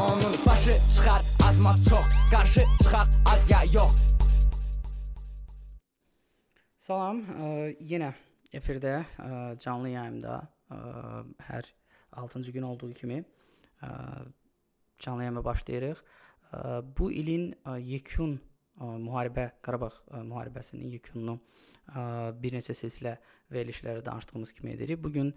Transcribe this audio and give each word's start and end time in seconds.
Onun 0.00 0.34
başı 0.46 0.76
çıxar 0.94 1.22
azmaz 1.48 1.88
çox 1.88 2.06
Qarşı 2.30 2.60
çıxaq 2.82 3.08
az 3.32 3.50
ya 3.50 3.60
yox 3.74 3.94
Salam, 6.78 7.20
ə, 7.22 7.46
yenə 7.78 8.10
efirdə 8.52 9.04
ə, 9.22 9.28
canlı 9.62 9.92
yayımda 9.94 10.40
ə, 10.74 10.78
hər 11.46 11.68
6-cı 12.12 12.50
gün 12.56 12.66
olduğu 12.66 12.90
kimi 12.92 13.20
ə, 13.82 13.88
canlı 14.98 15.28
yayıma 15.28 15.44
başlayırıq. 15.44 16.02
Ə, 16.02 16.82
bu 16.98 17.12
ilin 17.12 17.54
ə, 17.62 17.78
yekun 17.78 18.34
ə, 18.34 18.90
müharibə 18.98 19.46
Qarabağ 19.62 19.92
ə, 19.94 20.24
müharibəsinin 20.26 20.90
yekununu 20.98 21.38
ə, 21.38 22.34
bir 22.42 22.58
neçə 22.58 22.74
silsilə 22.74 23.14
verilişlərdə 23.54 24.02
danışdığımız 24.10 24.52
kimi 24.58 24.74
edirik. 24.74 24.98
Bu 25.04 25.14
gün 25.14 25.30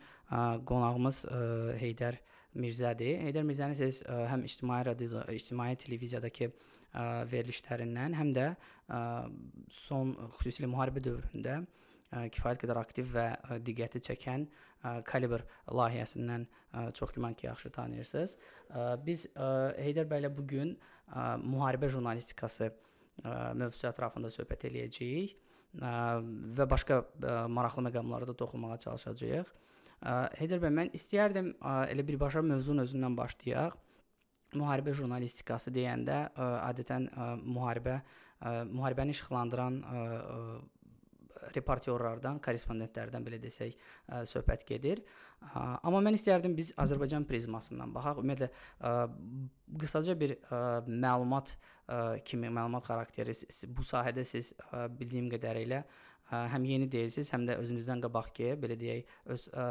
qonağımız 0.66 1.24
ə, 1.30 1.46
Heydər 1.78 2.18
Mirzədir. 2.58 3.22
Heydər 3.26 3.46
Mirzəni 3.48 3.78
siz 3.78 4.02
ə, 4.04 4.24
həm 4.32 4.44
ictimai 4.48 4.82
radio, 4.88 5.22
ictimai 5.34 5.72
televiziyadakı 5.80 6.50
ə, 6.50 7.04
verilişlərindən, 7.32 8.16
həm 8.18 8.34
də 8.36 8.48
ə, 8.54 9.02
son 9.84 10.16
xüsusilə 10.40 10.70
müharibə 10.72 11.04
dövründə 11.06 11.60
ə, 11.62 12.26
kifayət 12.34 12.64
qədər 12.64 12.82
aktiv 12.82 13.12
və 13.14 13.28
ə, 13.36 13.60
diqqəti 13.68 14.02
çəkən 14.10 14.48
ə, 14.48 14.96
Kalibr 15.08 15.46
layihəsindən 15.70 16.48
ə, 16.48 16.88
çox 16.98 17.14
güman 17.16 17.38
ki, 17.38 17.48
yaxşı 17.50 17.74
tanıyırsınız. 17.78 18.38
Ə, 18.72 18.88
biz 19.06 19.28
ə, 19.34 19.52
Heydər 19.78 20.10
bəylə 20.10 20.34
bu 20.34 20.48
gün 20.48 20.76
müharibə 21.44 21.88
jurnalistikası 21.92 22.72
ə, 22.72 22.74
mövzusu 23.56 23.88
ətrafında 23.92 24.32
söhbət 24.34 24.68
eləyəcəyik 24.72 25.38
ə, 25.80 25.94
və 26.58 26.68
başqa 26.68 27.04
ə, 27.06 27.38
maraqlı 27.54 27.86
məqamlara 27.88 28.28
da 28.28 28.36
toxunmağa 28.42 28.82
çalışacağıq. 28.88 29.56
Heydər 30.06 30.62
bəy, 30.62 30.72
mən 30.74 30.90
istəyərdim 30.94 31.56
elə 31.66 32.06
birbaşa 32.06 32.44
mövzunun 32.46 32.86
özündən 32.86 33.18
başlayaq. 33.18 33.76
Müharibə 34.58 34.94
jurnalistikası 34.96 35.74
deyəndə 35.76 36.18
ə, 36.30 36.48
adətən 36.70 37.10
ə, 37.10 37.26
müharibə 37.42 37.98
ə, 37.98 38.52
müharibəni 38.70 39.12
işıqlandıran 39.12 39.80
ə, 39.82 40.04
ə, 40.08 40.38
reportyorlardan, 41.58 42.40
korrespondentlərdən 42.46 43.26
belə 43.26 43.42
desək, 43.44 43.76
ə, 44.08 44.22
söhbət 44.30 44.64
gedir. 44.70 45.02
Ə, 45.50 45.66
amma 45.82 46.00
mən 46.06 46.16
istərdim 46.16 46.56
biz 46.56 46.72
Azərbaycan 46.80 47.28
prizmasından 47.28 47.92
baxaq. 47.98 48.22
Ümumiyyətlə 48.24 48.52
ə, 48.54 48.94
qısaca 49.84 50.16
bir 50.22 50.38
ə, 50.38 50.62
məlumat 50.88 51.58
ə, 51.58 52.02
kimi, 52.24 52.48
məlumat 52.48 52.88
xarakteri 52.88 53.36
bu 53.68 53.84
sahədə 53.84 54.24
siz 54.30 54.54
ə, 54.70 54.86
bildiyim 54.88 55.28
qədərilə 55.34 55.84
ə, 55.84 56.08
həm 56.30 56.66
yeni 56.68 56.88
deyilsiniz, 56.92 57.30
həm 57.32 57.46
də 57.48 57.56
özünüzdən 57.62 58.02
qabaq 58.04 58.34
ki, 58.36 58.50
belə 58.60 58.76
deyək, 58.80 59.14
öz 59.34 59.46
ə, 59.54 59.68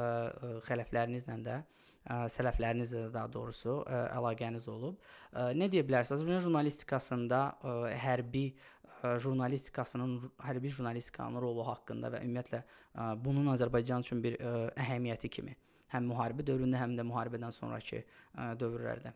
xələflərinizlə 0.68 1.36
də 1.44 1.58
ə, 1.58 2.22
sələflərinizlə 2.32 3.02
də 3.06 3.10
daha 3.14 3.28
doğrusu 3.32 3.82
ə, 3.82 4.00
əlaqəniz 4.16 4.68
olub. 4.72 4.96
Ə, 5.32 5.50
nə 5.58 5.68
deyə 5.72 5.84
bilərsiniz? 5.86 6.22
Azərbaycan 6.22 6.46
jurnalistikasında 6.48 7.42
ə, 7.60 7.76
hərbi 8.06 8.46
ə, 8.54 9.12
jurnalistikasının 9.20 10.16
hərbi 10.46 10.72
jurnalistikanın 10.72 11.44
rolu 11.44 11.66
haqqında 11.68 12.14
və 12.16 12.24
ümumiyyətlə 12.24 12.62
ə, 12.64 13.12
bunun 13.20 13.52
Azərbaycan 13.52 14.06
üçün 14.06 14.24
bir 14.24 14.40
ə, 14.40 14.56
əhəmiyyəti 14.86 15.32
kimi 15.38 15.56
həm 15.92 16.08
müharibə 16.10 16.42
dövründə, 16.46 16.80
həm 16.80 16.96
də 16.98 17.04
müharibədən 17.06 17.52
sonrakı 17.54 18.00
ə, 18.00 18.52
dövrlərdə. 18.58 19.12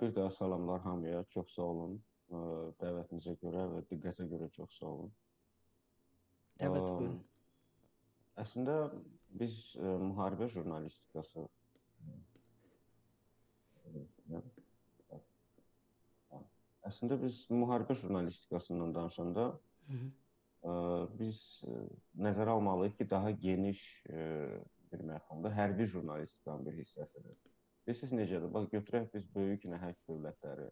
Bir 0.00 0.10
daha 0.10 0.30
salamlar 0.34 0.80
hamıya. 0.82 1.22
Çox 1.30 1.54
sağ 1.54 1.62
olun 1.62 2.00
dəvətinizə 2.80 3.36
görə 3.42 3.66
və 3.72 3.82
diqqətə 3.90 4.26
görə 4.30 4.48
çox 4.54 4.78
sağ 4.78 4.90
olun. 4.90 5.12
Dəvət 6.60 6.86
buyurun. 6.86 7.20
Əslində 8.42 8.76
biz 9.40 9.56
ə, 9.76 9.96
müharibə 10.02 10.48
jurnalistikası 10.52 11.46
Əslində 16.86 17.16
biz 17.18 17.38
müharibə 17.50 17.96
jurnalistikasından 17.98 18.94
danışanda 18.94 19.46
Hı 19.86 19.96
-hı. 19.96 20.10
Ə, 20.66 20.72
biz 21.18 21.40
ə, 21.66 21.80
nəzərə 22.26 22.54
almalıyıq 22.56 22.96
ki, 22.98 23.10
daha 23.10 23.30
geniş 23.30 23.82
ə, 24.10 24.22
bir 24.92 25.04
məfhumda 25.10 25.52
hərbi 25.54 25.86
jurnalistikanın 25.86 26.66
bir 26.66 26.78
hissəsidir. 26.80 27.36
Bilirsiniz 27.86 28.12
necədir? 28.12 28.52
Bax 28.54 28.68
götürək 28.72 29.12
biz 29.14 29.26
böyük 29.34 29.64
nəhəng 29.72 29.98
dövlətləri, 30.08 30.70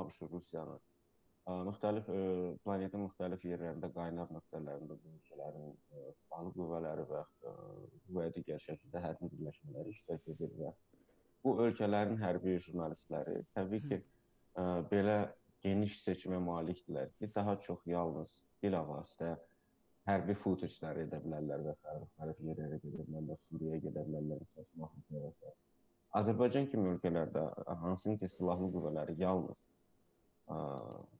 Abş 0.00 0.22
Rusiyanı, 0.30 0.78
müxtəlif 1.46 2.06
ə, 2.06 2.22
planetin 2.62 3.02
müxtəlif 3.02 3.44
yerlərində 3.48 3.90
qaynar 3.96 4.30
nöqtələrində 4.30 4.94
bu 4.94 5.12
ölkələrin 5.16 5.72
silahlı 6.20 6.52
qüvvələri 6.56 7.06
və 7.10 7.22
və 8.16 8.26
digər 8.36 8.62
şəkildə 8.62 9.02
hərbi 9.02 9.30
birləşmələri 9.32 9.94
iştirak 9.96 10.28
edir 10.34 10.52
və 10.58 10.72
bu 11.42 11.56
ölkələrin 11.64 12.20
hərbi 12.22 12.58
jurnalistləri 12.62 13.40
təbii 13.56 13.82
ki, 13.88 13.98
belə 14.92 15.16
geniş 15.64 15.98
seçimə 16.04 16.38
malikdirlər 16.42 17.10
ki, 17.18 17.30
daha 17.34 17.56
çox 17.66 17.82
yalnız 17.90 18.36
bilavasitə 18.62 19.34
hərbi 20.06 20.34
footage-ləri 20.44 21.06
edə 21.06 21.18
bilərlər 21.24 21.66
və 21.66 21.74
s. 21.74 21.98
müxtəlif 22.04 22.46
yerlərə 22.46 22.78
gedə 22.84 23.06
bilərlər, 23.08 23.42
Suriyaya 23.48 23.82
gedə 23.82 24.06
bilərlər, 24.06 24.40
məsələn, 24.46 24.86
Afrikaya 24.86 25.26
və 25.26 25.32
s. 25.34 25.52
Azərbaycan 26.20 26.66
kimi 26.70 26.90
ölkələrdə 26.94 27.44
hansının 27.82 28.18
ki, 28.20 28.28
silahlı 28.28 28.68
qüvvələri 28.74 29.16
yalnız 29.22 29.68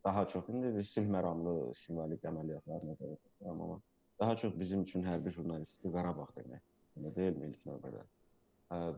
daha 0.05 0.27
çox 0.28 0.49
indi 0.49 0.72
biz 0.77 0.91
sülh 0.94 1.09
məramlı 1.10 1.75
şimali 1.78 2.19
əməliyyatlar 2.31 2.83
nəzərdə 2.88 3.16
tuturam, 3.22 3.60
amma 3.60 3.78
daha 4.21 4.37
çox 4.37 4.59
bizim 4.59 4.83
üçün 4.83 5.05
hərbi 5.06 5.31
jurnalistika 5.31 5.93
Qarabağ 5.94 6.27
demək. 6.37 6.60
Yəni 6.97 7.15
deyilmi 7.16 7.49
ilk 7.53 7.62
növbədə? 7.71 8.03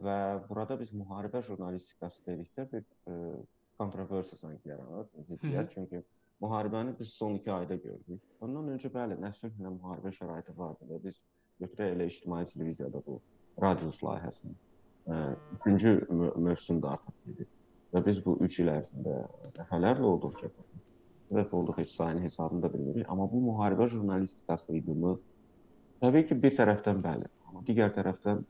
Və 0.04 0.18
burada 0.48 0.78
biz 0.80 0.92
müharibə 0.94 1.42
jurnalistikası 1.42 2.24
dedikdə 2.26 2.66
bir 2.72 2.84
kontroversiya 3.78 4.38
sanki 4.38 4.68
yaranır, 4.68 5.08
ziddiyyət. 5.28 5.72
Çünki 5.74 6.02
müharibəni 6.42 6.98
biz 6.98 7.14
son 7.14 7.34
2 7.34 7.52
ayda 7.52 7.74
gördük. 7.74 8.20
Ondan 8.40 8.68
öncə 8.74 8.90
bəli, 8.94 9.18
nə 9.20 9.32
sülhlə 9.38 9.72
müharibə 9.78 10.12
şəraiti 10.14 10.54
vardı 10.56 10.88
və 10.90 11.00
biz 11.04 11.20
götürək 11.62 11.96
elə 11.96 12.06
ictimai 12.10 12.44
televiziyada 12.50 13.02
bu 13.06 13.20
Radius 13.62 14.00
layihəsini 14.02 14.54
üçüncü 15.58 15.90
mövsümdə 16.10 16.88
artıq 16.96 17.14
gedir. 17.26 17.48
Və 17.94 18.02
biz 18.06 18.18
bu 18.24 18.34
3 18.42 18.58
il 18.64 18.70
ərzində 18.72 19.18
dəfələrlə 19.58 20.08
olduqca 20.08 20.50
dəfə 21.34 21.56
olduq 21.58 21.78
heç 21.80 21.94
sayını 21.94 22.24
hesabını 22.24 22.62
da 22.62 22.72
bilmirik, 22.72 23.06
amma 23.10 23.26
bu 23.30 23.40
müharibə 23.42 23.86
jurnalistikası 23.90 24.74
idimi 24.76 25.14
təbii 26.02 26.26
ki, 26.28 26.36
bir 26.42 26.54
tərəfdən 26.58 27.00
bəli, 27.04 27.30
amma 27.48 27.62
digər 27.68 27.94
tərəfdən 27.96 28.42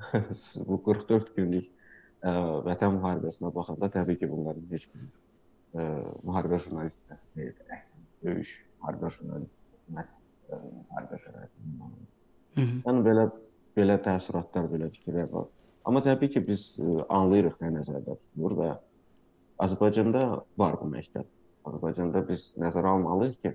bu 0.68 0.78
44 0.86 1.34
günlük 1.36 1.66
ə, 1.66 2.32
vətən 2.68 2.96
müharibəsinə 2.96 3.52
baxanda 3.56 3.90
təbii 3.96 4.20
ki, 4.20 4.30
bunların 4.30 4.70
heç 4.72 4.86
biri 4.92 5.08
ə, 5.08 5.88
müharibə 6.28 6.60
jurnalistikası 6.64 7.36
deyil, 7.36 7.56
əslində 7.76 8.28
döyüş 8.28 8.54
müharibə 8.80 9.12
jurnalistikası 9.18 9.98
məhz 9.98 10.24
müharibə 10.50 11.20
şəraitində. 11.24 11.92
Yəni 12.60 13.06
belə 13.06 13.30
belə 13.76 13.96
təəssüratlar, 14.04 14.68
belə 14.70 14.88
fikirlər 14.94 15.28
var. 15.32 15.48
Amma 15.90 16.02
təbii 16.02 16.30
ki, 16.30 16.40
biz 16.46 16.60
e, 16.78 16.84
anlayırıq 17.10 17.56
nə 17.58 17.68
nəzərdə 17.74 18.14
tutulur 18.14 18.52
və 18.60 18.66
Azərbaycanda 19.64 20.20
var 20.62 20.76
bu 20.78 20.86
məktəb. 20.92 21.26
Azərbaycanda 21.66 22.22
biz 22.28 22.44
nəzərə 22.62 22.92
almalıyıq 22.92 23.40
ki, 23.42 23.52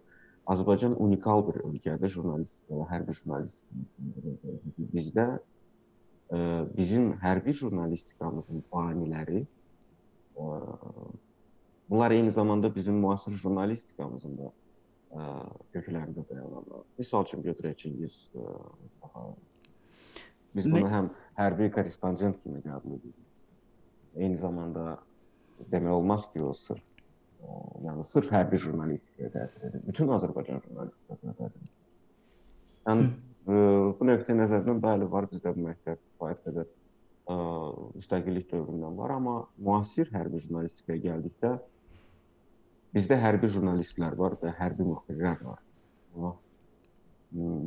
Azərbaycan 0.51 0.97
unikal 1.06 1.46
bir 1.47 1.62
ölkədir 1.69 2.12
jurnalistika 2.12 2.81
və 2.81 2.90
hərbi 2.90 3.16
jurnalistika. 3.22 3.79
Bizdə 4.97 5.25
e, 6.35 6.41
bizim 6.75 7.07
hərbi 7.23 7.56
jurnalistikamızın 7.62 8.66
baniləri 8.75 9.46
e, 9.46 10.52
bunlar 11.88 12.19
eyni 12.19 12.35
zamanda 12.35 12.75
bizim 12.75 13.00
müasir 13.00 13.40
jurnalistikamızın 13.46 14.40
da 14.44 14.53
köklərində 15.72 16.28
dayanırlar. 16.28 16.84
Məsəl 17.00 17.29
üçün 17.29 17.47
götürək 17.47 17.79
Çingiz 17.85 18.25
Biz 20.56 20.67
bunu 20.72 20.90
həm 20.91 21.09
hərbi 21.40 21.70
korrespondent 21.76 22.40
kimi 22.43 22.61
qəbul 22.64 22.97
edirik. 22.97 23.23
Eyni 24.16 24.37
zamanda 24.40 24.97
demək 25.72 25.97
olmaz 25.97 26.28
ki, 26.32 26.41
o 26.43 26.53
sırf 26.55 26.84
o, 27.43 27.59
yəni 27.84 28.05
sırf 28.08 28.32
hərbi 28.32 28.59
jurnalistikaya 28.64 29.32
təsir 29.34 29.67
edir. 29.70 29.84
Bütün 29.87 30.11
Azərbaycan 30.16 30.64
jurnalistikasına 30.64 31.35
təsir 31.40 31.61
edir. 31.61 31.76
Yəni 32.87 33.08
ə, 33.09 33.59
bu 33.99 34.09
nöqteyi 34.09 34.40
nəzərdən 34.40 34.82
bəli 34.84 35.09
var 35.11 35.28
bizdə 35.32 35.53
bu 35.55 35.67
məktəb 35.67 35.99
kifayət 35.99 36.43
qədər 36.47 36.67
ə, 36.70 37.38
müstəqillik 37.99 38.49
dövründən 38.52 38.99
var, 38.99 39.16
amma 39.17 39.38
müasir 39.58 40.11
hərbi 40.16 40.43
jurnalistikaya 40.46 41.03
gəldikdə 41.09 41.55
bizdə 42.96 43.20
hərbi 43.20 43.52
jurnalistlər 43.52 44.16
var 44.20 44.38
və 44.40 44.53
hərbi 44.55 44.88
müxbirlər 44.88 45.41
var. 45.43 45.59
Amma 46.16 46.35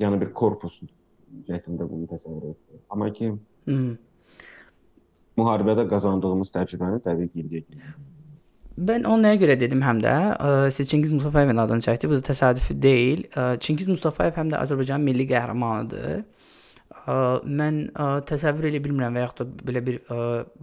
yəni 0.00 0.21
bir 0.23 0.32
korpus 0.37 0.79
şəklində 1.49 1.85
bunu 1.88 2.09
təsəvvür 2.09 2.55
etsin. 2.55 2.81
Amma 2.94 3.11
ki. 3.12 3.35
Müharibədə 5.38 5.88
qazandığımız 5.91 6.55
təcrübəni 6.55 7.03
təbii 7.05 7.32
ki, 7.32 7.49
kimi 7.49 7.97
Mən 8.79 9.09
onu 9.11 9.25
nəyə 9.26 9.41
görə 9.41 9.55
dedim 9.59 9.81
həm 9.82 9.99
də, 10.05 10.15
ə, 10.38 10.50
siz 10.70 10.87
Çingiz 10.91 11.11
Mustafayevin 11.11 11.59
adını 11.59 11.82
çəkdi. 11.82 12.11
Bu 12.11 12.20
da 12.20 12.23
təsadüfi 12.29 12.76
deyil. 12.79 13.25
Ə, 13.35 13.56
Çingiz 13.59 13.88
Mustafayev 13.91 14.37
həm 14.38 14.53
də 14.53 14.61
Azərbaycanın 14.62 15.09
milli 15.09 15.26
qəhrəmanıdır. 15.26 16.23
mən 17.59 17.81
təsəvvür 18.29 18.69
edə 18.69 18.81
bilmirəm 18.85 19.17
və 19.17 19.25
yaxud 19.25 19.41
da 19.41 19.65
belə 19.69 19.81
bir 19.85 19.99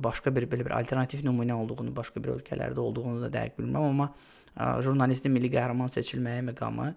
başqa 0.05 0.33
bir 0.33 0.47
belə 0.49 0.65
bir 0.65 0.73
alternativ 0.77 1.23
nümunə 1.25 1.53
olduğunu, 1.53 1.93
başqa 1.95 2.21
bir 2.23 2.35
ölkələrdə 2.37 2.81
olduğunu 2.81 3.21
da 3.25 3.29
dəqiq 3.33 3.59
bilmirəm, 3.59 3.89
amma 3.89 4.09
jurnalistin 4.85 5.33
milli 5.33 5.49
qəhrəman 5.53 5.89
seçilməyi 5.93 6.45
məqamı 6.49 6.93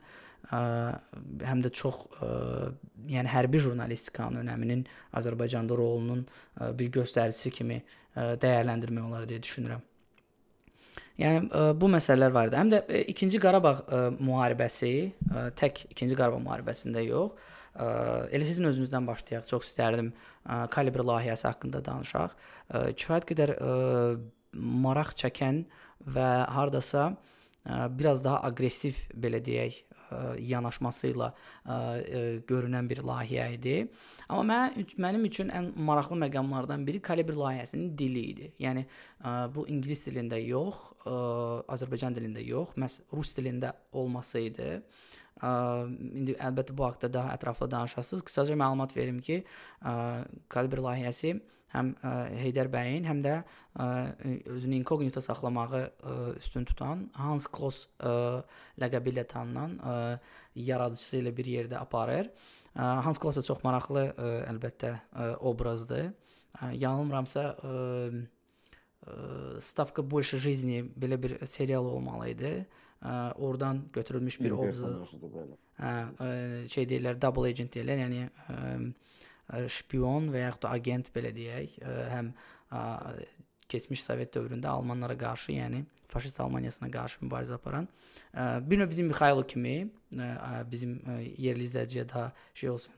həm 0.49 1.61
də 1.65 1.71
çox 1.75 1.97
yəni 3.09 3.29
hərbi 3.29 3.61
jurnalistikanın 3.61 4.41
önəminin 4.45 4.87
Azərbaycanda 5.19 5.77
rolunun 5.77 6.25
bir 6.79 6.89
göstəricisi 6.95 7.53
kimi 7.53 7.83
dəyərləndirmək 8.17 9.05
olar 9.11 9.29
deyə 9.29 9.43
düşünürəm. 9.45 9.85
Yəni 11.19 11.51
bu 11.75 11.91
məsələlər 11.91 12.31
var 12.35 12.49
idi. 12.49 12.57
Həm 12.61 12.71
də 12.71 12.79
2-ci 13.11 13.41
Qarabağ 13.43 13.75
müharibəsi 14.23 14.93
tək 15.59 15.85
2-ci 15.91 16.15
Qarabağ 16.15 16.39
müharibəsində 16.45 17.03
yox, 17.03 17.35
elə 18.31 18.47
sizin 18.47 18.71
özünüzdən 18.71 19.07
başlayaq. 19.07 19.47
Çox 19.51 19.67
istərdim 19.73 20.13
kalibr 20.71 21.03
layihəsi 21.11 21.49
haqqında 21.51 21.83
danışaq. 21.91 22.37
Kifayət 22.95 23.27
qədər 23.33 23.55
maraq 24.55 25.11
çəkən 25.19 25.65
və 26.07 26.31
hardasa 26.55 27.11
biraz 27.99 28.23
daha 28.25 28.39
aqressiv 28.49 29.03
belə 29.13 29.43
deyək, 29.45 29.83
yanaşması 30.41 31.13
ilə 31.13 31.31
görünən 32.49 32.89
bir 32.91 33.03
layihə 33.07 33.49
idi. 33.57 33.77
Amma 34.29 34.71
mən 34.75 34.97
mənim 35.09 35.27
üçün 35.29 35.53
ən 35.55 35.71
maraqlı 35.77 36.17
məqamlardan 36.25 36.87
biri 36.87 37.01
kalibr 37.05 37.37
layihəsinin 37.39 37.93
dili 37.99 38.25
idi. 38.33 38.53
Yəni 38.63 38.87
bu 39.55 39.67
ingilis 39.69 40.07
dilində 40.09 40.41
yox, 40.41 40.81
Azərbaycan 41.75 42.17
dilində 42.17 42.43
yox, 42.45 42.75
məhz 42.77 43.01
rus 43.13 43.35
dilində 43.37 43.73
olması 43.93 44.43
idi. 44.49 44.71
İndi 45.39 46.35
əlbəttə 46.35 46.75
bu 46.75 46.89
haqqda 46.89 47.13
daha 47.15 47.37
ətraflı 47.37 47.71
danışasınız. 47.71 48.25
Qısaca 48.27 48.57
məlumat 48.59 48.97
verim 48.97 49.21
ki, 49.23 49.45
kalibr 50.51 50.83
layihəsi 50.89 51.37
həm 51.74 51.94
ə, 52.06 52.12
Heydər 52.44 52.70
bəyin, 52.74 53.06
həm 53.10 53.22
də 53.26 53.38
ə, 53.42 53.88
özünü 54.54 54.78
inkognito 54.80 55.22
saxlamağı 55.24 55.82
ə, 55.84 56.16
üstün 56.38 56.68
tutan 56.70 57.08
Hans 57.18 57.48
Kloss 57.50 57.88
ə, 57.98 58.44
ləqəbi 58.82 59.14
ilə 59.14 59.26
tanınan 59.30 59.78
ə, 59.80 59.96
yaradıcısı 60.68 61.22
ilə 61.22 61.34
bir 61.36 61.50
yerdə 61.50 61.80
aparır. 61.82 62.30
Ə, 62.74 62.92
Hans 63.08 63.22
Kloss 63.22 63.42
çox 63.48 63.64
maraqlı 63.66 64.06
ə, 64.12 64.30
əlbəttə 64.52 64.94
ə, 64.94 65.32
obrazdır. 65.50 66.12
Ə, 66.60 66.72
yanılmıramsa 66.78 67.50
ə, 67.50 67.74
ə, 67.74 69.18
Stavka 69.60 70.00
больше 70.00 70.38
жизни 70.40 70.78
belə 70.96 71.18
bir 71.20 71.34
serial 71.50 71.90
olmalı 71.90 72.30
idi. 72.32 72.54
Ə, 73.04 73.34
oradan 73.36 73.82
götürülmüş 73.94 74.38
bir 74.40 74.54
obraz. 74.56 74.86
Hə, 75.82 75.96
ə, 76.24 76.30
şey 76.72 76.88
deyirlər, 76.88 77.18
double 77.20 77.50
agent 77.50 77.74
deyirlər, 77.74 78.06
yəni 78.06 78.22
ə, 78.30 78.62
şpion 79.49 80.29
və 80.33 80.47
yaxud 80.47 80.63
da 80.67 80.73
agent 80.77 81.11
belə 81.15 81.33
deyək, 81.37 81.79
həm 82.13 82.33
keçmiş 83.69 84.03
Sovet 84.05 84.33
dövründə 84.35 84.69
Almanlara 84.73 85.17
qarşı, 85.19 85.53
yəni 85.53 85.83
faşist 86.09 86.41
Almaniyasına 86.41 86.89
qarşı 86.91 87.21
mübarizə 87.21 87.55
aparan 87.59 87.89
bir 88.65 88.79
növ 88.81 88.89
bizim 88.91 89.07
Mixailo 89.13 89.43
kimi 89.47 89.91
bizim 90.73 90.99
yerli 91.37 91.67
izləyiciyə 91.69 92.09
daha 92.09 92.33
şey 92.55 92.71
olsun. 92.71 92.95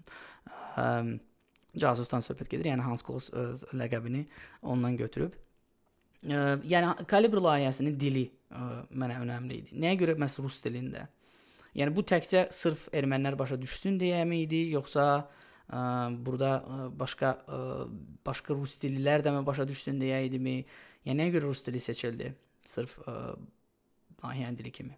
Casusdan 1.79 2.23
söhbət 2.26 2.50
gedir. 2.50 2.70
Yəni 2.70 2.82
Hans 2.82 3.03
Kloss 3.06 3.31
ləqəbini 3.75 4.25
ondan 4.62 4.96
götürüb. 4.99 5.35
Yəni 6.23 7.06
kalibr 7.11 7.38
layihəsinin 7.43 7.99
dili 7.99 8.26
mənə 8.50 9.20
önəmli 9.23 9.61
idi. 9.62 9.79
Nəyə 9.79 9.99
görə 10.03 10.17
məhz 10.19 10.38
rus 10.43 10.58
dilində? 10.64 11.06
Yəni 11.79 11.94
bu 11.94 12.03
təkcə 12.03 12.49
sırf 12.55 12.88
ermənilər 12.91 13.38
başa 13.38 13.58
düşsün 13.58 13.99
deyəmi 14.00 14.43
idi, 14.46 14.64
yoxsa 14.75 15.05
burada 16.26 16.64
başqa 16.99 17.34
başqa 18.26 18.55
rus 18.55 18.78
dillilər 18.82 19.22
də 19.26 19.34
mi 19.34 19.44
başa 19.46 19.69
düşsün 19.69 20.00
deyə 20.02 20.25
idimi? 20.26 20.64
Yəni 21.06 21.22
nəyə 21.22 21.37
görə 21.37 21.50
rus 21.52 21.62
dili 21.67 21.81
seçildi? 21.81 22.34
Sırf 22.67 22.99
layihənin 24.22 24.58
dili 24.58 24.72
kimi. 24.72 24.96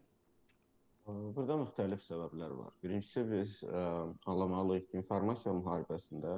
Burada 1.07 1.57
müxtəlif 1.59 2.03
səbəblər 2.07 2.53
var. 2.55 2.75
Birincisi 2.83 3.25
biz 3.27 3.55
ə, 3.67 3.83
anlamalıyıq 4.31 4.93
informasiya 5.01 5.55
müharibəsində 5.59 6.35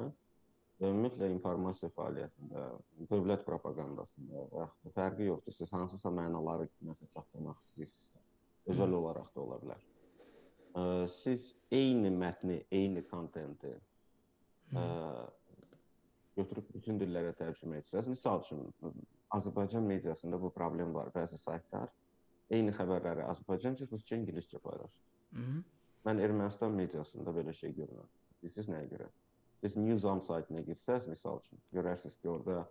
və 0.80 0.88
ümumiyyətlə 0.90 1.28
informasiya 1.34 1.90
fəaliyyətində, 1.94 2.62
dövlət 3.10 3.44
propagandasında 3.44 4.46
və 4.54 4.62
yaxud 4.62 4.94
fərqi 4.96 5.28
yoxdur. 5.28 5.56
Siz 5.58 5.72
hansısa 5.72 6.12
mənaları 6.16 6.66
nəsə 6.88 7.10
çatdırmaq 7.12 7.60
istəyirsinizsə, 7.66 8.22
özəl 8.72 8.96
olaraq 9.00 9.28
da 9.36 9.44
ola 9.44 9.60
bilər. 9.66 9.84
Ə, 10.74 10.86
siz 11.12 11.52
eyni 11.70 12.10
mətni, 12.16 12.62
eyni 12.72 13.04
kontenti 13.10 13.74
ə, 14.72 14.84
götürüb 16.36 16.70
bütün 16.74 16.98
dillərə 17.00 17.34
tərcümə 17.38 17.82
etsəz, 17.82 18.08
misal 18.10 18.40
üçün 18.42 18.64
Azərbaycan 19.34 19.84
mediasında 19.86 20.40
bu 20.40 20.50
problem 20.54 20.94
var. 20.94 21.10
Bəzi 21.14 21.38
saytlar 21.38 21.90
eyni 22.50 22.72
xəbərləri 22.76 23.24
Azərbaycanca, 23.28 23.86
rusca, 23.90 24.16
ingiliscə 24.16 24.58
paylaşır. 24.62 25.04
Mən 26.04 26.20
Ermənistan 26.20 26.74
mediasında 26.76 27.30
belə 27.30 27.52
şey 27.56 27.72
görürəm. 27.78 28.08
Bilirsiniz 28.42 28.68
nəyə 28.68 28.88
görə? 28.90 29.08
Siz 29.60 29.76
Newzam 29.76 30.20
saytına 30.22 30.60
girsəz, 30.60 31.08
misal 31.08 31.40
üçün, 31.40 31.58
görərsiniz 31.72 32.18
ki, 32.20 32.28
orada 32.28 32.68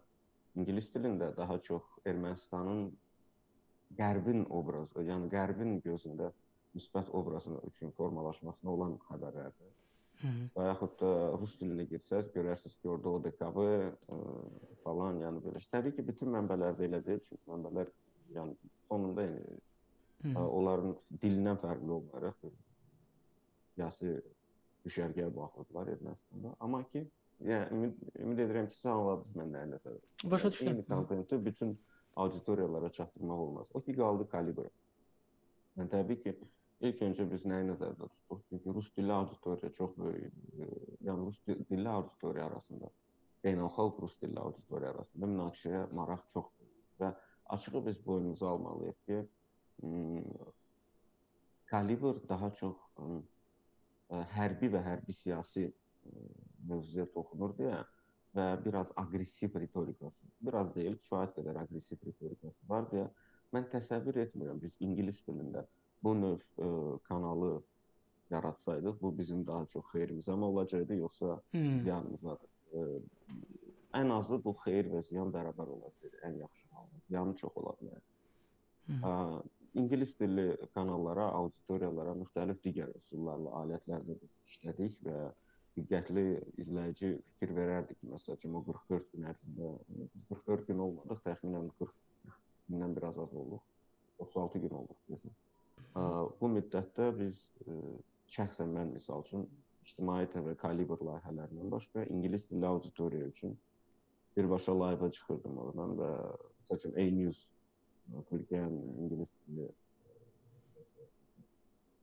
ingilis 0.55 0.91
dilində 0.93 1.31
daha 1.37 1.57
çox 1.59 1.83
Ermənistanın 2.05 2.91
qərbin 3.97 4.45
obrazı, 4.49 5.01
yəni 5.07 5.29
qərbin 5.33 5.79
gözündə 5.81 6.31
müsbət 6.75 7.09
obrazı 7.13 7.57
üçün 7.69 7.91
formalaşmasına 7.97 8.71
olan 8.71 8.99
xəbərlərdir. 9.09 9.73
Və 10.55 10.67
yaxud 10.69 10.95
da 11.01 11.11
rus 11.35 11.55
dilinə 11.59 11.85
girsəz, 11.89 12.29
görərsiniz 12.35 12.77
ki, 12.79 12.89
orada 12.93 13.13
ODKB 13.17 13.59
ə, 13.63 14.19
falan, 14.85 15.19
yəni 15.23 15.43
belə. 15.43 15.61
Təbii 15.73 15.95
ki, 15.97 16.05
bütün 16.07 16.31
mənbələrdə 16.37 16.87
elə 16.87 17.01
deyil, 17.05 17.23
çünki 17.27 17.43
mənbələr 17.51 17.91
yəni 18.37 18.55
sonunda 18.87 19.27
yəni 19.27 19.59
Hı. 20.23 20.39
onların 20.39 20.93
dilindən 21.19 21.57
fərqli 21.59 21.91
olaraq 21.91 22.45
siyasi 23.73 24.13
düşərgəyə 24.85 25.31
baxırdılar 25.35 25.91
Ermənistanda. 25.95 26.53
Amma 26.63 26.83
ki, 26.93 27.01
yəni 27.43 27.75
ümid, 27.75 27.97
ümid 28.23 28.39
edirəm 28.45 28.69
ki, 28.69 28.77
siz 28.77 28.87
anladınız 28.93 29.33
mən 29.39 29.51
nəyə 29.55 29.69
nəzər. 29.73 29.97
Başa 30.31 30.51
düşdüm. 30.51 30.69
Eyni 30.71 30.85
kontenti 30.87 31.39
bütün 31.45 31.75
auditoriyalara 32.15 32.91
çatdırmaq 32.91 33.43
olmaz. 33.47 33.67
O 33.73 33.81
ki 33.81 33.95
qaldı 33.97 34.29
kalibr. 34.29 34.69
Yəni 35.77 35.91
təbii 35.91 36.21
ki, 36.23 36.35
İlk 36.83 36.99
öncə 37.05 37.23
biz 37.31 37.45
nəyi 37.47 37.63
nəzərdə 37.69 38.09
tutduq? 38.11 38.39
Çünki 38.49 38.73
rus 38.75 38.89
dilli 38.97 39.13
auditoriya 39.15 39.71
çox 39.77 39.93
böyük, 39.95 40.33
e, 40.59 40.65
yəni 41.07 41.27
rus 41.29 41.37
dilli 41.47 41.89
auditoriya 41.89 42.47
arasında, 42.49 42.89
beynəlxalq 43.45 44.01
rus 44.03 44.17
dilli 44.19 44.39
auditoriya 44.41 44.89
arasında 44.91 45.29
münaqişəyə 45.31 45.83
maraq 45.95 46.25
çoxdur. 46.33 46.73
Və 46.99 47.13
açığı 47.55 47.85
biz 47.85 48.01
boynumuza 48.05 48.49
almalıyıq 48.49 48.97
ki, 49.07 49.21
kalibr 51.71 52.19
daha 52.29 52.49
çox 52.59 52.81
ə, 52.99 53.07
hərbi 54.35 54.69
və 54.75 54.81
hərbi 54.83 55.15
siyasi 55.15 55.69
mövzuya 56.67 57.05
toxunur 57.15 57.55
deyə 57.61 57.79
və 58.35 58.49
biraz 58.65 58.91
aqressiv 58.99 59.55
ritorikası, 59.63 60.33
biraz 60.41 60.75
deyil, 60.75 60.99
kifayət 61.05 61.39
qədər 61.39 61.61
aqressiv 61.63 62.03
ritorikası 62.09 62.67
var 62.69 62.91
deyə 62.91 63.07
mən 63.55 63.71
təsəvvür 63.71 64.19
etmirəm 64.25 64.59
biz 64.59 64.75
ingilis 64.83 65.23
dilində 65.27 65.63
bu 66.03 66.13
növ 66.19 66.39
ə, 66.39 66.67
e, 66.67 66.97
kanalı 67.07 67.51
yaratsaydıq, 68.33 69.01
bu 69.01 69.11
bizim 69.17 69.45
daha 69.47 69.65
çox 69.73 69.85
xeyrimizə 69.93 70.35
mi 70.37 70.45
olacaqdı, 70.49 70.97
yoxsa 71.01 71.37
hmm. 71.55 71.77
ziyanımıza? 71.85 72.37
Ə, 72.37 72.83
e, 72.83 73.37
ən 74.01 74.13
azı 74.17 74.39
bu 74.43 74.55
xeyir 74.63 74.89
və 74.93 75.03
ziyan 75.09 75.33
bərabər 75.33 75.69
olacaqdı, 75.77 76.23
ən 76.29 76.39
yaxşı 76.41 76.67
halda. 76.75 77.03
Ziyanı 77.07 77.35
çox 77.41 77.61
ola 77.61 77.75
bilər. 77.81 78.01
Hmm. 78.87 79.03
Ə, 79.09 79.13
ingilis 79.83 80.17
dilli 80.19 80.49
kanallara, 80.75 81.29
auditoriyalara 81.39 82.17
müxtəlif 82.19 82.59
digər 82.65 82.91
üsullarla, 82.97 83.55
alətlərlə 83.63 84.17
işlədik 84.49 84.99
və 85.07 85.19
diqqətli 85.77 86.25
izləyici 86.61 87.15
fikir 87.33 87.53
verərdi 87.57 87.95
ki, 87.97 88.09
məsələn, 88.11 88.57
o 88.59 88.61
44 88.67 89.07
gün 89.13 89.29
ərzində 89.31 89.71
44 90.29 90.67
gün 90.67 90.83
olmadıq, 90.85 91.23
təxminən 91.25 91.71
40 91.79 91.95
gündən 92.69 92.93
biraz 92.97 93.17
az 93.23 93.33
olduq. 93.33 93.63
36 94.19 94.59
gün 94.59 94.77
olduq. 94.81 94.99
Desin. 95.09 95.33
Bu 95.95 96.49
müddətdə 96.55 97.09
biz 97.19 97.43
şəxsən 98.33 98.71
mən 98.73 98.93
misal 98.95 99.21
üçün 99.25 99.45
ictimai 99.83 100.25
TV 100.33 100.55
kalibr 100.61 101.01
layihələrindən 101.05 101.69
başqa 101.73 102.05
ingilis 102.15 102.49
dilli 102.49 102.65
auditoriya 102.65 103.27
üçün 103.33 103.57
birbaşa 104.37 104.73
live-a 104.83 105.11
çıxırdım 105.11 105.57
oradan 105.65 105.97
və 105.99 106.09
məsələn 106.71 106.95
A-News 107.03 107.43
Türkiyənin 108.29 108.97
ingilis 109.03 109.35
dilli 109.45 109.69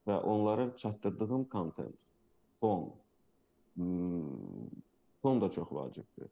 və 0.07 0.17
onlara 0.33 0.71
çatdırdığım 0.77 1.45
kontent, 1.45 1.97
ton, 2.61 2.93
ton 5.23 5.41
da 5.41 5.51
çox 5.51 5.73
vacibdir. 5.73 6.31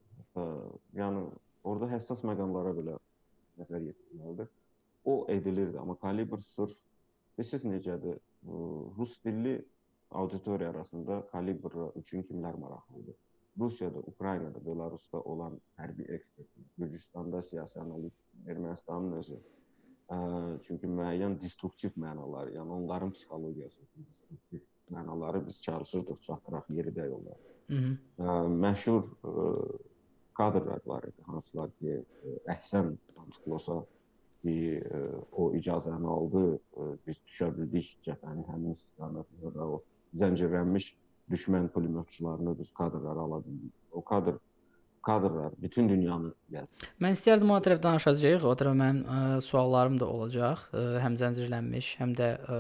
Yəni 0.97 1.27
orada 1.65 1.91
həssas 1.93 2.25
məqamlara 2.27 2.73
belə 2.79 2.97
nəzər 3.59 3.83
yetirməlidir. 3.91 4.49
O 5.05 5.25
edilirdi, 5.33 5.79
amma 5.79 5.97
kalibr 6.00 6.41
sırf 6.45 6.77
Bilirsiniz 7.38 7.64
necədir? 7.71 8.16
Rus 8.99 9.12
dilli 9.25 9.54
auditoriya 10.11 10.71
arasında 10.71 11.21
kalibr 11.33 11.76
üçün 12.00 12.25
kimlər 12.26 12.57
maraqlıdır? 12.59 13.14
Rusiyada, 13.59 13.99
Ukraynada, 13.99 14.59
Belarusda 14.66 15.21
olan 15.21 15.61
hərbi 15.78 16.07
ekspert, 16.14 16.49
Gürcüstanda 16.78 17.42
siyasi 17.42 17.80
analitik, 17.80 18.26
Ermənistanın 18.47 19.16
özü. 19.21 19.38
Ə, 20.11 20.18
çünki 20.66 20.90
müəyyən 20.90 21.37
destruktiv 21.42 21.95
mənaları, 22.00 22.54
yəni 22.57 22.75
onların 22.78 23.11
psixologiyası 23.14 23.83
üçün 23.83 24.07
destruktiv 24.07 24.62
mənaları 24.95 25.45
biz 25.47 25.62
çalışırdıq 25.62 26.23
çatdıraq 26.26 26.71
yeridə 26.75 27.07
yollar. 27.11 27.38
Ə, 27.71 28.38
məşhur 28.66 29.02
ə, 29.04 29.47
kadrlar 30.38 30.83
var 30.87 31.07
idi, 31.11 31.26
hansılar 31.26 31.71
ki, 31.78 31.99
əhsən 32.54 32.95
Antiklosa 33.18 33.83
bir 34.49 34.88
ə, 34.88 35.05
o 35.33 35.50
icazəni 35.61 36.09
aldı, 36.17 36.45
ə, 36.57 36.90
biz 37.07 37.21
düşə 37.28 37.52
bildik 37.61 37.95
cəbhənin 38.09 38.49
həmin 38.49 38.75
istiqamətində 38.78 39.55
və 39.55 39.71
o 39.76 39.81
zəncirlənmiş 40.17 40.93
düşmən 41.31 41.69
pulemyotçularını 41.75 42.59
biz 42.59 42.71
kadrları 42.75 43.21
ala 43.21 43.43
bildik. 43.45 43.75
O 43.93 44.02
kadr 44.05 44.40
kadrlar 45.02 45.52
bütün 45.62 45.88
dünyanı 45.88 46.33
gəzdi. 46.52 46.88
Mən 47.00 47.14
istərdim 47.17 47.52
o 47.55 47.59
tərəf 47.64 47.81
danışacağıq. 47.85 48.45
O 48.49 48.55
tərəf 48.59 48.76
mənim 48.76 49.05
ə, 49.05 49.21
suallarım 49.45 49.99
da 50.00 50.09
olacaq. 50.11 50.64
Ə, 50.73 50.83
həm 51.05 51.17
zəncirlənmiş, 51.21 51.90
həm 52.00 52.14
də 52.19 52.28
ə, 52.37 52.59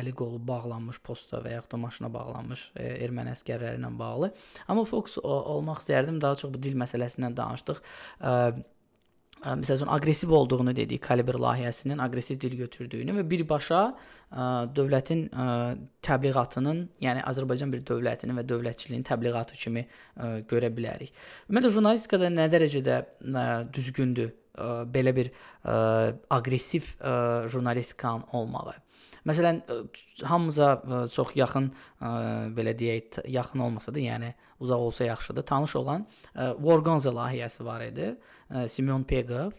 əli 0.00 0.12
qolu 0.18 0.40
bağlanmış 0.48 1.00
posta 1.06 1.40
və 1.44 1.54
yaxud 1.56 1.72
da 1.76 1.80
maşına 1.84 2.12
bağlanmış 2.12 2.66
ə, 2.74 2.88
erməni 3.06 3.32
əskərləri 3.36 3.80
ilə 3.80 3.92
bağlı. 3.98 4.32
Amma 4.66 4.84
fokus 4.88 5.16
o, 5.22 5.32
olmaq 5.56 5.84
istərdim 5.84 6.20
daha 6.22 6.40
çox 6.42 6.52
bu 6.52 6.62
dil 6.62 6.76
məsələsindən 6.82 7.38
danışdıq. 7.38 7.82
Ə, 8.20 8.36
məsəl 9.42 9.80
üçün 9.80 9.90
aqressiv 9.90 10.30
olduğunu 10.30 10.74
dedik, 10.76 11.02
kalibr 11.02 11.34
layihəsinin 11.42 12.02
aqressiv 12.04 12.38
dil 12.40 12.54
götürdüyünü 12.60 13.16
və 13.16 13.24
birbaşa 13.30 13.80
ə, 13.88 14.44
dövlətin 14.76 15.24
ə, 15.28 15.46
təbliğatının, 16.06 16.84
yəni 17.02 17.24
Azərbaycan 17.26 17.72
bir 17.74 17.82
dövlətinin 17.88 18.38
və 18.38 18.46
dövlətçiliyin 18.52 19.02
təbliğatı 19.08 19.58
kimi 19.58 19.82
ə, 19.82 20.30
görə 20.50 20.70
bilərik. 20.74 21.10
Ümumiyyətlə 21.50 21.74
jurnalistikada 21.74 22.30
nə 22.30 22.46
dərəcədə 22.52 23.00
ə, 23.02 23.46
düzgündür 23.74 24.30
ə, 24.30 24.70
belə 24.94 25.14
bir 25.18 25.32
ə, 25.32 25.76
aqressiv 26.38 26.94
ə, 27.00 27.16
jurnalistikanın 27.50 28.30
olmağı? 28.38 28.78
Məsələn, 29.28 29.60
hamımıza 30.26 30.70
çox 31.14 31.36
yaxın 31.38 31.68
belə 32.56 32.72
deyək, 32.78 33.22
yaxın 33.30 33.62
olmasa 33.66 33.94
da, 33.94 34.00
yəni 34.02 34.32
uzaq 34.60 34.86
olsa 34.88 35.04
yaxşıdır. 35.04 35.46
Tanış 35.46 35.76
olan 35.76 36.06
Vorganza 36.58 37.10
layihəsi 37.10 37.64
var 37.64 37.86
idi. 37.86 38.16
Simeon 38.68 39.04
Pegov. 39.04 39.52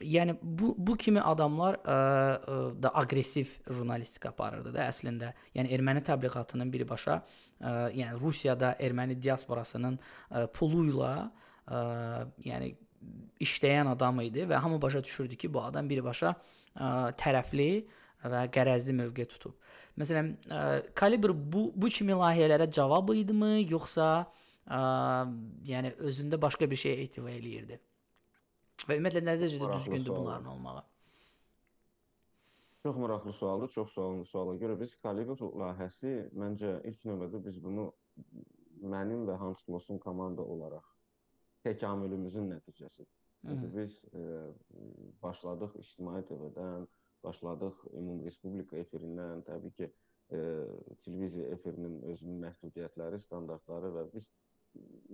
Yəni 0.00 0.36
bu 0.42 0.74
bu 0.78 0.96
kimi 0.96 1.20
adamlar 1.20 1.76
ə, 1.84 1.94
ə, 1.94 2.54
da 2.82 2.90
aqressiv 3.02 3.50
jurnalistika 3.68 4.30
aparırdı 4.32 4.72
da 4.72 4.86
əslində. 4.88 5.32
Yəni 5.56 5.72
erməni 5.76 6.02
təbliğatının 6.04 6.72
birbaşa 6.72 7.18
ə, 7.20 7.72
yəni 7.96 8.16
Rusiyada 8.20 8.74
erməni 8.80 9.18
diasporasının 9.20 9.98
ə, 9.98 10.46
pulu 10.56 10.86
ilə 10.88 11.12
ə, 11.68 11.82
yəni 12.48 12.72
işləyən 13.44 13.92
adam 13.92 14.20
idi 14.24 14.46
və 14.48 14.60
hamı 14.64 14.80
başa 14.82 15.04
düşürdü 15.04 15.36
ki, 15.36 15.52
bu 15.52 15.62
adam 15.64 15.88
birbaşa 15.88 16.32
ə, 16.32 17.12
tərəfli 17.20 17.70
və 18.22 18.44
qərəzli 18.54 18.94
mövqe 18.98 19.26
tutub. 19.30 19.56
Məsələn, 20.00 20.32
ə, 20.48 20.60
kalibr 20.98 21.34
bu 21.34 21.66
bu 21.74 21.90
kimi 21.92 22.16
layihələrə 22.16 22.68
cavab 22.72 23.12
idimi, 23.16 23.66
yoxsa 23.70 24.12
ə, 24.22 24.82
yəni 25.68 25.96
özündə 25.98 26.40
başqa 26.40 26.70
bir 26.70 26.80
şey 26.84 27.02
ehtiva 27.04 27.32
eləyirdi? 27.34 27.80
Və 28.86 28.96
ümumiyyətlə 28.98 29.22
nə 29.26 29.36
dərəcədə 29.40 29.74
düzgündür 29.76 30.16
bunların 30.16 30.48
olmağı? 30.54 30.82
Çox 32.82 32.96
maraqlı 32.98 33.32
sualdır. 33.32 33.68
Çox 33.68 33.92
sualın 33.94 34.24
suala 34.26 34.56
görə 34.58 34.78
biz 34.80 34.96
kalibr 35.02 35.38
layihəsi 35.38 36.14
məncə 36.34 36.80
ilk 36.90 37.04
növbədə 37.06 37.42
biz 37.44 37.60
bunu 37.62 37.92
mənim 38.82 39.26
və 39.28 39.36
Hans 39.38 39.62
Kloss'un 39.66 40.00
komanda 40.02 40.42
olaraq 40.42 40.88
təkamülümüzün 41.62 42.48
nəticəsidir. 42.50 43.18
Biz 43.76 43.94
e, 44.14 44.24
başladıq 45.22 45.76
ictimai 45.78 46.22
TV-dən, 46.26 46.86
başladıq 47.24 47.84
Ümumi 47.92 48.24
Respublika 48.26 48.76
efirindən, 48.76 49.42
təbii 49.48 49.72
ki, 49.78 49.88
e, 50.32 50.38
televiziya 51.04 51.48
efirinin 51.56 52.00
özünün 52.12 52.40
məhdudiyyətləri, 52.46 53.20
standartları 53.26 53.92
və 53.96 54.06
biz 54.14 54.28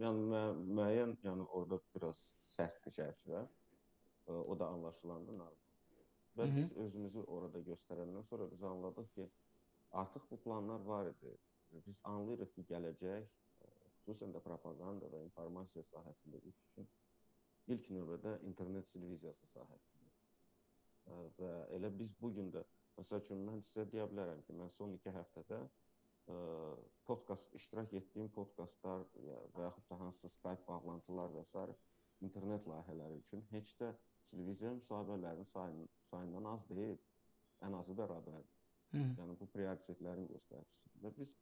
yəni 0.03 0.27
mü 0.33 0.43
müəyyən, 0.79 1.17
yəni 1.27 1.47
orada 1.61 1.81
biraz 1.97 2.23
sərt 2.57 2.79
bir 2.87 2.97
çərçivə 3.01 3.43
e, 3.45 4.33
o 4.33 4.59
da 4.59 4.69
anlaşılandı. 4.77 5.39
Və 6.39 6.45
Hı 6.47 6.51
-hı. 6.53 6.57
biz 6.57 6.73
özümüzü 6.85 7.23
orada 7.37 7.59
göstərəndən 7.71 8.25
sonra 8.31 8.51
biz 8.51 8.63
anladıq 8.63 9.09
ki, 9.15 9.31
artıq 9.91 10.31
bu 10.31 10.37
planlar 10.37 10.81
var 10.81 11.11
idi. 11.11 11.37
Biz 11.73 11.85
anlayırıq 12.05 12.55
ki, 12.55 12.67
gələcək 12.71 13.25
xüsusən 14.09 14.33
də 14.33 14.41
propaganda 14.41 15.09
və 15.13 15.19
informasiya 15.25 15.85
sahəsində 15.93 16.41
iş 16.51 16.61
üçün 16.67 16.87
ilk 17.75 17.91
növbədə 17.97 18.39
internet 18.51 18.87
televiziyası 18.93 19.51
sahəsində 19.55 19.98
və 21.39 21.53
elə 21.77 21.91
biz 21.99 22.15
bu 22.21 22.33
gün 22.37 22.51
də 22.55 22.63
məsəl 22.99 23.23
üçün 23.23 23.45
mən 23.47 23.63
sizə 23.67 23.85
deyə 23.93 24.07
bilərəm 24.11 24.43
ki, 24.47 24.57
mən 24.61 24.71
son 24.77 24.95
2 24.97 25.15
həftədə 25.15 25.59
ə, 25.63 26.39
podkast 27.09 27.55
iştirak 27.61 27.95
etdiyim 28.01 28.31
podkastlar 28.35 29.05
və 29.57 29.67
yaxud 29.67 29.89
da 29.91 30.01
hansısa 30.03 30.33
Skype 30.37 30.67
bağlantılar 30.69 31.35
və 31.37 31.45
s. 31.53 31.67
internet 32.27 32.67
layihələri 32.67 33.21
üçün 33.25 33.45
heç 33.53 33.75
də 33.81 33.93
televiziya 34.31 34.73
müsahibələrinin 34.81 35.51
sayının 35.53 35.93
sayından 36.11 36.49
az 36.55 36.65
deyil. 36.71 36.99
Ən 37.67 37.75
azı 37.79 37.95
bərabərdir. 37.99 38.59
Yəni 38.95 39.37
bu 39.41 39.47
prioritetlərin 39.53 40.29
göstəricisidir. 40.31 41.01
Və 41.05 41.13
biz 41.17 41.33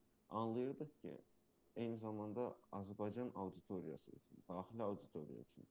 anlayırdıq 0.41 0.93
ki, 1.01 1.15
eyni 1.77 1.97
zamanda 2.01 2.47
Azərbaycan 2.79 3.33
auditoriyası 3.43 4.13
üçün, 4.17 4.45
daxili 4.49 4.83
auditoriya 4.83 5.41
üçün 5.41 5.69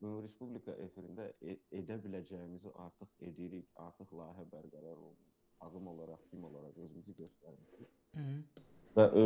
Respublika 0.00 0.72
efirində 0.80 1.26
e 1.44 1.58
edə 1.76 1.98
biləcəyimizi 2.00 2.70
artıq 2.84 3.26
edirik. 3.28 3.66
Artıq 3.76 4.14
layihə 4.16 4.46
bərqərar 4.52 4.96
oldu. 4.96 5.26
Adım 5.60 5.90
olaraq, 5.92 6.20
tim 6.30 6.44
olaraq 6.44 6.78
özümüzü 6.84 7.12
göstərmişik. 7.18 8.62
Və 8.96 9.04
ə, 9.04 9.24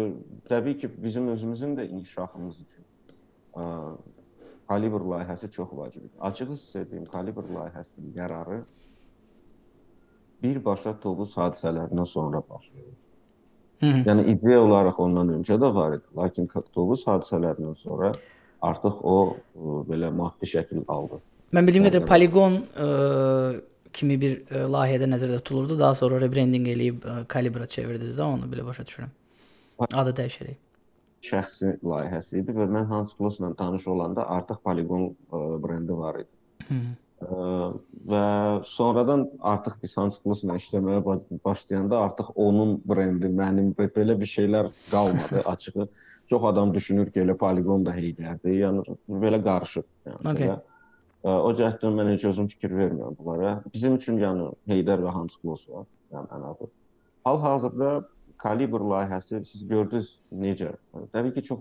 təbii 0.48 0.78
ki, 0.80 0.90
bizim 1.04 1.28
özümüzün 1.30 1.76
də 1.78 1.86
inkişafımız 1.94 2.58
üçün 2.64 2.88
ə, 3.54 3.68
kalibr 4.68 5.06
layihəsi 5.12 5.50
çox 5.50 5.70
vacibdir. 5.78 6.10
Açığı 6.20 6.58
deyim, 6.90 7.04
kalibr 7.04 7.46
layihəsinin 7.58 8.10
qərarı 8.18 8.64
birbaşa 10.42 10.98
Tovuz 11.00 11.36
hadisələrindən 11.38 12.06
sonra 12.06 12.42
başlayır. 12.50 12.94
Hı 13.80 13.86
-hı. 13.86 14.04
Yəni 14.08 14.26
ideya 14.34 14.60
olaraq 14.62 14.98
ondan 14.98 15.28
öncə 15.38 15.56
də 15.62 15.74
var 15.74 15.96
idi, 15.96 16.06
lakin 16.16 16.46
Tovuz 16.72 17.06
hadisələrindən 17.06 17.76
sonra 17.76 18.14
artıq 18.68 19.00
o 19.02 19.14
ə, 19.28 19.37
e, 19.37 19.76
belə 19.90 20.11
maddi 20.14 20.49
şəkil 20.50 20.85
aldı. 20.90 21.21
Mən 21.54 21.68
bildiyim 21.68 21.88
qədər 21.88 22.06
Polygon 22.09 22.59
ə, 22.62 22.88
e, 22.88 23.61
kimi 23.94 24.18
bir 24.21 24.37
ə, 24.40 24.64
e, 24.64 24.64
layihədə 24.75 25.09
nəzərdə 25.11 25.40
tutulurdu. 25.42 25.78
Daha 25.80 25.94
sonra 25.99 26.21
rebranding 26.23 26.68
eləyib 26.73 27.06
Calibra 27.33 27.68
çevirdiniz 27.71 28.18
də 28.18 28.26
onu 28.26 28.50
belə 28.50 28.66
başa 28.66 28.87
düşürəm. 28.88 29.12
Adı 29.90 30.14
dəyişərək. 30.21 30.61
Şəxsi 31.25 31.78
layihəsi 31.85 32.42
idi 32.42 32.52
və 32.56 32.68
mən 32.71 32.90
Hans 32.90 33.14
Klossla 33.16 33.54
tanış 33.59 33.88
olanda 33.88 34.26
artıq 34.38 34.61
Polygon 34.66 35.09
ə, 35.30 35.47
brendi 35.64 35.97
var 35.99 36.21
idi. 36.25 36.30
Hı. 36.68 36.83
Ə, 37.25 37.49
və 38.11 38.25
sonradan 38.68 39.28
artıq 39.40 39.78
biz 39.83 39.97
Hans 39.97 40.18
Klossla 40.23 40.59
işləməyə 40.61 41.00
başlayanda 41.44 42.02
artıq 42.09 42.35
onun 42.35 42.76
brendi, 42.85 43.30
mənim 43.33 43.73
belə 43.78 44.18
bir 44.21 44.28
şeylər 44.28 44.73
qalmadı 44.90 45.44
açığı. 45.54 45.88
Çox 46.30 46.44
adam 46.44 46.74
düşünür 46.74 47.10
ki, 47.12 47.20
elə 47.24 47.36
poliqon 47.36 47.84
da 47.86 47.92
heydərdir. 47.96 48.54
Yəni 48.62 48.96
belə 49.24 49.40
qarışıb. 49.44 49.86
Yəni 50.08 50.20
okay. 50.22 50.46
belə, 50.48 50.56
ə, 51.24 51.34
o 51.34 51.50
cəhətdən 51.58 51.98
mən 51.98 52.12
heç 52.14 52.24
özüm 52.30 52.48
fikir 52.52 52.72
vermirəm 52.76 53.18
bunlara. 53.18 53.58
Bizim 53.74 53.98
üçün 54.00 54.20
yəni 54.22 54.48
Heydər 54.70 55.04
və 55.04 55.12
Hans 55.12 55.36
Kloss 55.42 55.68
var, 55.68 55.84
yəni 56.14 56.30
ən 56.38 56.46
azı. 56.52 56.70
Hal-hazırda 57.28 57.90
kalibr 58.40 58.84
layihəsi 58.92 59.44
siz 59.50 59.66
gördünüz 59.68 60.14
necə? 60.32 60.72
Təbii 61.12 61.36
ki, 61.36 61.44
çox 61.50 61.60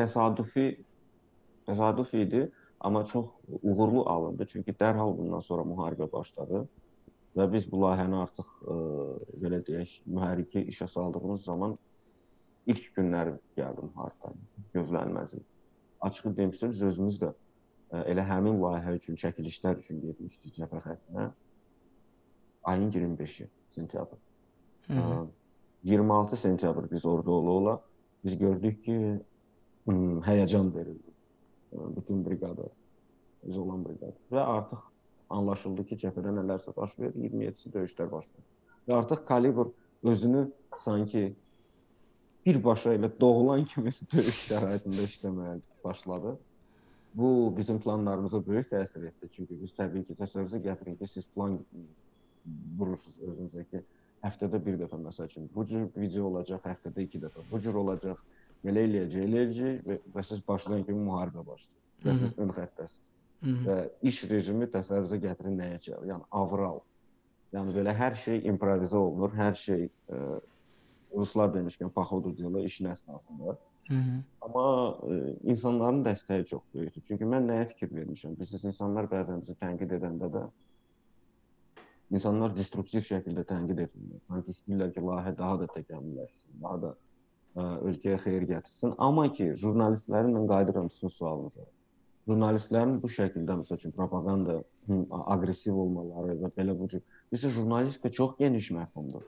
təsadüfi 0.00 0.68
təsadüf 1.68 2.14
idi, 2.16 2.46
amma 2.80 3.04
çox 3.06 3.26
uğurlu 3.62 4.04
alındı. 4.08 4.46
Çünki 4.46 4.72
dərhal 4.72 5.16
bundan 5.18 5.40
sonra 5.40 5.64
müharibə 5.68 6.10
başladı 6.12 6.66
və 7.34 7.48
biz 7.52 7.64
bu 7.70 7.80
layihəni 7.82 8.20
artıq 8.20 8.50
ə, 8.62 8.74
belə 9.42 9.58
deyək, 9.66 9.96
mühərriki 10.06 10.62
işə 10.70 10.86
saldığımız 10.92 11.44
zaman 11.44 11.78
ilk 12.66 12.90
günlər 12.96 13.32
gəldim 13.58 13.90
hardaydı. 13.96 14.60
Gözlənməz 14.74 15.36
idi. 15.38 15.46
Açıq 16.04 16.36
deyim 16.36 16.52
sizə 16.56 16.70
biz 16.72 16.82
özümüz 16.90 17.18
də 17.22 17.30
e, 17.32 18.02
elə 18.12 18.24
həmin 18.28 18.60
layihə 18.62 18.96
üçün 18.98 19.18
çəkilişlər 19.20 19.80
üçün 19.82 20.00
getmişdik 20.04 20.56
cəbhə 20.58 20.82
xəttinə. 20.84 21.30
Ayın 22.64 22.90
25-i 22.90 23.48
sentyabr. 23.74 24.16
Hı 24.88 24.92
-hı. 24.92 25.26
26 25.84 26.36
sentyabr 26.36 26.90
biz 26.90 27.04
orada 27.06 27.30
ola-ola 27.30 27.80
biz 28.24 28.38
gördük 28.38 28.84
ki, 28.84 29.20
ə, 29.88 29.92
həyəcan 30.28 30.74
verildi. 30.74 31.10
Bütün 31.96 32.24
briqada 32.26 32.68
biz 33.44 33.58
olan 33.58 33.84
briqada 33.84 34.16
və 34.32 34.40
artıq 34.40 34.80
anlaşıldı 35.28 35.84
ki, 35.84 35.96
cəbhədə 36.06 36.32
nələrsə 36.38 36.76
baş 36.76 36.98
verir, 36.98 37.14
27-si 37.14 37.72
döyüşlər 37.74 38.10
başlayır. 38.10 38.46
Və 38.88 38.94
artıq 38.94 39.24
kalibr 39.26 39.66
özünü 40.02 40.52
sanki 40.76 41.34
birbaşa 42.46 42.94
elə 42.94 43.10
doğulan 43.20 43.64
kimi 43.72 43.92
döyüş 44.12 44.42
şəraitində 44.50 45.08
işləməyə 45.08 45.58
başladı. 45.84 46.36
Bu 47.14 47.54
bizim 47.56 47.78
planlarımıza 47.80 48.46
böyük 48.46 48.72
təsir 48.72 49.06
etdi. 49.06 49.28
Çünki 49.36 49.60
biz 49.60 49.74
təbii 49.78 50.02
ki, 50.06 50.16
təsəvvürünüzə 50.18 50.60
gətirin 50.64 50.96
ki, 50.98 51.06
siz 51.06 51.28
plan 51.30 51.60
vurursunuz 52.78 53.20
özünüzə 53.22 53.66
ki, 53.70 53.82
həftədə 54.24 54.58
bir 54.64 54.80
dəfə 54.80 54.98
məsəl 54.98 55.28
üçün 55.30 55.50
bu 55.54 55.66
cür 55.70 55.86
video 55.96 56.26
olacaq, 56.32 56.64
həftədə 56.66 57.04
2 57.06 57.20
dəfə. 57.26 57.44
Bu 57.50 57.60
cür 57.62 57.78
olacaq. 57.84 58.24
Belə 58.64 58.86
eləyəcək, 58.88 59.28
eləyəcək 59.28 59.84
və, 59.86 59.98
və 60.14 60.24
siz 60.24 60.40
başlayan 60.48 60.82
kimi 60.88 61.04
müharibə 61.06 61.44
başlayır. 61.46 61.82
Və 62.04 62.16
siz 62.18 62.34
ön 62.40 62.50
xəttəsiz. 62.56 63.12
Və 63.68 63.76
iş 64.10 64.22
rejimi 64.30 64.66
təsəvvürünüzə 64.72 65.20
gətirin 65.20 65.58
nəyə 65.60 65.80
gəlir? 65.86 66.08
Yəni 66.14 66.28
avral. 66.40 66.80
Yəni 67.54 67.76
belə 67.76 67.94
hər 67.94 68.16
şey 68.18 68.40
improvizə 68.50 68.98
olunur, 68.98 69.34
hər 69.36 69.54
şey 69.60 69.84
ə, 69.86 70.16
e, 70.16 70.40
ruslar 71.16 71.54
demişkən 71.54 71.90
paxod 71.94 72.26
ediyorlar 72.32 72.64
işin 72.64 72.90
əsnasında. 72.90 73.56
Hı 73.88 73.94
-hı. 73.94 74.18
Amma 74.40 74.64
ə, 74.64 75.14
e, 75.14 75.36
insanların 75.52 76.04
dəstəyi 76.04 76.44
çox 76.52 76.62
böyükdür. 76.74 77.02
Çünki 77.08 77.24
mən 77.24 77.48
nəyə 77.50 77.68
fikir 77.72 77.90
vermişəm? 77.96 78.36
Bilirsiniz, 78.36 78.64
insanlar 78.64 79.10
bəzən 79.14 79.40
bizi 79.40 79.56
tənqid 79.64 79.92
edəndə 79.98 80.30
də 80.36 80.44
insanlar 82.10 82.56
destruktiv 82.56 83.04
şəkildə 83.10 83.44
tənqid 83.50 83.84
edirlər. 83.86 84.20
Sanki 84.28 84.54
istəyirlər 84.56 84.92
ki, 84.94 85.00
layihə 85.08 85.36
daha 85.38 85.60
da 85.60 85.66
təkamülləşsin, 85.76 86.60
daha 86.62 86.80
da 86.82 86.90
ə, 86.94 87.62
ölkəyə 87.90 88.18
xeyir 88.26 88.48
gətirsin. 88.52 88.94
Amma 88.98 89.26
ki, 89.32 89.52
jurnalistlərin 89.62 90.36
mən 90.38 90.48
qayıdıram 90.52 90.90
sizin 90.90 91.14
sualınıza. 91.18 91.68
Jurnalistlərin 92.28 93.00
bu 93.02 93.08
şəkildə 93.18 93.58
məsəl 93.60 93.80
üçün 93.80 93.92
propaganda, 93.92 94.62
hı, 94.88 95.00
aqressiv 95.36 95.76
olmaları 95.76 96.38
və 96.44 96.52
belə 96.58 96.78
bu 96.78 96.88
cür. 96.88 97.02
Bizə 97.32 97.50
jurnalistika 97.56 98.10
çox 98.20 98.36
geniş 98.38 98.70
məfhumdur. 98.78 99.26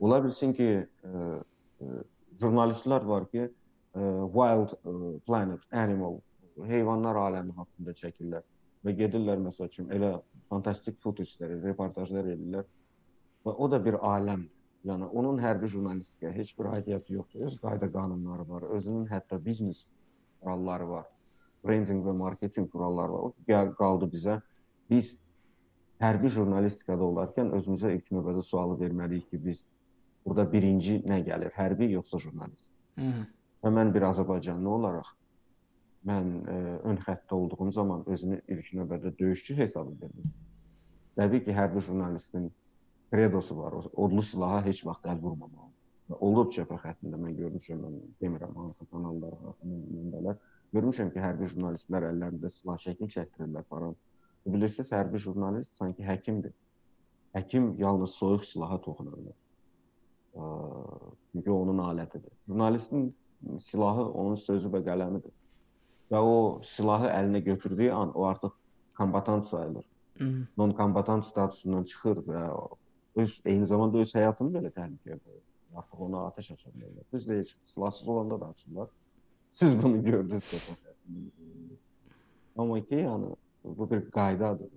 Ola 0.00 0.20
bilsin 0.24 0.52
ki, 0.56 0.68
ə, 0.84 1.22
ə, 1.82 2.02
jurnalistlər 2.40 3.06
var 3.08 3.28
ki, 3.32 3.46
ə, 3.46 4.10
Wild 4.34 4.76
ə, 4.76 4.96
Planet, 5.26 5.64
Animal, 5.84 6.20
heyvanlar 6.70 7.18
aləmi 7.26 7.56
haqqında 7.56 7.94
çəkirlər 8.00 8.44
və 8.86 8.94
gedirlər 8.96 9.40
məsəl 9.42 9.70
üçün 9.70 9.88
elə 9.94 10.12
fantastik 10.52 10.98
footage-lər, 11.02 11.56
reportajlar 11.64 12.28
edirlər. 12.32 12.66
Və 13.46 13.54
o 13.54 13.68
da 13.70 13.80
bir 13.82 13.98
aləmdir. 14.02 14.52
Yəni 14.86 15.08
onun 15.18 15.40
hərbi 15.42 15.66
jurnalistikaya 15.70 16.30
heç 16.36 16.52
bir 16.58 16.68
aidiyyəti 16.76 17.16
yoxdur. 17.16 17.46
Öz 17.48 17.56
qayda 17.58 17.88
qanunları 17.90 18.44
var, 18.46 18.66
özünün 18.76 19.08
hətta 19.10 19.38
biznes 19.42 19.82
kuralları 20.40 20.86
var. 20.88 21.08
Branding 21.66 22.04
və 22.06 22.14
marketinq 22.14 22.70
kuralları 22.70 23.16
var. 23.16 23.32
O 23.32 23.74
qaldı 23.80 24.06
bizə. 24.12 24.36
Biz 24.90 25.16
hərbi 26.02 26.30
jurnalistikada 26.32 27.04
olarkən 27.06 27.52
özümüzə 27.56 27.92
ilk 27.96 28.10
növbədə 28.12 28.42
sualı 28.44 28.78
verməliyik 28.80 29.30
ki, 29.30 29.40
biz 29.44 29.62
burada 30.24 30.46
birinci 30.52 31.00
nə 31.08 31.22
gəlir, 31.26 31.54
hərbi 31.56 31.90
yoxsa 31.94 32.20
jurnalist? 32.22 32.68
Hı. 33.00 33.12
Və 33.64 33.72
mən 33.72 33.92
bir 33.94 34.08
Azərbaycanlı 34.10 34.72
olaraq 34.78 35.14
mən 36.06 36.28
ə, 36.38 36.56
e, 36.56 36.74
ön 36.90 36.98
xəttdə 37.02 37.34
olduğum 37.34 37.72
zaman 37.74 38.04
özümü 38.06 38.40
ilk 38.54 38.68
növbədə 38.78 39.12
döyüşçü 39.18 39.56
hesab 39.58 39.90
edirdim. 39.94 40.34
Təbii 41.18 41.42
ki, 41.46 41.54
hərbi 41.56 41.82
jurnalistin 41.82 42.50
kredosu 43.10 43.56
var. 43.58 43.78
Odlu 44.04 44.22
silaha 44.22 44.60
heç 44.66 44.84
vaxt 44.86 45.08
əl 45.10 45.22
vurmamalı. 45.22 45.72
Və 46.10 46.18
olub 46.22 46.52
cəbhə 46.54 46.78
xəttində 46.84 47.18
mən 47.18 47.34
görmüşəm, 47.40 47.80
mən 47.82 47.96
demirəm 48.22 48.54
hansı 48.60 48.86
kanallar, 48.92 49.34
hansı 49.42 49.66
mənbələr. 49.70 50.36
Görmüşəm 50.76 51.10
ki, 51.14 51.22
hərbi 51.22 51.48
jurnalistlər 51.50 52.10
əllərində 52.12 52.50
silah 52.54 52.78
şəkil 52.82 53.10
çəkdirirlər 53.16 53.66
falan. 53.72 53.96
Bilirsiniz, 54.46 54.92
hərbi 54.92 55.18
jurnalist 55.18 55.74
sanki 55.76 56.04
həkimdir. 56.06 56.52
Həkim 57.34 57.72
yalnız 57.80 58.14
soyuq 58.16 58.44
silaha 58.46 58.78
toxunur. 58.80 59.18
Çünki 61.32 61.50
onun 61.50 61.78
alətidir. 61.78 62.32
Jurnalistin 62.46 63.10
silahı 63.60 64.04
onun 64.12 64.38
sözü 64.40 64.70
və 64.72 64.84
qələmidir 64.86 65.34
və 66.12 66.20
o 66.22 66.36
silahı 66.64 67.10
əlinə 67.10 67.42
götürdüyü 67.44 67.92
an 67.92 68.12
o 68.14 68.24
artıq 68.24 68.54
kombatant 68.96 69.46
sayılır. 69.46 69.84
Non-kombatant 70.58 71.26
statusundan 71.26 71.84
çıxır 71.84 72.22
və 72.28 72.42
öz 73.22 73.40
eyni 73.44 73.66
zamanda 73.66 73.98
öz 74.04 74.14
həyatını 74.14 74.54
belə 74.54 74.70
təhlükəyə 74.76 75.18
qoyur. 75.18 75.42
Artıq 75.76 76.04
ona 76.06 76.22
atəş 76.30 76.52
bilərlər. 76.54 77.04
Düz 77.12 77.28
deyil, 77.28 77.50
silahsız 77.74 78.08
olanda 78.08 78.40
da 78.40 78.48
açırlar. 78.48 78.88
Siz 79.52 79.82
bunu 79.82 80.04
gördünüz. 80.04 80.54
Amma 82.56 82.80
ki, 82.80 83.02
yəni 83.02 83.34
bu 83.66 83.90
bir 83.90 84.04
qaydadır. 84.14 84.70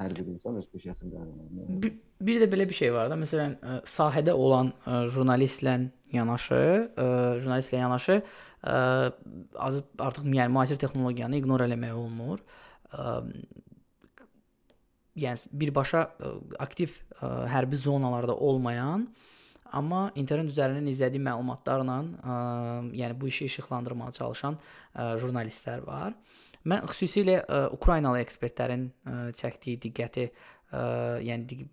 Hər 0.00 0.14
bir 0.16 0.28
insan 0.32 0.56
öz 0.56 0.68
peşəsində 0.72 1.18
qaydalarını. 1.20 1.80
Bir, 1.82 1.96
bir 2.24 2.40
də 2.40 2.46
belə 2.52 2.66
bir 2.68 2.76
şey 2.76 2.92
var 2.94 3.10
da, 3.12 3.18
məsələn, 3.20 3.56
ə, 3.60 3.80
sahədə 3.88 4.32
olan 4.32 4.72
ə, 4.88 5.02
jurnalistlə 5.12 5.74
yanaşı, 6.14 6.60
ə, 6.96 7.08
jurnalistlə 7.40 7.82
yanaşı 7.82 8.16
ə, 8.20 8.76
az 9.68 9.82
artıq 10.00 10.24
yəni 10.24 10.54
müasir 10.56 10.80
texnologiyanı 10.80 11.42
ignor 11.42 11.66
eləmək 11.66 11.92
olmur. 12.00 12.40
Ə, 12.96 13.18
yəni 15.20 15.52
birbaşa 15.64 16.06
ə, 16.08 16.32
aktiv 16.64 16.96
ə, 17.20 17.50
hərbi 17.52 17.76
zonalarda 17.84 18.36
olmayan 18.36 19.10
amma 19.76 20.08
internet 20.18 20.48
üzərindən 20.50 20.88
izlədiyi 20.90 21.22
məlumatlarla, 21.28 21.98
ə, 22.24 22.38
yəni 22.98 23.20
bu 23.20 23.28
işi 23.30 23.52
işıqlandırmağa 23.52 24.14
çalışan 24.16 24.56
ə, 24.56 25.12
jurnalistlər 25.20 25.84
var. 25.84 26.16
Mən 26.68 26.84
xüsusilə 26.90 27.40
ə, 27.40 27.60
Ukraynalı 27.72 28.20
ekspertlərin 28.20 28.88
ə, 28.90 29.18
çəkdiyi 29.36 29.78
diqqəti 29.86 30.26
ə, 30.28 30.80
yəni 31.24 31.64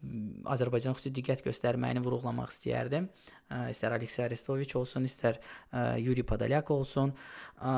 Azərbaycan 0.47 0.95
xüsusi 0.95 1.11
diqqət 1.17 1.43
göstərməyini 1.43 2.03
vurğulamaq 2.05 2.53
istəyərdim. 2.53 3.09
Ə, 3.51 3.65
istər 3.73 3.97
Aleksey 3.97 4.23
Arestoviç 4.29 4.77
olsun, 4.79 5.09
istər 5.09 5.41
ə, 5.41 5.97
Yuri 5.99 6.23
Podolyak 6.27 6.71
olsun. 6.71 7.11
Ə, 7.59 7.75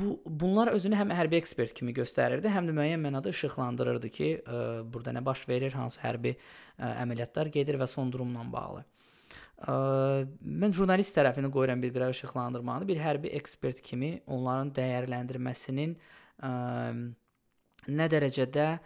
bu 0.00 0.18
bunlar 0.26 0.74
özünü 0.74 1.00
həm 1.00 1.16
hərbi 1.16 1.40
ekspert 1.40 1.72
kimi 1.76 1.96
göstərirdi, 1.96 2.52
həm 2.52 2.68
də 2.68 2.76
müəyyən 2.76 3.02
mənada 3.08 3.32
işıqlandırırdı 3.32 4.12
ki, 4.12 4.30
ə, 4.44 4.62
burada 4.84 5.16
nə 5.16 5.24
baş 5.24 5.48
verir, 5.48 5.72
hansı 5.80 6.04
hərbi 6.04 6.36
ə, 6.36 6.92
əməliyyatlar 7.06 7.52
gedir 7.56 7.80
və 7.80 7.88
son 7.88 8.12
durumla 8.12 8.44
bağlı. 8.52 8.84
Ə, 9.64 9.74
mən 10.44 10.76
jurnalist 10.76 11.16
tərəfini 11.16 11.48
qoyuram 11.52 11.80
bir 11.80 11.96
qıra 11.96 12.12
işıqlandırmanı, 12.12 12.88
bir 12.88 13.00
hərbi 13.00 13.32
ekspert 13.40 13.80
kimi 13.84 14.18
onların 14.28 14.72
dəyərləndirməsinin 14.76 15.96
ə, 15.96 16.16
nə 16.48 18.08
dərəcədə 18.12 18.66
ə, 18.70 18.80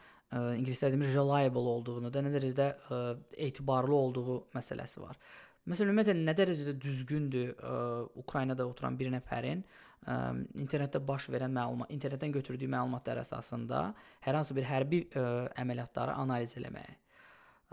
ingilislər 0.58 0.94
demir 0.94 1.14
reliable 1.14 1.64
olduğunu 1.76 2.10
da, 2.12 2.22
nə 2.24 2.32
dərəcədə 2.34 2.68
ə, 2.70 3.00
etibarlı 3.48 3.96
olduğu 3.96 4.38
məsələsi 4.56 5.02
var. 5.02 5.18
Məsələn, 5.64 5.94
ümumiyyətlə 5.94 6.16
nə 6.20 6.34
dərəcədə 6.36 6.74
düzgündür 6.82 7.54
ə, 7.54 7.76
Ukraynada 8.20 8.66
oturan 8.68 8.98
bir 9.00 9.12
nəfərin 9.14 9.62
ə, 9.64 10.18
internetdə 10.64 11.00
baş 11.04 11.30
verən 11.32 11.54
məlumat, 11.54 11.92
internetdən 11.94 12.34
götürdüyü 12.36 12.70
məlumatlar 12.74 13.22
əsasında 13.22 13.86
hər 14.26 14.40
hansı 14.40 14.56
bir 14.56 14.68
hərbi 14.68 15.06
ə, 15.14 15.24
əməliyyatları 15.64 16.18
analiz 16.20 16.56
eləməyi. 16.60 16.98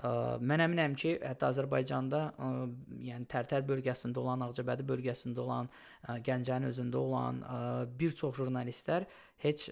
Mən 0.01 0.63
əminəm 0.63 0.93
ki, 0.97 1.17
hətta 1.21 1.51
Azərbaycanda, 1.51 2.19
yəni 3.05 3.27
Tərtər 3.29 3.65
bölgəsində 3.67 4.17
olan, 4.17 4.41
Ağcabədi 4.47 4.85
bölgəsində 4.87 5.43
olan, 5.43 5.67
Gəncənin 6.25 6.71
özündə 6.71 6.97
olan 6.97 7.41
bir 7.99 8.15
çox 8.17 8.39
jurnalistlər 8.39 9.05
heç 9.43 9.67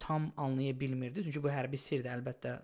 tam 0.00 0.30
anlaya 0.36 0.72
bilmirdi. 0.80 1.24
Çünki 1.26 1.42
bu 1.42 1.50
hərbi 1.52 1.76
sirdir, 1.76 2.08
əlbəttə 2.14 2.54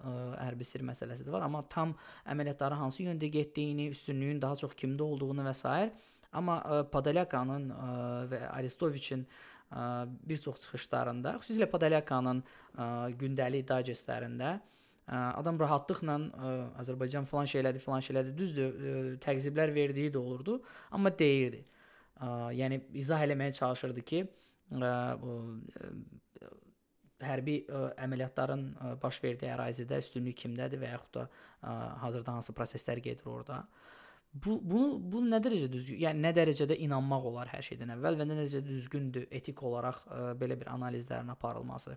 hərbi 0.40 0.64
sir 0.64 0.84
məsələsi 0.88 1.26
də 1.26 1.34
var, 1.34 1.44
amma 1.44 1.64
tam 1.68 1.92
əməliyyatların 2.32 2.80
hansı 2.80 3.02
yöndə 3.02 3.28
getdiyini, 3.34 3.90
üstünlüyün 3.92 4.40
daha 4.40 4.56
çox 4.56 4.72
kimdə 4.78 5.04
olduğunu 5.04 5.44
və 5.48 5.52
s. 5.56 5.90
Amma 6.36 6.60
ə, 6.64 6.80
və 8.30 8.40
Aristoviçin 8.52 9.26
bir 10.28 10.40
çox 10.40 10.62
çıxışlarında, 10.64 11.36
xüsusilə 11.42 11.68
Podolyakanın 11.70 12.42
ə, 12.42 12.88
gündəlik 13.20 13.66
digestlərində 13.68 14.58
adam 15.06 15.58
rahatlıqla 15.60 16.16
ə, 16.18 16.52
Azərbaycan 16.82 17.26
falan 17.30 17.46
şeylədi, 17.50 17.82
falan 17.82 18.02
şeylədi. 18.02 18.34
Düzdür, 18.38 18.72
ə, 18.74 18.94
təqziblər 19.22 19.72
verdiyi 19.74 20.10
də 20.14 20.18
olurdu, 20.18 20.58
amma 20.90 21.12
deyirdi. 21.14 21.62
Ə, 22.18 22.30
yəni 22.58 22.80
izah 22.98 23.22
eləməyə 23.22 23.54
çalışırdı 23.60 24.06
ki, 24.10 24.22
ə, 24.74 24.90
ə, 25.14 25.36
hərbi 27.26 27.60
ə, 27.70 27.82
əməliyyatların 28.06 28.64
ə, 28.66 28.94
baş 29.02 29.20
verdiyi 29.22 29.52
ərazidə 29.54 30.00
üstünlük 30.02 30.38
kimdədir 30.42 30.82
və 30.82 30.90
yaxud 30.96 31.20
da 31.20 31.28
ə, 31.28 31.76
hazırda 32.02 32.34
hansı 32.40 32.56
proseslər 32.56 33.00
gedir 33.04 33.30
orada. 33.30 33.62
Bu 34.36 34.58
bunu 34.60 34.98
bu 35.12 35.22
nə 35.24 35.38
dərəcədə 35.40 35.72
düzgün, 35.72 36.00
yəni 36.02 36.20
nə 36.26 36.34
dərəcədə 36.36 36.76
inanmaq 36.84 37.30
olar 37.30 37.48
hər 37.54 37.62
şeydən 37.64 37.94
əvvəl 37.94 38.18
və 38.18 38.26
nə 38.26 38.36
dərəcədə 38.42 38.68
düzgündür 38.68 39.30
etik 39.38 39.62
olaraq 39.64 40.02
ə, 40.10 40.20
belə 40.40 40.58
bir 40.60 40.74
analizlərin 40.74 41.30
aparılması. 41.32 41.94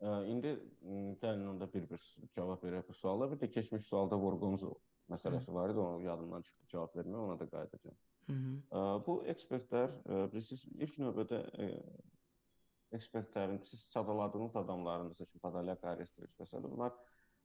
İndi 0.00 0.54
onda 1.48 1.72
bir-bir 1.72 2.16
cavab 2.36 2.62
verək 2.64 2.88
bu 2.88 2.94
suala. 2.94 3.30
Bir 3.32 3.36
də 3.42 3.50
keçmiş 3.50 3.82
sualda 3.84 4.16
Vorgonzu 4.16 4.74
məsələsi 5.10 5.52
var 5.54 5.70
idi, 5.70 5.78
onu 5.78 6.02
yadımdan 6.02 6.42
çıxdı 6.42 6.66
cavab 6.72 6.94
vermək, 6.96 7.18
ona 7.18 7.38
da 7.40 7.50
qayıdacağam. 7.50 7.96
Hı 8.26 8.32
-hı. 8.32 9.06
Bu 9.06 9.24
ekspertlər, 9.24 9.90
bilirsiniz, 10.32 10.64
ilk 10.64 10.98
növbədə 10.98 11.40
ekspertlərin 12.92 13.60
siz 13.64 13.88
çadaladığınız 13.90 14.56
adamların, 14.56 15.10
məsəl 15.10 15.28
üçün 15.28 15.40
Podolyak, 15.40 15.84
Arestoviç 15.84 16.32
və 16.38 16.46
s. 16.46 16.62
bunlar 16.62 16.92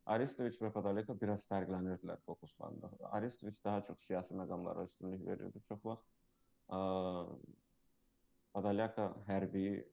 Arestoviç 0.05 0.61
və 0.61 0.71
Podolyaka 0.71 1.21
biraz 1.21 1.43
fərqlənirdilər 1.49 2.19
fokuslarında. 2.25 2.91
Arestoviç 3.17 3.63
daha 3.63 3.83
çox 3.83 3.99
siyasi 3.99 4.33
məqamlara 4.33 4.83
üstünlük 4.83 5.27
verirdi 5.27 5.61
çox 5.61 5.85
vaxt. 5.85 6.07
Podolyaka 8.53 9.15
hərbi 9.27 9.85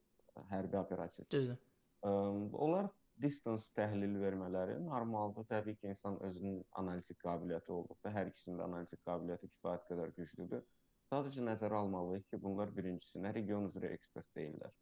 hərbi 0.51 0.77
operasiya. 0.79 1.27
Düzdür. 1.31 1.57
Onlar 2.02 2.88
distance 3.22 3.70
təhlil 3.76 4.14
vermələri 4.20 4.78
normaldır. 4.82 5.46
Təbii 5.50 5.76
ki, 5.78 5.92
insan 5.94 6.18
özünün 6.28 6.62
analitik 6.80 7.18
qabiliyyəti 7.22 7.74
olduqda 7.76 8.12
hər 8.14 8.30
ikisinin 8.32 8.58
də 8.58 8.64
analitik 8.66 9.02
qabiliyyəti 9.06 9.50
kifayət 9.52 9.84
qədər 9.90 10.14
güclüdür. 10.18 10.64
Sadəcə 11.10 11.44
nəzərə 11.46 11.78
almalıyıq 11.82 12.28
ki, 12.30 12.40
bunlar 12.42 12.72
birincisi 12.74 13.22
nə 13.22 13.34
region 13.36 13.68
üzrə 13.68 13.92
ekspert 13.94 14.28
deyillər. 14.38 14.72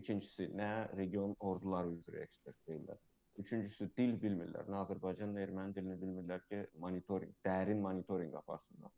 İkincisi 0.00 0.50
nə 0.56 0.70
region 0.98 1.32
orduları 1.40 1.94
üzrə 1.96 2.24
ekspert 2.26 2.58
deyillər. 2.68 3.00
Üçüncüsü 3.40 3.88
dil 3.96 4.16
bilmirlər. 4.22 4.68
Nə 4.68 4.82
Azərbaycan, 4.84 5.32
nə 5.34 5.46
erməni 5.46 5.76
dilini 5.76 5.96
bilmirlər 6.02 6.44
ki, 6.48 6.64
monitorinq, 6.84 7.36
dərin 7.46 7.80
monitorinq 7.80 8.36
aparsınlar. 8.42 8.92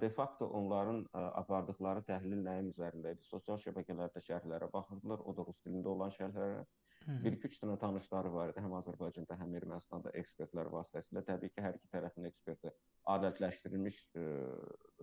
De 0.00 0.08
facto 0.10 0.46
onların 0.58 1.04
apardıqları 1.12 2.02
təhlil 2.08 2.40
nəyin 2.42 2.72
üzərində 2.72 3.12
idi? 3.14 3.22
Sosial 3.28 3.60
şəbəkələrdə 3.62 4.22
şərhlərə 4.24 4.68
baxırdılar, 4.72 5.22
o 5.22 5.34
da 5.36 5.44
rus 5.46 5.60
dilində 5.66 5.92
olan 5.92 6.14
şərhlərə. 6.14 6.64
Bir-iki 7.22 7.48
dənə 7.60 7.76
tanışları 7.78 8.32
var 8.34 8.50
idi, 8.50 8.62
həm 8.64 8.72
Azərbaycanda, 8.80 9.36
həm 9.38 9.52
Ermənistanda 9.60 10.10
ekspertlər 10.18 10.72
vasitəsilə. 10.72 11.22
Təbii 11.28 11.52
ki, 11.52 11.62
hər 11.62 11.76
iki 11.78 11.90
tərəfin 11.92 12.26
eksperti 12.26 12.72
adətləşdirilmiş 13.12 14.00
ə, 14.18 14.24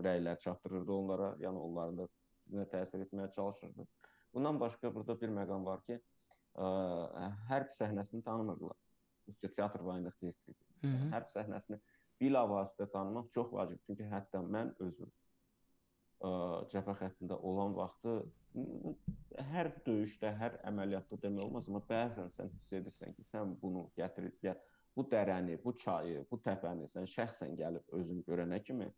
rəylər 0.04 0.42
çatdırırdı 0.44 0.92
onlara, 0.98 1.30
yəni 1.40 1.64
onların 1.64 2.02
da 2.02 2.10
nə 2.58 2.68
təsir 2.74 3.06
etməyə 3.06 3.30
çalışırdı. 3.38 3.88
Bundan 4.36 4.60
başqa 4.60 4.92
burada 4.96 5.16
bir 5.22 5.32
məqam 5.38 5.64
var 5.70 5.86
ki, 5.88 6.02
ə, 6.60 6.68
hərb 7.54 7.72
səhnəsini 7.80 8.26
tanımırdılar. 8.28 8.76
Rusca 9.30 9.54
teatr 9.56 9.88
vayındıq 9.88 10.20
deyir. 10.20 10.60
Hərb 11.14 11.30
səhnəsini 11.32 11.80
bilavasitə 12.22 12.90
tanımaq 12.94 13.30
çox 13.36 13.52
vacibdir. 13.54 13.84
Çünki 13.88 14.10
hətta 14.12 14.42
mən 14.56 14.74
özüm 14.84 15.10
ə, 15.10 16.32
cəbhə 16.74 16.96
xəttində 17.02 17.38
olan 17.50 17.76
vaxtı 17.78 18.18
hər 19.54 19.72
döyüşdə, 19.86 20.34
hər 20.38 20.60
əməliyyatda 20.70 21.20
demək 21.24 21.46
olmaz, 21.48 21.70
amma 21.70 21.82
bəzən 21.90 22.30
sən 22.36 22.52
hiss 22.54 22.76
edirsən 22.80 23.16
ki, 23.16 23.26
sən 23.32 23.56
bunu 23.62 23.88
gətirib, 23.98 24.36
ya 24.46 24.54
bu 24.96 25.08
dərəni, 25.10 25.58
bu 25.64 25.74
çayı, 25.84 26.26
bu 26.30 26.38
təpəni 26.46 26.90
sən 26.92 27.10
şəxsən 27.10 27.58
gəlib 27.58 27.98
özün 27.98 28.22
görənə 28.28 28.62
kimi 28.66 28.92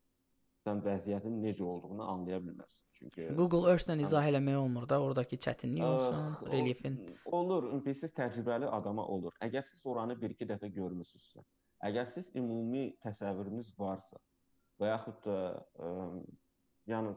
sən 0.65 0.81
vəziyyətin 0.85 1.37
necə 1.43 1.63
olduğunu 1.63 2.03
anlaya 2.03 2.41
bilməzsən. 2.43 2.81
Çünki 2.97 3.27
Google 3.37 3.69
Earth-dən 3.71 4.01
izah 4.01 4.25
eləmək 4.31 4.57
olmur 4.59 4.87
da, 4.89 4.99
oradakı 5.03 5.37
çətinlik 5.45 5.83
olsun, 5.85 6.49
relyefin. 6.51 6.97
Olur, 7.39 7.67
bilirsiz 7.85 8.15
təcrübəli 8.17 8.69
adama 8.77 9.05
olur. 9.15 9.35
Əgər 9.45 9.67
siz 9.69 9.83
oranı 9.85 10.15
1-2 10.21 10.47
dəfə 10.51 10.71
görmüsünüzsə, 10.79 11.43
Əgər 11.85 12.09
siz 12.13 12.31
ümumi 12.35 12.87
təsəvvürünüz 13.05 13.73
varsa 13.79 14.17
və 14.81 14.89
yaxud 14.89 15.17
da 15.25 15.39
ə, 15.79 15.89
yəni 16.91 17.13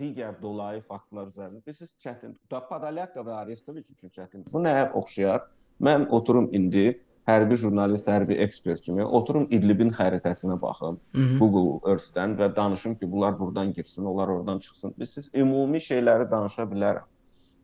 digər 0.00 0.36
dolayı 0.42 0.82
faktlar 0.88 1.30
üzərində 1.30 1.62
bilirsiniz 1.64 1.94
çətin. 2.04 2.34
Da 2.50 2.60
Podolyaka 2.68 3.24
və 3.26 3.38
Arestoviç 3.42 3.90
üçün 3.94 4.12
çətindir. 4.14 4.52
Bu 4.52 4.62
nəyə 4.62 4.90
oxşayar? 5.00 5.46
Mən 5.82 6.06
oturum 6.14 6.50
indi 6.54 6.92
hərbi 7.28 7.58
jurnalist, 7.62 8.08
hərbi 8.08 8.38
ekspert 8.44 8.82
kimi 8.84 9.04
oturum 9.04 9.46
İdlibin 9.50 9.92
xəritəsinə 9.96 10.56
baxım 10.60 11.00
Hı 11.14 11.24
-hı. 11.24 11.38
Google 11.38 11.92
Earth-dən 11.92 12.36
və 12.40 12.50
danışım 12.56 12.94
ki, 12.98 13.10
bunlar 13.12 13.38
burdan 13.38 13.72
girsin, 13.72 14.04
onlar 14.04 14.28
oradan 14.28 14.58
çıxsın. 14.58 14.94
Bilirsiniz, 14.96 15.30
ümumi 15.34 15.78
şeyləri 15.78 16.30
danışa 16.30 16.62
bilərəm. 16.62 17.08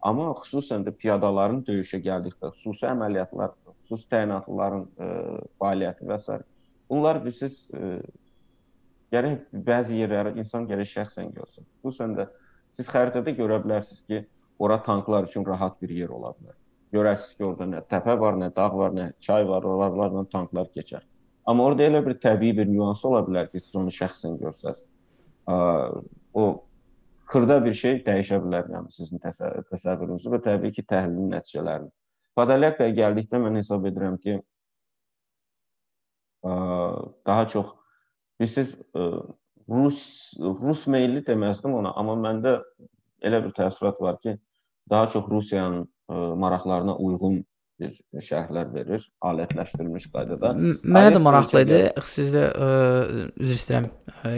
Amma 0.02 0.30
xüsusən 0.42 0.84
də 0.86 0.92
piyadaların 0.92 1.62
döyüşə 1.68 1.98
gəldikdə, 2.08 2.52
xüsusi 2.56 2.86
əməliyyatlar 2.86 3.54
xüsusi 3.86 4.08
təyinatlıların 4.12 4.84
ə, 4.84 5.08
e, 5.08 5.40
fəaliyyəti 5.62 6.08
və 6.10 6.18
s. 6.20 6.38
Bunlar 6.90 7.22
bilirsiniz 7.22 7.62
ə, 7.70 7.80
e, 7.80 8.00
gərək 9.14 9.62
bəzi 9.66 10.02
yerləri 10.02 10.36
insan 10.42 10.66
gərək 10.68 10.92
şəxsən 10.92 11.32
görsün. 11.36 11.66
Xüsusən 11.84 12.16
də 12.18 12.28
siz 12.76 12.90
xəritədə 12.90 13.36
görə 13.38 13.60
bilərsiniz 13.64 14.02
ki, 14.10 14.22
ora 14.58 14.78
tanklar 14.82 15.28
üçün 15.28 15.46
rahat 15.46 15.80
bir 15.82 15.92
yer 15.94 16.12
ola 16.12 16.34
bilər. 16.36 16.56
Görərsiniz 16.94 17.36
ki, 17.36 17.44
orada 17.44 17.68
nə 17.70 17.82
təpə 17.90 18.16
var, 18.20 18.38
nə 18.40 18.50
dağ 18.56 18.68
var, 18.74 18.94
nə 18.96 19.10
çay 19.20 19.46
var, 19.48 19.64
oralarla 19.64 20.24
tanklar 20.32 20.70
keçər. 20.74 21.04
Amma 21.46 21.68
orada 21.70 21.86
elə 21.86 22.02
bir 22.06 22.16
təbii 22.22 22.56
bir 22.58 22.66
nüans 22.70 23.04
ola 23.06 23.22
bilər 23.26 23.50
ki, 23.52 23.62
siz 23.62 23.74
onu 23.78 23.92
şəxsən 23.94 24.38
görsəz. 24.40 24.82
Ə, 25.46 25.56
o 26.34 26.46
xırda 27.30 27.60
bir 27.64 27.74
şey 27.74 28.00
dəyişə 28.06 28.40
bilər 28.42 28.70
yəni 28.72 28.90
sizin 28.94 29.22
təsəvvürünüzü 29.22 30.32
və 30.34 30.42
təbii 30.46 30.74
ki, 30.74 30.86
təhlilin 30.90 31.30
nəticələrini. 31.34 31.92
Podolyakaya 32.36 32.92
gəldikdə 32.96 33.40
mən 33.40 33.58
hesab 33.60 33.86
edirəm 33.88 34.18
ki, 34.20 34.36
ə, 36.44 36.52
daha 37.26 37.48
çox 37.52 37.72
bilirsiniz, 38.40 38.76
ə, 38.92 39.08
Rus 39.66 40.00
Rus 40.38 40.84
meyilli 40.86 41.24
deməzdim 41.26 41.74
ona, 41.74 41.94
amma 41.98 42.14
məndə 42.20 42.58
elə 43.26 43.40
bir 43.46 43.56
təəssürat 43.56 43.98
var 44.04 44.20
ki, 44.22 44.36
daha 44.90 45.08
çox 45.14 45.26
Rusiyanın 45.32 45.86
ə, 45.86 46.22
maraqlarına 46.44 46.96
uyğun 47.02 47.40
bir 47.80 47.96
şərhlər 48.24 48.70
verir, 48.72 49.02
alətləşdirilmiş 49.24 50.06
qaydada. 50.12 50.54
Mənə 50.84 51.10
də 51.12 51.20
maraqlı 51.20 51.64
idi. 51.66 51.80
Sizdə 52.08 52.46
üzr 53.36 53.56
istəyirəm, 53.56 53.90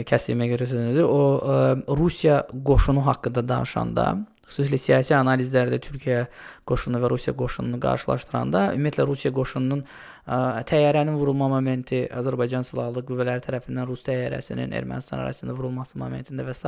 kəsdiyimə 0.09 0.49
görə 0.51 0.67
sözünüzü. 0.67 1.05
O 1.07 1.21
ə, 1.39 1.61
Rusiya 1.99 2.41
qoşunu 2.67 3.05
haqqında 3.05 3.45
danışanda 3.47 4.09
xüsusilə 4.49 4.79
siyasi 4.81 5.13
analizlərdə 5.13 5.77
Türkiyə 5.85 6.23
qoşunu 6.69 6.99
və 7.03 7.09
Rusiya 7.11 7.35
qoşununu 7.37 7.79
qarşılaşdıranda 7.83 8.63
ümumiyyətlə 8.73 9.05
Rusiya 9.07 9.31
qoşununun 9.35 9.83
ə, 9.85 10.39
təyyarənin 10.69 11.17
vurulma 11.19 11.49
momenti 11.51 12.01
Azərbaycan 12.19 12.65
silahlı 12.65 13.03
qüvvələri 13.07 13.43
tərəfindən 13.45 13.87
Rus 13.89 14.03
təyyarəsinin 14.07 14.73
Ermənistan 14.75 15.21
ərazisində 15.21 15.55
vurulması 15.57 16.01
momentində 16.01 16.45
və 16.47 16.55
s. 16.57 16.65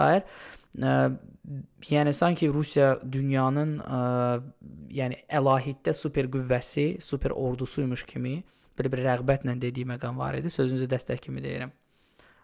Ə, 0.78 0.96
yəni 1.90 2.16
sanki 2.16 2.52
Rusiya 2.54 2.94
dünyanın 3.02 3.78
ə, 3.82 4.02
yəni 5.02 5.24
əlahiddə 5.42 5.96
super 5.98 6.30
qüvvəsi, 6.32 7.00
super 7.02 7.34
ordusuymuş 7.36 8.06
kimi 8.10 8.40
belə 8.78 8.94
bir 8.94 9.06
rəğbətlə 9.10 9.58
dediyi 9.62 9.90
məqam 9.90 10.22
var 10.22 10.38
idi. 10.38 10.54
Sözünüzü 10.54 10.88
dəstək 10.92 11.26
kimi 11.26 11.44
deyirəm. 11.44 11.74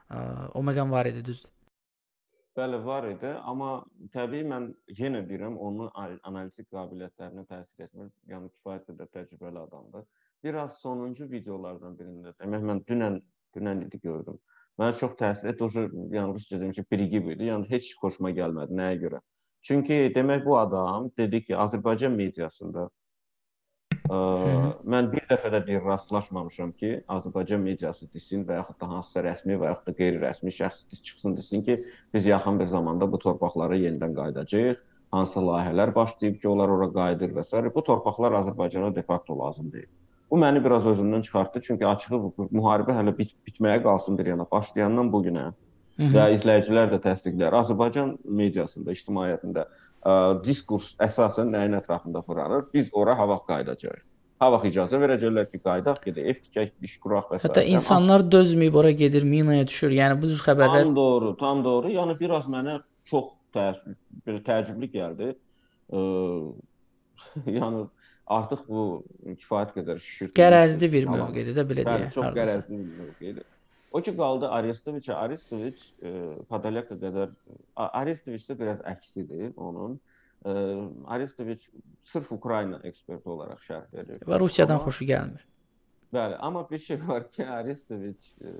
Ə, 0.09 0.23
o 0.57 0.65
məqam 0.65 0.91
var 0.91 1.09
idi, 1.09 1.23
düzdür? 1.29 1.53
Bəli, 2.57 2.77
var 2.85 3.05
idi, 3.05 3.31
amma 3.51 3.71
təbii 4.13 4.45
mən 4.49 4.71
yenə 4.99 5.19
deyirəm, 5.29 5.59
onun 5.61 5.91
analitik 6.25 6.65
qabiliyyətlərinə 6.73 7.43
təsir 7.51 7.85
etmir. 7.85 8.07
Yəni 8.31 8.49
kifayət 8.55 8.87
qədər 8.87 9.11
təcrübəli 9.13 9.61
adamdır. 9.61 10.07
Biraz 10.43 10.79
sonuncu 10.81 11.27
videolardan 11.29 11.93
birində, 11.99 12.33
demək 12.41 12.65
mən 12.69 12.81
dünən 12.89 13.19
dünən 13.57 13.83
idi 13.85 13.99
gördüm. 14.01 14.39
Mənə 14.81 14.97
çox 14.97 15.13
təsir 15.21 15.51
etdi. 15.51 15.67
O 15.67 15.85
yəni 16.15 16.33
rusca 16.33 16.59
deyim 16.61 16.73
ki, 16.73 16.85
Brigib 16.91 17.29
idi. 17.35 17.51
Yəni 17.51 17.69
heç 17.69 17.91
xoşuma 18.01 18.33
gəlmədi. 18.39 18.77
Nəyə 18.81 18.97
görə? 19.05 19.21
Çünki 19.67 19.99
demək 20.15 20.45
bu 20.45 20.57
adam 20.57 21.11
dedi 21.17 21.43
ki, 21.45 21.55
Azərbaycan 21.65 22.17
mediasında 22.17 22.89
mən 24.07 25.09
bir 25.11 25.23
dəfə 25.29 25.51
də 25.53 25.59
bir 25.67 25.83
rastlaşmamışam 25.85 26.71
ki, 26.79 27.03
Azərbaycan 27.11 27.61
mediası 27.63 28.07
desin 28.13 28.45
və 28.47 28.61
yaxud 28.61 28.79
da 28.81 28.89
hansısa 28.89 29.23
rəsmi 29.25 29.57
və 29.59 29.71
yaxud 29.71 29.89
da 29.89 29.95
qeyri-rəsmi 29.99 30.53
şəxs 30.55 31.01
çıxsın 31.01 31.37
desin 31.37 31.63
ki, 31.63 31.83
biz 32.13 32.25
yaxın 32.25 32.59
bir 32.59 32.65
zamanda 32.71 33.11
bu 33.11 33.19
torpaqlara 33.19 33.75
yenidən 33.75 34.15
qayıdacağıq. 34.15 34.79
Hansı 35.11 35.39
layihələr 35.39 35.95
başlayıb 35.95 36.41
ki, 36.41 36.49
onlar 36.49 36.69
ora 36.69 36.89
qayıdır 36.93 37.35
və 37.37 37.43
s. 37.43 37.75
Bu 37.75 37.83
torpaqlar 37.83 38.31
Azərbaycana 38.41 38.95
de 38.95 39.01
facto 39.01 39.39
lazım 39.39 39.71
deyil. 39.71 39.87
Bu 40.31 40.35
məni 40.35 40.63
biraz 40.63 40.85
özümdən 40.85 41.21
çıxartdı, 41.23 41.61
çünki 41.61 41.87
açığı 41.87 42.19
bu 42.23 42.49
müharibə 42.51 42.91
hələ 42.91 43.17
bit 43.17 43.31
bitməyə 43.47 43.83
qalsın 43.83 44.17
bir 44.17 44.25
yana. 44.33 44.45
Başlayandan 44.51 45.11
bu 45.13 45.23
günə 45.23 45.45
və 45.97 46.25
izləyicilər 46.35 46.91
də 46.91 46.99
təsdiqləyir. 47.05 47.55
Azərbaycan 47.61 48.17
mediasında, 48.23 48.91
ictimaiyyətində 48.91 49.65
ə, 50.03 50.13
diskurs 50.43 50.93
əsasən 51.03 51.49
nəyin 51.53 51.77
ətrafında 51.79 52.21
fırlanır? 52.25 52.67
Biz 52.73 52.91
ora 52.93 53.17
ha 53.17 53.27
vaxt 53.29 53.47
qayıdacağıq. 53.49 54.03
Ha 54.37 54.51
vaxt 54.53 54.69
icazə 54.69 54.99
verəcəklər 55.01 55.47
ki, 55.49 55.59
qayıdaq, 55.65 55.99
gedək, 56.03 56.27
ev 56.29 56.41
tikək, 56.43 56.73
iş 56.85 56.93
quraq 57.01 57.31
və 57.31 57.39
s. 57.39 57.47
Hətta 57.47 57.63
insanlar 57.65 58.21
dözməyib 58.35 58.77
ora 58.77 58.91
gedir, 58.93 59.25
minaya 59.25 59.65
düşür. 59.67 59.95
Yəni 59.97 60.19
bu 60.21 60.29
cür 60.29 60.43
xəbərlər 60.45 60.83
Tam 60.85 60.95
doğru, 60.95 61.33
tam 61.39 61.63
doğru. 61.65 61.89
Yəni 61.95 62.17
biraz 62.19 62.45
mənə 62.45 62.79
çox 63.09 63.31
təəssüf, 63.57 63.97
belə 64.27 64.43
təəccüblü 64.45 64.91
gəldi. 64.93 65.31
Ə, 65.89 66.03
yəni 67.57 67.83
artıq 68.37 68.63
bu 68.69 68.87
kifayət 69.25 69.73
qədər 69.79 70.01
şişir. 70.05 70.33
Qərəzli 70.37 70.91
bir 70.93 71.09
mövqedir 71.09 71.57
də 71.57 71.65
belə 71.73 71.87
deyək. 71.87 72.13
Çox 72.13 72.33
qərəzli 72.37 72.77
bir 72.77 73.05
mövqedir. 73.05 73.45
O 73.91 74.01
ki 74.01 74.17
qaldı 74.17 74.49
Arestoviç. 74.49 75.09
Arestoviç 75.09 75.83
e, 76.03 76.11
Podolyaka 76.49 76.95
qədər 76.95 77.31
Arestoviç 77.75 78.47
də 78.49 78.57
biraz 78.59 78.81
əksidir 78.83 79.53
onun. 79.55 79.99
E, 80.45 80.51
Arestoviç 81.05 81.69
sırf 82.03 82.31
Ukrayna 82.31 82.81
eksperti 82.83 83.29
olaraq 83.29 83.63
şərh 83.63 83.87
verir. 83.93 84.19
Və 84.27 84.39
Rusiyadan 84.39 84.79
amma, 84.79 84.89
xoşu 84.89 85.07
gəlmir. 85.07 85.47
Bəli, 86.13 86.35
amma 86.39 86.69
bir 86.69 86.83
şey 86.83 86.99
var 87.07 87.31
ki, 87.31 87.47
Arestoviç 87.47 88.33
e, 88.41 88.53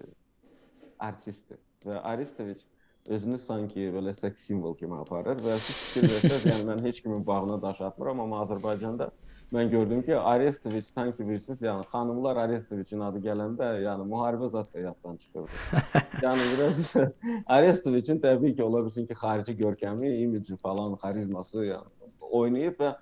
artistdir 0.99 1.59
və 1.85 1.99
Arestoviç 2.01 2.63
özünü 3.07 3.37
sanki 3.39 3.91
belə 3.93 4.13
seks 4.15 4.47
simvol 4.47 4.75
kimi 4.79 4.97
aparır 4.99 5.39
və 5.43 5.59
siz 5.63 5.77
fikir 5.83 6.09
versəz, 6.11 6.47
yəni 6.49 6.65
mən 6.71 6.81
heç 6.87 7.01
kimin 7.03 7.21
bağına 7.27 7.61
daş 7.61 7.81
atmıram, 7.91 8.19
amma 8.25 8.41
Azərbaycanda 8.43 9.11
mən 9.53 9.69
gördüm 9.71 10.01
ki, 10.03 10.17
Arestoviç 10.17 10.85
sanki 10.85 11.27
bilirsiniz, 11.27 11.61
yəni 11.61 11.85
xanımlar 11.91 12.39
Arestoviçin 12.43 13.03
adı 13.07 13.21
gələndə, 13.23 13.69
yəni 13.85 14.07
müharibə 14.09 14.49
zət 14.51 14.73
da 14.73 14.83
yaddan 14.87 15.17
çıxırdı. 15.17 15.61
yəni 16.25 16.47
biraz 16.53 16.93
Arestoviçin 17.57 18.19
təbii 18.23 18.55
ki, 18.55 18.63
ola 18.63 18.83
bilsin 18.85 19.07
ki, 19.07 19.15
xarici 19.21 19.55
görkəmi, 19.61 20.11
imidji 20.23 20.57
falan, 20.63 20.97
xarizması 21.03 21.63
yəni 21.69 22.11
oynayıb 22.41 22.81
və 22.81 22.91
ə, 22.91 22.97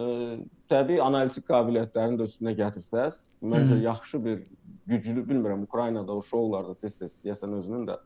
e, 0.00 0.38
təbii 0.72 0.98
analitik 1.02 1.46
qabiliyyətlərini 1.50 2.18
də 2.20 2.28
üstünə 2.30 2.56
gətirsəz, 2.58 3.22
məncə 3.54 3.78
yaxşı 3.84 4.24
bir 4.24 4.42
güclü, 4.90 5.22
bilmirəm, 5.28 5.62
Ukraynada 5.68 6.12
o 6.12 6.22
şoularda 6.22 6.74
tez-tez 6.82 7.14
deyəsən 7.22 7.54
özünün 7.60 7.86
də 7.92 8.00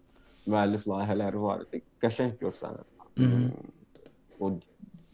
müəllif 0.48 0.84
layihələri 0.88 1.40
var 1.42 1.64
idi. 1.64 1.82
Qəşəng 2.04 2.36
görsənir. 2.42 2.84
O 4.40 4.52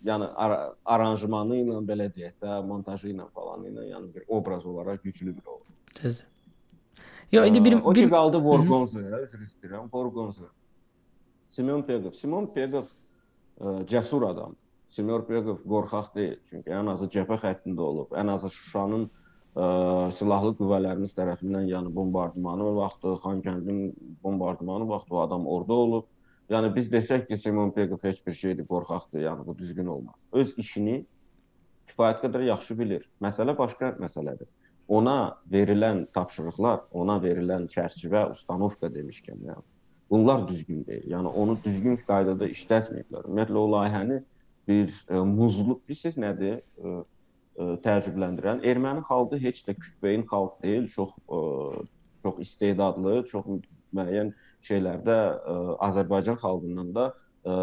yəni 0.05 0.29
ar 0.37 0.55
aranjmanı 0.97 1.61
ilə 1.63 1.81
belə 1.89 2.09
deyək 2.13 2.37
də, 2.43 2.59
montajı 2.69 3.11
ilə 3.13 3.29
falan 3.37 3.65
ilə, 3.71 3.87
yəni 3.93 4.13
bir 4.15 4.27
obraz 4.29 4.67
olaraq 4.67 5.03
güclü 5.05 5.37
bir 5.37 5.47
olur. 5.47 5.71
Düzdür. 6.03 6.27
Yo, 7.33 7.45
indi 7.45 7.65
bir 7.65 7.79
o 7.83 7.93
ki 7.93 8.09
qaldı 8.11 8.39
Vorgonzaya, 8.45 9.23
üzr 9.25 9.41
istəyirəm, 9.49 9.89
Vorgonza. 9.93 10.51
Simeon 11.49 11.83
Pegov. 11.83 12.15
Simon 12.19 12.47
Pegov 12.55 12.87
ə, 12.87 13.85
cəsur 13.91 14.29
adamdır. 14.29 14.61
Simon 14.95 15.25
Pegov 15.27 15.61
qorxaq 15.67 16.13
deyil. 16.15 16.39
Çünki 16.51 16.71
ən 16.71 16.91
azı 16.93 17.09
cəbhə 17.15 17.41
xəttində 17.43 17.83
olub. 17.83 18.15
Ən 18.15 18.31
azı 18.35 18.51
Şuşanın 18.55 19.07
ə, 19.09 19.67
silahlı 20.19 20.55
qüvvələrimiz 20.61 21.15
tərəfindən 21.17 21.69
yəni 21.71 21.95
bombardmanı 21.95 22.71
vaxtı, 22.77 23.17
Xankəndin 23.25 23.81
bombardmanı 24.23 24.89
vaxtı 24.89 25.17
o 25.17 25.23
adam 25.27 25.47
orada 25.47 25.73
olub 25.73 26.11
Yəni 26.53 26.71
biz 26.75 26.91
desək 26.93 27.25
ki, 27.29 27.39
Simon 27.41 27.71
Pegov 27.73 28.03
heç 28.05 28.21
bir 28.27 28.37
şeydir, 28.37 28.67
qorxaqdır, 28.69 29.23
yəni 29.25 29.47
bu 29.47 29.57
düzgün 29.59 29.87
olmaz. 29.87 30.27
Öz 30.33 30.53
işini 30.61 30.99
kifayət 31.89 32.21
qədər 32.25 32.45
yaxşı 32.51 32.77
bilir. 32.79 33.07
Məsələ 33.25 33.57
başqa 33.59 33.95
məsələdir. 34.01 34.51
Ona 34.93 35.39
verilən 35.53 36.05
tapşırıqlar, 36.13 36.83
ona 36.93 37.17
verilən 37.23 37.65
çərçivə, 37.73 38.27
ustanovka 38.35 38.91
demişkən, 38.93 39.41
yəni 39.49 39.65
bunlar 40.11 40.45
düzgün 40.49 40.85
deyil. 40.87 41.09
Yəni 41.15 41.33
onu 41.33 41.57
düzgün 41.65 41.97
qaydada 42.05 42.51
işlətməyiblər. 42.53 43.25
Ümumiyyətlə 43.25 43.61
o 43.63 43.67
layihəni 43.73 44.21
bir 44.69 44.93
e, 45.09 45.23
muzluq, 45.33 45.81
bilirsiniz 45.89 46.21
nədir? 46.21 46.61
E, 46.61 46.93
e, 46.93 47.71
təəccübləndirən 47.87 48.61
erməni 48.69 49.05
xalqı 49.09 49.41
heç 49.41 49.65
də 49.65 49.79
kütbeyin 49.81 50.29
xalq 50.29 50.61
deyil, 50.63 50.91
çox 50.93 51.17
ə, 51.25 51.41
çox 52.25 52.41
istedadlı, 52.45 53.23
çox 53.33 53.49
müəyyən 53.97 54.35
şeylərdə 54.69 55.17
ə, 55.17 55.55
e, 55.55 55.77
Azərbaycan 55.89 56.39
xalqından 56.43 56.93
da 56.97 57.07
ə, 57.11 57.15
e, 57.55 57.57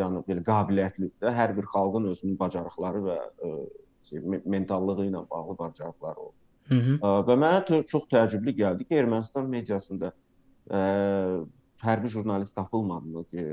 yəni 0.00 0.22
belə 0.28 0.44
qabiliyyətlidir. 0.46 1.32
Hər 1.38 1.54
bir 1.56 1.68
xalqın 1.72 2.10
özünün 2.12 2.38
bacarıqları 2.40 3.02
və 3.06 3.16
ə, 3.18 3.50
e, 3.50 3.86
şey, 4.10 4.24
mentallığı 4.44 5.08
ilə 5.08 5.24
bağlı 5.30 5.58
bacarıqları 5.58 6.20
olur. 6.26 6.36
Hı 6.68 6.80
-hı. 6.84 6.98
Ə, 6.98 7.14
və 7.28 7.38
mənə 7.44 7.82
çox 7.90 8.08
təəccüblü 8.12 8.56
gəldi 8.62 8.88
ki, 8.88 9.00
Ermənistan 9.02 9.48
mediasında 9.48 10.12
ə, 10.70 10.82
hərbi 11.82 12.08
jurnalist 12.08 12.54
tapılmadı 12.56 13.24
ki, 13.30 13.48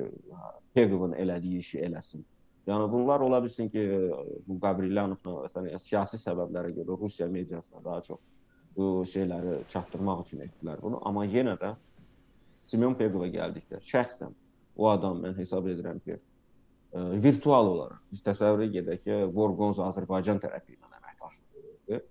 Peqovun 0.73 1.13
elədiyi 1.13 1.59
işi 1.59 1.79
eləsin. 1.79 2.23
Yəni 2.67 2.91
bunlar 2.91 3.19
ola 3.19 3.43
bilsin 3.43 3.69
ki, 3.69 3.81
bu 4.47 4.59
Qabrilanovla 4.59 5.47
məsələn 5.47 5.81
siyasi 5.83 6.17
səbəblərə 6.17 6.71
görə 6.77 6.95
Rusiya 6.99 7.27
mediasına 7.27 7.83
daha 7.83 8.01
çox 8.01 8.19
bu 8.77 9.03
şeyləri 9.05 9.57
çatdırmaq 9.69 10.21
üçün 10.25 10.45
etdilər 10.47 10.81
bunu, 10.81 11.01
amma 11.05 11.25
yenə 11.25 11.57
də 11.59 11.73
Simeon 12.69 12.95
Pegova 12.99 13.27
gəldikdə 13.31 13.81
şəxsən 13.87 14.33
o 14.75 14.89
adam 14.89 15.21
mən 15.23 15.35
hesab 15.37 15.67
edirəm 15.69 15.99
ki, 16.05 16.17
ə, 16.17 16.21
e, 16.99 17.03
virtual 17.23 17.69
olaraq 17.73 18.01
biz 18.11 18.23
təsəvvür 18.25 18.69
edək 18.81 19.03
ki, 19.03 19.19
Gorgonza 19.35 19.89
Azərbaycan 19.91 20.41
tərəfi 20.43 20.77
ilə 20.77 20.89
əməkdaşlıq 20.99 21.59
edirdi. 21.61 22.03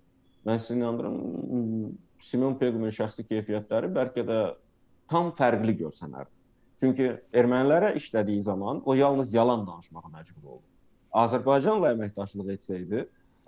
Mən 0.47 0.61
sizə 0.61 0.77
inanıram, 0.77 1.17
Simeon 2.23 2.55
Pegovun 2.59 2.93
şəxsi 2.95 3.25
keyfiyyətləri 3.27 3.89
bəlkə 3.97 4.23
də 4.27 4.39
tam 5.11 5.33
fərqli 5.37 5.75
görsənərdi. 5.81 6.31
Çünki 6.79 7.09
ermənilərə 7.35 7.93
işlədiyi 7.99 8.43
zaman 8.43 8.81
o 8.85 8.95
yalnız 8.97 9.33
yalan 9.33 9.65
danışmağa 9.67 10.09
məcbur 10.13 10.55
oldu. 10.55 10.65
Azərbaycanla 11.23 11.93
əməkdaşlıq 11.93 12.49
etsəydi, 12.55 13.03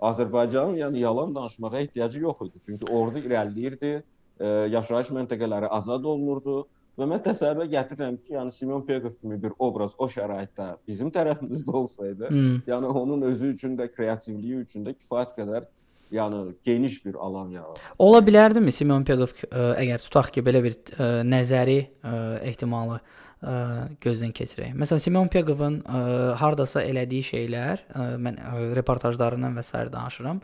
Azərbaycanın 0.06 0.76
yəni 0.78 1.02
yalan 1.02 1.34
danışmağa 1.34 1.80
ehtiyacı 1.80 2.20
yox 2.20 2.44
idi. 2.46 2.60
Çünki 2.66 2.92
ordu 2.92 3.22
irəliləyirdi, 3.24 3.92
e, 4.40 4.46
yaşayış 4.76 5.10
məntəqələri 5.16 5.70
azad 5.78 6.04
olunurdu 6.04 6.66
Və 6.96 7.04
mən 7.04 7.20
təsəvvürə 7.26 7.68
gətirirəm 7.68 8.14
ki, 8.22 8.34
yəni 8.38 8.52
Simeon 8.56 8.84
Pegov 8.86 9.18
kimi 9.20 9.36
bir 9.40 9.52
obraz 9.60 9.92
o 10.00 10.08
şəraitdə 10.08 10.70
bizim 10.88 11.10
tərəfimizdə 11.12 11.74
olsaydı, 11.80 12.30
hmm. 12.30 12.54
yəni 12.70 12.92
onun 13.02 13.26
özü 13.32 13.52
üçün 13.52 13.74
də 13.76 13.90
kreativliyi 13.92 14.62
üçün 14.64 14.86
də 14.86 14.94
kifayət 14.96 15.34
qədər 15.36 15.66
yəni 16.12 16.54
geniş 16.64 17.04
bir 17.04 17.14
alan 17.14 17.50
yaradır. 17.50 17.82
Ola 17.98 18.22
bilərdimi 18.24 18.72
Simeon 18.72 19.04
Pegov 19.04 19.34
ə, 19.34 19.46
e, 19.50 19.68
əgər 19.84 20.02
tutaq 20.06 20.32
ki, 20.32 20.44
belə 20.46 20.62
bir 20.64 20.76
ə, 20.76 20.96
e, 20.96 21.08
nəzəri 21.28 21.78
ə, 21.82 21.86
e, 21.86 22.20
ehtimalı 22.50 23.00
ə, 23.00 23.56
gözdən 24.04 24.34
keçirək. 24.36 24.76
Məsələn, 24.78 25.02
Simeon 25.02 25.30
Pegovun 25.32 25.80
ə, 25.82 26.02
hardasa 26.40 26.84
elədiyi 26.86 27.28
şeylər, 27.32 27.82
ə, 27.90 28.06
mən 28.22 28.38
ə, 28.40 28.54
reportajlarından 28.78 29.58
və 29.58 29.66
s. 29.66 29.74
danışıram. 29.92 30.40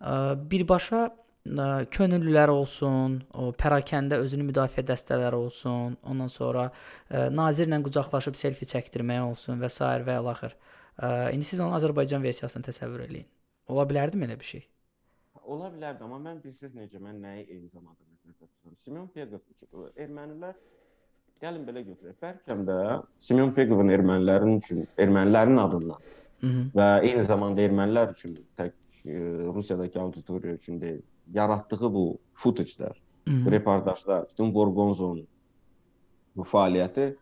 Ə, 0.00 0.20
birbaşa 0.52 1.08
könüllülər 1.46 2.48
olsun, 2.52 3.22
o 3.32 3.50
pərakəndə 3.56 4.18
özünü 4.20 4.44
müdafiə 4.50 4.84
dəstələri 4.84 5.34
olsun, 5.34 5.96
ondan 6.04 6.28
sonra 6.28 6.70
ə, 7.08 7.30
nazirlə 7.32 7.80
qucaqlaşıb 7.82 8.36
selfi 8.36 8.66
çəkdirmək 8.66 9.22
olsun 9.24 9.60
və 9.60 9.68
s. 9.68 9.80
və 9.80 10.20
ilaxır. 10.20 10.56
İndi 11.32 11.44
siz 11.44 11.60
onun 11.60 11.72
Azərbaycan 11.78 12.22
versiyasını 12.22 12.66
təsəvvür 12.66 13.06
eləyin. 13.06 13.26
Ola 13.72 13.86
bilərdimi 13.88 14.26
elə 14.26 14.36
bir 14.38 14.44
şey? 14.44 14.66
Ola 15.44 15.70
bilərdi, 15.72 16.04
amma 16.04 16.18
mən 16.20 16.42
bilirsiniz 16.42 16.74
necə 16.76 17.00
mən 17.00 17.22
nəyi 17.24 17.46
eyni 17.46 17.70
zamanda 17.72 18.04
nəzərdə 18.04 18.44
tuturam. 18.44 18.76
Simeon 18.84 19.08
Pegov 19.14 19.86
ermənilər 19.96 20.58
gəlin 21.40 21.64
belə 21.64 21.84
götürək. 21.86 22.18
Bəlkə 22.20 22.58
də 22.68 22.76
Simeon 23.24 23.54
Pegovun 23.56 23.88
ermənilərin 23.94 24.60
üçün, 24.60 24.84
ermənilərin 24.98 25.58
adından 25.64 26.04
Hı 26.40 26.46
-hı. 26.46 26.66
və 26.76 26.90
eyni 27.08 27.24
zamanda 27.26 27.62
ermənilər 27.62 28.12
üçün 28.12 28.36
tək 28.60 28.76
ə, 29.06 29.54
Rusiyadakı 29.54 30.00
auditoriya 30.00 30.54
üçün 30.60 30.80
deyil 30.80 31.02
yaratdığı 31.34 31.92
bu 31.94 32.04
footage-lər, 32.42 32.94
reportajlar, 33.26 34.28
bütün 34.30 34.52
Gorgonzonun 34.54 35.26
bu 36.36 36.46
fəaliyyəti 36.46 37.12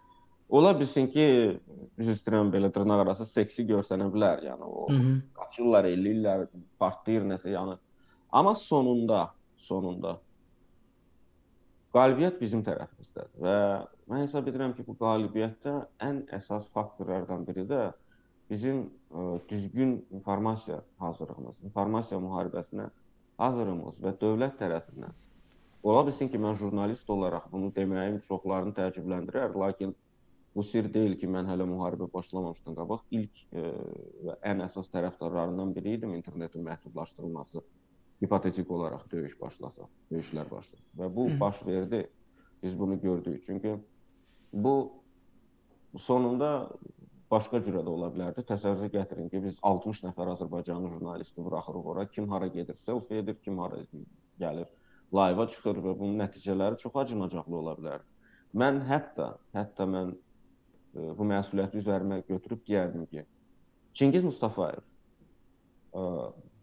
ola 0.49 0.73
bilsin 0.81 1.09
ki, 1.12 1.27
üz 1.99 2.09
üstürəm 2.14 2.53
belə 2.53 2.71
dırnaq 2.75 3.03
arası 3.05 3.27
seksi 3.27 3.66
görsənə 3.68 4.09
bilər. 4.12 4.44
Yəni 4.47 4.64
o 4.64 4.87
Hı 4.88 4.97
-hı. 4.97 5.21
qaçırlar, 5.35 5.85
eləyirlər, 5.85 6.47
partlayır 6.79 7.23
nəsə 7.23 7.53
yəni. 7.53 7.77
Amma 8.33 8.55
sonunda, 8.55 9.29
sonunda 9.57 10.18
qalibiyyət 11.97 12.40
bizim 12.40 12.62
tərəfimizdədir 12.64 13.44
və 13.44 13.57
mən 14.11 14.25
hesab 14.25 14.49
edirəm 14.49 14.75
ki, 14.77 14.85
bu 14.87 14.94
qalibiyyətdə 15.01 15.75
ən 16.09 16.23
əsas 16.38 16.68
faktorlardan 16.77 17.47
biri 17.47 17.64
də 17.68 17.92
bizim 18.51 18.90
ə, 19.11 19.40
düzgün 19.49 20.07
informasiya 20.11 20.83
hazırlığımız, 20.99 21.62
informasiya 21.64 22.21
müharibəsinə 22.21 22.90
hazırımız 23.38 24.03
və 24.03 24.14
dövlət 24.20 24.59
tərəfindən 24.61 25.16
ola 25.83 26.05
bilsin 26.07 26.29
ki, 26.33 26.38
mən 26.42 26.59
jurnalist 26.59 27.11
olaraq 27.11 27.48
bunu 27.53 27.70
deməyim 27.74 28.20
çoxlarını 28.27 28.74
təəccübləndirər, 28.77 29.55
lakin 29.62 29.94
bu 30.57 30.64
sir 30.66 30.88
deyil 30.94 31.14
ki, 31.20 31.29
mən 31.31 31.48
hələ 31.51 31.66
müharibə 31.68 32.09
başlamamışdan 32.12 32.77
qabaq 32.79 33.05
ilk 33.14 33.42
e, 33.53 33.64
və 34.27 34.38
ən 34.53 34.64
əsas 34.66 34.90
tərəfdarlarından 34.94 35.74
biri 35.77 35.98
idim 35.98 36.14
internetin 36.18 36.64
məhdudlaşdırılması. 36.66 37.62
Hipotetik 38.22 38.70
olaraq 38.74 39.05
döyüş 39.12 39.37
başlasa, 39.40 39.87
döyüşlər 40.11 40.48
başlasa. 40.51 40.83
Və 40.98 41.07
bu 41.14 41.29
baş 41.40 41.61
verdi. 41.66 42.09
Biz 42.62 42.79
bunu 42.79 43.01
gördük. 43.01 43.44
Çünki 43.46 43.77
bu 44.53 44.92
sonunda 45.96 46.70
başqa 47.30 47.60
cürə 47.64 47.82
də 47.84 47.92
ola 47.92 48.08
bilərdi. 48.12 48.44
Təsəvvürə 48.48 48.90
gətirin 48.92 49.28
ki, 49.32 49.40
biz 49.44 49.58
60 49.70 50.02
nəfər 50.06 50.32
Azərbaycanlı 50.34 50.92
jurnalisti 50.94 51.44
buraxırıq 51.44 51.90
ora. 51.92 52.06
Kim 52.14 52.28
hara 52.32 52.48
gedir, 52.52 52.76
selfie 52.84 53.20
edir, 53.22 53.36
kim 53.44 53.58
hara 53.62 53.80
gəlir, 54.40 54.68
live-a 55.14 55.48
çıxır 55.52 55.82
və 55.84 55.94
bunun 55.98 56.22
nəticələri 56.22 56.80
çox 56.82 56.96
acınacaqlı 57.04 57.58
ola 57.60 57.74
bilər. 57.78 58.06
Mən 58.56 58.80
hətta, 58.88 59.34
hətta 59.56 59.86
mən 59.88 60.14
e, 60.14 61.10
bu 61.18 61.26
məsuliyyəti 61.28 61.82
üzərimə 61.82 62.22
götürüb 62.28 62.64
deyərdim 62.68 63.04
ki, 63.12 63.24
Çingiz 63.98 64.24
Mustafayev 64.24 64.80
e, 64.80 66.02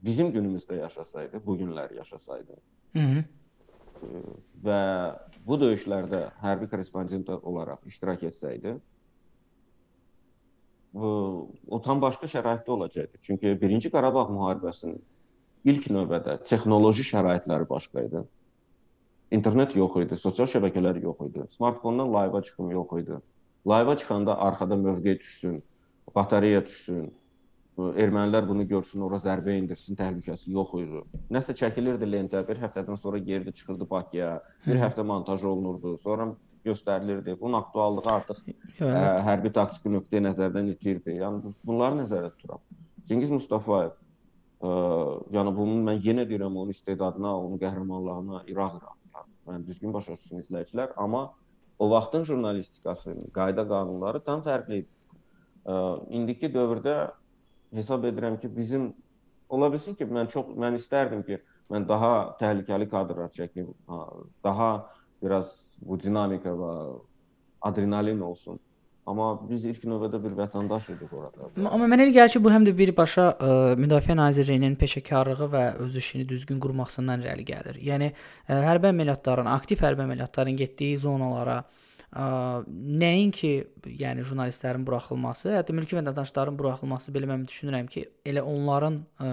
bizim 0.05 0.33
günümüzdə 0.33 0.79
yaşasaydı, 0.81 1.45
bu 1.45 1.57
günləri 1.57 1.97
yaşasaydı. 1.97 2.57
Hı 2.93 2.99
-hı. 2.99 3.23
E, 4.01 4.07
və 4.65 4.81
bu 5.45 5.59
döyüşlərdə 5.61 6.25
hərbi 6.41 6.69
korrespondent 6.69 7.29
olaraq 7.29 7.85
iştirak 7.85 8.23
etsəydi, 8.23 8.79
o 10.95 11.81
tam 11.83 12.01
başqa 12.01 12.27
şəraitdə 12.31 12.71
olacaqdı. 12.71 13.19
Çünki 13.21 13.53
1-ci 13.61 13.91
Qarabağ 13.91 14.27
müharibəsinin 14.31 14.99
ilk 15.71 15.89
növbədə 15.91 16.37
texnoloji 16.47 17.03
şəraitləri 17.09 17.67
başqa 17.69 18.05
idi. 18.07 18.23
İnternet 19.35 19.75
yox 19.75 19.97
idi, 20.03 20.17
sosial 20.21 20.47
şəbəkələr 20.47 21.01
yox 21.03 21.27
idi. 21.27 21.45
Smartfondan 21.57 22.13
live-a 22.13 22.41
çıxım 22.41 22.71
yox 22.71 22.97
idi. 23.01 23.19
Live-a 23.67 23.97
çıxanda 23.97 24.37
arxada 24.39 24.75
mövqe 24.75 25.19
düşsün, 25.19 25.63
batareya 26.15 26.65
düşsün. 26.65 27.11
ermənilər 27.75 28.45
bunu 28.47 28.63
görsün, 28.67 29.01
ora 29.03 29.17
zərbə 29.19 29.51
endirsin, 29.59 29.97
təhlükəsi 29.99 30.51
yox 30.55 30.75
idi. 30.79 31.01
Nəsə 31.35 31.55
çəkilirdi 31.59 32.07
lentə, 32.07 32.39
bir 32.47 32.61
həftədən 32.61 32.99
sonra 33.01 33.19
geri 33.19 33.51
çıxırdı 33.51 33.87
Bakıya, 33.89 34.29
bir 34.65 34.79
həftə 34.79 35.03
montaj 35.03 35.43
olunurdu, 35.43 35.97
sonra 36.03 36.29
göstərilirdi. 36.65 37.35
Bunun 37.39 37.59
aktuallığı 37.59 38.09
artıq 38.11 38.41
ə, 38.45 38.89
hərbi 39.27 39.51
taktiki 39.55 39.91
nöqteyi 39.93 40.23
nəzərdən 40.25 40.71
itirdi. 40.73 41.15
Yəni 41.21 41.53
bunları 41.65 42.01
nəzərdə 42.01 42.33
tuturam. 42.35 42.63
Cengiz 43.09 43.31
Mustafayev 43.33 43.93
ə, 43.93 44.73
yəni 45.35 45.55
bunun 45.55 45.85
mən 45.89 46.03
yenə 46.05 46.27
deyirəm 46.29 46.57
onun 46.57 46.75
istedadına, 46.75 47.33
onun 47.45 47.61
qəhrəmanlığına 47.61 48.43
iraq-iraq. 48.51 49.25
Yəni 49.47 49.67
düzgün 49.67 49.93
başa 49.93 50.17
düşsün 50.17 50.41
izləyicilər, 50.41 50.93
amma 50.97 51.27
o 51.79 51.89
vaxtın 51.91 52.23
jurnalistikası, 52.23 53.13
qayda 53.35 53.67
qanunları 53.69 54.23
tam 54.25 54.41
fərqli 54.45 54.83
idi. 54.83 54.91
Ə, 55.65 55.75
indiki 56.17 56.49
dövrdə 56.53 56.95
hesab 57.75 58.05
edirəm 58.09 58.39
ki, 58.41 58.49
bizim 58.57 58.93
ola 59.49 59.69
bilsin 59.73 59.95
ki, 59.97 60.07
mən 60.09 60.31
çox 60.33 60.49
mən 60.57 60.79
istərdim 60.79 61.21
ki, 61.27 61.39
mən 61.71 61.87
daha 61.89 62.37
təhlükəli 62.39 62.89
kadrlar 62.89 63.31
çəkim, 63.33 63.71
daha 64.43 64.69
biraz 65.23 65.64
bu 65.81 65.97
dinamika 66.01 66.53
və 66.55 66.71
adrenalin 67.65 68.21
olsun. 68.21 68.59
Amma 69.05 69.35
biz 69.45 69.67
ilk 69.69 69.83
növbədə 69.85 70.17
bir 70.23 70.33
vətəndaş 70.33 70.87
idik 70.95 71.11
orada. 71.13 71.51
Amma 71.61 71.85
mənə 71.85 72.07
elə 72.07 72.13
gəlir 72.15 72.31
ki, 72.33 72.39
bu 72.41 72.49
həm 72.49 72.63
də 72.65 72.73
birbaşa 72.73 73.25
ə, 73.37 73.49
Müdafiə 73.77 74.15
Nazirliyinin 74.17 74.73
peşəkarlığı 74.81 75.49
və 75.53 75.65
öz 75.85 75.97
işini 76.01 76.25
düzgün 76.29 76.57
qurmasından 76.63 77.21
irəli 77.21 77.45
gəlir. 77.45 77.77
Yəni 77.85 78.09
ə, 78.09 78.63
hərbi 78.65 78.89
əməliyyatların, 78.89 79.51
aktiv 79.53 79.83
hərbi 79.85 80.07
əməliyyatların 80.07 80.57
getdiyi 80.57 80.97
zonalara 81.03 81.59
ə, 81.61 81.84
nəinki 82.15 83.51
yəni 83.99 84.23
jurnalistlərin 84.23 84.85
buraxılması, 84.87 85.49
hətta 85.57 85.73
mülki 85.75 85.97
vətəndaşların 85.97 86.55
buraxılması 86.55 87.11
belə 87.11 87.27
mən 87.27 87.43
düşünürəm 87.49 87.89
ki, 87.91 88.05
elə 88.31 88.43
onların 88.47 89.01
ə, 89.19 89.31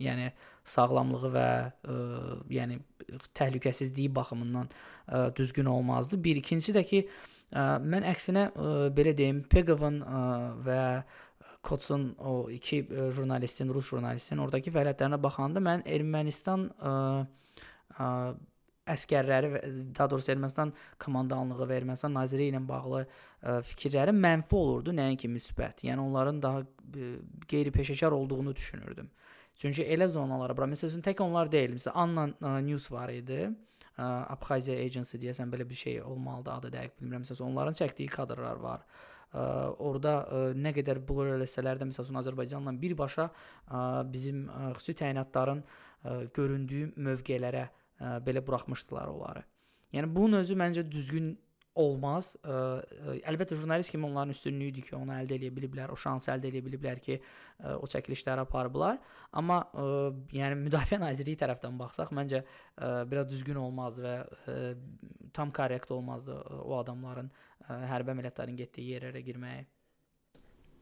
yəni 0.00 0.30
sağlamlığı 0.66 1.32
və 1.34 1.48
ə, 1.68 1.98
yəni 2.56 2.78
təhlükəsizliyi 3.36 4.14
baxımından 4.16 4.72
ə, 4.72 5.36
düzgün 5.36 5.68
olmazdı. 5.74 6.22
Bir 6.24 6.40
ikincisi 6.40 6.72
də 6.78 6.86
ki, 6.88 7.04
ə, 7.52 7.68
mən 7.84 8.08
əksinə 8.14 8.48
ə, 8.48 8.72
belə 8.96 9.12
deyim, 9.18 9.44
Pegovun 9.52 10.00
və 10.64 10.82
Kotsun 11.66 12.14
o 12.22 12.46
iki 12.54 12.80
ə, 12.86 13.10
jurnalistin, 13.12 13.68
rus 13.74 13.92
jurnalistin 13.92 14.40
oradakı 14.40 14.72
fəaliyyətlərinə 14.72 15.20
baxanda 15.20 15.60
mən 15.60 15.84
Ermənistan 15.84 16.70
ə, 16.80 16.98
ə, 18.00 18.10
əskərləri 18.90 19.50
daha 19.96 20.08
doğrusu 20.10 20.32
Ermənistan 20.34 20.72
komandanlığı 21.02 21.66
və 21.66 21.78
Ermənistan 21.80 22.14
naziri 22.14 22.48
ilə 22.52 22.60
bağlı 22.68 23.02
ə, 23.02 23.58
fikirləri 23.66 24.14
mənfi 24.14 24.56
olurdu, 24.58 24.94
nəinki 24.96 25.30
müsbət. 25.30 25.82
Yəni 25.88 26.02
onların 26.04 26.40
daha 26.42 26.62
ə, 26.62 27.12
qeyri-peşəkar 27.50 28.14
olduğunu 28.14 28.54
düşünürdüm. 28.56 29.10
Çünki 29.56 29.86
elə 29.94 30.08
zonalara 30.12 30.56
bura, 30.56 30.68
məsələn, 30.70 31.02
tək 31.04 31.22
onlar 31.24 31.50
deyil. 31.52 31.74
Məsələn, 31.78 31.96
Anna 32.02 32.26
ə, 32.28 32.60
News 32.66 32.90
var 32.92 33.10
idi. 33.14 33.48
Ə, 33.96 34.06
Abxaziya 34.36 34.78
Agency 34.84 35.20
deyəsən 35.22 35.50
belə 35.52 35.66
bir 35.68 35.80
şey 35.82 36.02
olmalıdı, 36.04 36.52
adı 36.52 36.72
dəqiq 36.76 37.00
bilmirəm. 37.00 37.24
Məsələn, 37.24 37.46
onların 37.48 37.78
çəkdiyi 37.80 38.12
kadrlar 38.12 38.60
var. 38.62 38.84
Ə, 39.32 39.46
orada 39.82 40.18
ə, 40.28 40.44
nə 40.54 40.74
qədər 40.76 41.00
blur 41.08 41.32
eləsələr 41.34 41.80
də 41.80 41.88
məsələn 41.90 42.20
Azərbaycanla 42.22 42.76
birbaşa 42.84 43.26
ə, 43.26 43.80
bizim 44.12 44.44
ə, 44.46 44.70
xüsusi 44.76 45.00
təyinatların 45.00 45.64
ə, 45.64 46.20
göründüyü 46.36 46.92
mövqelərə 47.08 47.64
ə, 47.64 47.85
belə 48.00 48.42
buraxmışdılar 48.46 49.12
onları. 49.12 49.42
Yəni 49.94 50.14
bunun 50.14 50.42
özü 50.42 50.56
məncə 50.58 50.84
düzgün 50.90 51.34
olmaz. 51.76 52.32
Ə, 52.40 52.56
ə, 52.56 53.14
əlbəttə 53.30 53.56
jurnalist 53.58 53.92
kimi 53.92 54.08
onların 54.08 54.32
üstünlüyüdür 54.34 54.86
ki, 54.88 54.94
onu 54.96 55.12
əldə 55.16 55.36
edə 55.36 55.50
biliblər, 55.54 55.92
o 55.92 55.98
şansı 56.00 56.32
əldə 56.32 56.50
edə 56.50 56.62
biliblər 56.64 57.00
ki, 57.04 57.18
ə, 57.20 57.76
o 57.76 57.88
çəkilişləri 57.92 58.44
aparıblar. 58.46 58.98
Amma 59.36 59.60
ə, 59.68 59.86
yəni 60.36 60.58
Müdafiə 60.62 60.98
Nazirliyi 61.02 61.38
tərəfdən 61.42 61.76
baxsaq, 61.80 62.12
məncə 62.16 62.42
ə, 62.42 62.90
biraz 63.10 63.28
düzgün 63.30 63.60
olmazdı 63.60 64.06
və 64.06 64.16
ə, 64.24 64.58
tam 65.36 65.52
korrekt 65.54 65.92
olmazdı 65.92 66.36
ə, 66.40 66.60
o 66.64 66.78
adamların 66.80 67.30
ə, 67.30 67.78
hərbi 67.92 68.14
əməliyyatların 68.16 68.60
getdiyi 68.64 68.96
yerlərə 68.96 69.24
girməyi. 69.26 69.66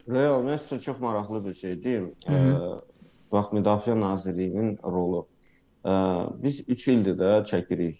Real, 0.07 0.46
sizə 0.61 0.79
çox 0.85 0.98
maraqlı 1.03 1.42
bir 1.46 1.55
şey 1.59 1.79
deyim. 1.83 2.11
Ə, 2.29 2.40
bax 3.35 3.55
Müdafiə 3.57 3.98
Nazirliyinin 3.98 4.77
rolu 4.85 5.24
Biz 5.84 6.62
3 6.68 6.88
ildir 6.88 7.16
də 7.20 7.30
çəkirik 7.44 7.98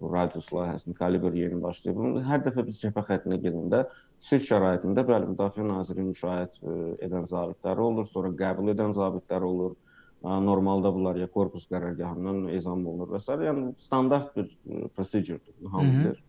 bu 0.00 0.10
radius 0.12 0.46
layihəsini, 0.54 0.94
kalibr 0.94 1.34
yeni 1.34 1.58
başlayıb. 1.62 2.20
Hər 2.22 2.44
dəfə 2.44 2.62
biz 2.68 2.78
cəbhə 2.84 3.02
xəttinə 3.08 3.40
gedəndə 3.42 3.80
sülh 4.22 4.44
şəraitində 4.44 5.02
bəli 5.08 5.32
Müdafiə 5.32 5.66
Nazirinin 5.66 6.12
müşahidə 6.12 6.76
edən 7.02 7.26
zabitləri 7.26 7.82
olur, 7.82 8.06
sonra 8.12 8.30
qəbul 8.30 8.70
edən 8.76 8.94
zabitlər 8.94 9.42
olur. 9.42 9.74
Normalda 10.22 10.94
bunlar 10.94 11.18
ya 11.18 11.26
korpus 11.26 11.66
qərargahından 11.70 12.46
ezam 12.54 12.86
olunur 12.86 13.10
və 13.16 13.20
s. 13.20 13.34
yəni 13.48 13.74
standart 13.82 14.30
bir 14.36 14.46
prosedurdur, 14.94 15.54
hamı 15.72 15.98
bilir. 15.98 16.22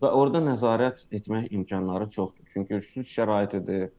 Və 0.00 0.12
orada 0.14 0.40
nəzarət 0.46 1.04
etmək 1.10 1.50
imkanları 1.58 2.06
çoxdur. 2.14 2.46
Çünki 2.54 2.80
sülh 2.86 3.10
şəraitidir 3.16 3.90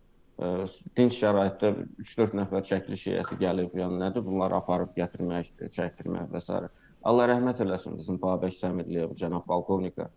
dinc 0.97 1.13
şəraitdə 1.13 1.69
3-4 2.01 2.37
nəfər 2.39 2.63
çəkiliş 2.69 3.03
heyəti 3.11 3.37
gəlib, 3.41 3.75
yəni 3.77 3.99
nədir 4.01 4.23
bunları 4.25 4.57
aparıb 4.57 4.95
gətirmək, 4.97 5.51
çəkdirmək 5.75 6.31
və 6.33 6.41
s. 6.41 6.61
Allah 7.01 7.27
rəhmət 7.31 7.61
eləsin 7.65 7.97
bizim 7.97 8.17
Babək 8.21 8.57
Səmirliyev, 8.59 9.15
cənab 9.17 9.45
polkovnika. 9.49 10.09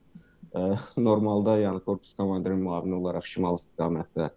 Normalda 0.97 1.57
yəni 1.59 1.81
korpus 1.85 2.13
komandirinin 2.19 2.63
müavini 2.65 2.99
olaraq 2.99 3.27
şimal 3.27 3.57
istiqamətdə 3.59 4.31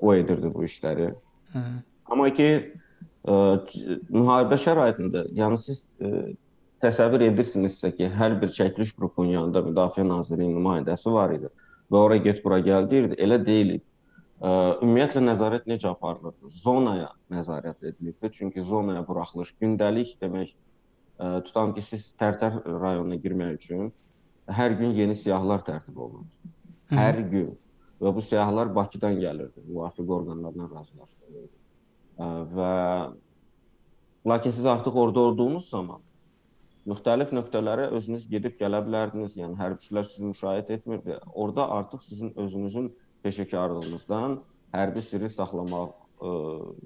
o 0.00 0.14
edirdi 0.14 0.52
bu 0.54 0.64
işləri. 0.64 1.10
Hı. 1.52 1.64
Amma 2.10 2.30
ki 2.34 2.48
müharibə 3.26 4.56
şəraitində, 4.62 5.26
yəni 5.36 5.58
siz 5.60 5.84
təsəvvür 6.80 7.26
edirsinizsə 7.26 7.90
ki, 7.98 8.08
hər 8.16 8.38
bir 8.40 8.54
çəkiliş 8.56 8.94
qrupunun 8.96 9.34
yanında 9.34 9.60
Müdafiə 9.66 10.06
Nazirliyinin 10.08 10.56
nümayəndəsi 10.56 11.12
var 11.12 11.34
idi 11.36 11.50
və 11.90 11.98
ora 11.98 12.16
get 12.22 12.40
bura 12.44 12.62
gəl 12.64 12.88
deyirdi. 12.90 13.18
Elə 13.20 13.38
deyil. 13.44 13.78
Ümumiyyətlə 14.40 15.20
nəzarət 15.20 15.66
necə 15.68 15.90
aparılırdı? 15.90 16.50
Zonaya 16.62 17.10
nəzarət 17.32 17.82
edilirdi. 17.84 18.30
Çünki 18.32 18.64
zonaya 18.64 19.02
buraxılış 19.08 19.52
gündəlik 19.60 20.14
demək 20.22 20.54
tutan 21.44 21.74
ki, 21.76 21.82
siz 21.84 22.14
Tərtər 22.20 22.56
rayonuna 22.64 23.18
girmək 23.20 23.58
üçün 23.58 23.90
hər 24.48 24.72
gün 24.78 24.94
yeni 24.96 25.16
siyahılar 25.16 25.60
tərtib 25.66 25.98
olunurdu. 26.00 26.52
Hər 26.90 27.20
gün 27.30 27.50
və 28.00 28.14
bu 28.16 28.22
siyahılar 28.24 28.72
Bakıdan 28.74 29.20
gəlirdi, 29.20 29.60
müvafiq 29.66 30.08
orqanlarla 30.16 30.70
razılaşdırılırdı. 30.72 31.56
Və 32.56 32.72
lakin 34.32 34.56
siz 34.56 34.66
artıq 34.66 34.96
orada 34.96 35.20
olduğunuz 35.20 35.68
zaman 35.68 36.00
müxtəlif 36.88 37.30
nöqtələrə 37.36 37.90
özünüz 37.92 38.24
gedib 38.32 38.56
gələ 38.60 38.80
bilərdiniz. 38.88 39.36
Yəni 39.36 39.60
hərbçilər 39.60 40.08
sizi 40.08 40.24
müşahidə 40.32 40.80
etmirdi. 40.80 41.20
Orada 41.34 41.68
artıq 41.70 42.02
sizin 42.08 42.32
özünüzün 42.40 42.90
peşəkarlığınızdan 43.24 44.38
hərbi 44.74 45.02
sirri 45.06 45.30
saxlamaq, 45.32 45.92
ə, 46.20 46.30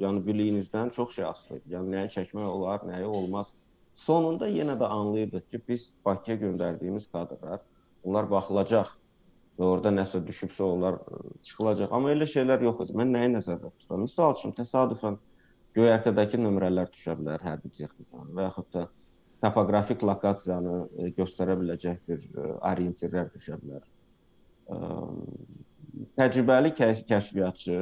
yəni 0.04 0.24
biliyinizdən 0.26 0.92
çox 0.96 1.14
şey 1.18 1.28
asılıdır. 1.30 1.68
Yəni 1.76 1.94
nəyi 1.96 2.12
çəkmək 2.16 2.48
olar, 2.48 2.84
nəyi 2.88 3.06
olmaz. 3.08 3.52
Sonunda 4.00 4.48
yenə 4.50 4.74
də 4.80 4.88
anlayırdıq 4.90 5.48
ki, 5.50 5.62
biz 5.68 5.88
Bakıya 6.04 6.36
göndərdiyimiz 6.42 7.06
kadrlar, 7.12 7.62
onlar 8.02 8.30
baxılacaq 8.30 8.90
və 9.58 9.68
orada 9.68 9.92
nəsə 9.94 10.20
düşübsə 10.26 10.64
onlar 10.66 10.98
çıxılacaq. 11.46 11.92
Amma 11.94 12.10
elə 12.14 12.26
şeylər 12.30 12.64
yox 12.66 12.82
idi. 12.86 12.96
Mən 12.98 13.14
nəyi 13.14 13.30
nəzərdə 13.36 13.70
tuturam? 13.70 14.08
Məsəl 14.08 14.34
üçün 14.38 14.54
təsadüfən 14.58 15.20
göyərtədəki 15.78 16.40
nömrələr 16.42 16.90
düşə 16.94 17.16
bilər 17.18 17.42
hərbi 17.42 17.70
texnikadan 17.76 18.34
və 18.34 18.48
yaxud 18.48 18.70
da 18.74 18.86
topoqrafik 19.44 20.02
lokasiyanı 20.06 21.10
göstərə 21.18 21.56
biləcək 21.60 22.02
bir 22.08 22.26
orientirlər 22.70 23.30
düşə 23.34 23.58
bilər 23.62 23.86
təcrübəli 26.18 26.72
kəşfiyyatçı, 26.78 27.78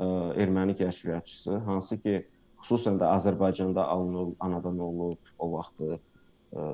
ə, 0.00 0.06
erməni 0.42 0.76
kəşfiyyatçısı, 0.78 1.58
hansı 1.66 1.98
ki, 2.02 2.14
xüsusən 2.60 3.00
də 3.00 3.08
Azərbaycanda 3.16 3.86
alınıb, 3.88 4.34
anadan 4.44 4.78
olub 4.84 5.32
o 5.38 5.50
vaxtı 5.54 5.96
ə, 5.96 6.64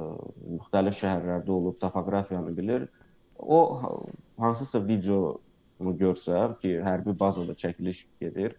müxtəlif 0.57 0.99
şəhərlərdə 1.01 1.53
olub, 1.53 1.79
topoqrafiyanı 1.83 2.55
bilir. 2.57 2.87
O 3.38 3.61
hansısa 4.40 4.81
videonu 4.87 5.96
görsə 6.00 6.46
ki, 6.63 6.79
hərbi 6.87 7.17
bazada 7.19 7.57
çəkiliş 7.59 8.04
gedir, 8.21 8.57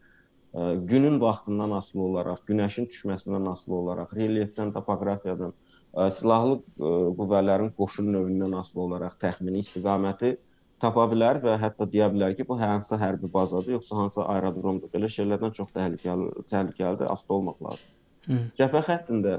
ə, 0.54 0.76
günün 0.90 1.20
vaxtından 1.22 1.78
asılı 1.82 2.04
olaraq, 2.12 2.44
günəşin 2.50 2.90
düşməsindən 2.94 3.52
asılı 3.54 3.80
olaraq, 3.82 4.14
relyefdən, 4.18 4.74
topoqrafiyadan, 4.78 5.56
ə, 5.94 6.10
silahlı 6.20 6.62
ə, 6.62 6.92
qüvvələrin 7.20 7.74
qoşun 7.80 8.14
növündən 8.16 8.60
asılı 8.62 8.86
olaraq 8.90 9.18
təxmini 9.24 9.66
istiqaməti 9.66 10.38
tapa 10.82 11.06
bilər 11.12 11.40
və 11.44 11.56
hətta 11.62 11.88
deyə 11.90 12.10
bilər 12.14 12.36
ki, 12.38 12.46
bu 12.48 12.60
hansı 12.60 13.00
hərbi 13.02 13.32
bazadır, 13.34 13.78
yoxsa 13.78 13.96
hansı 14.02 14.22
aerodromdur. 14.24 14.92
Belə 14.94 15.10
şeylərdən 15.14 15.56
çox 15.58 15.72
təhlükəli, 15.76 16.30
təhlükəlidir, 16.54 17.10
asılı 17.14 17.36
olmaq 17.40 17.64
lazımdır. 17.68 18.52
Cəbhə 18.60 18.84
xəttində 18.90 19.34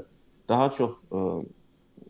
daha 0.49 0.69
çox 0.75 0.95
ə, 1.13 1.23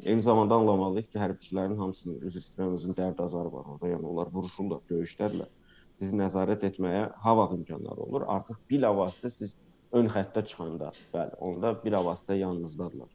eyni 0.05 0.23
zamanda 0.25 0.55
anlamalıyıq 0.55 1.09
ki, 1.11 1.19
hərbiçilərin 1.19 1.77
hamısının 1.77 2.21
üzr 2.29 2.41
istəyirəm, 2.41 2.75
özünün 2.79 2.97
dərd 2.97 3.23
azarı 3.23 3.51
var 3.53 3.65
orada. 3.73 3.93
Yəni 3.93 4.11
onlar 4.13 4.31
vuruşurlar, 4.33 4.81
döyüşdədirlər. 4.89 5.49
sizi 5.99 6.15
nəzarət 6.15 6.63
etməyə 6.69 7.09
ha 7.23 7.33
vaxt 7.35 7.57
imkanları 7.57 8.05
olur. 8.05 8.25
Artıq 8.35 8.59
bilavasitə 8.71 9.31
siz 9.35 9.55
ön 9.91 10.07
xəttə 10.13 10.45
çıxanda, 10.47 10.91
bəli, 11.13 11.35
onda 11.43 11.73
bilavasitə 11.83 12.37
yanınızdadılar. 12.39 13.09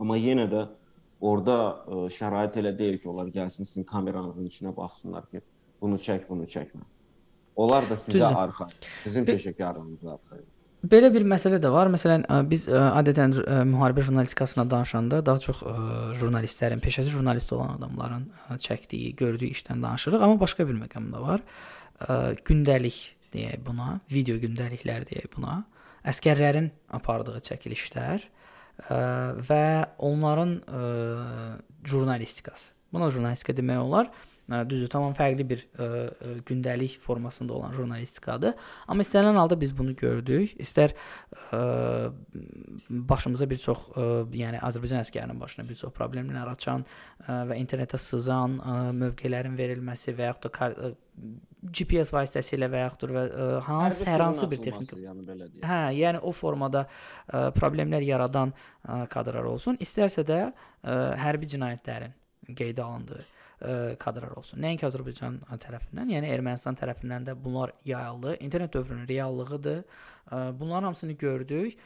Amma 0.00 0.18
yenə 0.20 0.46
də 0.52 0.66
orada 1.20 1.56
ə, 1.86 2.06
şərait 2.16 2.56
elə 2.60 2.72
deyil 2.78 2.98
ki, 3.00 3.08
onlar 3.08 3.28
gəlsin 3.34 3.68
sizin 3.68 3.84
kameranızın 3.84 4.46
içinə 4.48 4.76
baxsınlar 4.76 5.26
ki, 5.30 5.42
bunu 5.80 5.98
çək, 6.00 6.24
bunu 6.28 6.48
çəkmə. 6.50 6.86
Onlar 7.56 7.84
da 7.90 7.98
sizə 8.00 8.14
Düzdür. 8.14 8.40
arxa, 8.44 8.66
sizin 9.02 9.26
peşəkarlığınıza 9.28 10.16
arxa. 10.16 10.40
Belə 10.80 11.10
bir 11.12 11.26
məsələ 11.28 11.58
də 11.60 11.68
var. 11.68 11.90
Məsələn, 11.92 12.22
biz 12.48 12.62
adətən 12.72 13.34
müharibə 13.68 14.00
jurnalistikasına 14.06 14.64
danışanda 14.70 15.18
daha 15.26 15.42
çox 15.44 15.60
jurnalistlərin, 16.16 16.80
peşəsi 16.80 17.12
jurnalist 17.12 17.52
olan 17.52 17.74
adamların 17.76 18.24
çəkdiyi, 18.64 19.10
gördüyü 19.20 19.52
işdən 19.52 19.82
danışırıq, 19.82 20.24
amma 20.24 20.40
başqa 20.40 20.64
bir 20.68 20.78
məqam 20.80 21.10
da 21.12 21.20
var. 21.20 21.44
Gündəlik 22.48 23.02
deyək 23.34 23.60
buna, 23.66 23.98
video 24.08 24.40
gündəliklər 24.40 25.04
deyək 25.10 25.28
buna. 25.36 25.58
Əskərlərin 26.08 26.70
apardığı 26.96 27.42
çəkilişlər 27.50 28.24
və 28.88 29.64
onların 29.98 30.56
jurnalistikası. 31.86 32.72
Buna 32.92 33.10
jurnalistika 33.10 33.54
demək 33.54 33.78
olar 33.84 34.08
düzdür, 34.50 34.88
tamam 34.90 35.14
fərqli 35.14 35.44
bir 35.46 35.62
ə, 35.62 35.86
ə, 35.86 36.32
gündəlik 36.46 36.96
formasında 37.04 37.54
olan 37.54 37.74
jurnalistikadır. 37.76 38.56
Amma 38.90 39.06
istənilən 39.06 39.38
halda 39.38 39.58
biz 39.60 39.72
bunu 39.76 39.94
gördük. 39.96 40.56
İstər 40.60 40.94
ə, 41.54 41.60
başımıza 42.90 43.48
bir 43.50 43.60
çox, 43.62 43.86
ə, 43.94 44.08
yəni 44.40 44.62
Azərbaycan 44.66 45.04
əskərinin 45.04 45.38
başına 45.40 45.66
bir 45.68 45.78
çox 45.78 45.94
problemlər 45.96 46.50
açan 46.50 46.82
ə, 46.82 47.38
və 47.52 47.60
internetə 47.62 48.00
sızan 48.00 48.58
ə, 48.58 48.76
mövqelərin 49.04 49.56
verilməsi 49.58 50.16
və 50.18 50.32
yaxud 50.32 50.50
da 50.50 50.92
GPS 51.60 52.10
vasitəsilə 52.14 52.70
və 52.72 52.84
yaxud 52.86 53.10
da 53.12 53.24
hansı 53.66 54.06
hər 54.08 54.22
hansı 54.24 54.46
bir 54.50 54.62
texnik 54.64 54.94
yəni 54.96 55.26
belə 55.26 55.50
deyək. 55.50 55.66
Hə, 55.68 55.80
yəni 55.98 56.22
o 56.26 56.32
formada 56.34 56.86
ə, 56.86 57.50
problemlər 57.54 58.02
yaradan 58.06 58.54
ə, 58.54 59.04
kadrlar 59.12 59.46
olsun, 59.52 59.78
istərsə 59.78 60.24
də 60.26 60.46
ə, 60.48 60.96
hərbi 61.20 61.50
cinayətlərin 61.54 62.16
qeydə 62.56 62.82
alındığı 62.82 63.26
ə, 63.60 63.96
kadrlar 64.00 64.34
olsun. 64.40 64.60
Nəinki 64.64 64.86
Azərbaycan 64.88 65.40
tərəfindən, 65.62 66.12
yəni 66.14 66.30
Ermənistan 66.34 66.78
tərəfindən 66.78 67.28
də 67.28 67.36
bunlar 67.44 67.74
yayıldı. 67.88 68.36
İnternet 68.44 68.74
dövrünün 68.74 69.08
reallığıdır. 69.08 69.82
Ə, 70.30 70.42
bunların 70.60 70.90
hamısını 70.90 71.16
gördük. 71.20 71.80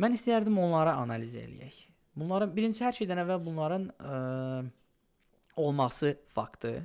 Mən 0.00 0.16
istəyərdim 0.16 0.58
onları 0.60 0.92
analiz 0.92 1.36
eləyək. 1.40 1.78
Bunların 2.16 2.52
birinci 2.56 2.84
hər 2.84 2.96
şeydən 2.96 3.22
əvvəl 3.24 3.42
bunların 3.44 3.88
ə, 3.96 4.20
olması 5.60 6.16
faktı, 6.34 6.78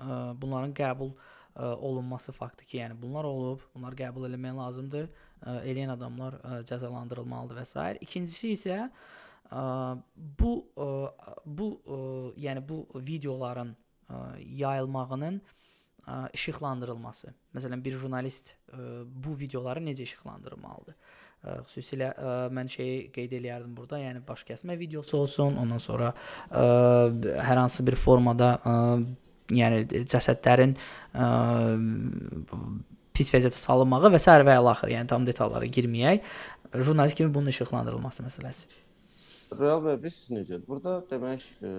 ə, 0.00 0.16
bunların 0.40 0.72
qəbul 0.76 1.12
ə, 1.12 1.74
olunması 1.74 2.32
faktı 2.36 2.64
ki, 2.64 2.80
yəni 2.82 2.96
bunlar 3.00 3.28
olub, 3.28 3.64
bunlar 3.74 3.96
qəbul 3.96 4.28
etmək 4.30 4.56
lazımdır. 4.56 5.12
Ə, 5.36 5.60
eləyən 5.68 5.92
adamlar 5.96 6.40
ə, 6.40 6.58
cəzalandırılmalıdır 6.68 7.60
və 7.60 7.68
s. 7.68 7.86
İkincisi 8.04 8.52
isə 8.56 8.82
ə, 8.84 8.90
bu 10.40 10.52
bu 11.46 11.68
yəni 12.36 12.68
bu 12.68 12.86
videoların 12.94 13.76
yayılmağının 14.38 15.42
işıqlandırılması. 16.32 17.34
Məsələn, 17.54 17.84
bir 17.84 17.92
jurnalist 17.92 18.54
bu 19.06 19.38
videoları 19.38 19.80
necə 19.80 20.02
işıqlandırmalıdır? 20.06 20.94
Xüsusilə 21.46 22.08
mən 22.50 22.68
şeyi 22.70 23.10
qeyd 23.14 23.32
eləyərdim 23.38 23.74
burada, 23.76 23.98
yəni 24.02 24.22
baş 24.26 24.42
kəsmə 24.48 24.78
videosu 24.78 25.18
olsun, 25.18 25.56
ondan 25.62 25.78
sonra 25.78 26.12
hər 26.50 27.58
hansı 27.60 27.86
bir 27.86 27.94
formada 27.94 28.58
yəni 29.50 29.84
cəsədlərin 30.10 30.74
pis 33.14 33.30
vəziyyətə 33.34 33.60
salınmağı 33.60 34.10
və 34.14 34.18
s. 34.18 34.30
və 34.30 34.56
ilaxır, 34.60 34.90
yəni 34.94 35.06
tam 35.10 35.26
detallara 35.26 35.66
girməyək. 35.66 36.26
Jurnalist 36.74 37.16
kimi 37.16 37.34
bunun 37.34 37.54
işıqlandırılması 37.54 38.22
məsələsi. 38.26 38.66
Real 39.54 39.78
bəy, 39.84 39.94
biz 40.02 40.16
necədir? 40.34 40.64
Burada 40.66 40.96
demək, 41.10 41.44
e, 41.62 41.70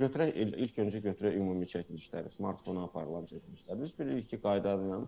götürək 0.00 0.32
ilk 0.64 0.78
öncə 0.82 1.00
götürək 1.04 1.36
ümumi 1.38 1.68
çəkilişləri, 1.70 2.32
smartfona 2.34 2.88
aparılan 2.88 3.28
çəkilişlər. 3.30 3.78
Biz 3.82 3.92
bilirik 3.98 4.26
ki, 4.32 4.40
qayda 4.42 4.74
ilə 4.80 4.98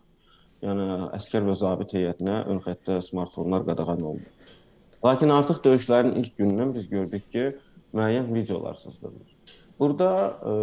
yəni 0.63 0.87
əskər 1.19 1.43
və 1.49 1.57
zabit 1.59 1.95
heyətinə 1.99 2.37
ön 2.53 2.63
xəttə 2.63 3.01
smartfonlar 3.09 3.67
qadağan 3.67 4.05
olunur. 4.13 4.55
Lakin 5.05 5.35
artıq 5.35 5.59
döyüşlərin 5.65 6.15
ilk 6.23 6.39
günündən 6.39 6.73
biz 6.75 6.87
gördük 6.91 7.27
ki, 7.35 7.45
müəyyən 7.95 8.31
videolar 8.35 8.79
sızdırılır. 8.79 9.59
Burada 9.79 10.11
e, 10.51 10.55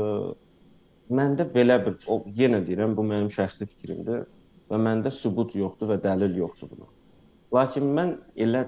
məndə 1.20 1.50
belə 1.52 1.82
bir 1.84 2.00
o 2.08 2.22
yenə 2.40 2.64
deyirəm, 2.64 2.96
bu 2.96 3.04
mənim 3.12 3.28
şəxsi 3.36 3.68
fikrimdir 3.76 4.24
və 4.72 4.80
məndə 4.88 5.12
sübut 5.12 5.56
yoxdur 5.56 5.92
və 5.92 6.00
dəlil 6.04 6.40
yoxdur 6.46 6.72
buna. 6.72 6.88
Lakin 7.56 7.92
mən 7.98 8.18
elə 8.36 8.66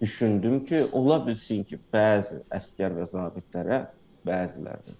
düşündüm 0.00 0.64
ki, 0.66 0.84
ola 0.92 1.20
bilsin 1.26 1.64
ki, 1.64 1.78
bəzi 1.94 2.40
əskər 2.58 2.96
və 2.98 3.08
zabitlərə 3.12 3.80
bəzilərdə 4.26 4.94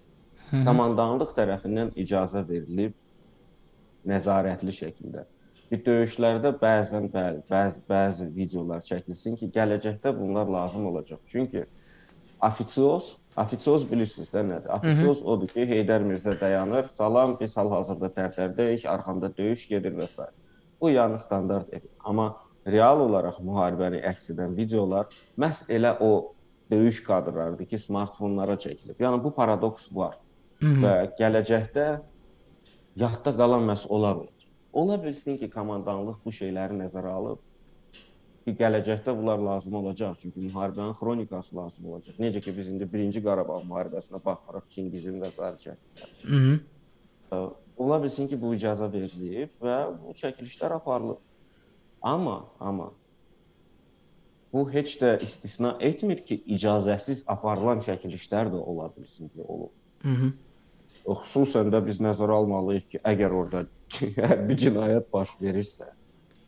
komandanlıq 0.65 1.33
tərəfindən 1.37 1.91
icazə 1.99 2.43
verilib 2.47 2.93
nəzarətli 4.05 4.73
şəkildə. 4.79 5.25
Bir 5.71 5.81
döyüşlərdə 5.85 6.51
bəzən 6.61 7.09
bəli, 7.13 7.41
bəzi 7.49 7.81
bəzi 7.89 8.27
videolar 8.35 8.83
çəkilsin 8.85 9.37
ki, 9.39 9.49
gələcəkdə 9.55 10.13
bunlar 10.17 10.51
lazım 10.57 10.85
olacaq. 10.91 11.19
Çünki 11.27 11.65
ofisiyoz, 12.45 13.15
ofisiyoz 13.41 13.87
bilirsiniz 13.91 14.29
də 14.29 14.45
nədir? 14.45 14.69
Ofisiyoz 14.77 15.23
odur 15.33 15.49
ki, 15.49 15.65
Heydər 15.71 16.05
Mirzə 16.05 16.35
dayanır, 16.39 16.85
salam, 16.93 17.33
biz 17.39 17.57
hal-hazırda 17.57 18.11
tərtərdəyik, 18.19 18.85
arxamda 18.93 19.31
döyüş 19.37 19.67
gedir 19.73 19.97
və 19.97 20.07
s. 20.11 20.29
Bu 20.81 20.91
yəni 20.93 21.17
standart 21.23 21.73
edir. 21.73 21.89
Amma 22.05 22.35
real 22.65 23.01
olaraq 23.05 23.39
müharibəni 23.45 24.01
əks 24.11 24.31
edən 24.33 24.55
videolar 24.57 25.11
məhz 25.37 25.63
elə 25.69 25.95
o 26.01 26.11
döyüş 26.71 27.03
kadrlarıdır 27.03 27.65
ki, 27.71 27.79
smartfonlara 27.79 28.57
çəkilib. 28.61 28.97
Yəni 28.99 29.23
bu 29.23 29.31
paradoks 29.35 29.87
var. 29.91 30.17
Hı 30.59 30.65
-hı. 30.65 30.81
Və 30.83 30.93
gələcəkdə 31.19 31.85
yadda 32.95 33.35
qalan 33.37 33.67
məhz 33.69 33.85
onlar 33.89 34.15
olur. 34.15 34.47
Ola 34.73 35.03
bilsin 35.03 35.37
ki, 35.37 35.49
komandanlıq 35.49 36.17
bu 36.25 36.31
şeyləri 36.39 36.79
nəzərə 36.81 37.11
alıb 37.19 37.43
ki, 38.45 38.55
gələcəkdə 38.61 39.17
bunlar 39.17 39.37
lazım 39.49 39.73
olacaq. 39.81 40.15
Çünki 40.21 40.39
müharibənin 40.39 40.95
xronikası 40.99 41.55
lazım 41.55 41.85
olacaq. 41.91 42.15
Necə 42.19 42.41
ki 42.41 42.57
biz 42.57 42.67
indi 42.67 42.85
1-ci 42.93 43.23
Qarabağ 43.23 43.61
müharibəsinə 43.69 44.25
baxaraq 44.25 44.65
Çingizin 44.69 45.21
və 45.21 45.29
sair 45.37 45.55
çəkilişlər. 45.63 46.59
Ola 47.77 48.03
bilsin 48.03 48.27
ki, 48.27 48.41
bu 48.41 48.53
icazə 48.55 48.91
verilib 48.93 49.49
və 49.61 49.77
bu 50.01 50.13
çəkilişlər 50.21 50.73
aparılıb. 50.79 51.17
Amma, 52.05 52.37
amma 52.59 52.91
bu 54.53 54.63
heç 54.71 54.95
də 55.01 55.15
istisna 55.23 55.73
etmir 55.83 56.21
ki, 56.27 56.37
icazəsiz 56.55 57.23
aparılan 57.27 57.81
çəkilişlər 57.83 58.51
də 58.53 58.59
ola 58.71 58.91
bilsin 58.97 59.27
ki, 59.33 59.41
olub. 59.43 59.73
Mhm. 60.05 60.29
Xüsusən 61.05 61.73
də 61.73 61.81
biz 61.85 61.99
nəzərə 62.05 62.37
almalıyıq 62.39 62.85
ki, 62.93 63.01
əgər 63.11 63.35
orada 63.39 63.65
bir 64.47 64.61
cinayət 64.61 65.09
baş 65.13 65.33
verirsə, 65.41 65.89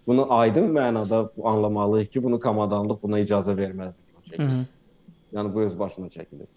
bunu 0.07 0.27
aydın 0.37 0.71
mənada 0.77 1.25
anlamalıyıq 1.53 2.13
ki, 2.13 2.23
bunu 2.23 2.39
komandanlıq 2.39 3.01
buna 3.03 3.19
icazə 3.25 3.57
verməzdi. 3.57 4.01
Mhm. 4.37 4.63
Yəni 5.35 5.53
bu 5.53 5.65
öz 5.67 5.79
başına 5.79 6.07
çəkilir. 6.13 6.47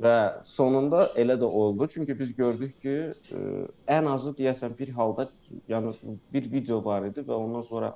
Və 0.00 0.42
sonunda 0.48 1.04
elə 1.20 1.36
də 1.38 1.46
oldu. 1.46 1.86
Çünki 1.92 2.14
biz 2.18 2.32
gördük 2.36 2.72
ki, 2.82 2.94
ə, 3.12 3.36
e, 3.36 3.66
ən 3.92 4.08
azı 4.10 4.32
deyəsən 4.38 4.72
bir 4.78 4.88
halda, 4.96 5.28
yəni 5.68 5.92
bir 6.32 6.48
video 6.52 6.80
var 6.84 7.04
idi 7.06 7.24
və 7.26 7.36
ondan 7.36 7.62
sonra 7.68 7.92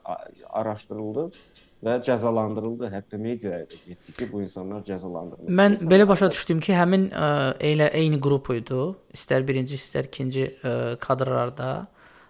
araşdırıldı 0.60 1.26
və 1.86 1.96
cəzalandırıldı. 2.06 2.90
Hətta 2.92 3.18
mediaya 3.18 3.64
da 3.64 3.80
getdi 3.86 4.16
ki, 4.18 4.28
bu 4.32 4.42
insanlar 4.44 4.84
cəzalandırıldı. 4.86 5.50
Mən 5.50 5.76
insanlar 5.78 5.92
belə 5.94 6.08
başa 6.12 6.30
düşdüm 6.30 6.60
ki, 6.60 6.76
həmin 6.76 7.10
ə, 7.10 7.26
e, 7.58 7.72
elə 7.72 7.90
eyni 7.96 8.20
qrup 8.22 8.52
idi. 8.54 8.84
İstər 9.16 9.46
birinci, 9.48 9.80
istər 9.80 10.12
ikinci 10.12 10.46
ə, 10.46 10.54
e, 10.62 10.96
kadrlarda. 11.02 11.74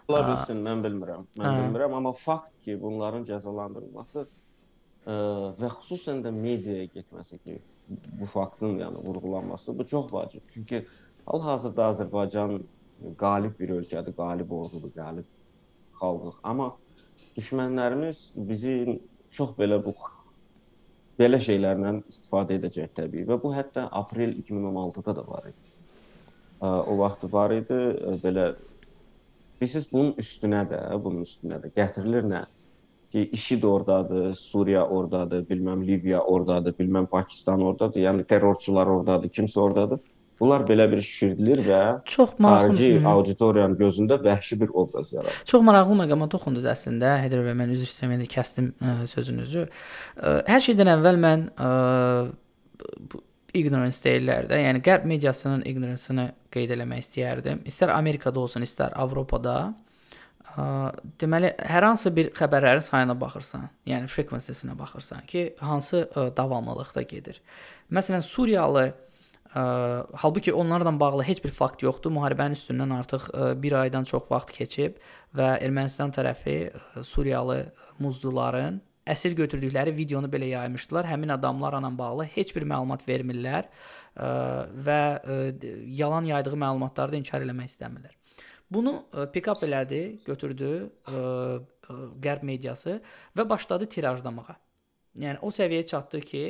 Ola 0.07 0.23
bilsin, 0.29 0.63
mən 0.63 0.81
bilmirəm. 0.85 1.25
Mən 1.37 1.49
hə. 1.51 1.55
bilmirəm, 1.61 1.97
amma 1.99 2.15
fakt 2.23 2.53
ki, 2.63 2.79
bunların 2.81 3.27
cəzalandırılması 3.27 4.23
ə, 4.23 5.17
və 5.59 5.73
xüsusən 5.81 6.23
də 6.23 6.31
mediaya 6.31 6.87
getməsi 6.93 7.41
ki, 7.43 7.59
bu 7.89 8.25
faktın 8.25 8.79
yəni 8.79 9.05
vurğulanması 9.07 9.77
bu 9.79 9.87
çox 9.87 10.13
vacib. 10.13 10.41
Çünki 10.53 10.85
hal-hazırda 11.25 11.89
Azərbaycan 11.91 12.59
qalib 13.17 13.59
bir 13.59 13.69
ölkədir, 13.79 14.15
qalib 14.15 14.51
ordudur, 14.51 14.91
qalib 14.95 15.27
xalqıq. 16.01 16.39
Amma 16.43 16.73
düşmənlərimiz 17.37 18.29
bizim 18.35 18.99
çox 19.31 19.53
belə 19.59 19.79
bu 19.85 19.93
belə 21.19 21.39
şeylərlə 21.41 21.95
istifadə 22.11 22.57
edəcək 22.59 22.93
təbii 22.97 23.25
və 23.29 23.39
bu 23.41 23.53
hətta 23.55 23.87
aprel 24.01 24.35
2016-da 24.43 25.15
da 25.17 25.27
var 25.27 25.47
idi. 25.49 25.63
O 26.61 26.97
vaxt 26.99 27.23
var 27.33 27.53
idi 27.53 27.79
belə 28.23 28.51
bilirsiniz 29.61 29.87
bunun 29.91 30.13
üstünə 30.21 30.63
də, 30.69 30.81
bunun 31.03 31.25
üstünə 31.25 31.61
də 31.63 31.71
gətirilir 31.73 32.27
nə? 32.29 32.45
Ki, 33.11 33.29
IŞİD 33.31 33.63
ordadır, 33.63 34.33
Suriya 34.35 34.87
ordadır, 34.87 35.45
bilməm 35.49 35.87
Liviya 35.87 36.21
ordadır, 36.21 36.75
bilməm 36.79 37.07
Pakistan 37.07 37.61
ordadır. 37.61 38.01
Yəni 38.01 38.25
terrorçular 38.27 38.87
ordadır, 38.87 39.29
kimsə 39.29 39.59
ordadır. 39.59 39.99
Bunlar 40.39 40.61
belə 40.69 40.85
bir 40.91 41.01
şişirdilir 41.01 41.63
və 41.65 41.79
çox 42.05 42.35
maraqlı 42.39 42.75
xarici 42.75 43.07
auditoriyanın 43.09 43.77
gözündə 43.77 44.19
vəhşi 44.21 44.59
bir 44.61 44.69
obraz 44.69 45.13
yaradır. 45.13 45.39
Çox 45.45 45.63
maraqlı 45.65 45.97
məqama 46.03 46.27
toxundunuz 46.29 46.67
əslində. 46.69 47.15
Heydər 47.23 47.41
bəy, 47.47 47.55
mən 47.57 47.73
üzr 47.73 47.87
istəyirəm, 47.87 48.13
indi 48.19 48.27
kəsdim 48.29 48.67
ə, 48.77 48.93
sözünüzü. 49.09 49.65
Ə, 49.65 50.35
hər 50.51 50.61
şeydən 50.67 50.93
əvvəl 50.93 51.17
mən 51.23 51.47
ə, 51.57 51.71
bu 53.09 53.23
ignorance 53.57 54.03
deyirlər 54.05 54.51
də, 54.51 54.61
yəni 54.61 54.83
qərb 54.85 55.09
mediasının 55.09 55.65
ignorance-ını 55.65 56.29
qeyd 56.53 56.75
eləmək 56.77 57.01
istəyərdim. 57.05 57.65
İstər 57.71 57.95
Amerikada 57.95 58.43
olsun, 58.43 58.65
istər 58.67 58.93
Avropada. 58.93 59.57
Ə, 60.57 60.67
deməli, 61.21 61.51
hər 61.69 61.85
hansı 61.85 62.11
bir 62.15 62.31
xəbərlərin 62.37 62.81
sayına 62.81 63.15
baxırsan, 63.19 63.67
yəni 63.89 64.09
frequency-sinə 64.09 64.77
baxırsan 64.79 65.25
ki, 65.29 65.51
hansı 65.61 66.07
ə, 66.07 66.29
davamlılıqda 66.37 67.03
gedir. 67.09 67.41
Məsələn, 67.93 68.25
Suriyalı 68.25 68.89
Ə, 69.55 69.61
halbuki 70.21 70.53
onlarla 70.53 70.91
bağlı 70.99 71.23
heç 71.23 71.39
bir 71.43 71.53
fakt 71.55 71.83
yoxdur. 71.83 72.11
Müharibənin 72.13 72.57
üstündən 72.57 72.91
artıq 72.93 73.29
1 73.63 73.75
aydan 73.81 74.03
çox 74.03 74.27
vaxt 74.31 74.51
keçib 74.53 74.99
və 75.37 75.53
Ermənistan 75.63 76.11
tərəfi 76.13 76.57
ə, 76.67 77.03
Suriyalı 77.07 77.61
muzduların 78.03 78.81
əsir 79.07 79.37
götürdükləri 79.39 79.95
videonu 79.95 80.27
belə 80.31 80.51
yaymışdılar. 80.51 81.07
Həmin 81.07 81.31
adamlarla 81.37 81.91
bağlı 81.97 82.27
heç 82.35 82.53
bir 82.55 82.67
məlumat 82.67 83.07
vermirlər 83.07 83.69
ə, 84.19 84.29
və 84.89 85.01
ə, 85.15 85.41
yalan 86.03 86.27
yaydığı 86.33 86.59
məlumatları 86.67 87.15
da 87.15 87.21
inkar 87.23 87.47
eləmək 87.47 87.71
istəmirlər. 87.71 88.16
Bunu 88.73 88.93
ə, 89.15 89.27
pick-up 89.31 89.61
elədi, 89.63 90.01
götürdü 90.27 90.71
ə, 90.83 91.19
ə, 91.87 91.99
qərb 92.23 92.43
mediası 92.47 92.97
və 93.37 93.45
başladı 93.47 93.87
tirajlamağa. 93.93 94.57
Yəni 95.17 95.39
o 95.41 95.51
səviyyəyə 95.53 95.87
çatdı 95.87 96.21
ki, 96.27 96.43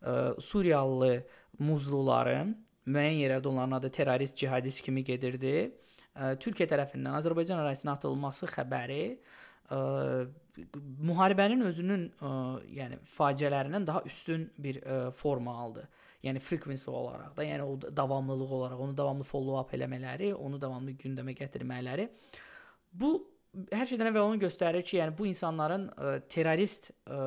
ə, 0.00 0.14
Suriyalı 0.42 1.12
muzluların 1.60 2.54
müəyyən 2.88 3.20
yerlərdə 3.20 3.50
onların 3.50 3.76
adı 3.82 3.92
terrorist, 3.98 4.36
cihadist 4.40 4.80
kimi 4.86 5.04
gedirdi. 5.04 5.68
Ə, 6.16 6.34
Türkiyə 6.40 6.70
tərəfindən 6.72 7.20
Azərbaycan 7.20 7.60
ərazisinə 7.60 7.98
atılması 7.98 8.48
xəbəri 8.54 9.02
ə, 9.12 9.80
müharibənin 11.04 11.68
özünün 11.68 12.08
ə, 12.16 12.32
yəni 12.80 13.02
faciələrindən 13.18 13.86
daha 13.86 14.06
üstün 14.08 14.48
bir 14.56 14.80
ə, 14.80 15.00
forma 15.20 15.60
aldı. 15.66 15.84
Yəni 16.26 16.40
frequency 16.42 16.90
olaraq 16.90 17.36
da, 17.36 17.44
yəni 17.46 17.62
o 17.62 17.78
davamlılıq 17.96 18.52
olaraq 18.56 18.80
onu 18.82 18.96
davamlı 18.98 19.24
follow 19.24 19.60
up 19.60 19.74
eləmələri, 19.76 20.32
onu 20.34 20.58
davamlı 20.60 20.96
gündəmə 20.98 21.36
gətirmələri 21.38 22.08
bu 22.98 23.12
hər 23.72 23.88
şeydən 23.88 24.10
əvvəl 24.10 24.26
onu 24.32 24.40
göstərir 24.42 24.84
ki, 24.86 24.98
yəni 25.00 25.14
bu 25.18 25.28
insanların 25.30 25.88
ə, 25.88 26.18
terrorist 26.30 26.90
ə, 27.08 27.22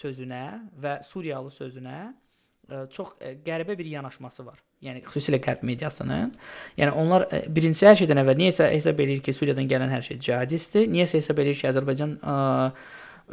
sözünə 0.00 0.42
və 0.82 0.96
Suriyalı 1.06 1.52
sözünə 1.54 1.98
ə, 2.08 2.82
çox 2.92 3.14
ə, 3.18 3.36
qəribə 3.46 3.76
bir 3.78 3.88
yanaşması 3.92 4.44
var. 4.46 4.58
Yəni 4.84 5.04
xüsusilə 5.04 5.40
qərb 5.44 5.62
mediasının. 5.68 6.34
Yəni 6.80 6.96
onlar 6.98 7.26
ə, 7.28 7.44
birincisi 7.52 7.88
hər 7.88 8.00
şeydən 8.02 8.22
əvvəl 8.24 8.40
niyəsə 8.42 8.68
hesab 8.74 9.04
eləyir 9.04 9.22
ki, 9.24 9.36
Suriyadan 9.36 9.70
gələn 9.70 9.92
hər 9.92 10.04
şey 10.06 10.20
cihadistdir. 10.26 10.90
Niyəsə 10.92 11.20
hesab 11.20 11.40
eləyir 11.44 11.62
ki, 11.62 11.70
Azərbaycan 11.70 12.16
ə, 12.20 12.36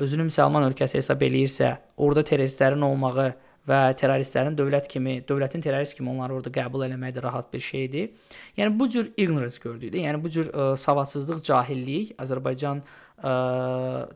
özünü 0.05 0.29
müsəlman 0.29 0.69
ölkəsi 0.69 0.99
hesab 1.01 1.25
eləyirsə, 1.25 1.73
orada 1.97 2.23
terroristlərin 2.27 2.85
olmağı 2.87 3.31
və 3.67 3.79
terroristlərin 3.99 4.55
dövlət 4.55 4.87
kimi, 4.91 5.17
dövlətin 5.27 5.63
terrorist 5.63 5.97
kimi 5.97 6.11
onları 6.13 6.37
orada 6.37 6.51
qəbul 6.55 6.85
eləmək 6.87 7.17
də 7.17 7.23
rahat 7.25 7.49
bir 7.53 7.63
şeydir. 7.63 8.13
Yəni 8.59 8.77
bu 8.79 8.87
cür 8.93 9.11
ignorance 9.17 9.59
gördük 9.63 9.91
də. 9.93 10.05
Yəni 10.05 10.21
bu 10.23 10.31
cür 10.31 10.51
ə, 10.53 10.69
savadsızlıq, 10.79 11.43
cahillik 11.47 12.15
Azərbaycan 12.21 12.81
ə, 12.83 13.33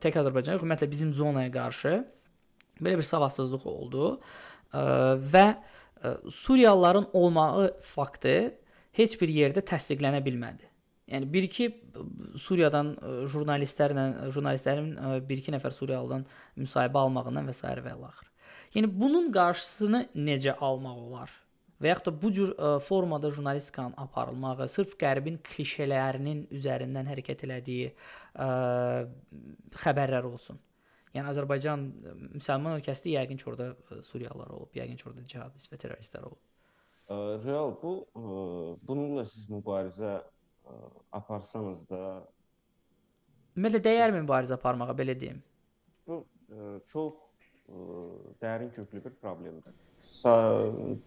tək 0.04 0.22
Azərbaycan, 0.24 0.62
ümumiyyətlə 0.62 0.89
bizim 0.91 1.12
zonaya 1.18 1.52
qarşı 1.52 1.97
belə 2.82 2.97
bir 3.02 3.08
savadsızlıq 3.12 3.68
oldu. 3.68 4.16
Ə, 4.72 4.86
və 5.36 5.45
ə, 5.52 6.16
Suriyalıların 6.32 7.12
olmağı 7.14 7.70
faktı 7.93 8.36
heç 8.95 9.20
bir 9.20 9.36
yerdə 9.36 9.66
təsdiqlənə 9.68 10.24
bilmədi. 10.24 10.68
Yəni 11.12 11.28
1-2 11.28 12.39
Suriyadan 12.39 12.93
jurnalistlərlə 13.34 14.32
jurnalistlərin 14.32 14.93
1-2 15.28 15.58
nəfər 15.58 15.76
Suriyalıdan 15.76 16.24
müsahibə 16.56 17.04
almağından 17.04 17.52
və 17.52 17.56
s. 17.58 17.68
və 17.68 17.97
ilaxır. 17.97 18.30
Yəni 18.76 18.88
bunun 18.88 19.32
qarşısını 19.36 20.05
necə 20.15 20.55
almaq 20.63 20.99
olar? 21.07 21.32
Və 21.82 21.89
yaxud 21.89 22.11
da 22.11 22.22
bu 22.22 22.30
cür 22.32 22.51
ə, 22.53 22.74
formada 22.86 23.32
jurnalistikanın 23.34 23.95
aparılmağı 23.97 24.67
sırf 24.69 24.93
qərbin 25.01 25.39
klişelərinin 25.47 26.43
üzərindən 26.53 27.09
hərəkət 27.09 27.47
elədiyi 27.47 27.88
ə, 27.91 28.49
xəbərlər 29.82 30.28
olsun. 30.30 30.59
Yəni 31.11 31.28
Azərbaycan 31.34 31.88
müsəlman 32.38 32.78
ölkəsidir, 32.78 33.17
yəqin 33.17 33.39
ki, 33.41 33.47
orada 33.49 34.03
Suriyalılar 34.07 34.53
olub, 34.55 34.69
yəqin 34.78 34.95
ki, 34.99 35.07
orada 35.09 35.26
cihadist 35.28 35.74
və 35.74 35.80
terroristlər 35.82 36.30
olub. 36.30 36.39
Real 37.43 37.74
bu 37.82 37.95
bununla 38.88 39.26
siz 39.28 39.49
mübarizə 39.51 40.22
aparsanız 41.11 41.84
da 41.89 42.22
Ümumiyyətlə 43.57 43.82
dəyərmi 43.84 44.22
mübarizə 44.24 44.55
aparmağa 44.55 44.93
belə 44.95 45.17
deyim? 45.19 45.41
Bu 46.07 46.22
çox 46.93 47.17
dərin 48.41 48.72
köklü 48.76 49.03
bir 49.05 49.15
problemdir. 49.22 49.74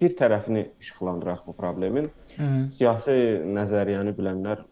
Bir 0.00 0.14
tərəfini 0.18 0.64
işıqlandıraq 0.82 1.44
bu 1.46 1.54
problemin. 1.56 2.08
Hı. 2.36 2.48
Siyasi 2.74 3.16
nəzəriyyəni 3.56 4.14
bilənlər 4.16 4.64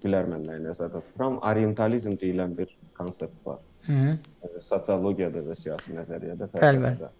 bilər 0.00 0.30
mən 0.32 0.46
nəyi 0.48 0.62
nəzərdə 0.64 1.02
tuturam. 1.08 1.36
Orientalizm 1.50 2.16
deyilən 2.20 2.56
bir 2.56 2.72
konsept 2.96 3.36
var. 3.46 3.60
Hı. 3.88 4.16
Sosiologiyada 4.64 5.44
və 5.44 5.58
siyasi 5.60 5.96
nəzəriyyədə 5.98 6.48
fərqlənir. 6.54 7.12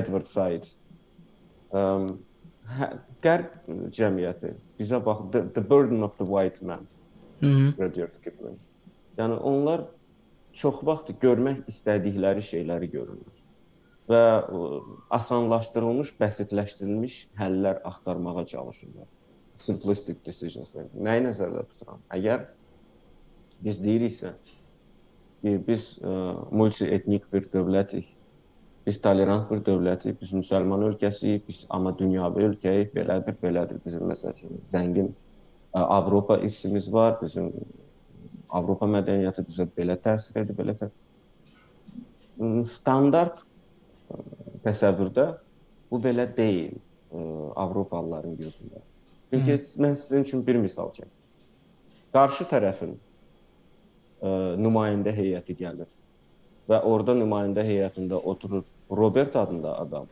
Edward 0.00 0.26
Said. 0.26 0.66
Um, 1.70 2.08
qərb 3.22 3.54
cəmiyyəti 3.94 4.56
bizə 4.80 4.98
bax 5.02 5.22
the, 5.30 5.46
the 5.54 5.62
burden 5.62 6.02
of 6.02 6.16
the 6.18 6.26
white 6.26 6.62
man. 6.66 6.86
-hı. 7.40 7.74
Rudyard 7.78 8.22
Kipling. 8.24 8.58
Yəni 9.18 9.38
onlar 9.40 9.84
çox 10.56 10.82
vaxt 10.86 11.12
görmək 11.22 11.66
istədikləri 11.72 12.44
şeyləri 12.44 12.88
görürlər 12.92 13.42
və 14.10 14.22
asanlaşdırılmış, 15.10 16.12
bəsitləşdirilmiş 16.20 17.16
həllər 17.38 17.80
axtarmağa 17.90 18.46
çalışırlar. 18.46 19.08
Simplistic 19.66 20.20
decisions. 20.26 20.70
Nəyi 20.94 21.24
nəzərdə 21.26 21.64
tuturam? 21.72 22.02
Əgər 22.14 22.44
biz 23.66 23.80
deyiriksə 23.82 24.34
ki, 24.44 25.56
biz 25.66 25.88
ə, 25.98 26.12
multietnik 26.52 27.26
bir 27.32 27.48
dövlətik, 27.52 28.06
biz 28.86 29.00
tolerant 29.02 29.48
bir 29.50 29.64
dövlətik, 29.66 30.20
biz 30.20 30.34
müsəlman 30.36 30.84
ölkəsiyik, 30.92 31.46
biz 31.48 31.64
amma 31.72 31.94
dünyəvi 31.98 32.46
ölkəyik, 32.50 32.92
belədir, 32.94 33.38
belədir. 33.42 33.80
Bizim 33.84 34.06
məsələn 34.12 34.60
zəngin 34.74 35.10
ə, 35.10 35.82
Avropa 35.82 36.38
hissimiz 36.44 36.86
var, 36.92 37.16
bizim 37.22 37.50
Avropa 38.54 38.86
mədəniyyəti 38.90 39.44
bizə 39.48 39.66
belə 39.76 39.96
təsir 40.02 40.42
edir, 40.42 40.56
belə 40.58 40.76
təsir. 40.78 40.94
Standart 42.68 43.42
təsəvvürdə 44.66 45.26
bu 45.90 46.00
belə 46.02 46.26
deyil 46.36 46.76
Avropalıların 47.56 48.36
gözündə. 48.38 48.82
Çünki 49.30 49.56
mən 49.82 49.96
sizin 49.96 50.22
üçün 50.26 50.46
bir 50.46 50.58
misal 50.62 50.90
çəkim. 50.94 51.12
Qarşı 52.14 52.46
tərəfin 52.50 52.92
ə, 52.96 52.98
nümayəndə 54.60 55.14
heyəti 55.16 55.56
gəlir 55.58 55.88
və 56.70 56.80
orada 56.86 57.14
nümayəndə 57.18 57.64
heyətində 57.66 58.20
oturur 58.32 58.64
Robert 58.90 59.36
adında 59.36 59.78
adam, 59.78 60.06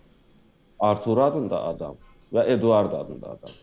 Artur 0.80 1.18
adında 1.18 1.62
adam 1.70 1.96
və 2.34 2.46
Eduard 2.54 2.92
adında 2.92 3.36
adam. 3.36 3.54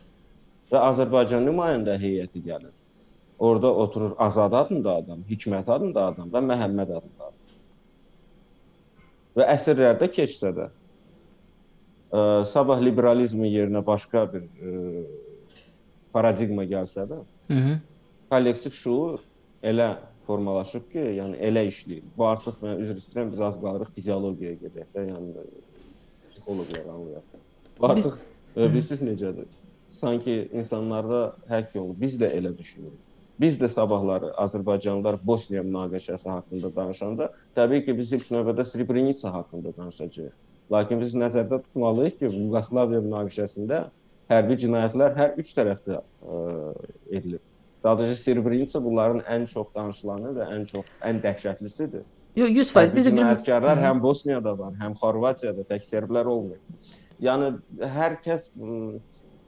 Və 0.71 0.83
Azərbaycan 0.91 1.43
nümayəndə 1.47 1.97
heyəti 1.99 2.43
gəlir. 2.45 2.71
Orada 3.41 3.73
oturur 3.73 4.11
Azad 4.21 4.53
adında 4.53 4.95
adam, 5.01 5.23
Hikmət 5.29 5.69
adında 5.73 6.03
adam 6.11 6.29
və 6.29 6.43
Məhəmməd 6.45 6.91
adında 6.97 7.29
adam. 7.29 7.55
Və 9.39 9.47
əsrlərdə 9.55 10.09
keçsə 10.13 10.51
də 10.59 10.67
ə, 10.69 12.21
sabah 12.51 12.83
liberalizmin 12.83 13.49
yerinə 13.49 13.81
başqa 13.87 14.27
bir 14.33 14.45
ə, 14.45 15.03
paradigma 16.13 16.67
gəlsə 16.69 17.07
də, 17.09 17.17
Hı 17.49 17.57
-hı. 17.57 17.75
kollektiv 18.29 18.77
şuur 18.83 19.19
elə 19.63 19.89
formalaşıb 20.27 20.85
ki, 20.91 21.03
yəni 21.19 21.41
elə 21.49 21.65
işləyir. 21.71 22.03
Bu 22.17 22.27
artıq 22.27 22.61
mən 22.61 22.83
üzr 22.83 22.99
istəyirəm, 23.01 23.31
biz 23.31 23.39
az 23.49 23.61
qalırıq 23.61 23.89
fiziologiyaya 23.95 24.57
gedək 24.65 24.87
də, 24.95 25.07
yəni 25.09 25.45
psixoloqlar 26.29 26.85
anlayaq. 26.95 27.23
Bu 27.79 27.85
artıq 27.87 28.19
bilirsiniz 28.55 29.01
necədir? 29.01 29.47
Sanki 29.87 30.49
insanlarda 30.53 31.33
həkk 31.49 31.79
olub. 31.79 31.97
Biz 32.01 32.19
də 32.21 32.29
elə 32.37 32.57
düşünürük. 32.57 33.10
Biz 33.41 33.57
də 33.57 33.69
sabahları 33.73 34.31
Azərbaycanlılar 34.43 35.17
Bosniya 35.25 35.63
münaqişəsi 35.65 36.29
haqqında 36.29 36.69
danışanda, 36.75 37.31
təbii 37.57 37.85
ki, 37.85 37.95
biz 37.97 38.13
ilk 38.13 38.27
növbədə 38.35 38.65
Srebrenica 38.69 39.33
haqqında 39.33 39.73
danışacağıq. 39.77 40.35
Lakin 40.71 41.01
biz 41.01 41.15
nəzərdə 41.17 41.61
tutmalıyıq 41.63 42.19
ki, 42.19 42.29
Yugoslaviya 42.35 43.01
münaqişəsində 43.07 43.81
hərbi 44.31 44.59
cinayətlər 44.61 45.17
hər 45.17 45.33
üç 45.41 45.55
tərəfdə 45.57 45.97
ə, 45.97 46.39
edilir. 47.09 47.41
Sadəcə 47.81 48.15
Srebrenica 48.21 48.83
bunların 48.83 49.23
ən 49.25 49.47
çox 49.49 49.73
danışılanı 49.75 50.35
və 50.37 50.49
ən 50.55 50.67
çox 50.69 50.89
ən 51.01 51.21
dəhşətlisidir. 51.25 52.05
Yox, 52.37 52.51
100% 52.71 52.93
biz 52.95 53.07
də 53.09 53.15
cinayətkarlar 53.17 53.81
həm 53.81 53.99
Bosniyada 54.03 54.53
var, 54.59 54.75
həm 54.79 54.93
Xorvatiyada, 55.01 55.65
tək 55.67 55.89
serblər 55.89 56.29
olmur. 56.29 56.61
Yəni 57.21 57.55
hər 57.97 58.21
kəs 58.23 58.51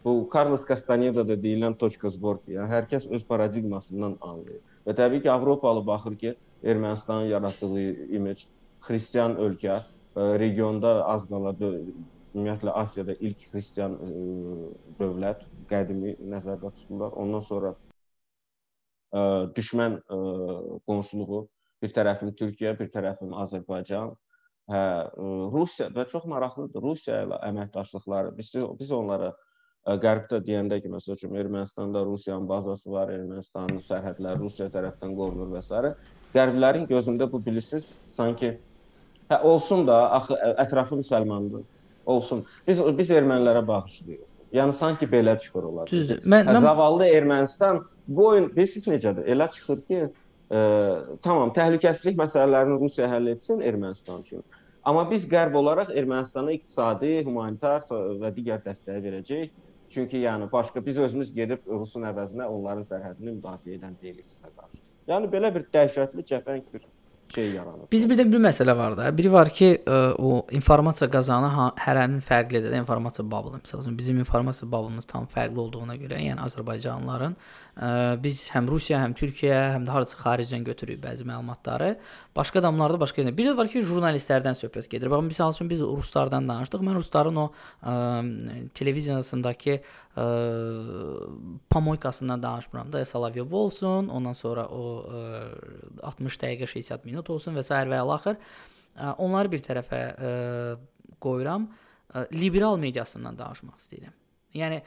bu 0.05 0.29
Carlos 0.33 0.65
Castaneda 0.67 1.23
da 1.27 1.35
deyilən 1.39 1.77
toçka 1.79 2.11
sborki, 2.11 2.57
yəni 2.57 2.69
hər 2.71 2.87
kəs 2.91 3.07
öz 3.15 3.23
paradiqmasından 3.27 4.17
anlayır. 4.21 4.61
Və 4.87 4.95
təbii 4.97 5.23
ki, 5.23 5.31
Avropalı 5.31 5.85
baxır 5.87 6.17
ki, 6.19 6.35
Ermənistanın 6.63 7.29
yaratdığı 7.31 7.85
imic 8.17 8.45
xristian 8.83 9.37
ölkə, 9.39 9.79
ə, 10.15 10.27
regionda 10.39 10.95
az 11.07 11.25
qala 11.29 11.53
ümumiyyətlə 11.59 12.73
Asiyada 12.83 13.15
ilk 13.19 13.47
xristian 13.51 13.95
ə, 13.95 14.11
dövlət 14.99 15.45
qədimi 15.71 16.17
nəzərdə 16.33 16.71
tuturlar. 16.75 17.15
Ondan 17.19 17.45
sonra 17.47 17.73
ə, 19.13 19.23
düşmən 19.55 19.99
ə, 20.01 20.19
qonşuluğu 20.89 21.45
bir 21.83 21.95
tərəfin 21.95 22.35
Türkiyə, 22.39 22.75
bir 22.79 22.91
tərəfin 22.91 23.35
Azərbaycan, 23.45 24.13
hə, 24.71 24.83
ə, 24.83 25.31
Rusiya 25.55 25.89
və 25.95 26.07
çox 26.11 26.27
maraqlıdır 26.31 26.83
Rusiya 26.91 27.23
ilə 27.27 27.39
əməkdaşlıqları. 27.51 28.35
Biz 28.39 28.55
biz 28.79 28.91
onlara 28.91 29.33
Qərbdə 29.83 30.39
deyəndə 30.45 30.77
ki, 30.79 30.87
məsəl 30.87 31.17
üçün 31.17 31.33
Ermənistanda 31.35 32.05
Rusiyanın 32.07 32.45
bazası 32.47 32.91
var, 32.91 33.09
Ermənistanın 33.11 33.81
sərhədləri 33.83 34.39
Rusiya 34.39 34.69
tərəfindən 34.71 35.15
qorunur 35.17 35.49
və 35.51 35.59
s. 35.59 35.95
Qərblərin 36.33 36.85
gözündə 36.87 37.27
bu 37.31 37.41
bilirsiniz, 37.43 37.89
sanki 38.07 38.53
hə 39.29 39.41
olsun 39.43 39.83
da, 39.87 39.97
axı 40.19 40.37
ətrafı 40.63 41.01
müsəlmandır. 41.01 41.65
Olsun. 42.05 42.45
Biz 42.67 42.79
biz 42.97 43.11
ermənilərə 43.11 43.65
bağışlayırıq. 43.67 44.29
Yəni 44.55 44.73
sanki 44.77 45.09
belə 45.09 45.35
çıxır 45.41 45.67
olar. 45.67 45.91
Düzdür. 45.91 46.23
Mən, 46.23 46.47
hə, 46.47 46.55
mən 46.55 46.63
zavallı 46.63 47.11
Ermənistan 47.19 47.83
bu 48.07 48.27
oyun 48.31 48.49
bilirsiniz 48.55 48.87
necədir? 48.87 49.27
Elə 49.35 49.49
çıxır 49.51 49.83
ki, 49.89 50.01
ə, 50.47 50.63
tamam, 51.27 51.51
təhlükəsizlik 51.57 52.15
məsələlərini 52.23 52.79
Rusiya 52.79 53.11
həll 53.11 53.33
etsin 53.33 53.59
Ermənistan 53.59 54.23
üçün. 54.23 54.47
Amma 54.83 55.03
biz 55.11 55.27
qərb 55.27 55.55
olaraq 55.59 55.91
Ermənistana 55.95 56.55
iqtisadi, 56.55 57.21
humanitar 57.27 57.83
və 57.89 58.31
digər 58.35 58.63
dəstək 58.63 58.99
verəcəyik 59.03 59.53
Çünki 59.93 60.23
yəni 60.23 60.51
başqa 60.51 60.85
biz 60.85 60.97
özümüz 60.97 61.33
gedib 61.35 61.67
Rusun 61.69 62.07
əvəzinə 62.09 62.47
onların 62.49 62.87
sərhədini 62.89 63.37
müdafiə 63.37 63.77
edən 63.77 63.93
deyilik 64.01 64.25
sizə 64.25 64.49
qarşı. 64.49 64.81
Yəni 65.11 65.29
belə 65.31 65.53
bir 65.53 65.67
dəhşətli 65.73 66.25
cəfəng 66.31 66.63
bir 66.73 66.85
şey 67.35 67.51
yaranır. 67.51 67.87
Biz 67.91 68.09
bir 68.09 68.17
də 68.17 68.25
bir 68.31 68.41
məsələ 68.45 68.75
var 68.77 68.97
da. 68.97 69.09
Biri 69.17 69.31
var 69.33 69.49
ki, 69.49 69.69
ə, 69.75 69.97
e, 69.97 70.13
o 70.17 70.45
informasiya 70.59 71.09
qazanı 71.13 71.49
hərənin 71.85 72.21
fərqlidir 72.25 72.73
də 72.73 72.81
informasiya 72.81 73.25
bubble. 73.31 73.61
Məsələn, 73.63 73.97
bizim 73.97 74.19
informasiya 74.21 74.69
bubble-ımız 74.71 75.09
tam 75.09 75.27
fərqli 75.35 75.59
olduğuna 75.65 75.97
görə, 76.01 76.21
yəni 76.21 76.43
Azərbaycanlıların 76.47 77.35
biz 77.73 78.43
həm 78.53 78.67
Rusiya, 78.69 78.99
həm 79.01 79.15
Türkiyə, 79.17 79.55
həm 79.73 79.85
də 79.87 79.93
harasa 79.95 80.17
xaricdən 80.19 80.65
götürürük 80.67 80.99
bəzi 81.01 81.25
məlumatları. 81.25 81.95
Başqa 82.37 82.59
adamlarda 82.61 82.99
başqa 83.01 83.23
yerdə. 83.23 83.33
Bir 83.37 83.47
də 83.49 83.55
var 83.57 83.69
ki, 83.71 83.81
jurnalistlərdən 83.81 84.57
söhbət 84.59 84.91
gedir. 84.91 85.09
Baxın, 85.09 85.31
məsəl 85.31 85.55
üçün 85.55 85.71
biz 85.71 85.81
ruslardan 85.81 86.45
danışdıq. 86.49 86.83
Mən 86.85 86.99
rusların 86.99 87.39
o 87.41 87.47
ə, 87.49 87.95
televiziyasındakı 88.77 89.79
ə, 89.79 90.25
pomoykasından 91.73 92.43
danışmıram 92.43 92.93
da. 92.93 93.01
Solovyov 93.09 93.55
olsun, 93.63 94.11
ondan 94.13 94.37
sonra 94.37 94.67
o 94.69 94.83
ə, 95.09 95.23
60 96.13 96.37
dəqiqə 96.45 96.69
60 96.69 97.09
minut 97.09 97.33
olsun 97.33 97.57
və 97.57 97.65
s. 97.65 97.73
və 97.73 98.03
ilaxır. 98.05 98.37
Onları 99.17 99.49
bir 99.49 99.65
tərəfə 99.65 100.03
ə, 100.13 100.35
qoyuram. 101.25 101.71
Ə, 102.13 102.27
liberal 102.37 102.77
mediasından 102.77 103.41
danışmaq 103.41 103.81
istəyirəm. 103.81 104.13
Yəni 104.53 104.83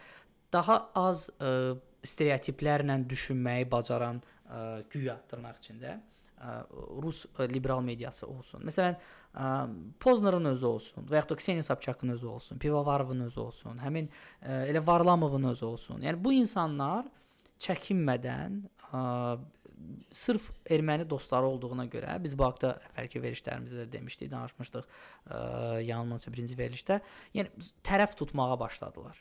daha 0.54 0.84
az 0.94 1.26
ə, 1.42 1.74
stereotiplərlə 2.06 2.98
düşünməyi 3.10 3.68
bacaran 3.70 4.20
ə, 4.20 4.82
güya 4.92 5.16
tırnaq 5.30 5.60
içində 5.62 5.96
ə, 5.96 6.56
rus 7.02 7.24
ə, 7.36 7.48
liberal 7.50 7.82
mediası 7.84 8.28
olsun. 8.28 8.64
Məsələn, 8.68 8.96
ə, 9.34 9.50
Poznarın 10.02 10.52
özü 10.52 10.70
olsun 10.70 11.10
və 11.10 11.20
ya 11.20 11.26
da 11.28 11.38
Kseniya 11.38 11.66
Sobchakın 11.66 12.14
özü 12.16 12.30
olsun, 12.36 12.62
Pivovarovun 12.62 13.26
özü 13.28 13.42
olsun, 13.48 13.82
həmin 13.82 14.08
ə, 14.10 14.62
elə 14.70 14.84
Varlamovun 14.86 15.50
özü 15.52 15.66
olsun. 15.72 16.00
Yəni 16.06 16.22
bu 16.22 16.34
insanlar 16.36 17.10
çəkinmədən 17.62 18.62
ə, 18.92 19.04
sırf 20.12 20.50
erməni 20.70 21.04
dostları 21.10 21.46
olduğuna 21.46 21.86
görə 21.92 22.16
biz 22.22 22.34
bu 22.38 22.46
haqqda 22.46 22.72
əvvəlki 22.94 23.22
verilişlərimizdə 23.22 23.84
də 23.84 23.92
demişdik, 23.92 24.30
danışmışdıq, 24.32 24.86
yanılmıramsa 25.84 26.32
birinci 26.32 26.56
verilişdə. 26.58 27.00
Yəni 27.36 27.68
tərəf 27.86 28.16
tutmağa 28.16 28.58
başladılar. 28.60 29.20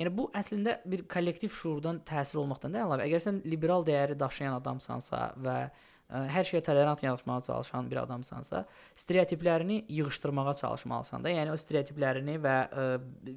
Yəni 0.00 0.14
bu 0.16 0.30
əslində 0.36 0.78
bir 0.88 1.02
kollektiv 1.12 1.52
şuurdan 1.52 1.98
təsir 2.08 2.40
olmaqdan 2.40 2.72
da 2.72 2.86
əlavə, 2.86 3.04
əgər 3.04 3.20
sən 3.20 3.40
liberal 3.44 3.84
dəyəri 3.84 4.16
daşıyan 4.20 4.56
adamsansa 4.56 5.26
və 5.44 5.56
ə, 5.66 5.72
e, 6.08 6.22
hər 6.36 6.48
şeyə 6.48 6.62
tolerant 6.64 7.04
yanaşmağa 7.04 7.42
çalışan 7.44 7.90
bir 7.90 8.00
adamsansa, 8.06 8.62
stereotiplərini 8.96 9.82
yığışdırmağa 9.92 10.54
çalışmalısan 10.62 11.26
da. 11.26 11.34
Yəni 11.34 11.52
o 11.52 11.58
stereotiplərini 11.60 12.38
və 12.40 12.56
ə, 12.64 12.88
e, 13.28 13.36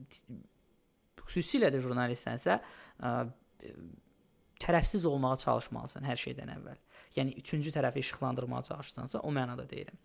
xüsusilə 1.26 1.74
də 1.74 1.84
jurnalistsənsə, 1.84 2.56
ə, 2.56 3.14
e, 3.60 3.76
tərəfsiz 4.64 5.04
olmağa 5.10 5.36
çalışmalısan 5.44 6.08
hər 6.08 6.24
şeydən 6.24 6.56
əvvəl. 6.56 6.80
Yəni 7.20 7.36
üçüncü 7.44 7.76
tərəfi 7.76 8.08
işıqlandırmağa 8.08 8.64
çalışırsansa, 8.70 9.20
o 9.20 9.36
mənada 9.36 9.68
deyirəm. 9.68 10.00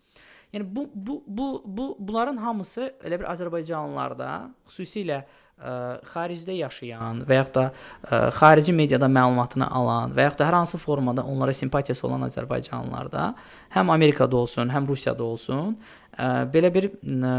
Yəni 0.51 0.65
bu 0.75 0.89
bu 0.93 1.21
bu 1.27 1.47
bu 1.65 1.95
bunların 1.99 2.37
hamısı 2.41 2.89
elə 3.05 3.19
bir 3.21 3.27
Azərbaycanlılarda, 3.31 4.29
xüsusilə 4.67 5.23
ə, 5.23 5.48
xaricdə 5.59 6.55
yaşayan 6.55 7.23
və 7.27 7.39
yaxud 7.41 7.55
da 7.57 7.63
ə, 7.69 8.19
xarici 8.37 8.73
mediada 8.75 9.09
məlumatını 9.11 9.67
alan 9.67 10.13
və 10.15 10.29
yaxud 10.29 10.39
da 10.39 10.47
hər 10.47 10.57
hansı 10.61 10.79
formada 10.79 11.25
onlara 11.27 11.53
simpatiyası 11.53 12.07
olan 12.07 12.23
Azərbaycanlılarda 12.29 13.33
həm 13.75 13.91
Amerikada 13.91 14.37
olsun, 14.39 14.71
həm 14.71 14.87
Rusiyada 14.87 15.23
olsun, 15.23 15.75
ə, 16.15 16.47
belə 16.53 16.71
bir 16.73 16.89
ə, 16.93 17.33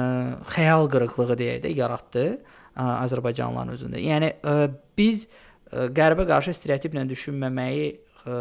xəyal 0.53 0.89
qırıqlığı 0.93 1.39
deyək 1.41 1.65
də 1.65 1.75
yaratdı 1.79 2.27
ə, 2.29 2.39
Azərbaycanlıların 3.07 3.77
özündə. 3.79 4.05
Yəni 4.05 4.35
ə, 4.45 4.57
biz 5.01 5.25
ə, 5.27 5.89
qərbə 5.97 6.29
qarşı 6.29 6.55
stereotiplə 6.59 7.07
düşünməməyi 7.09 7.91
ə, 7.97 8.41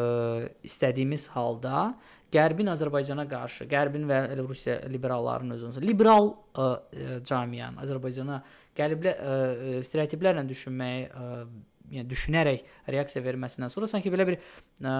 istədiyimiz 0.67 1.29
halda 1.37 1.93
Qərbin 2.33 2.69
Azərbaycana 2.69 3.25
qarşı, 3.29 3.65
Qərbin 3.69 4.05
və 4.09 4.19
Rusiya 4.37 4.77
liberallarının 4.91 5.55
özünün 5.55 5.87
liberal 5.87 6.29
ə, 6.29 6.67
ə, 6.67 7.17
cəmiyyənin 7.25 7.81
Azərbaycana 7.81 8.37
qəliblə 8.77 9.13
ə, 9.15 9.37
stereotiplərlə 9.85 10.43
düşünməyi, 10.49 11.07
ə, 11.09 11.47
yəni 11.95 12.09
düşünərək 12.11 12.67
reaksiya 12.95 13.25
verməsindən 13.25 13.73
sonra 13.73 13.89
sanki 13.89 14.13
belə 14.13 14.27
bir 14.29 14.37
ə, 14.37 14.93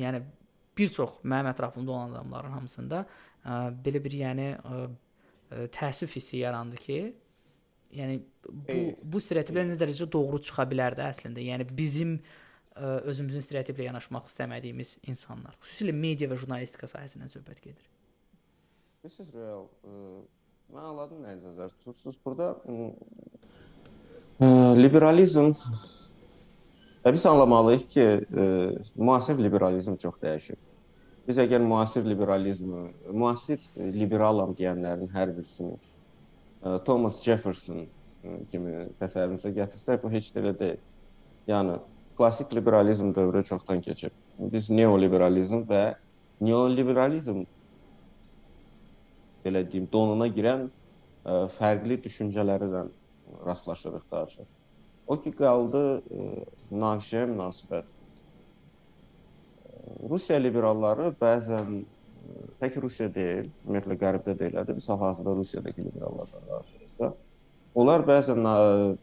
yəni 0.00 0.22
bir 0.76 0.94
çox 0.96 1.20
mənim 1.24 1.50
ətrafımda 1.52 1.92
olan 1.92 2.16
adamların 2.16 2.56
hamısında 2.56 3.02
ə, 3.04 3.60
belə 3.84 4.02
bir 4.04 4.16
yəni 4.22 4.48
ə, 4.56 4.80
təəssüf 5.76 6.16
hissi 6.16 6.40
yarandı 6.40 6.80
ki, 6.86 6.98
yəni 8.00 8.16
bu 8.48 8.80
bu 9.04 9.20
stereotiplər 9.22 9.68
nə 9.68 9.76
dərəcədə 9.80 10.08
doğru 10.16 10.40
çıxa 10.48 10.64
bilər 10.72 10.96
də 10.96 11.04
əslində. 11.12 11.44
Yəni 11.44 11.68
bizim 11.76 12.16
ə, 12.16 12.45
özümüzün 12.76 13.40
stereotiplə 13.44 13.86
yanaşmaq 13.88 14.26
istəmədiyimiz 14.28 14.96
insanlar, 15.08 15.56
xüsusilə 15.64 15.92
media 15.96 16.28
və 16.28 16.36
jurnalistika 16.40 16.86
sahəsindən 16.90 17.30
söhbət 17.32 17.62
gedir. 17.64 17.86
This 19.02 19.20
is 19.20 19.28
real. 19.34 19.68
Mən 20.74 20.84
anladım 20.92 21.22
nə 21.24 21.36
nəzər 21.40 21.70
tutursunuz. 21.78 22.16
Burada 22.24 22.56
liberalizm 24.76 25.54
biz 27.06 27.26
anlamalıyıq 27.26 27.84
ki, 27.88 28.06
müasir 28.96 29.38
liberalizm 29.38 29.94
çox 30.02 30.16
dəyişib. 30.22 30.58
Biz 31.28 31.38
əgər 31.38 31.62
müasir 31.62 32.04
liberalizmi, 32.06 32.88
müasir 33.10 33.62
liberalam 33.78 34.52
deyənlərin 34.58 35.08
hər 35.14 35.32
birisini 35.36 35.78
Thomas 36.86 37.22
Jefferson 37.22 37.86
kimi 38.50 38.88
təsəvvürümüzə 38.98 39.54
gətirsək, 39.54 40.02
bu 40.02 40.10
heç 40.10 40.32
də 40.34 40.42
elə 40.42 40.52
deyil. 40.58 40.82
Yəni 41.46 41.78
klassik 42.16 42.54
liberalizm 42.54 43.14
dövrü 43.14 43.44
çoxdan 43.44 43.80
keçib. 43.80 44.14
Biz 44.38 44.70
neoliberalizm 44.70 45.64
və 45.68 45.84
neoliberalizm 46.40 47.44
belə 49.44 49.62
deyim, 49.70 49.88
donuna 49.92 50.26
girən 50.26 50.66
ə, 50.66 51.46
fərqli 51.58 52.00
düşüncələrlə 52.02 52.86
rastlaşırıq 53.46 54.06
daha 54.12 54.26
çox. 54.26 54.46
O 55.06 55.14
ki 55.22 55.30
qaldı 55.38 55.82
münaqişəyə 56.72 57.28
münasibət. 57.30 57.92
Rusiya 60.10 60.40
liberalları 60.42 61.12
bəzən 61.20 61.84
tək 62.58 62.80
Rusiya 62.82 63.06
deyil, 63.14 63.52
ümumiyyətlə 63.62 63.96
Qərbdə 64.00 64.34
də 64.40 64.48
elədir. 64.50 64.78
Biz 64.80 64.88
hal-hazırda 64.88 65.34
Rusiyadakı 65.38 65.84
liberallardan 65.84 66.48
danışırıqsa, 66.50 67.12
onlar 67.74 68.02
bəzən 68.08 68.42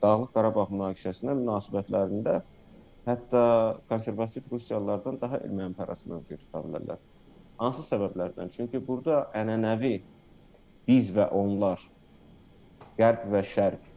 Dağlıq 0.02 0.34
Qarabağ 0.36 0.68
münaqişəsinə 0.74 1.38
münasibətlərində 1.40 2.42
hətta 3.06 3.44
konservativ 3.90 4.48
Rusiyalılardan 4.52 5.20
daha 5.22 5.40
erməni-pərəst 5.44 6.08
mövqe 6.08 6.38
tuta 6.40 6.62
bilərlər. 6.64 7.02
Hansı 7.60 7.84
səbəblərdən? 7.90 8.52
Çünki 8.56 8.82
burada 8.88 9.26
ənənəvi 9.38 9.94
biz 10.88 11.12
və 11.16 11.28
onlar, 11.36 11.82
qərb 12.98 13.28
və 13.34 13.44
şərq 13.54 13.92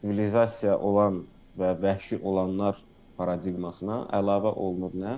sivilizasiya 0.00 0.76
olan 0.78 1.22
və 1.58 1.72
vəhşi 1.80 2.20
olanlar 2.22 2.80
paradigmasına 3.16 4.02
əlavə 4.18 4.52
olunur 4.52 4.96
nə? 4.96 5.16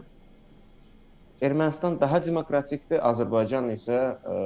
Ermənistan 1.42 1.98
daha 2.00 2.18
demokratikdir, 2.22 3.02
Azərbaycan 3.06 3.70
isə 3.70 3.98
ə, 4.18 4.38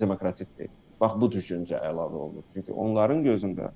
demokratik 0.00 0.48
deyil. 0.56 0.72
Bax 1.00 1.16
bu 1.20 1.28
düşüncə 1.32 1.76
əlavə 1.76 2.20
olunur. 2.24 2.44
Çünki 2.52 2.72
onların 2.72 3.20
gözündə 3.24 3.72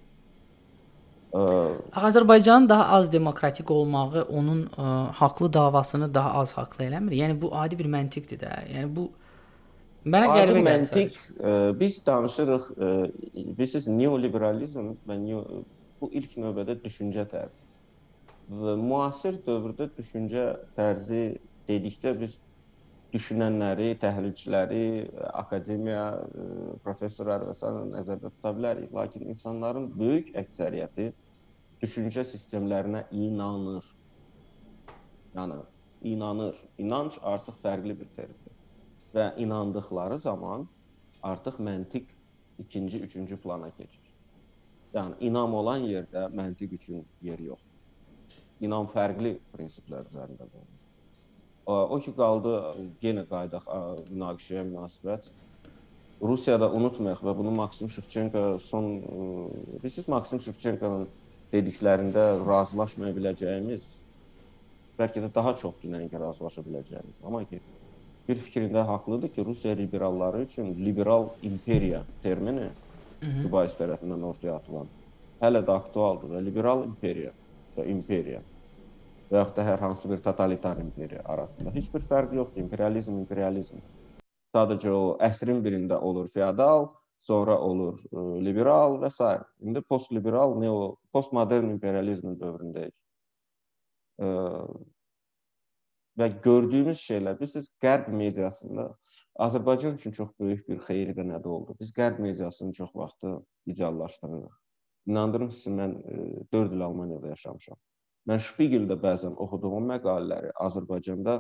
Azərbaycanın 1.32 2.68
daha 2.68 2.86
az 2.96 3.12
demokratik 3.12 3.70
olmağı 3.70 4.22
onun 4.22 4.64
ə, 4.66 4.86
haqlı 5.14 5.52
davasını 5.52 6.14
daha 6.14 6.32
az 6.40 6.52
haqlı 6.52 6.84
eləmir. 6.84 7.14
Yəni 7.14 7.36
bu 7.40 7.52
adi 7.54 7.78
bir 7.78 7.86
məntiqdir 7.86 8.40
də. 8.40 8.50
Yəni 8.74 8.90
bu 8.96 9.06
mənə 10.04 10.32
qəribə 10.32 10.56
gəlir. 10.58 10.66
Məntiq 10.66 11.20
ə, 11.38 11.54
biz 11.78 12.00
danışırıq, 12.06 12.66
ə, 12.74 12.90
bilirsiniz, 13.34 13.86
neoliberalizm 14.00 14.94
və 15.06 15.18
neo, 15.22 15.44
bu 16.00 16.10
ilk 16.18 16.34
növbədə 16.42 16.80
düşüncə 16.82 17.28
tərzi. 17.30 17.66
Və 18.50 18.74
müasir 18.80 19.38
dövrdə 19.46 19.86
düşüncə 19.94 20.48
tərzi 20.74 21.36
dedikdə 21.70 22.16
biz 22.18 22.38
düşünənləri, 23.14 23.94
təhlilçiləri, 24.02 24.84
akademiya, 25.40 26.04
professorlar 26.84 27.44
və 27.48 27.56
s. 27.56 27.72
nəzərdə 27.94 28.30
tuta 28.30 28.52
bilərik. 28.56 28.92
Lakin 28.94 29.26
insanların 29.32 29.90
böyük 29.98 30.30
əksəriyyəti 30.42 31.10
düşüncə 31.82 32.24
sistemlərinə 32.28 33.06
inanır. 33.10 33.86
Yəni 35.36 35.60
inanır. 36.12 36.56
İnanc 36.78 37.18
artıq 37.22 37.58
fərqli 37.64 37.96
bir 38.00 38.10
termindir. 38.16 38.56
Və 39.14 39.30
inandıkları 39.42 40.18
zaman 40.22 40.68
artıq 41.22 41.58
məntiq 41.60 42.06
ikinci, 42.58 43.00
üçüncü 43.06 43.40
plana 43.40 43.70
keçir. 43.70 44.06
Yəni 44.94 45.18
inam 45.30 45.54
olan 45.54 45.86
yerdə 45.86 46.28
məntiq 46.34 46.76
üçün 46.78 47.04
yer 47.22 47.38
yoxdur. 47.38 47.76
İnam 48.60 48.90
fərqli 48.92 49.38
prinsiplər 49.54 50.08
üzərində 50.10 50.46
qurulur. 50.46 50.79
O 51.66 51.98
ki 52.00 52.12
qaldı 52.16 52.54
yenə 53.04 53.26
qayıdaq 53.30 53.68
münaqişəyə 54.10 54.64
münasibət. 54.70 55.28
Rusiyada 56.20 56.68
unutmayaq 56.76 57.22
və 57.24 57.36
bunu 57.36 57.50
Maksim 57.56 57.90
Şevçenko 57.90 58.58
son 58.64 58.88
bilirsiniz 59.82 60.08
Maksim 60.08 60.40
Şevçenkonun 60.44 61.06
dediklərində 61.52 62.24
razılaşmaya 62.46 63.16
biləcəyimiz 63.16 63.86
bəlkə 65.00 65.22
də 65.24 65.30
daha 65.34 65.54
çoxdur 65.62 65.94
nəinki 65.94 66.20
razılaşa 66.20 66.64
biləcəyimiz. 66.66 67.22
Amma 67.24 67.44
ki 67.48 67.60
bir 68.28 68.42
fikrində 68.44 68.84
haqlıdır 68.86 69.32
ki, 69.34 69.44
Rusiya 69.44 69.74
liberalları 69.74 70.42
üçün 70.42 70.74
liberal 70.84 71.30
imperiya 71.42 72.04
termini 72.22 72.68
Cubais 73.42 73.74
tərəfindən 73.80 74.22
ortaya 74.28 74.58
atılan 74.60 74.90
hələ 75.44 75.64
də 75.66 75.76
aktualdır 75.82 76.36
və 76.36 76.44
liberal 76.44 76.84
imperiya 76.86 77.32
və 77.76 77.88
imperiya 77.94 78.42
və 79.30 79.42
yaxud 79.42 79.56
da 79.56 79.64
hər 79.66 79.82
hansı 79.84 80.10
bir 80.10 80.22
totalitar 80.22 80.78
imperiya 80.82 81.22
arasında 81.24 81.70
heç 81.74 81.92
bir 81.94 82.06
fərq 82.12 82.34
yoxdur. 82.34 82.64
İmperializm 82.64 83.18
imperializm. 83.22 83.82
Sadəcə 84.54 84.90
o 84.90 85.02
əsrin 85.22 85.60
birində 85.62 86.00
olur 86.02 86.26
feodal, 86.34 86.88
sonra 87.26 87.58
olur 87.60 87.98
ə, 88.00 88.06
e, 88.10 88.44
liberal 88.44 88.98
və 89.02 89.10
s. 89.12 89.26
İndi 89.62 89.82
postliberal, 89.92 90.56
neo 90.58 90.96
postmodern 91.14 91.70
imperializmin 91.76 92.38
dövründəyik. 92.40 92.94
Ə, 94.18 94.30
e, 94.30 94.88
və 96.20 96.28
gördüyümüz 96.44 97.04
şeylər, 97.06 97.38
bilirsiniz, 97.38 97.68
Qərb 97.84 98.10
mediasında 98.12 98.88
Azərbaycan 99.46 99.94
üçün 100.00 100.16
çox 100.16 100.32
böyük 100.40 100.66
bir 100.68 100.82
xeyri 100.88 101.14
də 101.16 101.24
nədə 101.28 101.48
oldu. 101.48 101.76
Biz 101.80 101.94
Qərb 101.96 102.18
mediasını 102.20 102.74
çox 102.76 102.90
vaxtı 102.94 103.36
ideallaşdırırıq. 103.66 104.58
İnandırım 105.06 105.54
sizi, 105.54 105.76
mən 105.76 105.94
ə, 106.00 106.18
e, 106.42 106.50
4 106.52 106.74
il 106.74 106.84
Almaniyada 106.88 107.36
yaşamışam. 107.36 107.78
Mən 108.28 108.42
Şpigildə 108.44 108.96
bəzən 109.00 109.36
oxuduğum 109.40 109.88
məqalələri 109.94 110.52
Azərbaycanda 110.66 111.38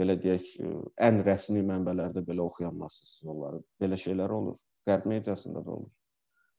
belə 0.00 0.16
deyək, 0.22 0.48
ən 1.08 1.22
rəsmi 1.26 1.62
mənbələrdə 1.66 2.22
belə 2.24 2.44
oxuyanmazsınız 2.46 3.30
onları. 3.32 3.62
Belə 3.80 3.98
şeylər 4.00 4.32
olur. 4.38 4.58
Qərb 4.88 5.06
mediasında 5.10 5.64
da 5.64 5.70
olur. 5.78 5.92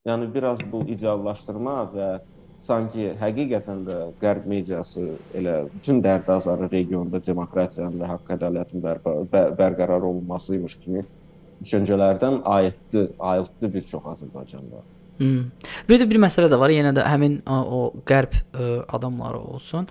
Yəni 0.08 0.34
biraz 0.34 0.60
bu 0.72 0.82
ideallaşdırma 0.94 1.76
və 1.94 2.08
sanki 2.68 3.12
həqiqətən 3.22 3.84
də 3.88 3.98
Qərb 4.24 4.48
mediası 4.50 5.04
elə 5.38 5.58
bütün 5.74 6.02
dərdazarı 6.06 6.70
regionda 6.72 7.22
demokratiyanın 7.26 8.02
və 8.02 8.12
haqq 8.14 8.34
ədalətin 8.38 8.84
bərpa, 8.84 9.14
bər 9.34 9.54
bərqərar 9.60 10.06
olunmasıymış 10.10 10.78
kimi 10.84 11.06
düşüncələrdən 11.64 12.42
ayıtdı, 12.46 13.08
ayıltdı 13.20 13.74
bir 13.74 13.86
çox 13.92 14.06
Azərbaycanda. 14.14 14.84
Hmm. 15.18 15.50
Bir 15.90 16.02
də 16.02 16.06
bir 16.10 16.20
məsələ 16.22 16.50
də 16.52 16.60
var. 16.62 16.72
Yenə 16.74 16.94
də 16.94 17.06
həmin 17.08 17.40
o 17.50 17.88
qərb 18.08 18.36
ə, 18.38 18.68
adamları 18.98 19.40
olsun. 19.40 19.88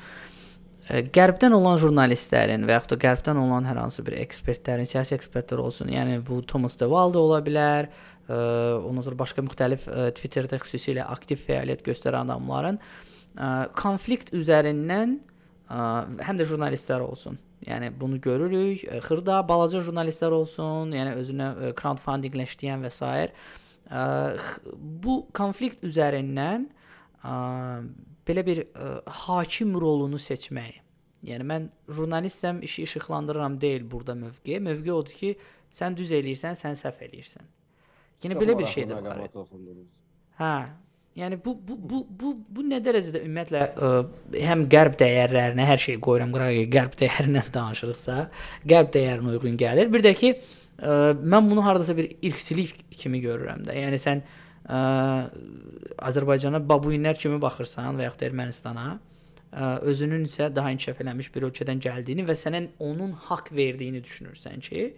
Ə, 0.86 1.02
qərbdən 1.14 1.56
olan 1.56 1.80
jurnalistlərin 1.82 2.66
və 2.66 2.76
yaxud 2.76 2.94
da 2.94 3.00
qərbdən 3.06 3.40
olan 3.42 3.66
hər 3.66 3.80
hansı 3.82 4.04
bir 4.06 4.18
ekspertlərin, 4.20 4.86
siyasi 4.86 5.16
ekspertlər 5.18 5.64
olsun. 5.64 5.90
Yəni 5.90 6.20
bu 6.26 6.42
Thomas 6.46 6.78
de 6.78 6.86
Waal 6.90 7.14
da 7.16 7.24
ola 7.24 7.40
bilər. 7.46 7.90
Ə, 8.26 8.38
ondan 8.86 9.06
sonra 9.06 9.18
başqa 9.24 9.42
müxtəlif 9.46 9.88
ə, 9.90 10.12
Twitterdə 10.14 10.60
xüsusilə 10.62 11.08
aktiv 11.10 11.42
fəaliyyət 11.48 11.82
göstərən 11.90 12.30
adamların 12.30 12.78
ə, 12.78 13.50
konflikt 13.78 14.30
üzərindən 14.36 15.18
ə, 15.18 15.82
həm 16.28 16.38
də 16.38 16.46
jurnalistlər 16.46 17.02
olsun. 17.02 17.42
Yəni 17.66 17.90
bunu 17.98 18.20
görürük. 18.22 18.84
Xırda, 19.02 19.40
balaca 19.48 19.80
jurnalistlər 19.82 20.34
olsun, 20.38 20.92
yəni 20.94 21.16
özünə 21.18 21.52
crowdfundinqlə 21.74 22.46
işləyən 22.46 22.84
və 22.86 22.94
s 22.94 23.02
bu 23.90 25.20
konflikt 25.34 25.84
üzərindən 25.86 26.68
belə 28.26 28.46
bir 28.46 28.62
hakim 29.24 29.74
rolunu 29.80 30.18
seçmək. 30.18 30.82
Yəni 31.26 31.46
mən 31.46 31.68
jurnalistsəm, 31.90 32.60
işi 32.62 32.82
işıqlandırıram 32.86 33.60
deyil 33.60 33.90
burada 33.90 34.14
mövqe. 34.14 34.58
Mövqe 34.62 34.92
odur 34.92 35.12
ki, 35.12 35.36
sən 35.74 35.96
düz 35.96 36.12
eləyirsən, 36.12 36.58
sən 36.58 36.76
səhv 36.78 37.02
eləyirsən. 37.08 37.46
Yəni 38.22 38.36
belə 38.38 38.58
bir 38.58 38.68
şey 38.70 38.86
də 38.90 39.00
var. 39.04 39.22
Hə. 40.38 40.56
Yəni 41.16 41.38
bu 41.44 41.54
bu 41.68 41.76
bu 41.90 42.02
bu 42.20 42.34
bu 42.52 42.62
nə 42.68 42.76
dərəcədə 42.84 43.22
ümumiyyətlə 43.24 43.60
ə, 43.64 43.90
həm 44.44 44.66
qərb 44.72 44.98
dəyərlərinə 45.00 45.64
hər 45.64 45.80
şey 45.80 45.96
qoyuram 46.04 46.34
qırağa, 46.34 46.66
qərb 46.74 46.98
dəyərindən 47.00 47.48
danışırıqsa, 47.54 48.16
qərb 48.68 48.90
dəyərinə 48.98 49.32
uyğun 49.32 49.56
gəlir. 49.62 49.88
Bir 49.94 50.04
də 50.04 50.12
ki, 50.20 50.34
ə, 50.36 50.65
mən 50.80 51.50
bunu 51.50 51.64
hardasa 51.64 51.96
bir 51.96 52.10
irqçilik 52.22 52.74
kimi 52.90 53.22
görürəm 53.24 53.64
də. 53.68 53.76
Yəni 53.78 54.00
sən 54.00 54.22
ə, 54.22 54.80
Azərbaycana 56.10 56.60
babuinlər 56.60 57.18
kimi 57.20 57.40
baxırsan 57.42 57.96
və 57.96 58.10
yaxud 58.10 58.26
Ermənistana, 58.28 58.86
ə, 59.52 59.70
özünün 59.88 60.26
isə 60.28 60.50
daha 60.54 60.72
inkişaf 60.74 61.00
eləmiş 61.04 61.32
bir 61.34 61.48
ölkədən 61.50 61.82
gəldiyini 61.86 62.26
və 62.28 62.36
sənin 62.36 62.70
onun 62.78 63.16
haqq 63.30 63.52
verdiyini 63.56 64.04
düşünürsən 64.04 64.64
ki, 64.68 64.88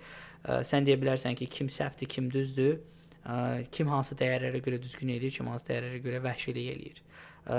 ə, 0.45 0.62
sən 0.66 0.89
deyə 0.89 0.99
bilərsən 1.01 1.39
ki, 1.39 1.51
kim 1.59 1.70
səhvdir, 1.72 2.11
kim 2.11 2.31
düzdür 2.33 2.79
kim 3.74 3.91
hansı 3.93 4.16
dəyərlərə 4.16 4.61
görə 4.64 4.79
düzgün 4.81 5.11
eləyir, 5.12 5.35
kim 5.35 5.49
hansı 5.51 5.68
dəyərlərə 5.68 5.99
görə 6.05 6.20
vəhşilik 6.24 6.70
eləyir. 6.72 7.03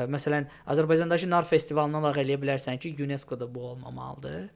Məsələn, 0.10 0.48
Azərbaycandakı 0.70 1.30
nar 1.30 1.46
festivalından 1.50 2.08
lağ 2.08 2.14
eləyə 2.24 2.40
bilərsən 2.42 2.80
ki, 2.82 2.94
UNESCO-da 3.04 3.48
bu 3.54 3.68
olmamalıdır. 3.72 4.50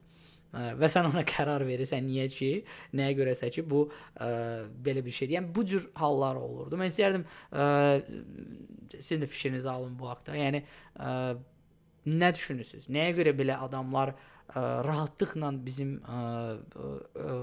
Və 0.54 0.90
sən 0.90 1.08
ona 1.10 1.24
qərar 1.32 1.64
verirsən 1.66 2.04
niyə 2.06 2.28
ki, 2.32 2.50
nəyə 2.98 3.16
görəsə 3.18 3.50
ki, 3.54 3.64
bu 3.70 3.86
ə, 3.88 4.28
belə 4.86 5.02
bir 5.04 5.16
şeydir. 5.16 5.38
Yəni 5.38 5.50
bu 5.56 5.64
cür 5.70 5.88
hallar 5.98 6.38
olurdu. 6.40 6.78
Mən 6.80 6.92
istərdim 6.92 7.26
ə, 7.50 7.66
sizin 8.94 9.24
də 9.24 9.30
fikrinizi 9.30 9.70
alın 9.70 9.96
bu 9.98 10.10
haqqda. 10.12 10.36
Yəni 10.38 10.62
ə, 10.62 11.10
nə 12.12 12.30
düşünürsüz? 12.36 12.88
Nəyə 12.94 13.18
görə 13.18 13.34
belə 13.36 13.58
adamlar 13.66 14.14
ə, 14.14 14.64
rahatlıqla 14.86 15.52
bizim 15.66 15.98
ə, 16.06 16.22
ə, 16.78 17.36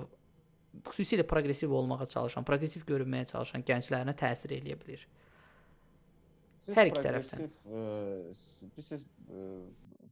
xüsusilə 0.87 1.25
proqressiv 1.27 1.73
olmağa 1.75 2.07
çalışan, 2.13 2.47
proqressiv 2.47 2.85
görünməyə 2.87 3.27
çalışan 3.33 3.65
gənclərinə 3.67 4.15
təsir 4.17 4.55
eləyə 4.55 4.77
bilər. 4.79 5.03
Siz 6.61 6.77
Hər 6.77 6.91
iki 6.91 7.03
tərəfdən. 7.03 7.47
Bilirsiniz, 7.67 9.03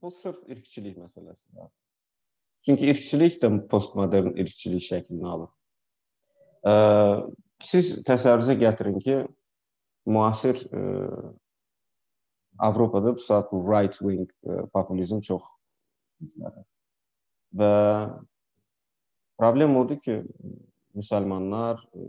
bu 0.01 0.11
sırf 0.15 0.41
irqçilik 0.49 0.97
məsələsidir. 0.99 1.69
Çünki 2.69 2.91
irqçilik 2.93 3.39
də 3.41 3.49
postmodern 3.71 4.35
irqçilik 4.37 4.85
şəklini 4.85 5.25
alır. 5.25 5.49
Ə, 6.69 6.73
siz 7.65 7.95
təsəvvürünüzə 8.05 8.55
gətirin 8.61 8.99
ki, 9.03 9.19
müasir 10.05 10.61
ə, 10.69 10.85
Avropada 12.59 13.15
bu 13.15 13.23
saat 13.23 13.49
right 13.55 13.95
wing 14.03 14.27
ə, 14.45 14.65
populizm 14.75 15.23
çox 15.25 15.41
güclənir. 16.21 16.67
Və 17.57 17.73
Problem 19.39 19.77
odur 19.79 19.99
ki, 20.03 20.17
müsəlmanlar 20.99 21.79
e, 21.95 22.05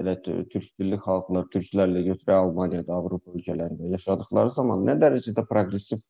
elə 0.00 0.14
türk 0.24 0.70
dilli 0.80 0.96
xalqlar, 1.04 1.44
türklərlə 1.52 2.00
götürə 2.06 2.38
Almaniyada, 2.38 2.96
Avropa 2.96 3.34
ölkələrində 3.36 3.90
yaşadıkları 3.92 4.54
zaman 4.54 4.86
nə 4.88 4.94
dərəcədə 5.02 5.44
proqressiv 5.50 6.00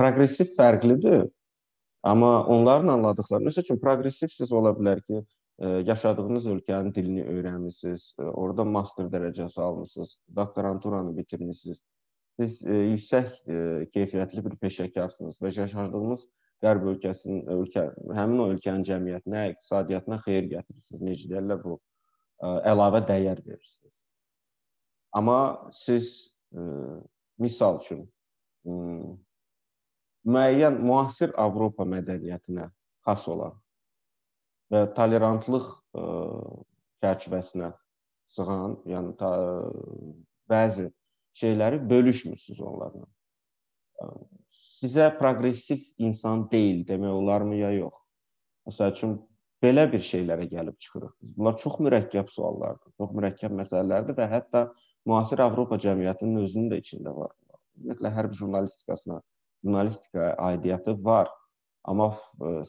proqressiv 0.00 0.50
fərqlidir. 0.58 1.28
Amma 2.04 2.44
onların 2.52 2.92
anladıqları, 2.92 3.46
məsəl 3.48 3.64
üçün 3.64 3.80
proqressivsiz 3.80 4.52
ola 4.52 4.74
bilər 4.76 5.00
ki, 5.08 5.22
e, 5.58 5.68
yaşadığınız 5.88 6.46
ölkənin 6.52 6.92
dilini 6.94 7.24
öyrənmisiniz, 7.32 8.10
e, 8.18 8.28
orada 8.44 8.64
master 8.64 9.08
dərəcəsi 9.14 9.60
almısınız, 9.60 10.16
doktoranturanı 10.36 11.16
bitirmisiniz. 11.16 11.80
Siz 12.40 12.60
yüksək 12.66 13.28
keyfiyyətli 13.94 14.42
bir 14.42 14.56
peşəkarsınız 14.58 15.36
və 15.38 15.52
yaşadığınız 15.54 16.24
Qərb 16.64 16.86
ölkəsinin 16.94 17.44
ölkə 17.52 17.84
həmin 18.16 18.40
o 18.40 18.46
ölkənin 18.54 18.84
cəmiyyətinə, 18.88 19.42
iqtisadiyyatına 19.52 20.16
xeyir 20.24 20.46
gətirirsiniz. 20.52 21.02
Necə 21.04 21.28
deyirlər 21.32 21.60
bu 21.64 21.76
əlavə 22.70 23.02
dəyər 23.08 23.42
verirsiniz. 23.44 24.00
Amma 25.20 25.38
siz 25.76 26.08
misal 27.38 27.80
üçün 27.82 28.06
müəyyən 30.24 30.80
müasir 30.82 31.34
Avropa 31.40 31.86
mədəniyyətinə 31.88 32.68
xas 33.06 33.26
olan 33.28 33.56
və 34.72 34.86
tolerantlıq 34.96 35.66
ə, 35.70 36.04
çərçivəsinə 37.04 37.72
sığan, 38.34 38.78
yəni 38.88 39.12
ta, 39.20 39.30
bəzi 40.50 40.88
şeyləri 41.38 41.82
bölüşmürsüz 41.90 42.60
onlarla. 42.60 43.04
Sizə 44.54 45.10
proqressiv 45.18 45.84
insan 46.02 46.48
deyil 46.50 46.82
demək 46.88 47.12
olarmı 47.20 47.60
ya 47.60 47.70
yox? 47.76 47.94
Məsəl 48.68 48.94
üçün 48.94 49.14
belə 49.62 49.84
bir 49.92 50.02
şeylərə 50.04 50.48
gəlib 50.50 50.78
çıxırıq. 50.80 51.12
Bunlar 51.36 51.58
çox 51.60 51.78
mürəkkəb 51.84 52.32
suallardır, 52.32 52.92
çox 53.00 53.12
mürəkkəb 53.18 53.54
məsələlərdir 53.60 54.16
və 54.18 54.28
hətta 54.32 54.64
müasir 55.08 55.42
Avropa 55.44 55.78
cəmiyyətinin 55.84 56.42
özünün 56.44 56.72
də 56.72 56.80
içində 56.82 57.14
var. 57.16 57.32
Ümumiyyətlə 57.76 58.12
hərb 58.16 58.34
jurnalistikasına, 58.38 59.20
jurnalistikaya 59.64 60.34
aidiyyəti 60.50 60.96
var, 61.04 61.30
amma 61.88 62.12
ə, 62.14 62.60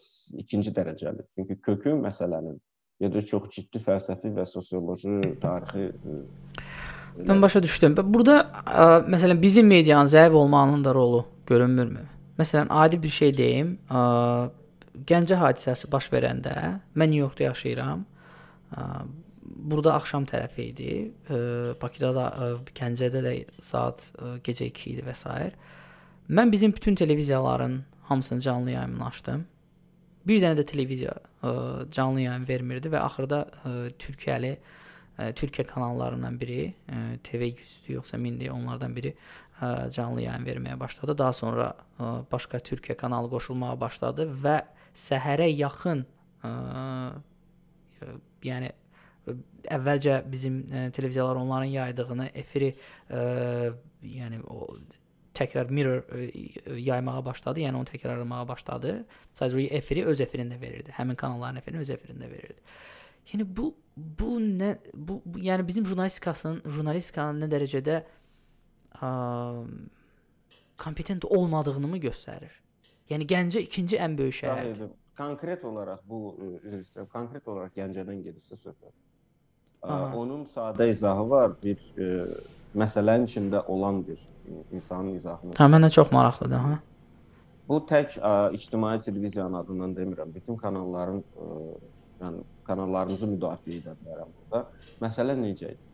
ikinci 0.41 0.73
dərəcəli. 0.75 1.27
Çünki 1.35 1.59
kökü 1.67 1.97
məsələnin 2.01 2.57
da 3.01 3.21
çox 3.21 3.49
ciddi 3.51 3.81
fəlsəfi 3.83 4.31
və 4.35 4.45
sosioloji, 4.47 5.19
tarixi 5.41 5.91
Mən 7.15 7.41
başa 7.41 7.61
düşdüm. 7.63 7.93
Burada 8.11 8.41
ə, 8.43 8.85
məsələn 9.07 9.39
bizim 9.39 9.67
medianın 9.67 10.09
zəif 10.11 10.33
olmağının 10.35 10.83
da 10.83 10.93
rolu 10.93 11.25
görünmürmü? 11.47 12.01
Məsələn, 12.39 12.67
adi 12.69 12.99
bir 13.03 13.09
şey 13.09 13.37
deyim. 13.37 13.77
Ə, 13.87 14.01
Gəncə 15.07 15.37
hadisəsi 15.39 15.87
baş 15.91 16.09
verəndə 16.11 16.55
mən 16.95 17.11
Nyu-Yorkda 17.13 17.47
yaşayıram. 17.47 18.03
Ə, 18.75 18.83
burada 19.71 19.93
axşam 19.95 20.27
tərəfi 20.27 20.67
idi. 20.73 20.91
Ə, 21.29 21.39
Bakıda 21.79 22.11
da, 22.17 22.25
ə, 22.27 22.49
Gəncədə 22.75 23.23
də 23.23 23.33
saat 23.63 24.03
ə, 24.19 24.35
gecə 24.43 24.67
2 24.67 24.91
idi 24.97 25.07
və 25.07 25.15
s. 25.15 25.39
Mən 26.29 26.51
bizim 26.51 26.73
bütün 26.73 26.95
televiziyaların 26.95 27.83
hamısını 28.01 28.41
canlı 28.41 28.71
yayımını 28.71 29.05
açdım. 29.05 29.45
Bir 30.25 30.41
dənə 30.41 30.57
də 30.57 30.65
televiziya 30.65 31.13
ə, 31.45 31.51
canlı 31.93 32.23
yayım 32.23 32.47
vermirdi 32.49 32.89
və 32.89 33.01
axırda 33.05 33.43
ə, 33.45 33.73
Türkiyəli 34.01 34.55
ə, 34.55 35.27
Türkiyə 35.37 35.67
kanallarından 35.69 36.39
biri, 36.41 36.71
ə, 36.89 37.03
TV100-dür 37.27 37.99
yoxsa 37.99 38.17
mindir, 38.17 38.49
onlardan 38.49 38.95
biri 38.97 39.13
ə, 39.61 39.91
canlı 39.93 40.25
yayım 40.25 40.49
verməyə 40.49 40.79
başladı. 40.81 41.17
Daha 41.17 41.33
sonra 41.33 41.69
ə, 41.99 42.09
başqa 42.31 42.57
Türkiyə 42.57 42.97
kanalı 42.97 43.29
qoşulmağa 43.35 43.77
başladı 43.85 44.25
və 44.41 44.57
səhərə 44.97 45.51
yaxın 45.53 46.07
ə, 46.41 46.55
yəni 48.49 48.73
əvvəlcə 49.77 50.23
bizim 50.31 50.63
ə, 50.73 50.89
televiziyalar 50.89 51.37
onların 51.45 51.69
yaydığını 51.77 52.31
efiri 52.33 52.73
ə, 53.13 53.75
yəni 54.01 54.41
o 54.49 54.73
təkrar 55.35 55.71
mirror 55.73 56.03
ə, 56.09 56.75
yaymağa 56.79 57.21
başladı. 57.25 57.63
Yəni 57.65 57.81
onu 57.81 57.89
təkrarlamağa 57.91 58.47
başladı. 58.49 58.97
Sadəcə 59.37 59.69
efiri 59.79 60.05
öz 60.11 60.21
efirində 60.25 60.59
verirdi. 60.61 60.93
Həmin 60.95 61.19
kanalların 61.19 61.61
efirini 61.61 61.83
öz 61.85 61.93
efirində 61.95 62.29
verirdi. 62.31 62.59
Yəni 63.31 63.47
bu 63.57 63.71
bu 63.95 64.35
nə 64.39 64.75
bu, 64.93 65.21
bu 65.25 65.39
yəni 65.39 65.65
bizim 65.67 65.85
jurnalistikasının 65.87 66.61
jurnalistikanın 66.65 67.45
nə 67.45 67.49
dərəcədə 67.53 68.01
ə, 68.99 69.09
kompetent 70.81 71.25
olmadığını 71.25 71.87
mı 71.93 72.03
göstərir? 72.03 72.51
Yəni 73.09 73.27
Gəncə 73.29 73.63
ikinci 73.63 73.99
ən 74.01 74.17
böyük 74.17 74.41
şəhərdir. 74.41 74.93
Konkret 75.15 75.63
olaraq 75.63 76.01
bu 76.09 76.35
üzr 76.67 77.05
konkret 77.13 77.47
olaraq 77.47 77.75
Gəncədən 77.77 78.19
gedirsə 78.25 78.57
söhbət. 78.59 78.91
Aha. 79.85 80.09
Onun 80.17 80.47
sadə 80.51 80.89
izahı 80.89 81.29
var, 81.29 81.53
bir 81.63 81.79
ə, 81.95 82.09
məsələnin 82.77 83.27
içində 83.29 83.63
olan 83.71 84.03
bir 84.07 84.19
insanın 84.71 85.15
izahını. 85.15 85.55
Hə, 85.57 85.67
mənə 85.71 85.89
çox 85.93 86.11
maraqlıdır, 86.13 86.61
ha. 86.67 86.79
Bu 87.69 87.79
tək 87.89 88.19
ə, 88.19 88.31
ictimai 88.53 88.99
televiziyanın 89.01 89.59
adından 89.63 89.95
demirəm. 89.97 90.33
Bütün 90.33 90.57
kanalların 90.61 91.23
ə, 91.23 91.49
yəni 92.21 92.43
kanallarımızı 92.67 93.29
müdafiə 93.31 93.79
edə 93.79 93.95
bilərəm 94.01 94.33
burada. 94.37 94.65
Məsələ 95.01 95.37
necə 95.39 95.73
idi? 95.73 95.93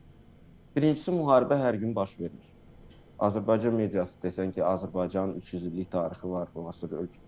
Birincisi 0.76 1.14
müharibə 1.16 1.58
hər 1.60 1.80
gün 1.80 1.96
baş 1.96 2.14
verir. 2.20 2.48
Azərbaycan 3.22 3.76
mediası 3.78 4.18
desən 4.24 4.54
ki, 4.56 4.64
Azərbaycanın 4.66 5.36
300 5.44 5.68
illik 5.70 5.92
tarixi 5.92 6.30
var, 6.30 6.50
müasir 6.56 6.96
ölkə. 7.04 7.22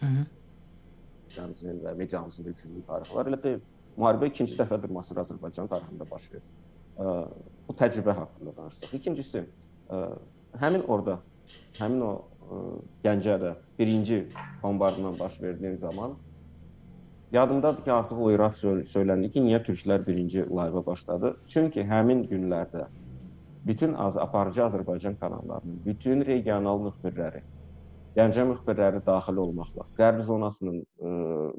Mhm. 0.00 0.26
Yəni 1.36 1.76
və 1.84 1.94
mediamızın 1.98 2.50
300 2.52 2.72
illik 2.72 2.86
tarixi 2.88 3.14
var. 3.16 3.30
Elə 3.30 3.40
deyil. 3.42 3.62
Müharibə 3.96 4.28
ikinci 4.32 4.56
dəfədir 4.58 4.90
müasir 4.90 5.20
Azərbaycan 5.22 5.70
tarixində 5.70 6.08
baş 6.10 6.26
verir. 6.32 6.48
Bu 6.98 7.74
təcrübə 7.78 8.14
haqqında 8.14 8.56
danışsaq. 8.56 8.92
İkincisi, 8.98 9.44
ə, 9.90 10.00
həmin 10.60 10.84
orada, 10.86 11.20
həmin 11.80 12.04
o 12.06 12.12
ə, 12.14 12.60
Gəncədə 13.06 13.54
birinci 13.78 14.20
bombardman 14.62 15.18
baş 15.18 15.40
verdiyi 15.42 15.76
zaman 15.78 16.18
Yadımdadır 17.34 17.84
ki, 17.84 17.92
artıq 17.92 18.18
o 18.22 18.28
irad 18.30 18.54
söyləndi 18.54 19.30
ki, 19.32 19.40
niyə 19.42 19.58
türklər 19.66 20.04
birinci 20.06 20.44
layva 20.46 20.84
başladı? 20.86 21.32
Çünki 21.50 21.82
həmin 21.82 22.20
günlərdə 22.30 22.84
bütün 23.66 23.94
az 23.98 24.16
aparıcı 24.16 24.62
Azərbaycan 24.62 25.16
kanallarının, 25.18 25.80
bütün 25.84 26.22
regional 26.26 26.78
müxbirləri, 26.84 27.42
Gəncə 28.14 28.44
müxbirləri 28.52 29.02
daxil 29.06 29.40
olmaqla, 29.42 29.88
Qərb 29.98 30.22
zonasının 30.28 30.78
ə, 30.78 31.14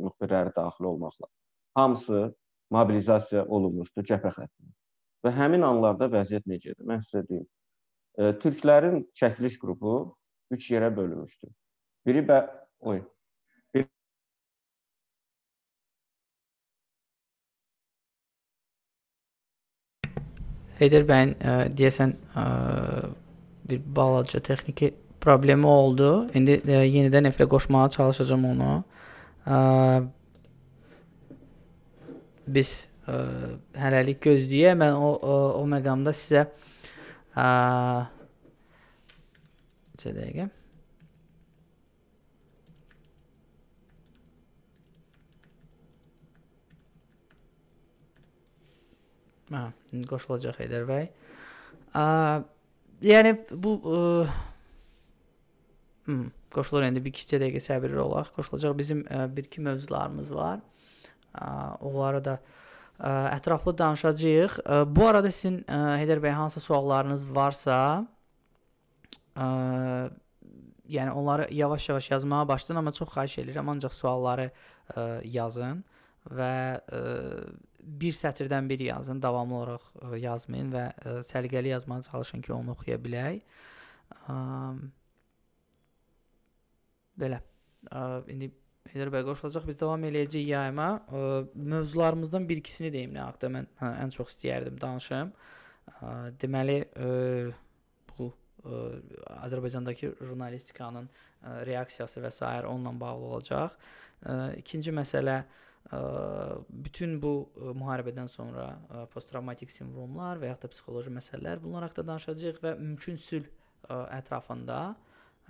müxbirləri 0.06 0.56
daxil 0.56 0.88
olmaqla 0.94 1.28
hamısı 1.76 2.36
mobilizasiya 2.72 3.46
olunmuşdu 3.46 4.04
cəbhə 4.10 4.32
xəttinə. 4.38 4.72
Və 5.26 5.34
həmin 5.34 5.66
anlarda 5.66 6.10
vəziyyət 6.14 6.46
necə 6.52 6.76
idi? 6.76 6.86
Mən 6.86 7.02
sizə 7.08 7.26
deyim. 7.30 7.48
Ə, 8.20 8.36
türklərin 8.44 9.04
çəkiliş 9.18 9.58
qrupu 9.62 9.98
3 10.54 10.72
yerə 10.72 10.92
bölünmüşdü. 10.96 11.50
Biri 12.06 12.22
bə 12.28 12.44
oy, 12.86 13.02
Heydər 20.76 21.06
bəyin 21.08 21.32
ə, 21.40 21.52
e, 21.66 21.68
deyəsən 21.72 22.12
ə, 22.36 22.42
e, 22.44 23.10
bir 23.70 23.84
balaca 23.96 24.42
texniki 24.44 24.92
problemi 25.24 25.68
oldu. 25.70 26.10
İndi 26.36 26.58
ə, 26.60 26.82
e, 26.82 26.82
yenidən 26.92 27.30
efirə 27.30 27.48
qoşmağa 27.54 27.88
çalışacağam 27.96 28.44
onu. 28.50 28.74
Ə, 29.48 29.60
biz 32.58 32.74
ə, 33.08 33.16
hələlik 33.80 34.22
gözləyək. 34.26 34.78
Mən 34.80 34.98
o 34.98 35.14
o, 35.16 35.38
o 35.62 35.64
məqamda 35.70 36.14
sizə 36.16 36.46
ə, 37.36 37.48
2 40.02 40.14
dəqiqə 40.18 40.50
Hə, 49.54 49.68
qoşulacaq 50.10 50.58
Heydər 50.58 50.88
bəy. 50.90 51.04
Ə, 51.96 52.04
yəni 53.06 53.36
bu 53.54 53.76
ə, 53.78 54.00
hmm, 56.10 56.32
qoşulur 56.56 56.88
indi 56.88 57.04
bir 57.06 57.14
2 57.14 57.40
dəqiqə 57.44 57.62
səbirli 57.62 58.02
olaq. 58.02 58.34
Qoşulacaq 58.36 58.74
bizim 58.82 59.06
ə, 59.06 59.28
bir 59.32 59.46
iki 59.46 59.62
mövzularımız 59.62 60.34
var. 60.34 60.66
Ə, 61.38 61.46
onları 61.86 62.24
da 62.26 62.40
ə, 62.42 62.65
ətraflı 63.00 63.78
danışacağıq. 63.78 64.60
Bu 64.96 65.08
arada 65.08 65.32
sizin 65.32 65.62
Heydər 65.68 66.22
bəy 66.24 66.32
hansı 66.32 66.62
suallarınız 66.64 67.28
varsa, 67.36 68.06
ə, 69.36 69.48
yəni 70.88 71.12
onları 71.12 71.48
yavaş-yavaş 71.54 72.12
yazmağa 72.12 72.48
başlayın, 72.48 72.80
amma 72.80 72.92
çox 72.92 73.10
xahiş 73.10 73.38
edirəm 73.44 73.70
ancaq 73.72 73.94
sualları 73.94 74.50
ə, 74.96 75.06
yazın 75.28 75.84
və 76.32 76.52
ə, 76.80 77.02
bir 77.80 78.14
sətirdən 78.18 78.70
bir 78.70 78.80
yazın, 78.80 79.22
davamlı 79.22 79.56
olaraq 79.56 79.90
ə, 80.02 80.18
yazmayın 80.24 80.72
və 80.74 80.86
ə, 80.92 81.18
səliqəli 81.28 81.76
yazmağa 81.76 82.02
çalışın 82.10 82.42
ki, 82.42 82.54
onu 82.54 82.78
oxuya 82.78 82.98
bilək. 83.02 83.42
Ə, 84.32 84.38
belə. 87.20 87.42
Ə, 87.92 88.06
indi 88.32 88.54
Heydər 88.92 89.10
bəy 89.14 89.24
qoşulacaq. 89.28 89.66
Biz 89.68 89.78
davam 89.82 90.04
eləyəcəyik 90.08 90.50
yayıma. 90.52 90.88
Ə, 91.10 91.20
mövzularımızdan 91.74 92.46
bir 92.50 92.62
ikisini 92.62 92.92
deyim 92.94 93.16
nə 93.16 93.24
haqqda 93.26 93.50
mən 93.56 93.68
hə, 93.82 93.92
ən 94.04 94.14
çox 94.14 94.36
istəyərdim 94.36 94.78
danışım. 94.82 95.32
Ə, 95.96 96.12
deməli, 96.42 96.78
ə, 96.94 97.10
bu 98.12 98.30
ə, 98.30 98.82
Azərbaycandakı 99.42 100.14
jurnalistikanın 100.22 101.10
ə, 101.10 101.58
reaksiyası 101.72 102.24
və 102.24 102.32
s. 102.32 102.46
onunla 102.70 102.94
bağlı 103.02 103.30
olacaq. 103.32 103.76
Ə, 104.22 104.38
ikinci 104.62 104.94
məsələ 104.96 105.40
ə, 105.42 106.04
bütün 106.88 107.18
bu 107.26 107.34
müharibədən 107.82 108.30
sonra 108.32 108.70
posttravmatik 109.14 109.74
sindromlar 109.74 110.38
və 110.42 110.54
ya 110.54 110.62
da 110.62 110.70
psixoloji 110.70 111.14
məsələlər 111.18 111.66
bunlar 111.66 111.90
haqqında 111.90 112.14
danışacağıq 112.14 112.62
və 112.64 112.78
mümkün 112.80 113.18
sülh 113.22 113.50
ətrafında 113.90 114.80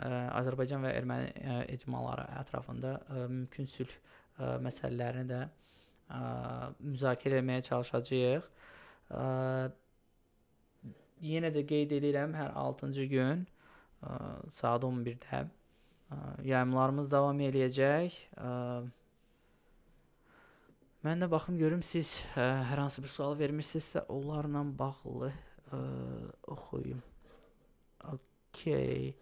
Azərbaycan 0.03 0.83
və 0.83 0.91
erməni 0.91 1.29
icmaları 1.71 2.25
ətrafında 2.41 2.97
mümkün 3.31 3.69
sülh 3.71 3.93
məsələlərini 4.37 5.29
də 5.29 5.41
müzakirə 6.83 7.39
etməyə 7.39 7.63
çalışacağıq. 7.69 8.49
yenə 11.23 11.51
də 11.53 11.63
qeyd 11.67 11.93
edirəm, 11.97 12.35
hər 12.37 12.53
6-cı 12.59 13.07
gün 13.11 13.45
ə, 13.45 14.19
saat 14.53 14.83
11-də 14.83 15.41
ə, 15.41 16.19
yayımlarımız 16.49 17.09
davam 17.11 17.39
eləyəcək. 17.47 18.19
Ə, 18.35 18.51
mən 21.05 21.23
də 21.23 21.29
baxım 21.31 21.59
görüm 21.61 21.83
siz 21.85 22.17
ə, 22.35 22.47
hər 22.71 22.85
hansı 22.85 23.03
bir 23.05 23.13
sual 23.13 23.37
vermisinizsə, 23.39 24.05
onlarla 24.11 24.65
bağlı 24.79 25.31
ə, 25.31 25.83
oxuyum. 26.55 27.03
Okay. 28.05 29.13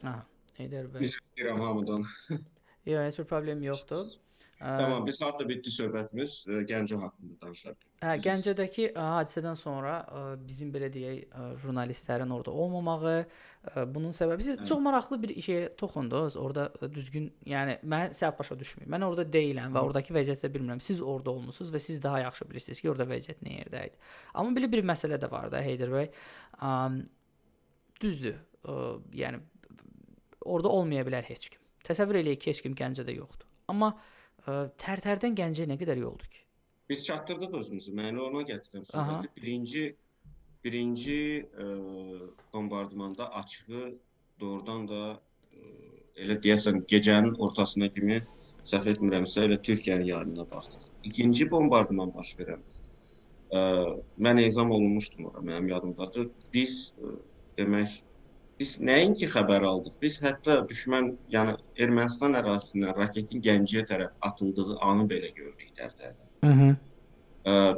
Ha, 0.06 0.16
Heydər 0.56 0.90
bəy. 0.94 1.10
İstəyirəm 1.10 1.60
hamıdan. 1.60 2.08
Yox, 2.88 3.06
heç 3.06 3.18
bir 3.18 3.24
problem 3.28 3.62
yoxdur. 3.62 4.10
Tamam, 4.60 5.06
biz 5.06 5.16
harda 5.24 5.46
bitdi 5.48 5.70
söhbətimiz? 5.72 6.32
E, 6.44 6.58
Gəncə 6.68 6.98
haqqında 7.00 7.38
danışaq. 7.40 7.76
Hə, 8.02 8.10
Gəncədəki 8.20 8.90
ə, 8.90 9.04
hadisədən 9.14 9.56
sonra 9.56 9.94
ə, 10.04 10.24
bizim 10.44 10.68
belə 10.74 10.90
deyək, 10.92 11.30
jurnalistlərin 11.62 12.32
orada 12.36 12.52
olmamağı, 12.52 13.14
ə, 13.24 13.84
bunun 13.94 14.12
səbəbi 14.16 14.44
siz 14.44 14.58
Hə. 14.60 14.66
çox 14.68 14.82
maraqlı 14.84 15.16
bir 15.22 15.32
şeyə 15.46 15.70
toxundunuz. 15.80 16.36
Orada 16.40 16.66
düzgün, 16.92 17.30
yəni 17.48 17.78
mən 17.88 18.12
səhv 18.16 18.36
başa 18.42 18.58
düşməyim. 18.60 18.90
Mən 18.92 19.06
orada 19.08 19.24
deyiləm 19.32 19.72
və 19.72 19.80
Hı. 19.80 19.88
oradakı 19.88 20.16
vəziyyəti 20.18 20.52
bilmirəm. 20.58 20.84
Siz 20.84 21.00
orada 21.00 21.32
olmusunuz 21.32 21.72
və 21.72 21.80
siz 21.80 22.02
daha 22.04 22.20
yaxşı 22.26 22.48
bilirsiniz 22.50 22.82
ki, 22.84 22.90
orada 22.92 23.08
vəziyyət 23.08 23.40
nə 23.46 23.56
yerdə 23.62 23.86
idi. 23.88 24.02
Amma 24.34 24.52
belə 24.60 24.68
bir 24.76 24.84
məsələ 24.92 25.16
də 25.24 25.32
var 25.32 25.48
da 25.56 25.64
Heydər 25.64 25.96
bəy. 25.96 26.12
Düzdür. 28.04 28.36
Yəni 29.16 29.40
orada 30.44 30.68
olmaya 30.68 31.06
bilər 31.06 31.26
heç 31.28 31.48
kim. 31.54 31.62
Təsəvvür 31.86 32.20
eləyək 32.22 32.42
ki, 32.42 32.50
heç 32.52 32.62
kim 32.66 32.76
Gəncədə 32.76 33.14
yoxdur. 33.16 33.48
Amma 33.72 33.94
ə, 34.46 34.68
Tərtərdən 34.80 35.36
Gəncəyə 35.38 35.70
nə 35.70 35.78
qədər 35.80 36.00
yoldur 36.02 36.28
ki? 36.28 36.44
Biz 36.90 37.04
çatdırdıq 37.06 37.58
özümüzü. 37.60 37.92
Məni 37.94 38.20
ona 38.20 38.42
söhbəti. 38.44 39.28
Birinci 39.36 39.84
birinci 40.64 41.48
e, 41.58 41.64
bombardmanda 42.52 43.34
açığı 43.34 43.94
doğrudan 44.40 44.88
da 44.88 45.20
e, 45.52 45.60
elə 46.16 46.36
deyəsən 46.44 46.84
gecənin 46.90 47.36
ortasına 47.38 47.88
kimi 47.94 48.20
səhv 48.68 48.90
etmirəmsə 48.92 49.46
elə 49.46 49.60
Türkiyənin 49.62 50.10
yarına 50.10 50.50
baxdıq. 50.50 50.84
İkinci 51.04 51.50
bombardman 51.50 52.12
baş 52.14 52.34
verən. 52.40 52.60
E, 53.50 53.60
mən 54.18 54.42
ezam 54.44 54.70
olunmuşdum 54.70 55.30
ora, 55.30 55.38
mənim 55.38 55.70
yadımdadır. 55.70 56.28
Biz 56.52 56.92
e, 56.98 57.14
demək 57.62 58.00
biz 58.60 58.76
nəinki 58.84 59.28
xəbər 59.32 59.64
aldıq. 59.64 59.96
Biz 60.02 60.20
hətta 60.24 60.58
düşmən, 60.68 61.14
yəni 61.32 61.56
Ermənistan 61.80 62.36
ərazisindən 62.40 62.92
raketin 62.98 63.40
Gəncəyə 63.46 63.86
tərəf 63.88 64.28
atıldığı 64.28 64.76
anı 64.84 65.06
belə 65.12 65.32
gördük 65.36 65.72
Tərtərdə. 65.78 66.28
Mhm. 66.44 66.76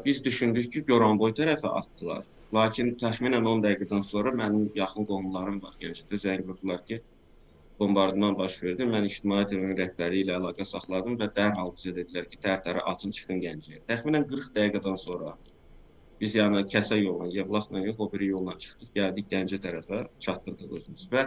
Biz 0.04 0.24
düşündük 0.24 0.72
ki, 0.72 0.84
Goranboy 0.90 1.34
tərəfə 1.38 1.70
atdılar. 1.80 2.26
Lakin 2.52 2.96
təxminən 3.00 3.46
10 3.46 3.62
dəqiqədən 3.64 4.02
sonra 4.08 4.32
mənim 4.42 4.66
yaxın 4.76 5.06
qohumlarım 5.08 5.62
var 5.62 5.76
Gəncədə 5.80 6.18
zəng 6.24 6.42
vurdular 6.48 6.82
ki, 6.88 6.98
bombardman 7.78 8.34
baş 8.38 8.58
verdi. 8.62 8.88
Mən 8.94 9.06
ictimai 9.06 9.46
TV-nin 9.46 9.78
rəhbəri 9.78 10.24
ilə 10.24 10.36
əlaqə 10.40 10.66
saxladım 10.68 11.14
və 11.22 11.30
dərhal 11.38 11.70
bizə 11.78 11.94
dedilər 12.00 12.26
ki, 12.32 12.42
tərtərə 12.42 12.82
atın 12.92 13.14
çıxın 13.18 13.40
Gəncəyə. 13.46 13.84
Təxminən 13.88 14.26
40 14.34 14.52
dəqiqədən 14.58 14.98
sonra 15.06 15.36
biz 16.22 16.34
yəni 16.38 16.62
kəsə 16.70 17.00
yolla, 17.02 17.26
Yevlaxla 17.34 17.80
yox, 17.82 17.96
o 17.98 18.06
biri 18.12 18.28
yolla 18.30 18.54
çıxdıq, 18.62 18.90
gəldik 18.98 19.26
Gəncə 19.32 19.58
tərəfə, 19.64 20.04
çatdırdıq 20.22 20.76
özümüzü 20.78 21.08
və 21.10 21.24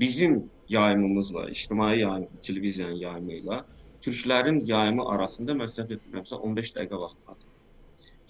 bizim 0.00 0.38
yayımımızla, 0.72 1.50
ictimai 1.52 1.98
yayım, 2.00 2.28
televiziyanın 2.46 2.96
yayımı 3.02 3.32
ilə 3.42 3.58
türklərin 4.06 4.62
yayımı 4.64 5.04
arasında 5.12 5.56
mən 5.58 5.68
səhv 5.74 5.92
etmirəmsə 5.98 6.38
15 6.48 6.72
dəqiqə 6.78 7.00
vaxt 7.02 7.20
var. 7.28 7.38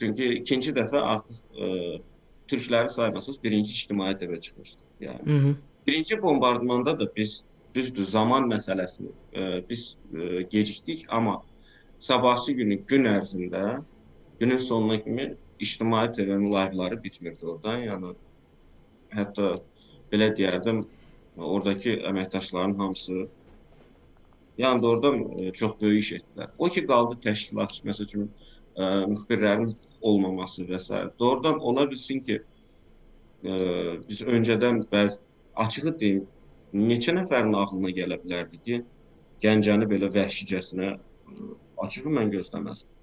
Çünki 0.01 0.29
ikinci 0.41 0.73
dəfə 0.75 1.01
artıq 1.13 1.39
ə, 1.55 1.69
türkləri 2.51 2.91
saymasız 2.91 3.43
birinci 3.43 3.73
ictimai 3.73 4.17
TV 4.19 4.41
çıxmışdı. 4.41 4.83
Yəni 5.01 5.23
Mhm. 5.27 5.57
birinci 5.87 6.23
bombardmanda 6.23 7.01
da 7.01 7.07
biz 7.17 7.45
düzdür 7.75 8.05
zaman 8.05 8.49
məsələsini 8.51 9.13
ə, 9.35 9.69
biz 9.69 9.97
ə, 10.13 10.49
gecikdik, 10.51 11.05
amma 11.09 11.43
sabahsı 11.99 12.53
günü 12.53 12.83
gün 12.87 13.05
ərzində 13.05 13.85
günün 14.41 14.59
sonuna 14.59 15.03
kimi 15.03 15.37
ictimai 15.65 16.07
TV-nin 16.13 16.51
layihələri 16.53 16.99
bitmirdi 17.05 17.47
oradan. 17.47 17.83
Yəni 17.87 18.13
hətta 19.15 19.53
belə 20.13 20.31
deyərdim, 20.37 20.83
oradakı 21.37 21.97
əməkdaşların 22.11 22.77
hamısı 22.79 23.27
yəni 24.59 24.87
oradan 24.91 25.21
ə, 25.23 25.53
çox 25.55 25.77
böyük 25.81 26.05
iş 26.05 26.13
etdilər. 26.19 26.53
O 26.59 26.69
ki 26.75 26.85
qaldı 26.87 27.21
təşkilatçı, 27.27 27.85
məsəl 27.89 28.09
üçün 28.09 28.27
ə, 28.27 29.07
müxbirlərin 29.13 29.73
olmaması 30.01 30.67
və 30.71 30.81
s. 30.83 31.03
Doğrudan 31.19 31.61
ola 31.61 31.87
bilsin 31.91 32.25
ki, 32.27 32.41
ə, 33.45 33.59
biz 34.09 34.23
öncədən 34.27 34.85
bəzi 34.93 35.19
açığı 35.65 35.95
deyim, 36.01 36.25
neçə 36.75 37.15
nəfərin 37.17 37.55
ağlına 37.57 37.95
gələ 38.01 38.19
bilərdi 38.25 38.63
ki, 38.67 38.83
Gəncəni 39.43 39.87
belə 39.91 40.09
vəhşicəsinə 40.15 40.89
açığı 41.85 42.11
mən 42.15 42.33
gözləməzdim. 42.33 42.98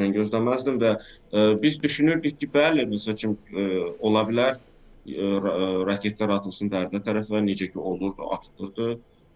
Mən 0.00 0.14
gözləməzdim 0.16 0.78
və 0.82 0.92
ə, 0.98 1.48
biz 1.62 1.80
düşünürdük 1.82 2.38
ki, 2.40 2.50
bəli, 2.54 2.86
məsəl 2.90 3.16
üçün 3.18 3.34
ə, 3.36 3.66
ola 4.04 4.24
bilər 4.28 4.56
ə, 4.58 5.32
ra- 5.44 5.56
raketlər 5.90 6.36
atılsın 6.38 6.72
Bərdə 6.72 7.02
tərəfə, 7.04 7.42
necə 7.44 7.70
ki 7.72 7.78
olurdu, 7.78 8.30
atılırdı. 8.38 8.94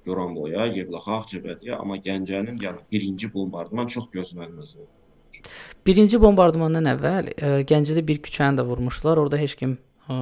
Goranboya, 0.09 0.64
Yevlaxa, 0.72 1.18
Ağcabədiyə, 1.20 1.76
amma 1.82 1.98
Gəncənin 2.00 2.56
yəni 2.62 2.84
birinci 2.92 3.28
bombardman 3.32 3.90
çox 3.92 4.06
gözlənilməz 4.14 4.76
oldu. 4.78 4.88
Birinci 5.86 6.20
bombardmandan 6.22 6.88
əvvəl 6.94 7.30
ə, 7.34 7.50
Gəncədə 7.68 8.04
bir 8.09 8.22
küçəni 8.24 8.61
də 8.61 8.64
vurmuşdular. 8.68 9.20
Orada 9.20 9.40
heç 9.40 9.56
kim 9.61 9.76
ə, 10.09 10.18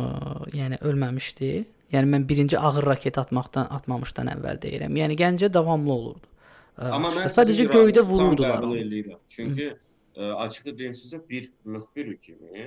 yəni 0.56 0.80
ölməmişdi. 0.82 1.50
Yəni 1.94 2.10
mən 2.16 2.26
birinci 2.26 2.58
ağır 2.58 2.88
raket 2.90 3.18
atmaqdan 3.22 3.68
atmamışdan 3.70 4.32
əvvəl 4.34 4.58
deyirəm. 4.64 4.96
Yəni 4.98 5.18
Gəncə 5.20 5.52
davamlı 5.54 5.92
olurdu. 5.94 6.32
Ə, 6.76 6.90
Amma 6.96 7.12
mən 7.14 7.30
sadəcə 7.30 7.68
göydə 7.70 8.02
vururdular. 8.08 8.66
Çünki 9.36 9.70
ə, 9.70 9.76
açığı 10.16 10.78
deyim 10.78 10.94
sizə 10.96 11.20
bir 11.28 11.50
müxbir 11.64 12.16
kimi 12.24 12.66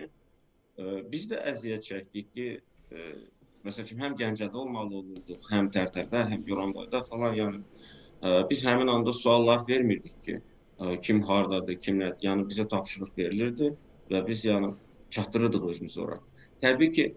biz 1.12 1.28
də 1.32 1.40
əziyyət 1.52 1.88
çəkdik 1.88 2.30
ki, 2.34 2.48
ə, 2.92 3.08
məsəl 3.68 3.86
üçün 3.86 4.04
həm 4.04 4.16
Gəncədə 4.20 4.60
olmalı 4.62 5.00
olurduq, 5.02 5.50
həm 5.52 5.70
Tərtərdə, 5.76 6.24
həm 6.32 6.46
Goranboyda 6.48 7.04
falan, 7.10 7.36
yəni 7.36 7.60
ə, 7.60 8.44
biz 8.50 8.64
həmin 8.68 8.92
anda 8.94 9.14
suallar 9.14 9.66
vermirdik 9.68 10.16
ki, 10.26 10.38
ə, 10.80 10.96
kim 11.06 11.22
hardadır, 11.28 11.80
kim 11.84 12.00
nə, 12.04 12.14
yəni 12.24 12.48
bizə 12.50 12.68
tapşırıq 12.72 13.12
verilirdi 13.18 13.74
və 14.14 14.24
biz 14.28 14.46
yəni 14.48 14.72
çatdırırdıq 15.16 15.68
özümüzü 15.74 16.02
ora. 16.06 16.20
Təbii 16.64 16.92
ki, 16.96 17.08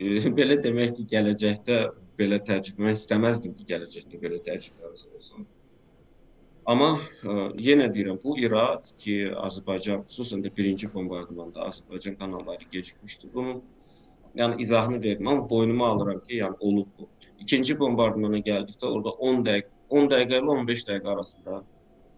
belə 0.38 0.56
demək 0.64 0.96
ki, 0.96 1.08
gələcəkdə 1.12 1.80
belə 2.20 2.40
təcrübə 2.46 2.94
istəməzdim 2.96 3.56
ki, 3.58 3.68
gələcəkdə 3.74 4.20
belə 4.22 4.40
təcrübəmiz 4.48 5.08
olsun. 5.12 5.48
Amma 6.68 6.90
ə, 6.98 7.34
yenə 7.56 7.88
deyirəm, 7.92 8.18
bu 8.24 8.36
irad 8.42 8.84
ki, 9.00 9.16
Azərbaycan 9.48 10.04
xüsusən 10.08 10.42
də 10.44 10.52
birinci 10.56 10.90
bombardmanda 10.92 11.64
Azərbaycan 11.70 12.18
kanalları 12.20 12.68
gecikmişdi. 12.72 13.30
Bunun 13.34 13.62
yəni 14.36 14.60
izahını 14.62 15.00
verməm, 15.04 15.48
boynuma 15.50 15.88
alıram 15.94 16.20
ki, 16.20 16.36
yəni 16.42 16.56
olub 16.60 16.90
bu. 16.98 17.08
İkinci 17.38 17.78
bombardmana 17.78 18.42
gəldikdə 18.50 18.86
orada 18.86 19.16
10 19.30 19.44
dəqiqə 19.48 19.72
10 19.90 20.10
dəqiqə 20.12 20.38
ilə 20.42 20.54
15 20.54 20.86
dəqiqə 20.88 21.12
arasında 21.14 21.62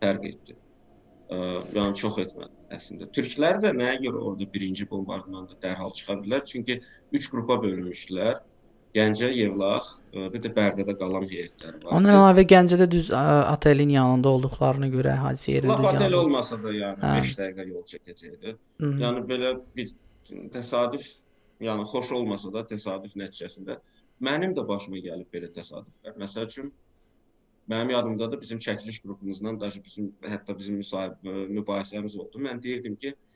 fərq 0.02 0.26
etdi. 0.32 0.56
Ə, 1.32 1.38
yəni 1.78 1.94
çox 2.02 2.18
etmədi 2.26 2.52
əslində. 2.76 3.08
Türklər 3.16 3.60
də 3.62 3.72
nəyə 3.78 4.00
görə 4.06 4.24
orada 4.28 4.48
birinci 4.54 4.88
bombardmanda 4.90 5.56
dərhal 5.62 5.94
çıxa 5.96 6.18
bilər? 6.24 6.44
Çünki 6.50 6.80
3 7.12 7.30
qrupa 7.32 7.60
bölünmüşdülər. 7.62 8.42
Gəncə, 8.92 9.30
Yevlax, 9.32 9.88
ə, 10.12 10.26
bir 10.34 10.42
də 10.44 10.50
Bərdədə 10.52 10.94
qalan 11.00 11.24
heyətlər 11.30 11.78
var. 11.80 11.94
Ondan 11.96 12.18
əlavə 12.18 12.44
Gəncədə 12.48 12.86
düz 12.92 13.08
ə, 13.16 13.22
otelin 13.54 13.94
yanında 13.94 14.28
olduqlarına 14.36 14.90
görə 14.92 15.14
hadisə 15.22 15.54
yerində 15.54 15.78
düz 15.80 15.88
otel 15.94 16.16
olmasa 16.18 16.58
da 16.60 16.74
yəni 16.76 17.00
Hə. 17.00 17.14
5 17.22 17.32
dəqiqə 17.38 17.66
yol 17.70 17.86
çəkəcəkdi. 17.92 18.54
Mhm. 18.82 19.00
Yəni 19.04 19.24
belə 19.30 19.54
bir 19.78 19.94
təsadüf, 20.52 21.08
yəni 21.64 21.88
xoş 21.88 22.12
olmasa 22.18 22.52
da 22.52 22.66
təsadüf 22.68 23.16
nəticəsində 23.22 23.78
mənim 24.28 24.52
də 24.58 24.66
başıma 24.68 25.00
gəlib 25.08 25.32
belə 25.32 25.48
təsadüflər. 25.56 26.18
Məsəl 26.20 26.48
üçün 26.50 26.72
mənim 27.72 27.96
yadımdadır 27.96 28.40
bizim 28.40 28.58
çəkiliş 28.58 29.02
qrupumuzdan 29.02 29.60
da 29.60 29.70
bizim 29.84 30.12
hətta 30.34 30.56
bizim 30.58 30.80
müsahibə 30.82 31.46
mübahisəmiz 31.56 32.16
oldu. 32.18 32.42
Mən 32.44 32.62
deyirdim 32.62 32.96
ki, 32.96 33.14
e, 33.14 33.31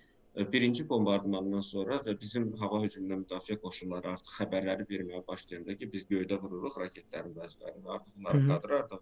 birinci 0.53 0.85
bombardmandan 0.89 1.65
sonra 1.65 2.01
və 2.07 2.15
bizim 2.21 2.51
hava 2.61 2.83
hücumundan 2.83 3.23
müdafiə 3.25 3.57
qoşunları 3.63 4.11
artıq 4.15 4.35
xəbərləri 4.41 4.89
verməyə 4.91 5.23
başlayanda 5.29 5.77
ki, 5.81 5.89
biz 5.93 6.09
göydə 6.11 6.41
vururuq 6.43 6.81
raketlərin 6.83 7.37
bəzilərini, 7.37 7.87
artıq 7.99 8.17
bunları 8.17 8.43
kadrlar 8.51 8.91
da 8.91 9.01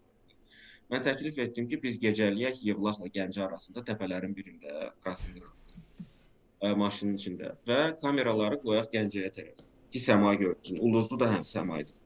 Mən 0.92 1.04
təklif 1.04 1.38
etdim 1.40 1.66
ki, 1.68 1.78
biz 1.82 1.94
gecəliyək 2.00 2.58
Yevlaxla 2.68 3.08
Gəncə 3.12 3.44
arasında 3.46 3.82
təpələrin 3.88 4.34
birində 4.36 4.90
Krasnodarda 5.02 5.78
ə, 6.60 6.74
maşının 6.80 7.16
içində 7.20 7.52
və 7.68 7.78
kameraları 8.02 8.60
qoyaq 8.64 8.90
Gəncəyə 8.92 9.30
tərəf 9.38 9.62
ki, 9.94 10.02
səma 10.06 10.34
görsün. 10.40 10.82
Ulduzlu 10.84 11.18
da 11.22 11.30
həm 11.32 11.46
səma 11.48 11.80
idi. 11.84 11.96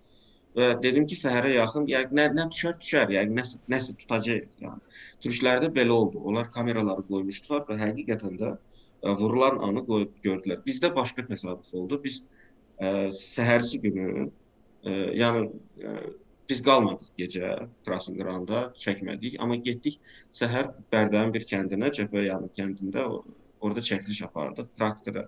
və 0.59 0.69
dedim 0.83 1.05
ki, 1.11 1.17
səhərə 1.19 1.51
yaxın 1.55 1.85
yəqin 1.91 2.17
nə, 2.19 2.25
nə 2.37 2.47
düşər, 2.55 2.79
düşər, 2.85 3.11
yəqin 3.17 3.37
nəsə 3.41 3.59
nəsə 3.75 3.95
tutacaq. 3.99 4.55
Yəni 4.63 4.97
türklərdə 5.25 5.69
belə 5.75 5.95
oldu. 5.95 6.23
Onlar 6.31 6.49
kameraları 6.55 7.05
qoymuşdular 7.11 7.67
və 7.69 7.77
həqiqətən 7.83 8.39
də 8.41 8.55
vurulan 9.03 9.59
anı 9.63 9.85
qoyub 9.87 10.15
gördülər. 10.25 10.63
Bizdə 10.67 10.91
başqa 10.95 11.25
təsadüf 11.29 11.75
oldu. 11.75 12.01
Biz 12.05 12.23
ə, 12.81 13.11
səhərsi 13.15 13.81
günü 13.83 14.09
ə, 14.27 14.95
yəni 15.19 15.45
ə, 15.83 15.97
biz 16.49 16.63
qalmadıq 16.65 17.11
gecə 17.21 17.53
Krasnodarda 17.87 18.69
çəkmədik, 18.81 19.37
amma 19.43 19.59
getdik 19.63 19.99
səhər 20.35 20.73
Bərdənin 20.93 21.35
bir 21.35 21.45
kəndinə, 21.51 21.93
Cəbhə 21.95 22.25
yanı 22.29 22.49
kəndində 22.57 23.05
orada 23.61 23.85
çəkiliş 23.85 24.23
apardıq. 24.29 24.71
Traktor 24.79 25.21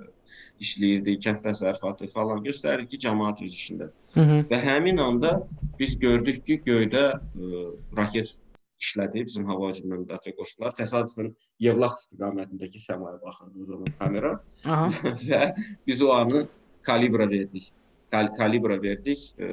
işləyirdi, 0.60 1.16
kənd 1.24 1.42
təsərrüfatı 1.44 2.08
falan 2.12 2.42
göstərdi 2.44 2.88
ki, 2.90 3.00
cəmaət 3.06 3.44
öz 3.46 3.56
işində. 3.56 3.90
Hı 4.14 4.20
-hı. 4.20 4.38
Və 4.50 4.60
həmin 4.64 5.00
anda 5.00 5.40
biz 5.78 5.98
gördük 5.98 6.44
ki, 6.44 6.60
göydə 6.66 7.04
ə, 7.12 7.62
raket 7.96 8.34
işlədi 8.80 9.24
bizim 9.26 9.46
hava 9.48 9.70
hücumundan 9.70 10.04
müdafiə 10.04 10.34
qoşunları. 10.38 10.76
Təsadüfən 10.80 11.30
Yevlax 11.66 12.06
istiqamətindəki 12.06 12.80
səmaya 12.82 13.20
baxırdı 13.22 13.62
o 13.62 13.68
zaman 13.72 13.92
kamera. 13.98 14.32
və 15.28 15.42
biz 15.86 16.02
o 16.02 16.12
anı 16.16 16.46
kalibra 16.82 17.28
verdik. 17.30 17.70
Kal 18.10 18.32
kalibra 18.36 18.80
verdik. 18.82 19.32
E, 19.38 19.50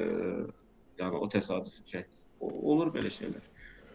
yəni 0.98 1.20
o 1.20 1.28
təsadüfi 1.30 1.84
çəkdik. 1.92 2.18
Olur 2.40 2.92
belə 2.94 3.12
şeylər. 3.12 3.42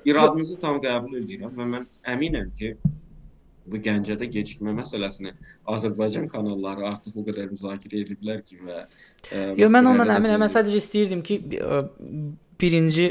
İradınızı 0.06 0.60
tam 0.60 0.82
qəbul 0.84 1.22
edirəm 1.22 1.56
və 1.58 1.68
mən 1.76 1.88
əminəm 2.14 2.52
ki, 2.58 2.74
bu 3.64 3.80
Gəncədə 3.80 4.28
gecikmə 4.28 4.74
məsələsini 4.76 5.32
Azərbaycan 5.72 6.28
kanalları 6.32 6.84
artıq 6.90 7.22
o 7.22 7.24
qədər 7.30 7.54
müzakirə 7.54 8.02
ediblər 8.04 8.42
ki 8.44 8.60
və 8.60 8.80
e, 9.32 9.44
Yox, 9.62 9.72
mən 9.72 9.88
ondan 9.94 10.12
əminəm. 10.18 10.44
Mən 10.44 10.52
sadəcə 10.52 10.82
istəyirdim 10.84 11.24
ki, 11.24 11.40
birinci 12.60 13.08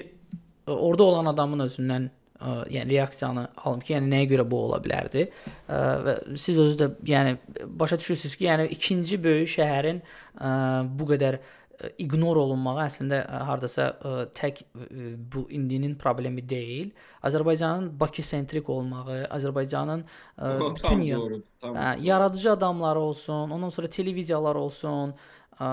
orada 0.67 1.03
olan 1.03 1.31
adamın 1.33 1.67
özündən 1.67 2.11
ə, 2.43 2.53
yəni 2.73 2.97
reaksiyanı 2.97 3.47
alım 3.65 3.81
ki, 3.85 3.95
yəni 3.97 4.13
nəyə 4.13 4.29
görə 4.35 4.47
bu 4.51 4.61
ola 4.67 4.83
bilərdi? 4.83 5.27
Ə, 5.69 5.81
və 6.07 6.15
siz 6.35 6.59
özünüz 6.59 6.79
də 6.81 6.91
yəni 7.13 7.37
başa 7.81 7.99
düşürsüz 7.99 8.37
ki, 8.37 8.47
yəni 8.51 8.69
ikinci 8.77 9.19
böyük 9.25 9.51
şəhərin 9.57 10.03
ə, 10.39 10.53
bu 10.99 11.09
qədər 11.13 11.41
ignor 11.99 12.39
olunmağı 12.39 12.85
əslində 12.85 13.23
hardasa 13.49 13.89
ə, 13.93 14.15
tək 14.39 14.63
ə, 14.63 15.13
bu 15.33 15.45
indinin 15.55 15.95
problemi 15.99 16.45
deyil. 16.49 16.93
Azərbaycanın 17.27 17.93
Bakı 18.01 18.23
sentrik 18.27 18.69
olmağı, 18.71 19.25
Azərbaycanın 19.35 20.05
ə, 20.05 20.53
bütün 20.77 21.07
doğru, 21.11 21.43
ə, 21.63 21.95
yaradıcı 22.03 22.53
adamları 22.53 23.01
olsun, 23.01 23.51
ondan 23.51 23.73
sonra 23.75 23.91
televiziyalar 23.91 24.61
olsun, 24.61 25.17
ə, 25.59 25.73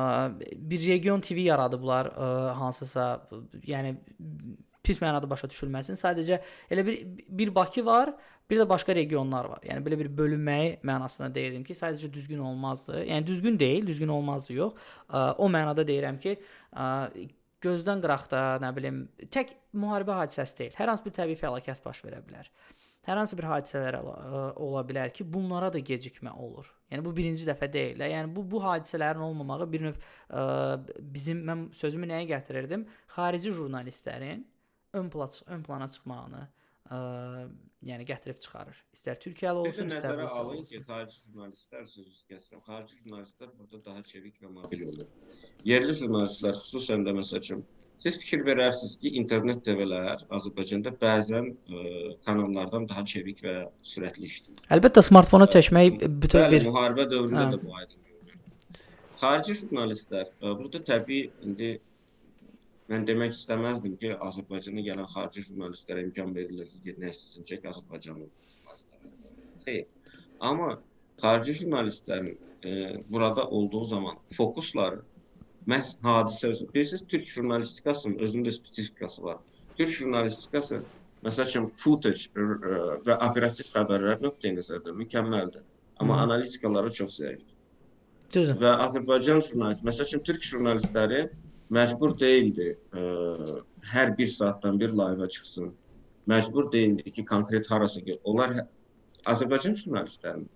bir 0.55 0.87
region 0.87 1.21
TV 1.21 1.45
yaradıblar 1.49 2.09
ə, 2.13 2.31
hansısa, 2.61 3.11
yəni 3.67 3.97
pis 4.89 5.01
mənada 5.03 5.29
başa 5.29 5.49
düşülməsin. 5.51 5.99
Sadəcə 6.01 6.41
elə 6.73 6.85
bir 6.87 6.99
bir 7.39 7.55
Bakı 7.55 7.85
var, 7.85 8.13
bir 8.49 8.63
də 8.63 8.67
başqa 8.69 8.95
regionlar 8.97 9.45
var. 9.53 9.61
Yəni 9.67 9.85
belə 9.85 9.99
bir 9.99 10.11
bölünməyi 10.17 10.79
mənasında 10.89 11.29
deyirdim 11.35 11.63
ki, 11.67 11.77
sadəcə 11.77 12.11
düzgün 12.13 12.41
olmazdı. 12.51 13.03
Yəni 13.05 13.27
düzgün 13.27 13.59
deyil, 13.59 13.87
düzgün 13.87 14.13
olmazdı 14.15 14.57
yox. 14.57 14.89
O 15.37 15.49
mənada 15.53 15.85
deyirəm 15.87 16.17
ki, 16.23 16.37
gözdən 17.63 18.01
qıraqda, 18.03 18.43
nə 18.63 18.73
bilim, 18.75 19.05
tək 19.33 19.53
müharibə 19.77 20.17
hadisəsi 20.23 20.61
deyil. 20.63 20.77
Hər 20.79 20.93
hansı 20.93 21.05
bir 21.05 21.17
təbii 21.21 21.39
fəlakət 21.39 21.83
baş 21.85 22.03
verə 22.07 22.21
bilər. 22.25 22.49
Hər 23.07 23.17
hansı 23.17 23.37
bir 23.39 23.47
hadisələr 23.47 23.95
ola 24.59 24.81
bilər 24.85 25.13
ki, 25.15 25.25
bunlara 25.33 25.71
da 25.73 25.79
gecikmə 25.81 26.33
olur. 26.45 26.67
Yəni 26.91 27.05
bu 27.05 27.13
birinci 27.15 27.47
dəfə 27.47 27.69
deyil. 27.71 28.01
Yəni 28.01 28.33
bu 28.35 28.43
bu 28.51 28.61
hadisələrin 28.63 29.23
olmamağı 29.25 29.67
bir 29.71 29.85
növ 29.87 29.97
ə, 29.97 30.43
bizim 30.99 31.41
mən 31.47 31.67
sözümü 31.79 32.09
nəyə 32.11 32.27
gətirirdim? 32.33 32.85
Xarici 33.15 33.53
jurnalistlərin 33.55 34.43
ön 34.93 35.09
plana 35.09 35.31
ön 35.47 35.63
plana 35.63 35.87
çıxmağını 35.87 36.43
ə, 36.89 36.99
yəni 37.85 38.05
gətirib 38.09 38.39
çıxarır. 38.43 38.77
İstər 38.95 39.19
Türkiyəli 39.23 39.63
olsun, 39.63 39.91
istər 39.91 40.15
nəzərə 40.17 40.29
alın 40.41 40.63
ki, 40.69 40.81
xarici 40.87 41.19
jurnalistlər 41.25 41.85
sözü 41.91 42.15
kəsirəm. 42.31 42.63
Xarici 42.67 43.01
jurnalistlər 43.03 43.51
burada 43.57 43.81
daha 43.85 44.03
çevik 44.03 44.39
və 44.43 44.53
mobil 44.55 44.87
olur. 44.87 45.11
Yerli 45.69 45.95
jurnalistlər 46.01 46.57
xüsusən 46.63 47.05
də 47.07 47.13
məsəl 47.19 47.43
üçün 47.43 47.63
siz 47.99 48.17
fikir 48.19 48.45
verərsiniz 48.47 48.95
ki, 48.99 49.13
internet 49.21 49.61
TV-lər 49.67 50.25
Azərbaycanda 50.37 50.93
bəzən 51.03 51.51
ə, 51.51 51.85
kanallardan 52.25 52.87
daha 52.89 53.05
çevik 53.13 53.43
və 53.45 53.55
sürətli 53.93 54.29
işləyir. 54.31 54.63
Əlbəttə 54.75 55.03
smartfona 55.05 55.49
çəkmək 55.55 56.05
bütöv 56.23 56.49
bir 56.55 56.69
müharibə 56.71 57.09
dövründə 57.11 57.45
hə. 57.45 57.51
də 57.53 57.61
bu 57.65 57.75
aydın 57.75 58.01
görünür. 58.07 58.81
Xarici 59.21 59.59
jurnalistlər 59.61 60.31
ə, 60.31 60.55
burada 60.55 60.83
təbii 60.89 61.29
indi 61.45 61.75
Mən 62.89 63.05
demək 63.05 63.35
istəməzdim 63.35 63.97
ki, 64.01 64.15
Azərbaycana 64.25 64.81
gələn 64.85 65.09
xarici 65.13 65.43
jurnalistlərə 65.45 66.03
imkan 66.07 66.31
verilir 66.35 66.69
ki, 66.71 66.95
nə 66.97 67.11
istəsin 67.13 67.45
ki, 67.45 67.59
Azərbaycanın 67.71 68.29
jurnalistləri. 68.53 69.11
Xeyr. 69.65 70.15
Amma 70.49 70.69
xarici 71.21 71.53
jurnalistlərin 71.59 72.31
e, 72.65 73.03
burada 73.09 73.45
olduğu 73.47 73.83
zaman 73.91 74.17
fokusları 74.37 75.03
məhz 75.69 75.91
hadisə 76.03 76.53
bilirsiniz, 76.73 77.03
türk 77.11 77.27
jurnalistikasının 77.29 78.17
özündə 78.25 78.55
spesifikası 78.55 79.23
var. 79.23 79.37
Türk 79.77 79.93
jurnalistikası 79.99 80.81
məsəl 81.27 81.51
üçün 81.51 81.67
footage 81.67 82.31
e, 82.33 82.47
və 83.05 83.19
operativ 83.27 83.69
xəbərlər 83.75 84.23
nöqteyi-nəzərdən 84.25 84.97
mükəmməldir. 85.03 85.61
Amma 85.99 86.17
Hı. 86.17 86.25
analitikaları 86.25 86.93
çox 87.01 87.19
zəifdir. 87.19 87.55
Düzdür. 88.33 88.57
Və 88.63 88.73
Azərbaycan 88.87 89.45
jurnalist, 89.45 89.85
məsəl 89.85 90.07
üçün 90.09 90.25
türk 90.25 90.43
jurnalistləri 90.45 91.27
məcbur 91.73 92.15
deyildi 92.19 92.69
ə, 92.71 93.01
e, 93.01 93.59
hər 93.91 94.15
bir 94.17 94.29
saatdan 94.33 94.79
bir 94.81 94.95
layihə 94.97 95.29
çıxsın. 95.35 95.71
Məcbur 96.29 96.71
deyildi 96.73 97.11
ki, 97.11 97.25
konkret 97.25 97.69
harasa 97.71 98.01
gəl. 98.05 98.19
Onlar 98.23 98.55
hə, 98.57 98.65
Azərbaycan 99.29 99.77
jurnalistlərinin 99.79 100.49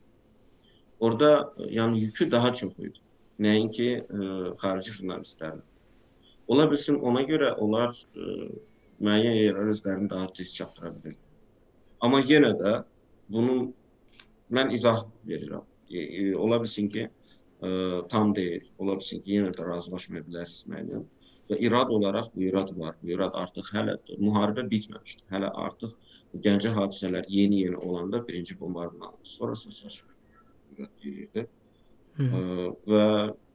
orada 0.99 1.53
e, 1.57 1.70
yəni 1.78 2.05
yükü 2.07 2.32
daha 2.32 2.53
çox 2.53 2.80
idi. 2.80 2.99
Nəinki 3.43 3.89
ə, 3.99 4.03
e, 4.03 4.53
xarici 4.61 4.97
jurnalistlərin. 4.97 5.61
Ola 6.47 6.68
bilsin 6.72 6.99
ona 6.99 7.24
görə 7.28 7.53
onlar 7.64 7.93
ə, 7.93 8.38
müəyyən 9.03 9.38
yerlərə 9.39 9.74
özlərini 9.74 10.09
daha 10.11 10.30
tez 10.38 10.53
çatdıra 10.55 10.91
bilir. 10.95 11.18
Amma 12.03 12.20
yenə 12.28 12.51
də 12.59 12.74
bunun 13.32 13.70
mən 14.53 14.74
izah 14.76 15.05
verirəm. 15.28 15.64
E, 15.89 15.99
e, 15.99 16.36
ola 16.36 16.59
bilsin 16.61 16.89
ki, 16.91 17.07
ə, 17.64 18.07
tam 18.11 18.34
deyil. 18.36 18.70
Ola 18.78 18.97
bilsin 18.99 19.22
ki, 19.24 19.38
yenə 19.39 19.53
də 19.57 19.68
razılaşmaya 19.68 20.26
bilərsiniz 20.28 20.70
müəyyən. 20.72 21.05
Və 21.51 21.59
irad 21.68 21.91
olaraq 21.91 22.30
bu 22.36 22.45
irad 22.47 22.72
var. 22.80 22.95
Bu 23.01 23.14
irad 23.16 23.36
artıq 23.39 23.72
hələ 23.76 23.97
müharibə 24.20 24.66
bitməmişdi. 24.72 25.26
Hələ 25.34 25.51
artıq 25.68 25.95
Gəncə 26.43 26.72
hadisələr 26.74 27.28
yeni-yeni 27.30 27.78
olanda 27.78 28.24
birinci 28.28 28.55
bombardman 28.59 29.14
sonra 29.24 29.55
sosial 29.55 29.91
Ə, 32.18 32.41
və 32.89 33.03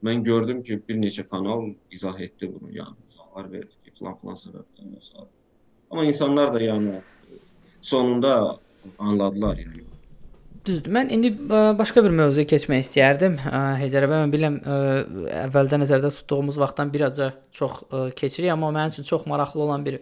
mən 0.07 0.23
gördüm 0.23 0.63
ki, 0.63 0.79
bir 0.87 0.99
neçə 0.99 1.25
kanal 1.27 1.73
izah 1.91 2.19
etdi 2.19 2.49
bunu, 2.53 2.71
yəni 2.77 3.07
izahlar 3.07 3.51
verdi 3.51 3.75
ki, 3.83 3.93
falan 4.21 4.39
səbəbdən 4.45 4.95
və 4.95 5.27
Amma 5.89 6.05
insanlar 6.05 6.53
da 6.53 6.61
yəni 6.61 7.01
sonunda 7.81 8.33
anladılar 8.97 9.57
yəni 9.57 9.87
Düzdür. 10.69 10.91
Mən 10.93 11.09
indi 11.13 11.31
ə, 11.33 11.59
başqa 11.79 12.03
bir 12.05 12.13
mövzuya 12.13 12.45
keçmək 12.49 12.83
istəyərdim. 12.83 13.39
Heydər 13.79 14.05
bəy, 14.05 14.19
mən 14.21 14.33
bilirəm 14.33 14.57
ə, 14.61 14.77
əvvəldə 15.47 15.79
nəzərdə 15.81 16.11
tutduğumuz 16.19 16.59
vaxtdan 16.61 16.91
bir 16.93 17.07
azca 17.07 17.31
çox 17.55 17.79
keçirik, 18.19 18.51
amma 18.53 18.69
mənim 18.75 18.93
üçün 18.93 19.07
çox 19.09 19.25
maraqlı 19.29 19.63
olan 19.65 19.85
bir 19.87 19.97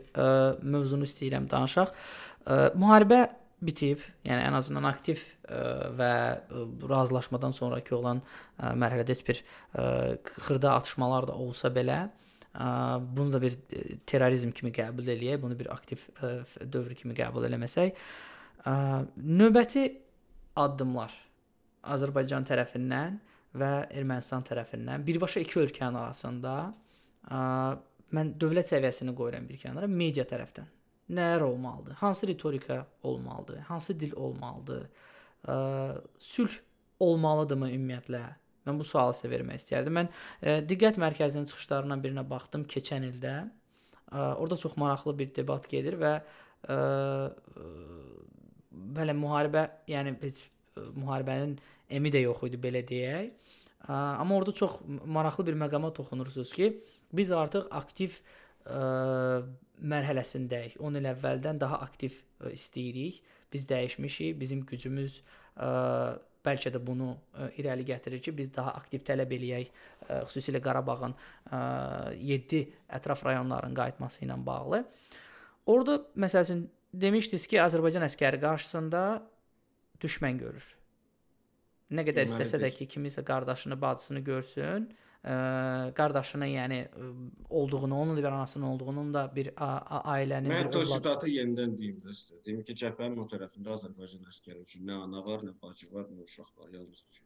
mövzunu 0.62 1.08
istəyirəm 1.08 1.48
danışaq. 1.52 1.94
Müharibə 2.76 3.22
bitib, 3.64 4.04
yəni 4.28 4.44
ən 4.46 4.58
azından 4.60 4.86
aktiv 4.90 5.22
ə, 5.48 5.62
və 5.98 6.12
ə, 6.36 6.64
razılaşmadan 6.92 7.56
sonrakı 7.56 7.96
olan 7.98 8.20
ə, 8.22 8.74
mərhələdə 8.78 9.16
heç 9.16 9.24
bir 9.26 9.40
ə, 9.42 9.86
xırda 10.46 10.76
atışmalar 10.78 11.30
da 11.32 11.38
olsa 11.42 11.72
belə, 11.74 12.04
ə, 12.54 12.68
bunu 13.02 13.34
da 13.34 13.42
bir 13.42 13.56
terrorizm 14.10 14.52
kimi 14.58 14.74
qəbul 14.76 15.10
eləyək, 15.16 15.40
bunu 15.42 15.58
bir 15.58 15.72
aktiv 15.74 16.04
ə, 16.20 16.36
dövr 16.62 16.94
kimi 17.00 17.18
qəbul 17.18 17.48
eləməsək, 17.50 17.98
ə, 18.68 18.76
növbəti 19.18 19.88
addımlar 20.58 21.14
Azərbaycan 21.88 22.46
tərəfindən 22.48 23.20
və 23.58 23.72
Ermənistan 23.96 24.46
tərəfindən 24.48 25.06
birbaşa 25.08 25.44
iki 25.44 25.62
ölkənin 25.64 26.00
arasında 26.02 26.56
ə, 27.32 27.42
mən 28.16 28.34
dövlət 28.42 28.72
səviyyəsini 28.74 29.16
qoyuram 29.18 29.48
bir 29.50 29.62
kənara, 29.62 29.90
media 29.90 30.26
tərəfdən 30.28 30.68
nələr 31.10 31.42
olmalıdır? 31.42 31.94
Hansı 32.02 32.28
ritorika 32.28 32.86
olmalıdır? 33.04 33.60
Hansı 33.70 34.00
dil 34.00 34.14
olmalıdır? 34.16 34.88
Ə, 35.48 35.56
sülh 36.20 36.58
olmalıdırmı 37.00 37.72
ümumiyyətlə? 37.72 38.24
Mən 38.68 38.80
bu 38.80 38.84
sualı 38.84 39.16
sizə 39.16 39.32
vermək 39.32 39.62
istərdim. 39.62 40.02
Mən 40.02 40.10
ə, 40.12 40.58
diqqət 40.68 41.00
mərkəzinin 41.00 41.48
çıxışlarından 41.48 42.04
birinə 42.04 42.26
baxdım 42.30 42.68
keçən 42.68 43.08
ildə. 43.08 43.38
Ə, 44.12 44.34
orada 44.36 44.60
çox 44.60 44.76
maraqlı 44.80 45.16
bir 45.22 45.32
debat 45.36 45.70
gedir 45.72 45.96
və 46.02 46.18
ə, 46.20 46.80
hələ 48.98 49.16
müharibə, 49.18 49.68
yəni 49.92 50.16
heç 50.22 50.44
e, 50.44 50.88
müharibənin 50.98 51.56
emi 51.98 52.12
də 52.14 52.24
yox 52.26 52.44
idi 52.50 52.60
belə 52.62 52.84
deyək. 52.88 53.56
Amma 53.88 54.36
orada 54.36 54.52
çox 54.52 54.82
maraqlı 55.06 55.46
bir 55.48 55.56
məqama 55.56 55.94
toxunursunuz 55.96 56.50
ki, 56.52 56.66
biz 57.16 57.32
artıq 57.32 57.70
aktiv 57.72 58.18
ə, 58.18 58.38
ə, 58.68 59.42
mərhələsindəyik. 59.78 60.78
10 60.84 61.00
il 61.00 61.10
əvvəldən 61.14 61.60
daha 61.62 61.82
aktiv 61.86 62.16
ə, 62.42 62.52
istəyirik. 62.56 63.22
Biz 63.54 63.68
dəyişmişik. 63.70 64.40
Bizim 64.40 64.64
gücümüz 64.68 65.22
ə, 65.56 65.70
bəlkə 66.46 66.72
də 66.74 66.82
bunu 66.84 67.14
ə, 67.16 67.52
irəli 67.62 67.86
gətirir 67.88 68.24
ki, 68.24 68.34
biz 68.38 68.52
daha 68.56 68.76
aktiv 68.80 69.06
tələb 69.08 69.36
eləyək, 69.38 69.72
ə, 70.08 70.22
xüsusilə 70.30 70.62
Qarabağın 70.64 71.16
ə, 71.16 71.62
7 72.34 72.64
ətraf 73.00 73.24
rayonların 73.28 73.78
qayıtması 73.78 74.26
ilə 74.26 74.40
bağlı. 74.46 74.84
Orda 75.68 76.00
məsələn 76.20 76.68
demişdiniz 77.02 77.48
ki, 77.48 77.60
Azərbaycan 77.64 78.06
əskəri 78.08 78.40
qarşısında 78.42 79.02
düşmən 80.04 80.40
görür. 80.42 80.66
Nə 81.98 82.04
qədər 82.08 82.28
istəsə 82.28 82.60
də 82.60 82.72
ki, 82.76 82.88
kimisə 82.92 83.24
qardaşını, 83.28 83.78
bacısını 83.82 84.20
görsün, 84.28 84.90
ə, 85.24 85.36
qardaşının, 85.96 86.50
yəni 86.52 86.80
olduğunu, 87.50 88.02
onun 88.02 88.18
da 88.18 88.24
bir 88.26 88.32
anasının 88.32 88.68
olduğunun 88.68 89.14
da 89.14 89.24
bir 89.36 89.54
ailənin 89.58 90.52
Mən 90.52 90.68
bir 90.74 90.82
övladı 90.84 91.32
yenidən 91.32 91.78
deyim 91.80 92.02
də 92.04 92.18
sizə. 92.18 92.42
Deyim 92.46 92.66
ki, 92.68 92.76
cəbhənin 92.84 93.24
o 93.24 93.30
tərəfində 93.32 93.74
Azərbaycan 93.78 94.28
əskəri 94.34 94.66
üçün 94.68 94.88
nə 94.90 95.00
ana 95.08 95.24
var, 95.30 95.48
nə 95.48 95.56
bacı 95.64 95.88
var, 95.94 96.10
nə 96.12 96.28
uşaq 96.28 96.52
var, 96.58 96.70
yalnız 96.74 97.04
düşür. 97.08 97.26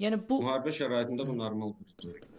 Yəni 0.00 0.16
bu 0.28 0.40
müharibə 0.42 0.72
şəraitində 0.72 1.26
bu 1.28 1.36
normal 1.36 1.74
bir 1.78 1.92
ritorik. 1.92 2.30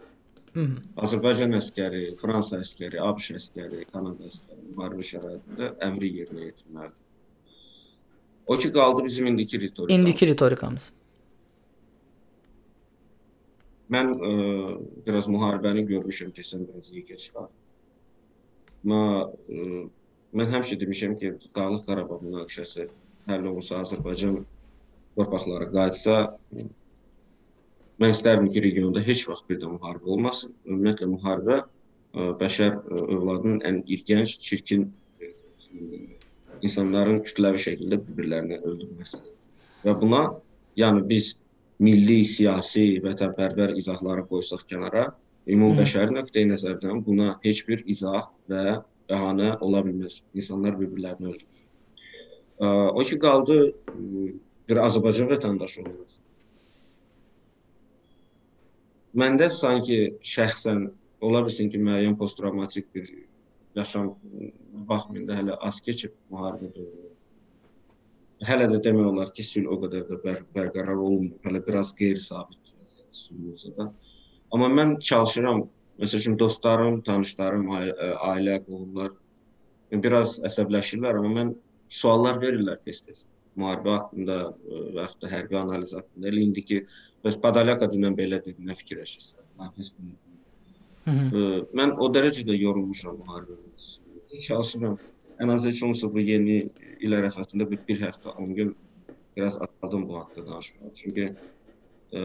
Azərbaycan 0.52 1.54
əskəri, 1.56 2.02
Fransa 2.20 2.58
əskəri, 2.60 2.98
ABŞ 3.00 3.28
əskəri, 3.38 3.86
Kanada 3.92 4.26
əskəri 4.28 4.74
müharibə 4.74 5.06
şəraitində 5.08 5.70
əmri 5.86 6.10
yerinə 6.18 6.48
yetirməlidir. 6.50 6.98
O 8.46 8.56
ki 8.58 8.72
qaldı 8.72 9.04
bizim 9.04 9.26
indiki 9.30 9.60
ritorikamız. 9.60 10.00
İndiki 10.00 10.26
ritorikamız. 10.26 10.90
Mən 13.92 14.12
ə, 14.12 14.28
e, 14.28 14.76
biraz 15.06 15.28
müharibəni 15.32 15.86
görmüşəm 15.88 16.34
keçən 16.36 16.66
bəzi 16.68 17.04
keçlər. 17.08 17.48
Amma 18.84 19.00
ə, 19.24 19.56
e, 19.56 19.82
mən 20.36 20.52
həmişə 20.52 20.78
demişəm 20.84 21.16
ki, 21.20 21.32
Dağlıq 21.56 21.86
Qarabağ 21.88 22.20
münaqişəsi 22.26 22.90
həll 23.30 23.48
olunsa, 23.48 23.80
Azərbaycan 23.86 24.42
torpaqları 25.16 25.70
qayıtsa, 25.72 26.16
mən 28.02 28.14
istərdim 28.14 28.48
ki, 28.52 28.62
regionda 28.64 29.02
heç 29.04 29.26
vaxt 29.28 29.48
bir 29.50 29.60
də 29.62 29.70
müharibə 29.70 30.10
olmasın. 30.16 30.54
Ümumiyyətlə 30.68 31.08
müharibə 31.10 31.58
e, 31.62 32.30
bəşər 32.40 32.78
ə, 32.78 33.02
övladının 33.16 33.62
ən 33.68 33.82
irgənc, 33.96 34.34
çirkin 34.46 34.88
ə, 35.22 35.30
insanların 36.66 37.22
kütləvi 37.26 37.62
şəkildə 37.66 38.00
bir-birlərini 38.02 38.60
öldürməsidir. 38.60 39.32
Və 39.86 39.96
buna, 39.98 40.22
yəni 40.78 41.02
biz 41.08 41.32
milli, 41.82 42.22
siyasi, 42.28 43.00
vətənpərvər 43.04 43.74
izahları 43.80 44.26
qoysaq 44.30 44.66
kənara, 44.70 45.08
ümumi 45.50 45.80
bəşəri 45.82 46.14
nöqteyi 46.14 46.50
nəzərdən 46.52 47.02
buna 47.06 47.36
heç 47.42 47.64
bir 47.66 47.82
izah 47.90 48.28
və 48.50 48.78
bəhanə 49.10 49.56
ola 49.66 49.82
bilməz. 49.86 50.20
İnsanlar 50.34 50.78
bir-birlərini 50.78 51.32
öldürür. 51.32 51.62
O 52.62 53.02
ki 53.08 53.18
qaldı 53.18 53.58
bir 54.68 54.80
Azərbaycan 54.86 55.30
vətəndaşı 55.32 55.82
olaraq. 55.82 56.11
Məndə 59.18 59.50
sanki 59.52 59.98
şəxsən 60.24 60.86
ola 61.26 61.42
bilsin 61.46 61.68
ki, 61.72 61.80
müəyyən 61.86 62.14
posttravmatik 62.20 62.86
bir 62.94 63.10
yaşam 63.76 64.14
baxmayında 64.88 65.36
hələ 65.36 65.58
az 65.68 65.80
keçib 65.84 66.14
müharibə 66.32 66.70
dövrü. 66.74 67.10
Hələ 68.48 68.68
də 68.72 68.80
demək 68.84 69.10
olar 69.12 69.32
ki, 69.36 69.44
sülh 69.46 69.68
o 69.70 69.78
qədər 69.82 70.06
də 70.08 70.18
bər 70.24 70.40
bərqərar 70.56 70.96
olunmur. 70.96 71.36
Hələ 71.44 71.60
biraz 71.66 71.92
qeyri-sabit 71.98 72.72
vəziyyət 72.72 73.20
sülhümüzdə 73.20 73.74
də. 73.76 73.88
Amma 74.52 74.70
mən 74.72 74.96
çalışıram, 75.10 75.66
məsələn, 76.00 76.38
dostlarım, 76.40 77.02
tanışlarım, 77.06 77.68
ailə, 78.32 78.58
qohumlar 78.64 79.12
biraz 79.92 80.38
əsəbləşirlər, 80.48 81.20
amma 81.20 81.34
mən 81.36 81.54
suallar 81.92 82.40
verirlər 82.40 82.80
tez-tez 82.84 83.26
müharibə 83.58 83.96
haqqında 83.98 84.36
və 84.64 85.00
yaxud 85.02 85.24
da 85.24 85.30
hərbi 85.32 85.58
analiz 85.60 85.94
haqqında. 85.96 86.28
Elə 86.30 86.44
indiki 86.46 86.82
bəs 87.24 87.38
Padalyaka 87.42 87.88
dünən 87.92 88.16
belə 88.18 88.40
dedi, 88.44 88.62
nə 88.64 88.76
fikirləşirsən? 88.78 89.40
Hı 91.04 91.10
-hı. 91.10 91.44
Mən 91.78 91.96
o 91.98 92.08
dərəcədə 92.14 92.56
yorulmuşam 92.58 93.18
müharibədə. 93.22 94.40
Çalışıram. 94.46 94.98
Ən 95.42 95.52
az 95.52 95.66
heç 95.66 95.82
olmasa 95.82 96.12
bu 96.12 96.20
yeni 96.20 96.56
il 97.00 97.12
ərəfəsində 97.18 97.68
bir, 97.70 97.80
bir 97.88 98.00
həftə, 98.00 98.34
10 98.38 98.54
gün 98.54 98.76
biraz 99.36 99.56
atladım 99.62 100.08
bu 100.08 100.18
haqqda 100.18 100.46
danışmağa. 100.46 100.92
Çünki 100.94 101.24
ə, 102.12 102.20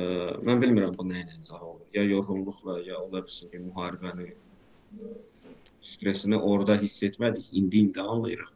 mən 0.47 0.61
bilmirəm 0.61 0.93
bu 0.97 1.07
nə 1.07 1.23
ilə 1.23 1.39
izah 1.39 1.63
olur. 1.63 1.87
Ya 1.93 2.03
yorğunluqla, 2.03 2.79
ya 2.87 2.99
ola 3.01 3.23
bilsin 3.25 3.49
ki, 3.49 3.63
müharibəni 3.69 4.29
ə, 4.29 5.15
stressini 5.81 6.37
orada 6.37 6.77
hiss 6.81 7.03
etmədik. 7.03 7.49
İndi 7.51 7.77
indi 7.77 8.01
anlayırıq. 8.01 8.53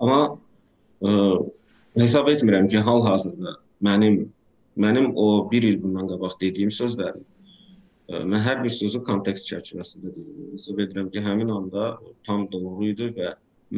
Amma 0.00 0.40
hesab 1.04 2.32
etmirəm 2.32 2.70
ki, 2.70 2.80
hal-hazırda 2.88 3.58
mənim 3.84 4.24
mənim 4.76 5.12
o 5.14 5.48
1 5.52 5.68
il 5.68 5.76
bundan 5.82 6.08
qabaq 6.10 6.40
dediyim 6.40 6.72
sözlərim 6.74 7.22
Mən 8.12 8.42
hər 8.44 8.58
bir 8.60 8.72
sözü 8.72 9.00
kontekst 9.04 9.46
çərçivəsində 9.48 10.10
deyirəm. 10.12 10.48
Hesab 10.54 10.80
edirəm 10.84 11.06
ki, 11.12 11.22
həmin 11.24 11.52
anda 11.54 11.86
tam 12.26 12.44
doğru 12.52 12.90
idi 12.90 13.06
və 13.16 13.30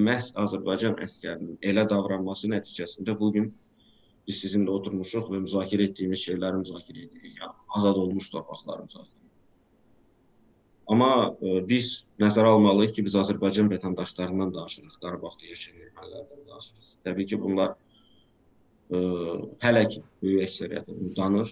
məhz 0.08 0.32
Azərbaycan 0.42 0.96
əskərinin 1.04 1.60
elə 1.70 1.84
davranması 1.92 2.50
nəticəsində 2.50 3.14
bu 3.20 3.30
gün 3.36 3.52
biz 4.26 4.40
sizinlə 4.42 4.74
oturmuşuq 4.80 5.30
və 5.30 5.44
müzakirə 5.44 5.86
etdiyimiz 5.90 6.24
şeyləri 6.26 6.64
müzakirə 6.64 7.04
edirik. 7.04 7.36
Yəni 7.38 7.54
azad 7.78 8.02
olmuş 8.02 8.32
torpaqları 8.34 8.88
müzakirə 8.88 9.06
edirik. 9.06 9.15
Amma 10.86 11.34
e, 11.42 11.60
biz 11.66 12.04
nəzərə 12.22 12.52
almalıyıq 12.54 12.92
ki, 12.96 13.04
biz 13.08 13.16
Azərbaycan 13.18 13.68
vətəndaşlarından 13.72 14.52
danışırıq, 14.54 14.98
Qarabağda 15.02 15.48
yaşayan 15.50 15.80
ermənilərdən 15.88 16.44
danışırıq. 16.46 16.92
Təbii 17.08 17.26
ki, 17.32 17.38
bunlar 17.42 17.72
ə, 17.74 18.98
e, 18.98 19.00
hələ 19.64 19.82
ki 19.90 20.02
böyük 20.22 20.44
əksəriyyəti 20.46 20.98
bunu 20.98 21.14
danır, 21.16 21.50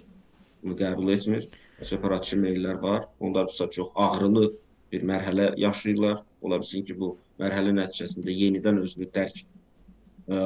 bunu 0.62 0.77
qəbul 0.78 1.11
etmir 1.16 1.48
separatçı 1.82 2.39
meyllər 2.44 2.78
var. 2.82 3.09
Onlar 3.19 3.51
da 3.51 3.69
çox 3.70 3.90
ağrılı 3.94 4.52
bir 4.93 5.02
mərhələ 5.02 5.51
yaşayırlar. 5.59 6.23
Ola 6.40 6.61
bilsin 6.62 6.86
ki, 6.86 6.94
bu 7.01 7.16
mərhələ 7.43 7.74
nəticəsində 7.74 8.31
yenidən 8.31 8.78
özünü 8.86 9.11
dərk 9.19 9.43
ə, 10.31 10.39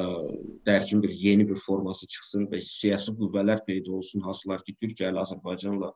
dərkin 0.65 1.05
bir 1.05 1.13
yeni 1.13 1.45
bir 1.49 1.61
forması 1.61 2.09
çıxsın 2.09 2.49
və 2.49 2.65
siyasi 2.65 3.13
qüvvələr 3.21 3.61
peyda 3.69 3.93
olsun, 4.01 4.25
hansılar 4.25 4.65
ki, 4.65 4.79
Türkiyə 4.81 5.13
ilə 5.13 5.21
Azərbaycanla 5.27 5.93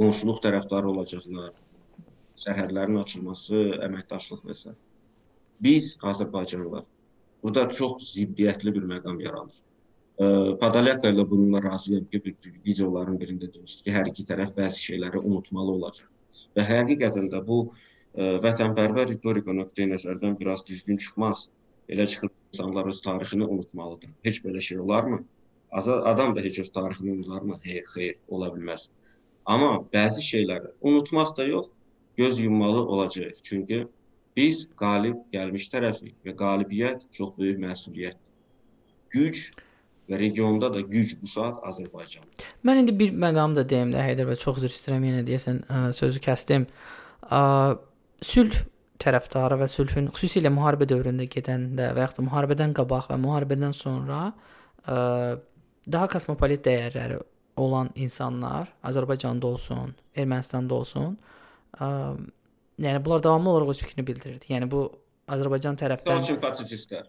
qonşuluq 0.00 0.40
tərəfdarı 0.48 0.94
olacaqlar. 0.96 1.52
Sərhədlərin 2.40 3.00
açılması, 3.00 3.62
əməkdaşlıq 3.86 4.42
və 4.48 4.56
s. 4.56 4.74
Biz 5.62 5.96
Azərbaycanlılar 6.04 6.84
burada 7.42 7.68
çox 7.70 8.02
ziddiyyətli 8.12 8.74
bir 8.74 8.84
məqam 8.90 9.20
yaranır. 9.22 9.56
Padalyaka 10.60 11.12
ilə 11.12 11.24
bununla 11.30 11.60
razıyam 11.62 12.06
ki, 12.10 12.20
bir, 12.24 12.34
videoların 12.64 13.18
birində 13.20 13.50
demişdi 13.52 13.84
ki, 13.84 13.92
hər 13.92 14.08
iki 14.10 14.24
tərəf 14.28 14.54
bəzi 14.56 14.80
şeyləri 14.88 15.20
unutmalı 15.20 15.74
olacaq. 15.76 16.08
Və 16.56 16.64
həqiqətən 16.64 17.28
də 17.34 17.42
bu 17.44 17.58
ə, 17.66 18.38
vətənpərvər 18.44 19.10
ritorika 19.12 19.52
nöqteyi 19.52 19.90
nəzərdən 19.92 20.38
biraz 20.40 20.64
düzgün 20.66 20.96
çıxmaz. 21.04 21.50
Elə 21.92 22.06
çıxır 22.10 22.32
insanlar 22.52 22.88
öz 22.90 23.00
tarixini 23.04 23.44
unutmalıdır. 23.44 24.16
Heç 24.24 24.40
belə 24.44 24.60
şey 24.68 24.80
olarmı? 24.80 25.20
Adam 25.70 26.34
da 26.36 26.40
heç 26.40 26.58
öz 26.64 26.72
tarixini 26.72 27.12
unutarmı? 27.12 27.60
Xeyr, 27.62 27.84
xeyr, 27.92 28.16
ola 28.28 28.48
bilməz. 28.54 28.88
Amma 29.44 29.84
bəzi 29.92 30.24
şeyləri 30.24 30.72
unutmaq 30.80 31.36
da 31.36 31.44
yox, 31.44 31.68
göz 32.16 32.38
yummalı 32.38 32.86
olacağıq. 32.86 33.42
Çünki 33.42 33.86
biz 34.36 34.66
qalib 34.76 35.22
gəlmiş 35.32 35.68
tərəfik 35.72 36.14
və 36.24 36.34
qalibiyyət 36.36 37.06
çox 37.16 37.32
böyük 37.38 37.60
məsuliyyətdir. 37.62 38.22
Güc 39.10 39.42
və 40.10 40.20
regionda 40.20 40.70
da 40.74 40.80
güc 40.80 41.16
bu 41.22 41.26
saat 41.26 41.58
Azərbaycandır. 41.64 42.46
Mən 42.64 42.82
indi 42.82 42.94
bir 42.98 43.12
məqam 43.12 43.56
da 43.56 43.64
deyim 43.68 43.94
də 43.94 44.04
Heydər 44.04 44.28
bəy, 44.28 44.38
çox 44.40 44.60
üzr 44.60 44.72
istəyirəm 44.72 45.06
yenə 45.08 45.22
deyəsən 45.26 45.62
ə, 45.66 45.82
sözü 45.96 46.22
kəsdim. 46.26 46.66
Ə, 47.32 47.40
sülh 48.22 48.60
tərəfdarı 49.02 49.58
və 49.60 49.68
sülhün 49.70 50.10
xüsusilə 50.14 50.52
müharibə 50.52 50.88
dövründə 50.88 51.26
gedəndə 51.32 51.90
və 51.96 52.04
yaxud 52.04 52.22
da 52.22 52.26
müharibədən 52.28 52.76
qabaq 52.76 53.10
və 53.12 53.18
müharibədən 53.24 53.74
sonra 53.76 54.20
ə, 54.84 55.00
daha 55.86 56.12
kosmopolit 56.12 56.64
dəyərləri 56.66 57.18
olan 57.56 57.88
insanlar 57.96 58.68
Azərbaycanda 58.84 59.48
olsun, 59.48 59.94
Ermənistanda 60.16 60.76
olsun, 60.76 61.16
ə, 61.16 61.35
yəni 61.80 63.04
bunlar 63.04 63.22
davamlı 63.22 63.50
olaraq 63.50 63.74
öz 63.74 63.82
fikrini 63.84 64.06
bildirirdi. 64.06 64.52
Yəni 64.52 64.70
bu 64.70 64.88
Azərbaycan 65.28 65.78
tərəfdən 65.80 66.12
Daha 66.12 66.26
çox 66.30 66.42
pasifistlər. 66.42 67.06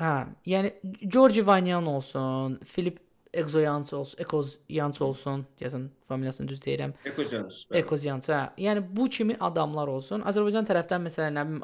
Hə, 0.00 0.14
yəni 0.48 0.74
Georgi 1.06 1.46
Vanyan 1.46 1.86
olsun, 1.86 2.58
Filip 2.66 2.98
Exoyans 3.34 3.92
olsun, 3.92 4.18
Ekozyans 4.22 5.00
olsun, 5.02 5.44
deyəsən 5.58 5.88
familiyasını 6.08 6.48
düz 6.48 6.60
deyirəm. 6.62 6.92
Ekozyans. 7.10 7.60
Ekozyans. 7.74 8.28
Hə. 8.30 8.40
Yəni 8.62 8.84
bu 8.96 9.08
kimi 9.10 9.36
adamlar 9.42 9.90
olsun. 9.90 10.22
Azərbaycan 10.30 10.68
tərəfdən 10.68 11.02
məsələn 11.08 11.38
nə 11.38 11.44
bilim 11.48 11.62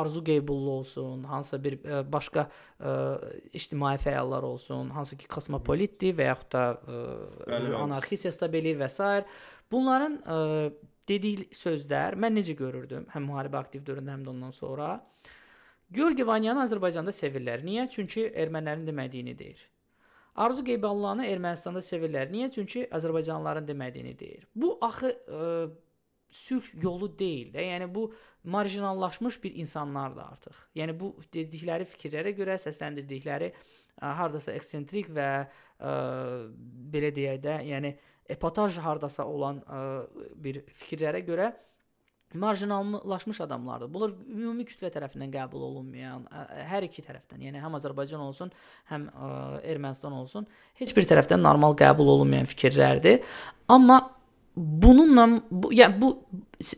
Arzu 0.00 0.22
Qeybullu 0.26 0.76
olsun, 0.80 1.24
hansısa 1.30 1.58
bir 1.64 1.78
ə, 1.82 2.02
başqa 2.10 2.46
ə, 2.46 2.94
ictimai 3.58 3.96
fəallar 4.02 4.46
olsun, 4.46 4.92
hansı 4.94 5.18
ki 5.18 5.26
kosmopolitdir 5.30 6.14
və 6.18 6.30
yaxud 6.30 6.52
da 6.54 6.66
ə, 6.78 7.00
özü 7.58 7.74
anarxist 7.82 8.30
hesab 8.30 8.54
eləyir 8.60 8.78
və 8.84 8.90
s. 8.90 9.10
Bunların 9.70 10.18
ə, 10.22 10.38
dediyi 11.10 11.50
sözlər 11.56 12.16
mən 12.20 12.38
necə 12.38 12.54
görürdüm, 12.58 13.08
həm 13.14 13.28
müharibə 13.28 13.60
aktiv 13.60 13.84
dövründə, 13.86 14.14
həm 14.14 14.24
də 14.26 14.32
ondan 14.32 14.54
sonra. 14.54 14.94
Georgi 15.90 16.26
Vanyanı 16.26 16.62
Azərbaycanda 16.64 17.12
sevirlər. 17.14 17.64
Niyə? 17.66 17.88
Çünki 17.90 18.28
ermənilərin 18.30 18.86
demədiyini 18.86 19.34
deyir. 19.38 19.62
Arzu 20.38 20.62
Qeyballanı 20.64 21.26
Ermənistanda 21.26 21.82
sevirlər. 21.82 22.30
Niyə? 22.30 22.50
Çünki 22.54 22.86
Azərbaycanlıların 22.94 23.66
demədiyini 23.66 24.14
deyir. 24.18 24.46
Bu 24.54 24.76
axı 24.86 25.10
ə, 25.10 25.48
sülh 26.30 26.68
yolu 26.82 27.10
deyil 27.18 27.50
də. 27.56 27.64
Yəni 27.72 27.90
bu 27.94 28.06
marjinallaşmış 28.44 29.42
bir 29.42 29.58
insanlardır 29.64 30.22
artıq. 30.22 30.60
Yəni 30.78 30.94
bu 31.00 31.10
dedikləri 31.34 31.88
fikirlərə 31.90 32.36
görə 32.38 32.54
səsləndirdikləri 32.62 33.50
ə, 33.50 34.14
hardasa 34.20 34.54
eksentrik 34.54 35.10
və 35.16 35.28
ə, 35.42 35.96
belə 36.94 37.10
deyək 37.16 37.42
də, 37.44 37.58
yəni 37.72 37.96
epataj 38.30 38.78
hardasa 38.84 39.26
olan 39.26 39.60
ə, 39.66 39.82
bir 40.38 40.62
fikirlərə 40.82 41.24
görə 41.26 41.50
marjinallaşmış 42.34 43.40
adamlardır. 43.40 43.88
Bunlar 43.90 44.12
ümumi 44.30 44.62
kütlə 44.68 44.86
tərəfindən 44.94 45.32
qəbul 45.34 45.64
olunmayan, 45.66 46.28
hər 46.70 46.84
iki 46.86 47.02
tərəfdən, 47.02 47.40
yəni 47.48 47.58
həm 47.58 47.74
Azərbaycan 47.80 48.22
olsun, 48.22 48.52
həm 48.92 49.08
ə, 49.10 49.30
Ermənistan 49.72 50.14
olsun, 50.14 50.46
heç 50.78 50.94
bir 50.94 51.08
tərəfdən 51.10 51.42
normal 51.42 51.74
qəbul 51.80 52.12
olunmayan 52.14 52.46
fikirlərdir. 52.46 53.24
Amma 53.66 53.98
bununla 54.54 55.26
bu, 55.50 55.72
yəni 55.74 55.98
bu 55.98 56.12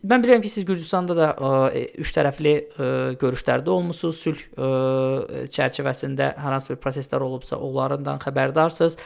mən 0.09 0.25
bilirəm 0.25 0.43
ki, 0.45 0.55
siz 0.55 0.65
Gürcüstanda 0.69 1.19
da 1.19 1.29
ə, 1.37 1.85
üç 2.01 2.15
tərəfli 2.17 2.55
ə, 2.57 2.89
görüşlərdə 3.21 3.75
olmusunuz, 3.77 4.25
sülh 4.25 4.47
ə, 4.57 5.45
çərçivəsində 5.53 6.33
hər 6.39 6.57
hansı 6.57 6.73
bir 6.73 6.81
proseslər 6.81 7.29
olubsa, 7.29 7.61
onlardan 7.61 8.25
xəbərdarsınız. 8.25 8.97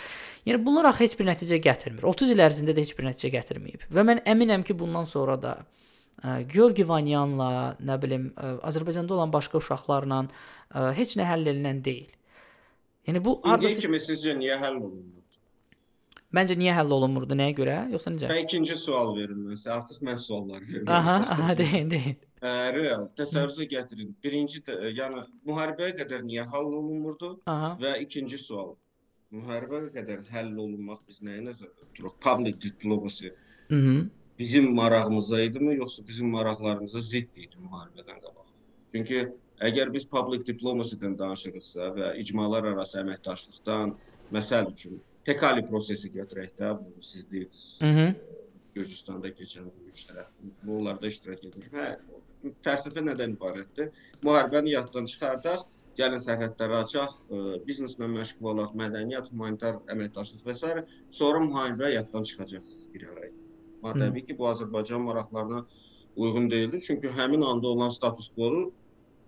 Yəni 0.47 0.62
bunlar 0.62 0.93
axı 0.93 1.02
heç 1.05 1.16
bir 1.18 1.27
nəticə 1.27 1.59
gətirmir. 1.62 2.05
30 2.06 2.31
il 2.35 2.43
ərzində 2.44 2.74
də 2.77 2.85
heç 2.85 2.93
bir 2.98 3.09
nəticə 3.09 3.32
gətirməyib. 3.35 3.89
Və 3.90 4.05
mən 4.06 4.23
əminəm 4.31 4.62
ki, 4.66 4.77
bundan 4.78 5.09
sonra 5.10 5.35
da 5.43 5.56
Georgi 6.52 6.86
Vanyanla, 6.89 7.48
nə 7.82 7.97
bilim, 8.02 8.28
Azərbaycanda 8.39 9.16
olan 9.18 9.32
başqa 9.35 9.59
uşaqlarla 9.59 10.23
heç 10.97 11.16
nə 11.18 11.27
həll 11.28 11.51
edilən 11.51 11.82
deyil. 11.85 12.12
Yəni 13.06 13.23
bu 13.23 13.36
hardasa 13.44 13.82
kimi 13.85 14.01
sizcə 14.02 14.32
niyə 14.39 14.56
həll 14.62 14.78
olunmur? 14.81 15.12
Məncə 16.35 16.56
niyə 16.59 16.73
həll 16.74 16.94
olunmurdu? 16.97 17.36
Nəyə 17.39 17.55
görə? 17.59 17.77
Yoxsa 17.93 18.10
necə? 18.14 18.31
Və 18.31 18.40
ikinci 18.43 18.74
sual 18.78 19.12
verim 19.18 19.44
mən 19.47 19.59
sizə. 19.59 19.77
Artıq 19.77 20.01
mən 20.06 20.18
suallar 20.23 20.64
verirəm. 20.64 20.89
Aha, 20.90 21.14
aha, 21.35 21.52
deyin, 21.59 21.90
deyin. 21.93 22.16
Ə, 22.43 22.55
real 22.74 23.06
təsəvvürə 23.18 23.68
gətirin. 23.70 24.10
Birinci 24.24 24.64
də, 24.66 24.81
yəni 24.97 25.23
müharibəyə 25.47 25.94
qədər 26.01 26.27
niyə 26.27 26.48
həll 26.51 26.66
olunmurdu? 26.81 27.36
Aha. 27.51 27.77
Və 27.81 27.94
ikinci 28.02 28.40
sual. 28.43 28.74
Müharibəyə 29.35 29.90
qədər 29.97 30.28
həll 30.31 30.53
olunmaq 30.55 31.03
biz 31.09 31.23
nəyə 31.27 31.48
nəzərdə 31.48 31.89
tuturuq? 31.89 32.20
Public 32.28 32.61
diplomacy. 32.62 33.32
Mhm 33.70 34.07
bizim 34.39 34.74
marağımıza 34.74 35.40
idimi, 35.40 35.77
yoxsa 35.77 36.09
bizim 36.09 36.28
maraqlarımıza 36.28 37.01
zidd 37.01 37.36
idi 37.36 37.57
müharibədən 37.57 38.20
qabaq? 38.24 38.48
Çünki 38.93 39.20
əgər 39.69 39.93
biz 39.93 40.07
public 40.09 40.44
diplomacy-dən 40.48 41.19
danışırıqsa 41.19 41.90
və 41.98 42.11
icmalar 42.20 42.69
arası 42.73 43.01
əməkdaşlıqdan, 43.03 43.94
məsəl 44.32 44.73
üçün 44.73 45.03
Tekali 45.27 45.65
prosesi 45.66 46.07
götürək 46.15 46.53
də, 46.59 46.69
bu 46.78 47.03
siz 47.03 47.24
deyirsiniz. 47.31 48.19
Gürcüstanda 48.74 49.32
keçən 49.35 49.65
bu 49.66 49.89
üç 49.90 50.05
tərəf 50.07 50.28
bunlarda 50.62 51.09
iştirak 51.11 51.43
edir. 51.48 51.65
Hə, 51.73 51.86
fəlsəfə 52.62 53.03
nədən 53.09 53.35
ibarətdir? 53.35 53.89
Müharibəni 54.23 54.77
yaddan 54.77 55.09
çıxardaq, 55.11 55.65
gəlin 55.98 56.23
sərhədləri 56.23 56.77
açaq, 56.82 57.16
bizneslə 57.66 58.09
məşğul 58.12 58.52
olaq, 58.52 58.74
mədəniyyət, 58.82 59.31
humanitar 59.32 59.81
əməkdaşlıq 59.93 60.47
və 60.47 60.55
s. 60.55 60.85
sonra 61.10 61.43
müharibə 61.44 61.93
yaddan 61.94 62.23
çıxacaqsınız 62.28 62.89
bir 62.94 63.09
ara. 63.09 63.31
Amma 63.82 63.94
təbii 64.05 64.27
ki, 64.27 64.39
bu 64.39 64.48
Azərbaycan 64.52 65.05
maraqlarına 65.09 65.66
uyğun 66.16 66.51
deyildi, 66.51 66.81
çünki 66.81 67.09
həmin 67.09 67.43
anda 67.43 67.68
olan 67.68 67.89
status 67.89 68.28
quo 68.35 68.51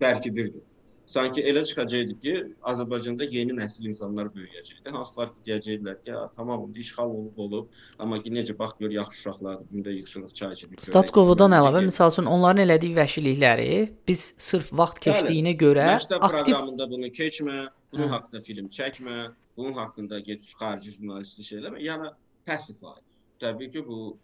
bərkidirdi. 0.01 0.63
Sanki 1.09 1.41
elə 1.41 1.63
çıxacaqdı 1.65 2.15
ki, 2.23 2.33
Azərbaycanda 2.71 3.25
yeni 3.33 3.55
nəsil 3.57 3.87
insanlar 3.89 4.29
böyüyəcəkdi. 4.35 4.91
Hansılar 4.93 5.31
ki, 5.33 5.39
deyəcəklər 5.47 5.97
ki, 6.05 6.17
tamam, 6.37 6.67
indi 6.67 6.83
işğal 6.85 7.15
olub 7.19 7.39
olub, 7.45 7.71
amma 7.99 8.19
ki, 8.23 8.33
necə 8.35 8.53
bax 8.59 8.75
gör 8.83 8.93
yaxşı 8.93 9.23
uşaqlardır, 9.23 9.71
gündə 9.73 9.95
yığışırıq, 9.95 10.35
çay 10.37 10.53
içirik. 10.53 10.83
Status 10.85 11.15
quo-dan 11.17 11.57
əlavə, 11.57 11.81
məsəl 11.87 12.13
üçün 12.13 12.29
onların 12.29 12.61
elədiyi 12.67 12.99
vəhşilikləri 12.99 13.71
biz 14.11 14.25
sırf 14.49 14.69
vaxt 14.81 15.01
keçdiyinə 15.07 15.55
Bəli, 15.55 15.63
görə 15.63 15.87
məktəb 15.95 16.27
aktiv 16.29 16.53
proqramında 16.53 16.89
bunu 16.91 17.11
keçmə, 17.21 17.57
bunun 17.93 18.09
hə. 18.09 18.11
haqqında 18.19 18.43
film 18.51 18.69
çəkmə, 18.79 19.17
bunun 19.57 19.81
haqqında 19.81 20.21
get 20.29 20.45
xarici 20.61 20.93
jurnalistlik 20.99 21.49
şey 21.49 21.63
eləmə. 21.63 21.81
Yəni 21.89 22.13
təsdiqlayır. 22.51 23.07
Təbii 23.41 23.71
ki, 23.73 23.87
bu 23.89 24.19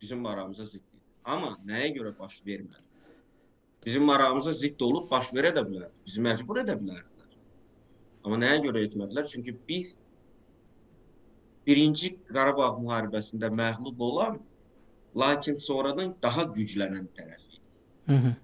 bizim 0.00 0.22
marağımıza 0.22 0.70
ziddir. 0.70 1.02
Amma 1.24 1.56
nəyə 1.66 1.90
görə 1.98 2.14
baş 2.18 2.38
vermədi? 2.46 2.86
Bizim 3.86 4.04
marağımıza 4.04 4.52
zidd 4.52 4.80
olub 4.80 5.10
baş 5.10 5.32
verə 5.36 5.54
də 5.56 5.64
bilər. 5.64 5.88
Bizi 6.06 6.20
məcbur 6.24 6.60
edə 6.62 6.76
bilərdilər. 6.80 7.30
Amma 8.24 8.36
nəyə 8.42 8.60
görə 8.66 8.84
etmədilər? 8.88 9.28
Çünki 9.30 9.54
biz 9.68 9.94
birinci 11.66 12.12
Qarabağ 12.28 12.74
müharibəsində 12.82 13.48
məğlub 13.62 14.04
olan, 14.04 14.38
lakin 15.16 15.56
sonradan 15.56 16.14
daha 16.22 16.44
güclənən 16.56 17.08
tərəf 17.16 17.42
idi. 17.48 17.60
Hı 18.06 18.14
-hı. 18.14 18.34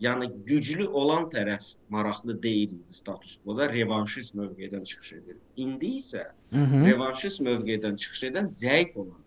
Yəni 0.00 0.26
güclü 0.46 0.88
olan 0.88 1.24
tərəf 1.30 1.64
maraqlı 1.88 2.42
deyildi 2.42 2.92
status 2.92 3.38
quo-da, 3.44 3.72
revanşist 3.72 4.34
mövqedən 4.34 4.84
çıxış 4.84 5.12
edir. 5.12 5.36
İndi 5.56 5.86
isə 5.86 6.24
Hı 6.50 6.56
-hı. 6.56 6.86
revanşist 6.86 7.40
mövqedən 7.40 7.96
çıxış 7.96 8.22
edən 8.22 8.46
zəif 8.48 8.96
olan 8.96 9.20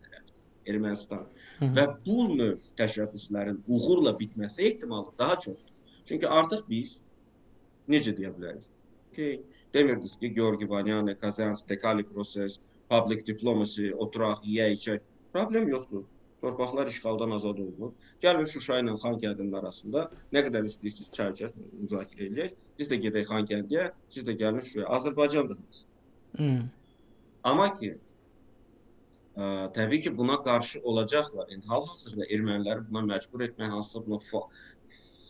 Ermənistan. 0.65 1.17
Hı 1.17 1.21
-hı. 1.21 1.43
Və 1.77 1.85
bu 2.06 2.27
növ 2.35 2.68
təşəbbüslərin 2.80 3.61
uğurla 3.68 4.14
bitməsi 4.19 4.65
ehtimalı 4.68 5.11
daha 5.19 5.40
çoxdur. 5.40 5.73
Çünki 6.06 6.27
artıq 6.27 6.64
biz 6.69 6.98
necə 7.90 8.14
deyə 8.18 8.31
bilərik? 8.35 8.65
Ki, 9.15 9.44
demirdiniz 9.73 10.15
ki, 10.19 10.34
Georgi 10.34 10.69
Vanyan, 10.69 11.14
Kazansk, 11.22 11.68
Tekali 11.68 12.03
proses, 12.03 12.60
public 12.90 13.26
diplomacy, 13.27 13.91
oturaq, 13.94 14.44
yeyək, 14.44 14.76
içək. 14.80 15.07
Problem 15.34 15.69
yoxdur. 15.69 16.03
Torpaqlar 16.41 16.88
işğaldan 16.88 17.31
azad 17.31 17.57
olunub. 17.64 17.94
Gəlin 18.22 18.48
Şuşa 18.52 18.81
ilə 18.81 18.98
Xankəndinin 18.99 19.53
arasında 19.56 20.10
nə 20.35 20.41
qədər 20.48 20.65
istəyirsiniz 20.68 21.11
çərçə 21.15 21.52
müzakirə 21.56 22.27
eləyək. 22.27 22.57
Biz 22.80 22.90
də 22.91 22.99
gedək 23.06 23.30
Xankəndiyə, 23.30 23.85
siz 24.11 24.26
də 24.27 24.35
gəlin 24.41 24.65
Şuşaya. 24.65 24.90
Azərbaycandırınız. 24.98 25.85
Amma 27.44 27.69
ki, 27.77 27.94
Ə, 29.34 29.45
təbii 29.73 30.01
ki, 30.05 30.18
buna 30.18 30.38
qarşı 30.45 30.81
olacaqlar. 30.84 31.47
İndi 31.49 31.65
hal-hazırda 31.68 32.27
erməniləri 32.30 32.85
buna 32.89 33.01
məcbur 33.07 33.45
etmək, 33.47 33.72
hansısa 33.73 34.03
buna 34.05 34.19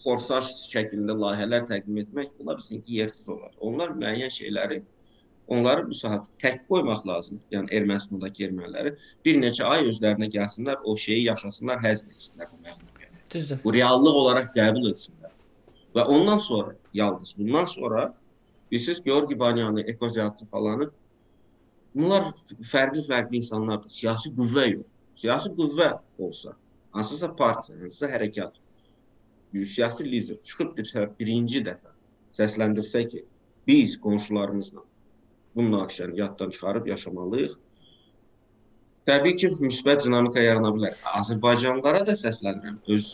forsaj 0.04 0.50
şəklində 0.74 1.16
layihələr 1.16 1.68
təqdim 1.70 2.02
etmək, 2.02 2.34
bunlar 2.40 2.60
bilsin 2.60 2.82
ki, 2.82 3.00
yersiz 3.00 3.30
olar. 3.30 3.54
Onlar 3.60 3.96
müəyyən 3.96 4.34
şeyləri 4.38 4.82
onları 5.48 5.88
bu 5.88 5.96
saat 5.96 6.28
tək 6.44 6.66
qoymaq 6.68 7.08
lazımdır. 7.08 7.46
Yəni 7.56 7.72
Ermənistandakı 7.80 8.48
erməniləri 8.48 8.96
bir 9.26 9.40
neçə 9.40 9.68
ay 9.68 9.88
özlərinə 9.92 10.28
gəlsinlər, 10.36 10.84
o 10.84 10.98
şeyi 10.98 11.24
yaşasınlar, 11.30 11.80
həzm 11.84 12.12
etsinlər 12.12 12.52
bu 12.52 12.60
məlumatı. 12.64 12.94
Düzdür. 13.34 13.60
Bu 13.64 13.74
reallıq 13.74 14.20
olaraq 14.24 14.52
qəbul 14.56 14.92
etsinlər. 14.92 15.32
Və 15.96 16.06
ondan 16.10 16.38
sonra 16.38 16.76
yalnız 16.94 17.36
bundan 17.38 17.66
sonra 17.66 18.14
bilirsiniz 18.72 19.04
Georgi 19.04 19.40
Vanyanı, 19.40 19.82
Ekoziyatı 19.82 20.46
falanı 20.46 20.92
Bunlar 21.96 22.32
fərqli-fərqli 22.72 23.40
insanlardır. 23.42 23.92
Siyasi 23.94 24.32
qüvvə 24.38 24.66
yox. 24.72 24.88
Siyasi 25.22 25.52
qüvvə 25.58 25.92
olsa, 26.18 26.56
hansısa 26.96 27.30
partiya, 27.38 27.78
hansısa 27.82 28.10
hərəkat, 28.10 28.56
siyasi 29.54 30.06
lider 30.12 30.40
çıxıb 30.42 30.72
bir, 30.78 30.90
birinci 31.20 31.62
dəfə 31.68 31.92
səsləndirsə 32.38 33.04
ki, 33.12 33.26
biz 33.68 34.00
qonşularımızla 34.02 34.82
bu 35.56 35.62
münaqişəni 35.62 36.18
yaddan 36.20 36.50
çıxarıb 36.50 36.88
yaşamalıyıq. 36.88 37.54
Təbii 39.06 39.36
ki, 39.38 39.52
müsbət 39.62 40.08
dinamika 40.08 40.42
yarana 40.42 40.72
bilər. 40.74 40.98
Azərbaycanlılara 41.20 42.06
da 42.08 42.16
səslənirəm 42.18 42.80
öz 42.96 43.12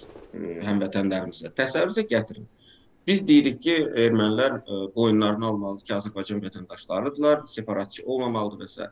həmvətənlərimizə. 0.69 1.51
Təsəvvürə 1.57 2.05
gətirin. 2.13 2.47
Biz 3.09 3.23
deyirik 3.27 3.55
ki, 3.65 3.75
ermənilər 4.05 4.55
e, 4.59 4.79
boyunlarını 4.95 5.45
almalıdır 5.47 5.85
ki, 5.85 5.93
Azərbaycan 5.95 6.41
vətəndaşlarıdırlar, 6.43 7.39
separatçı 7.49 8.03
olmamalıdır 8.05 8.59
və 8.61 8.67
s. 8.69 8.89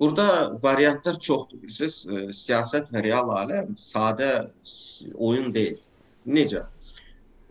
Burada 0.00 0.24
variantlar 0.62 1.20
çoxdur. 1.26 1.60
Bilirsiniz, 1.62 2.00
e, 2.06 2.24
siyasət 2.40 2.90
və 2.90 3.04
real 3.06 3.30
aləm 3.36 3.70
sadə 3.78 4.30
oyun 5.14 5.54
deyil. 5.54 5.78
Necə? 6.26 6.64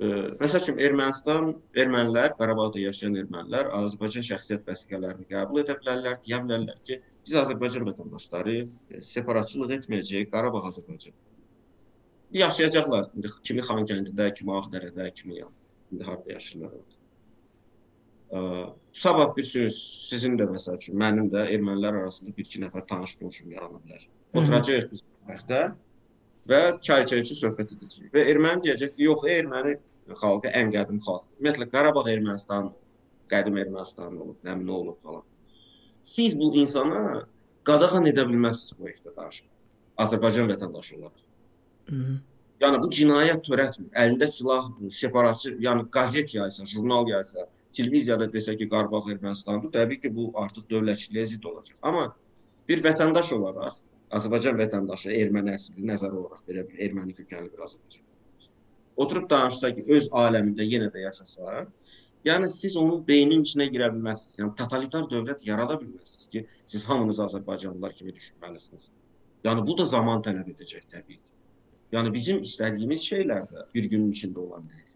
E, 0.04 0.12
məsəl 0.44 0.66
üçün 0.66 0.84
Ermənistan, 0.90 1.54
ermənilər, 1.86 2.36
Qarabağda 2.42 2.84
yaşayan 2.84 3.16
ermənilər 3.24 3.72
Azərbaycan 3.80 4.28
şəxsiyyət 4.34 4.68
vəsiqələrini 4.68 5.30
qəbul 5.32 5.64
edə 5.64 5.80
bilərlər, 5.80 6.20
deyə 6.28 6.44
bilərlər 6.44 6.84
ki, 6.90 7.00
biz 7.24 7.40
Azərbaycan 7.46 7.88
vətəndaşlarıyıq, 7.88 8.76
separatçılıq 9.16 9.78
etməyəcəyik, 9.80 10.34
Qarabağ 10.36 10.68
Azərbaycan 10.74 11.16
yaşayacaqlar. 12.40 13.10
İndi 13.16 13.32
kimi 13.44 13.62
Xankəndidə, 13.62 14.34
kimi 14.34 14.52
Ağdərədə, 14.58 15.14
kimi. 15.14 15.40
İndi 15.92 16.04
harda 16.04 16.32
yaşayırlar. 16.32 16.74
Ə, 18.34 18.42
sabah 18.94 19.36
bir 19.36 19.46
söz 19.46 19.80
sizin 20.10 20.38
də 20.40 20.48
məsəl 20.50 20.80
üçün 20.80 20.98
mənim 20.98 21.30
də 21.34 21.46
ermənilər 21.54 22.00
arasında 22.02 22.34
bir 22.38 22.48
iki 22.48 22.62
nəfər 22.64 22.88
tanış 22.90 23.18
qonşum 23.20 23.52
yarana 23.54 23.82
bilər. 23.84 24.08
Oturacağıq 24.34 24.88
biz 24.92 25.04
vaxtda 25.28 25.60
və 26.50 26.62
çay-çayçı 26.88 27.38
söhbət 27.38 27.76
edəcək. 27.78 28.08
Və 28.16 28.26
erməni 28.32 28.66
deyəcək 28.66 28.96
ki, 28.96 29.06
yox, 29.10 29.28
erməni 29.30 29.76
xalqı 30.24 30.50
ən 30.60 30.74
qədim 30.74 31.04
xalq. 31.06 31.28
Ümumiyyətlə 31.38 31.70
Qarabağ 31.76 32.08
Ermənistan 32.16 32.72
qədim 33.32 33.60
Ermənistan 33.62 34.18
olub, 34.18 34.40
nə 34.44 34.58
nə 34.60 34.78
olub 34.80 34.98
falan. 35.06 35.24
Siz 36.02 36.36
bu 36.40 36.50
insana 36.60 37.24
qadağan 37.70 38.10
edə 38.10 38.26
bilməzsiniz 38.28 38.80
bu 38.80 38.90
danışmaq. 39.16 39.52
Azərbaycan 40.04 40.50
vətəndaşı 40.50 40.98
olaraq. 40.98 41.23
Yəni 42.64 42.80
bu 42.80 42.90
cinayət 42.96 43.42
törətmir. 43.48 43.90
Əlində 44.00 44.28
silah, 44.32 44.70
separatçı, 45.00 45.56
yəni 45.64 45.88
qəzet 45.92 46.34
yaysa, 46.36 46.66
jurnal 46.70 47.10
yaysa, 47.12 47.48
televiziyada 47.76 48.30
desə 48.32 48.56
ki, 48.60 48.70
Qarabağ 48.72 49.02
Ermənistandır, 49.16 49.72
təbii 49.74 50.00
ki, 50.00 50.12
bu 50.16 50.30
artıq 50.40 50.70
dövlətçiliyə 50.72 51.26
zidd 51.34 51.48
olacaq. 51.50 51.76
Amma 51.82 52.06
bir 52.70 52.84
vətəndaş 52.86 53.34
olaraq, 53.36 53.82
Azərbaycan 54.14 54.60
vətəndaşı, 54.62 55.12
erməni 55.18 55.56
əsilli 55.58 55.90
nəzər 55.90 56.14
olaraq 56.14 56.46
belə 56.48 56.64
bir 56.70 56.86
erməni 56.88 57.18
kökənli 57.18 57.52
bir 57.52 57.66
Azərbaycan. 57.68 58.06
Oturub 59.04 59.28
danışsa 59.30 59.74
ki, 59.76 59.84
öz 59.98 60.10
aləmində 60.24 60.64
yenə 60.70 60.92
də 60.94 61.04
yaşasa, 61.08 61.66
yəni 62.24 62.50
siz 62.54 62.78
onun 62.80 63.02
beyninin 63.08 63.44
içinə 63.44 63.68
girə 63.74 63.90
bilməzsiniz. 63.96 64.38
Yəni 64.40 64.56
totalitar 64.62 65.10
dövlət 65.12 65.44
yarada 65.50 65.80
bilməzsiniz 65.82 66.30
ki, 66.32 66.46
siz 66.70 66.86
hamınız 66.88 67.20
Azərbaycanlılar 67.28 67.98
kimi 67.98 68.14
düşünməlisiniz. 68.16 68.92
Yəni 69.44 69.66
bu 69.68 69.78
da 69.82 69.90
zaman 69.98 70.22
tələb 70.24 70.54
edəcək 70.54 70.86
təbii 70.94 71.18
ki. 71.18 71.33
Yəni 71.94 72.14
bizim 72.14 72.42
istədiyimiz 72.42 73.04
şeylər 73.06 73.44
də 73.52 73.66
bir 73.74 73.90
günün 73.92 74.14
içində 74.16 74.42
olan 74.42 74.64
deyil. 74.70 74.88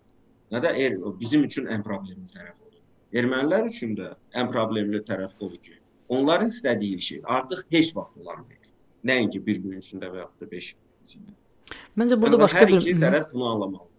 Nə 0.53 0.61
də 0.64 0.72
er, 0.86 0.95
bizim 1.19 1.44
üçün 1.45 1.68
ən 1.74 1.84
problemli 1.86 2.26
tərəf 2.32 2.56
odur. 2.65 2.82
Ermənilər 3.22 3.68
üçün 3.69 3.94
də 3.99 4.14
ən 4.34 4.49
problemli 4.53 5.03
tərəf 5.06 5.36
odur 5.40 5.60
ki, 5.61 5.76
onların 6.10 6.49
istədiyi 6.49 7.02
şey 7.10 7.19
artıq 7.24 7.65
heç 7.76 7.91
vaxt 7.95 8.24
olan 8.24 8.48
deyil. 8.49 8.72
Nəinki 9.06 9.44
bir 9.45 9.60
gün 9.65 9.78
içində 9.84 10.10
və 10.14 10.24
yaxud 10.24 10.41
da 10.48 10.49
5 10.56 10.72
gün 10.74 11.11
içində. 11.11 11.38
Məncə 11.99 12.18
burada 12.22 12.40
yəni, 12.40 12.44
başqa 12.45 12.64
hər 12.64 12.72
bir 12.72 12.82
iki 12.82 12.98
tərəf 13.03 13.30
bunu 13.34 13.45
anlamalıdır. 13.52 13.94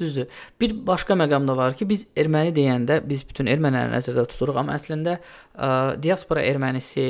Düzdür. 0.00 0.30
Bir 0.60 0.76
başqa 0.86 1.14
məqam 1.18 1.48
da 1.48 1.56
var 1.56 1.74
ki, 1.76 1.88
biz 1.88 2.06
erməni 2.16 2.54
deyəndə 2.56 3.02
biz 3.08 3.26
bütün 3.28 3.50
erməniləri 3.50 3.92
nəzərdə 3.96 4.24
tuturuq, 4.30 4.62
amma 4.62 4.78
əslində 4.78 5.18
ə, 5.18 5.68
diaspora 6.00 6.44
ermənisi 6.48 7.08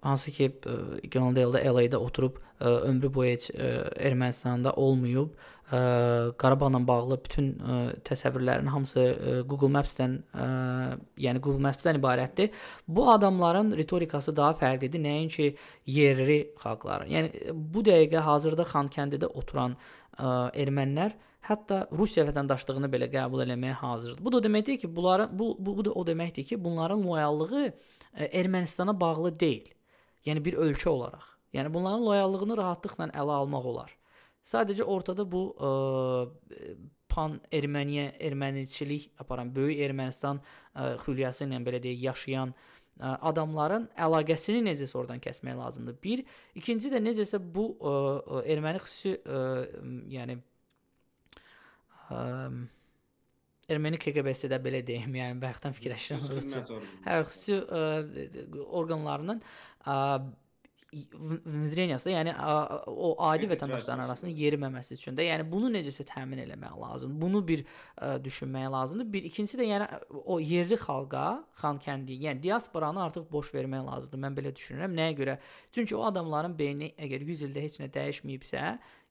hansı 0.00 0.30
ki 0.30 0.52
General 1.10 1.54
LA-da 1.54 2.00
oturub 2.00 2.38
ə, 2.60 2.70
ömrü 2.88 3.10
boyu 3.14 3.34
heç 3.34 3.48
ə, 3.52 3.70
Ermənistanda 4.08 4.72
olmayıb, 4.80 5.32
ə, 5.70 5.80
Qarabağla 6.40 6.80
bağlı 6.88 7.18
bütün 7.24 7.48
ə, 7.56 7.78
təsəvvürlərin 8.06 8.68
hamısı 8.72 9.04
ə, 9.04 9.36
Google 9.48 9.70
Maps-dən, 9.76 10.18
ə, 10.32 10.48
yəni 11.20 11.42
Google 11.44 11.64
Maps-dən 11.68 12.00
ibarətdir. 12.00 12.52
Bu 12.88 13.08
adamların 13.12 13.72
ritorikası 13.78 14.36
daha 14.36 14.56
fərqlidir, 14.60 15.02
nəinki 15.04 15.54
yerli 15.86 16.42
xalqların. 16.60 17.10
Yəni 17.16 17.56
bu 17.74 17.84
dəqiqə 17.86 18.24
hazırda 18.28 18.68
Xankəndidə 18.74 19.32
oturan 19.34 19.76
ə, 20.16 20.50
ermənilər 20.54 21.16
hətta 21.48 21.86
Rusiya 21.96 22.26
vətəndaşlığını 22.28 22.90
belə 22.92 23.08
qəbul 23.12 23.46
etməyə 23.46 23.78
hazırdır. 23.80 24.20
Bu 24.24 24.32
da 24.34 24.42
deməkdir 24.44 24.76
ki, 24.82 24.90
bunların 24.96 25.32
bu 25.32 25.54
bu, 25.58 25.76
bu 25.78 25.84
da 25.84 25.92
o 25.96 26.04
deməkdir 26.06 26.44
ki, 26.44 26.64
bunların 26.64 27.02
loyallığı 27.04 27.72
Ermənistana 28.20 29.00
bağlı 29.00 29.38
deyil. 29.40 29.68
Yəni 30.26 30.42
bir 30.44 30.58
ölkə 30.60 30.88
olaraq. 30.90 31.26
Yəni 31.56 31.72
bunların 31.74 32.04
loyallığını 32.06 32.56
rahatlıqla 32.60 33.10
ələ 33.10 33.38
almaq 33.42 33.68
olar. 33.72 33.94
Sadəcə 34.46 34.86
ortada 34.88 35.26
bu 35.28 35.50
ə, 35.52 35.70
pan 37.10 37.38
Erməniyə 37.52 38.12
erməniçilik 38.22 39.10
aparan 39.20 39.50
böyük 39.54 39.82
Ermənistan 39.88 40.40
ə, 40.40 40.94
xülyası 41.02 41.44
ilə 41.44 41.60
belə 41.66 41.80
deyək 41.82 42.04
yaşayan 42.06 42.54
ə, 42.54 43.16
adamların 43.32 43.88
əlaqəsini 43.98 44.62
necəsə 44.68 44.96
oradan 45.00 45.20
kəsmək 45.24 45.58
lazımdır. 45.58 45.98
Bir, 46.04 46.24
ikinci 46.56 46.92
də 46.92 47.02
necəsə 47.02 47.42
bu 47.42 47.72
ə, 47.76 48.44
erməni 48.54 48.82
xüsusi 48.86 49.16
ə, 49.18 49.44
yəni 50.16 50.38
ə, 52.08 52.20
erməni 53.70 53.98
KGB-si 54.02 54.50
də 54.50 54.58
belə 54.62 54.80
deyim, 54.86 55.14
yəni 55.20 55.40
bayaqdan 55.42 55.74
fikirləşirəm. 55.76 56.26
Hə, 57.06 57.20
xüsusi 57.30 57.58
orqanlarının 58.80 59.42
ə, 59.86 59.96
ventilasiya, 60.92 62.18
yəni 62.18 62.32
o 62.90 63.12
adi 63.28 63.46
vətəndaşların 63.50 64.02
arasında 64.08 64.32
yeriməməsi 64.34 64.96
üçün 64.96 65.16
də, 65.18 65.26
yəni 65.28 65.46
bunu 65.50 65.70
necəsə 65.76 66.04
təmin 66.08 66.42
eləmək 66.42 66.78
lazımdır. 66.80 67.20
Bunu 67.22 67.42
bir 67.46 67.62
ə, 67.62 68.16
düşünmək 68.24 68.66
lazımdır. 68.74 69.10
Bir 69.12 69.28
ikincisi 69.30 69.60
də 69.60 69.68
yəni 69.68 69.88
o 70.10 70.40
yerli 70.42 70.78
xalqa, 70.80 71.26
Xankəndi, 71.62 72.16
yəni 72.26 72.42
diasporanı 72.42 73.04
artıq 73.04 73.28
boş 73.32 73.52
vermək 73.54 73.84
lazımdır. 73.86 74.22
Mən 74.26 74.38
belə 74.38 74.54
düşünürəm. 74.56 74.96
Nəyə 74.98 75.18
görə? 75.20 75.36
Çünki 75.72 75.96
o 75.96 76.02
adamların 76.08 76.58
beyni 76.58 76.90
əgər 76.98 77.26
100 77.28 77.44
ildə 77.48 77.66
heç 77.66 77.78
nə 77.84 77.90
dəyişməyibsə, 77.94 78.64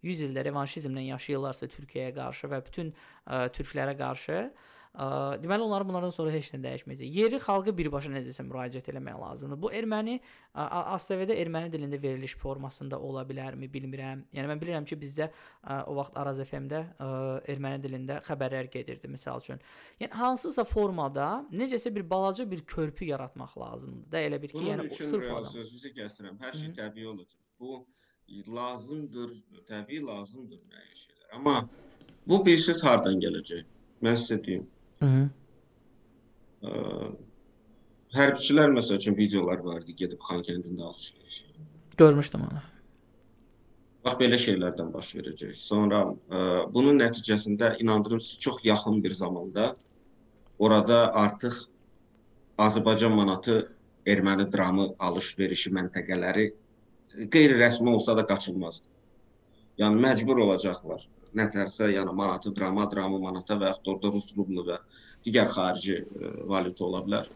100 0.03 0.25
ildə 0.27 0.43
revanşizmlə 0.49 1.05
yaşayırlarsa 1.13 1.71
Türkiyəyə 1.71 2.11
qarşı 2.19 2.51
və 2.51 2.59
bütün 2.65 2.91
ə, 2.91 3.47
türklərə 3.55 3.95
qarşı 3.99 4.49
deməli 4.97 5.61
onların 5.61 5.87
bunlardan 5.87 6.09
sonra 6.09 6.31
heç 6.33 6.49
nə 6.53 6.59
dəyişməyəcək. 6.63 7.11
Yerli 7.13 7.37
xalqı 7.39 7.71
birbaşa 7.77 8.09
necəsə 8.09 8.43
müraciət 8.47 8.89
etmək 8.89 9.19
lazımdır. 9.21 9.59
Bu 9.61 9.69
erməni 9.71 10.17
ASTV-də 10.53 11.37
erməni 11.39 11.69
dilində 11.71 12.01
veriliş 12.01 12.35
formasında 12.41 12.99
ola 12.99 13.23
bilərmi, 13.29 13.69
bilmirəm. 13.71 14.25
Yəni 14.33 14.49
mən 14.49 14.61
bilirəm 14.63 14.87
ki, 14.89 14.97
bizdə 14.99 15.29
o 15.85 15.95
vaxt 15.99 16.17
Araz 16.17 16.41
FM-də 16.41 16.81
erməni 17.53 17.83
dilində 17.85 18.17
xəbərlər 18.25 18.71
gedirdi, 18.73 19.11
məsəl 19.13 19.43
üçün. 19.43 19.61
Yəni 20.01 20.19
hansısa 20.19 20.65
formada 20.65 21.29
necəsə 21.53 21.93
bir 21.95 22.09
balaca 22.09 22.49
bir 22.49 22.65
körpü 22.65 23.11
yaratmaq 23.11 23.55
lazımdır 23.57 24.11
da 24.11 24.25
elə 24.25 24.41
bir 24.41 24.47
ki, 24.47 24.57
Bunun 24.57 24.71
yəni 24.73 24.89
üçün 24.89 25.05
sırf 25.05 25.31
adam. 25.31 25.53
Sözünüzü 25.53 25.93
kəsirəm. 25.99 26.41
Hər 26.41 26.59
şey 26.63 26.73
təbii 26.81 27.07
olacaq. 27.13 27.39
Bu 27.59 27.85
lazımdır, 28.57 29.31
təbii 29.69 30.01
lazımdır 30.05 30.59
müəyyən 30.65 30.97
şeylər. 31.03 31.29
Amma 31.37 31.69
bu 32.27 32.41
bilirsiz 32.45 32.83
hardan 32.83 33.21
gələcək? 33.21 33.63
Mən 34.05 34.17
sizə 34.17 34.37
deyim. 34.45 34.67
Hərbçilər 38.15 38.73
məsəl 38.73 38.97
üçün 38.99 39.15
videolar 39.17 39.61
var 39.63 39.81
idi, 39.83 39.95
gedib 40.03 40.21
Xankəndində 40.25 40.83
alış-veriş. 40.89 41.43
Görmüşdüm 41.97 42.41
onu. 42.47 42.61
Bax 44.05 44.15
belə 44.19 44.37
şeylərdən 44.39 44.93
baş 44.93 45.11
verəcək. 45.17 45.55
Sonra 45.59 46.05
ə, 46.07 46.39
bunun 46.73 46.99
nəticəsində 46.99 47.75
inandırım 47.83 48.21
siz 48.23 48.39
çox 48.39 48.63
yaxın 48.63 49.03
bir 49.03 49.11
zamanda 49.11 49.75
orada 50.59 51.13
artıq 51.13 51.67
Azərbaycan 52.59 53.13
manatı 53.15 53.59
erməni 54.07 54.47
dramı 54.51 54.89
alış-verişi 54.99 55.71
məntəqələri 55.75 56.47
qeyri-rəsmi 57.35 57.93
olsa 57.93 58.15
da 58.17 58.25
qaçılmazdı. 58.27 58.87
Yəni 59.79 59.99
məcbur 60.03 60.41
olacaqlar. 60.47 61.07
Nətərsə, 61.37 61.91
yəni 61.93 62.13
manatı 62.15 62.53
drama, 62.55 62.87
dramı 62.91 63.19
manata 63.21 63.57
və 63.59 63.69
yaxud 63.69 63.85
da 63.85 63.91
orada 63.93 64.11
rus 64.15 64.31
rublu 64.37 64.65
və 64.65 64.79
digər 65.25 65.51
xarici 65.53 65.99
ə, 66.01 66.31
valyuta 66.49 66.85
ola 66.87 67.03
bilər. 67.05 67.29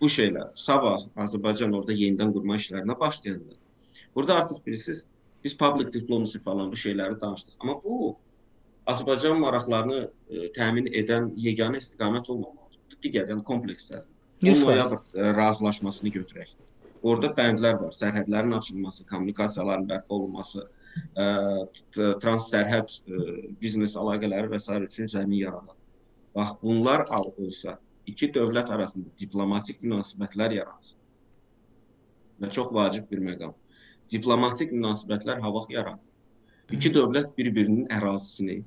Bu 0.00 0.10
şeylər 0.10 0.50
sabah 0.58 1.06
Azərbaycan 1.24 1.74
orada 1.78 1.94
yenidən 1.96 2.32
qurma 2.34 2.58
işlərinə 2.58 2.98
başlayanda 2.98 3.56
burada 4.14 4.34
artıq 4.42 4.66
bilirsiniz, 4.66 5.04
biz 5.44 5.56
public 5.56 5.92
diplomacy 5.92 6.38
falan 6.38 6.72
bu 6.72 6.76
şeyləri 6.76 7.20
danışdıq. 7.20 7.54
Amma 7.60 7.78
bu 7.84 8.16
Azərbaycan 8.86 9.38
maraqlarını 9.40 10.00
ə, 10.02 10.50
təmin 10.56 10.90
edən 10.90 11.30
yeganə 11.38 11.80
istiqamət 11.82 12.28
olmamalıdır. 12.34 12.98
Digər, 13.02 13.30
yəni 13.30 13.44
komplekslər. 13.46 14.04
10 14.42 14.60
noyabr 14.66 14.98
ə, 14.98 15.32
razılaşmasını 15.38 16.12
götürək. 16.18 16.52
Orada 17.02 17.32
bəndlər 17.34 17.80
var. 17.80 17.94
Sərhədlərin 17.94 18.54
açılması, 18.58 19.06
kommunikasiyaların 19.06 19.88
bərpa 19.88 20.14
olunması, 20.18 20.66
ə, 21.16 21.26
transsərhəd 22.22 22.92
ə, 22.92 23.22
biznes 23.60 23.96
əlaqələri 24.00 24.52
və 24.52 24.60
s. 24.60 24.68
üçün 24.88 25.10
zəmin 25.10 25.38
yaradan. 25.42 25.78
Bax 26.36 26.56
bunlar 26.62 27.04
olsa 27.12 27.78
iki 28.06 28.30
dövlət 28.34 28.72
arasında 28.72 29.12
diplomatik 29.18 29.82
münasibətlər 29.84 30.56
yaranır. 30.58 30.94
Və 32.40 32.50
çox 32.50 32.72
vacib 32.74 33.08
bir 33.10 33.20
məqam. 33.22 33.54
Diplomatik 34.10 34.72
münasibətlər 34.74 35.40
ha 35.42 35.52
vaxt 35.54 35.70
yaranır. 35.70 36.08
İki 36.72 36.92
dövlət 36.94 37.34
bir-birinin 37.36 37.88
ərazisini 37.92 38.62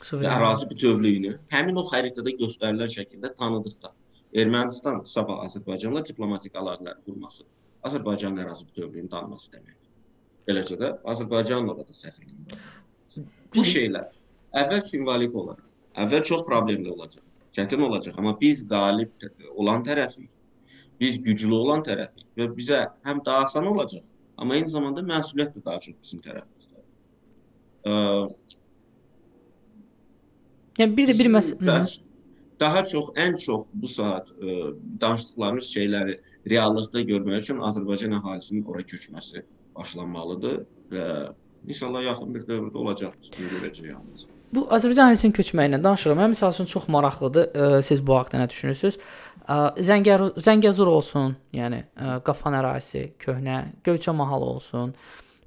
və 0.00 0.28
ərazi 0.32 0.68
bütövlüyünü 0.70 1.34
həmin 1.52 1.76
o 1.76 1.84
xəritədə 1.90 2.32
göstərilən 2.38 2.92
şəkildə 2.94 3.34
tanıdıqda 3.36 3.92
Ermənistan 4.40 5.02
sabah 5.10 5.42
Azərbaycanla 5.44 6.04
diplomatik 6.06 6.56
əlaqələr 6.56 7.02
qurması 7.04 7.44
Azərbaycanın 7.88 8.44
ərazi 8.44 8.68
bütövlüyünü 8.70 9.10
tanıması 9.10 9.52
deməkdir. 9.52 9.79
Beləcə 10.50 10.76
də 10.82 10.92
Azərbaycanla 11.14 11.78
da 11.78 11.96
səfirliyi 12.02 12.52
var. 12.52 12.68
Bu 13.54 13.66
şeylər 13.66 14.12
əvvəl 14.60 14.84
simvolik 14.86 15.34
olaraq, 15.34 15.66
əvvəl 16.04 16.26
çox 16.26 16.46
problemli 16.46 16.90
olacaq 16.90 17.24
çətin 17.56 17.82
olacaq, 17.82 18.14
amma 18.18 18.36
biz 18.40 18.62
qalib 18.68 19.26
olan 19.54 19.82
tərəfik. 19.86 20.28
Biz 21.00 21.20
güclü 21.24 21.54
olan 21.56 21.82
tərəfik 21.86 22.26
və 22.36 22.48
bizə 22.56 22.80
həm 23.06 23.22
daha 23.26 23.46
asan 23.48 23.66
olacaq, 23.66 24.04
amma 24.36 24.58
eyni 24.58 24.68
zamanda 24.68 25.04
məsuliyyət 25.06 25.56
də 25.56 25.64
daha 25.64 25.80
çox 25.86 25.96
bizim 26.02 26.22
tərəfimizdə. 26.26 26.84
Yəni 30.80 30.96
bir 30.96 31.10
də 31.10 31.18
bir 31.18 31.32
məsələ 31.32 31.78
daha 32.60 32.82
çox 32.84 33.08
ən 33.16 33.38
çox 33.40 33.64
bu 33.72 33.88
saat 33.88 34.28
ə, 34.36 34.74
danışdıqlarımız 35.00 35.68
şeyləri 35.74 36.18
reallıqda 36.52 37.00
görmək 37.08 37.46
üçün 37.46 37.62
Azərbaycan 37.64 38.18
əhalisinin 38.18 38.66
ora 38.68 38.84
köçməsi 38.84 39.40
başlanmalıdır 39.76 40.64
və 40.90 41.06
İnşallah 41.68 42.02
yaxın 42.02 42.34
bir 42.34 42.44
dövrdə 42.48 42.76
olacaq. 42.76 43.16
Biz 43.38 43.48
görəcəyik 43.52 43.88
yalnız. 43.90 44.26
Bu 44.54 44.64
Azərbaycan 44.74 45.12
əhalinin 45.12 45.34
köçməyindən 45.36 45.82
danışırıq. 45.84 46.16
Mənim 46.18 46.34
məsəl 46.34 46.54
üçün 46.54 46.68
çox 46.70 46.88
maraqlıdır. 46.90 47.50
Ə, 47.52 47.82
siz 47.86 48.00
bu 48.06 48.16
haqqda 48.16 48.40
nə 48.40 48.46
düşünürsüz? 48.50 48.96
Ə, 49.44 49.58
Zəngər 49.90 50.24
Zəngəzur 50.40 50.88
olsun, 50.90 51.36
yəni 51.54 51.82
ə, 51.84 52.16
Qafan 52.26 52.56
ərazisi, 52.58 53.10
köhnə 53.20 53.60
Göyçə 53.86 54.14
mahalı 54.16 54.48
olsun. 54.56 54.94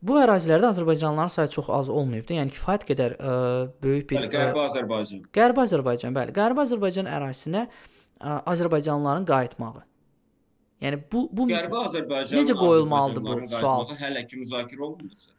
Bu 0.04 0.20
ərazilərdə 0.20 0.70
azərbaycanlıların 0.70 1.34
sayı 1.34 1.52
çox 1.52 1.70
az 1.72 1.90
olmayıbdı. 1.90 2.38
Yəni 2.38 2.54
kifayət 2.56 2.86
qədər 2.92 3.18
ə, 3.18 3.36
böyük 3.84 4.10
bir 4.12 4.22
Bəli, 4.22 4.32
Qərbi 4.38 4.64
Azərbaycan. 4.68 5.26
Qərbi 5.36 5.66
Azərbaycan, 5.66 6.16
bəli. 6.16 6.36
Qərbi 6.36 6.64
Azərbaycan 6.68 7.10
ərazisinə 7.12 7.66
ə, 7.66 8.38
azərbaycanlıların 8.54 9.28
qayıtmağı. 9.28 9.84
Yəni 10.84 11.00
bu 11.12 11.28
bu 11.32 11.46
Qərbi 11.52 11.78
Azərbaycan 11.86 12.42
Necə 12.42 12.56
qoyulmalıdır 12.60 13.24
bu 13.24 13.48
sual? 13.56 13.88
Hələ 14.02 14.26
ki 14.28 14.42
müzakirə 14.44 14.84
olunmur. 14.90 15.30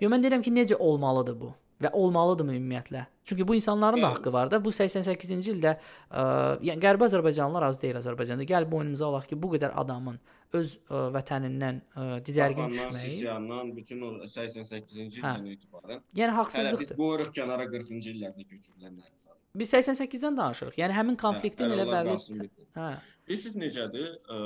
Yox 0.00 0.10
mən 0.14 0.24
deyirəm 0.24 0.42
ki, 0.46 0.52
necə 0.56 0.78
olmalıdır 0.80 1.36
bu 1.42 1.50
və 1.84 1.90
olmalıdırmı 1.98 2.54
ümumiyyətlə? 2.56 3.02
Çünki 3.28 3.44
bu 3.48 3.54
insanların 3.58 4.02
da 4.02 4.10
haqqı 4.14 4.32
var 4.32 4.50
da. 4.50 4.60
Bu 4.64 4.70
88-ci 4.72 5.52
ildə 5.52 5.74
ə, 5.74 6.22
yəni 6.64 6.80
Qərbi 6.80 7.04
Azərbaycanlılar 7.08 7.66
az 7.68 7.80
deyil 7.82 7.98
Azərbaycanda. 8.00 8.46
Gəl 8.48 8.64
boynumuza 8.70 9.06
alaq 9.10 9.26
ki, 9.28 9.36
bu 9.42 9.50
qədər 9.56 9.74
adamın 9.82 10.16
öz 10.54 10.74
ə, 10.88 11.00
vətənindən 11.16 11.80
ə, 11.82 12.04
didərgin 12.24 12.62
Qafandan, 12.70 12.94
düşməyi. 12.94 13.10
Sisiyandan 13.10 13.72
bütün 13.76 14.04
o 14.06 14.12
88-ci 14.24 15.20
Hə. 15.24 15.32
ildən 15.34 15.48
etibarən 15.56 16.04
Yəni 16.14 16.30
hələ 16.30 16.36
biz 16.36 16.38
haqsızlıqdır. 16.40 16.96
qoyuruq 17.00 17.32
kənara 17.40 17.66
40-cı 17.74 18.12
illərdə 18.14 18.46
köçürülənləri. 18.52 19.26
Biz 19.60 19.74
88-dən 19.74 20.38
danışırıq. 20.40 20.78
Yəni 20.80 20.96
həmin 21.00 21.18
konfliktin 21.20 21.68
Hə, 21.72 21.80
elə 21.80 21.88
bəli. 21.90 22.48
Hə. 22.78 22.92
Bilirsiniz 23.28 23.58
necədir? 23.66 24.14
Ə, 24.30 24.40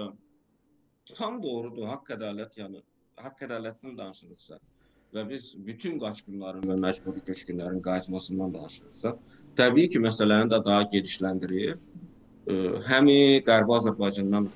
tam 1.17 1.43
doğrudur. 1.43 1.87
Haqq 1.93 2.15
ədalət, 2.17 2.59
yəni 2.63 2.83
haqq 3.23 3.47
ədalətdən 3.49 3.97
danışırıqsa 3.99 4.59
və 5.15 5.25
biz 5.29 5.55
bütün 5.67 5.97
qaçqınların 6.03 6.67
və 6.69 6.77
məcburi 6.83 7.23
köçkünlərin 7.25 7.81
qayıtmasından 7.85 8.53
danışırıqsa, 8.55 9.15
təbii 9.57 9.89
ki, 9.95 10.03
məsələni 10.05 10.53
də 10.53 10.61
daha 10.65 10.83
genişləndirib 10.93 11.79
ə, 11.79 12.59
həmi 12.91 13.17
Qərbi 13.47 13.77
Azərbaycandan 13.79 14.51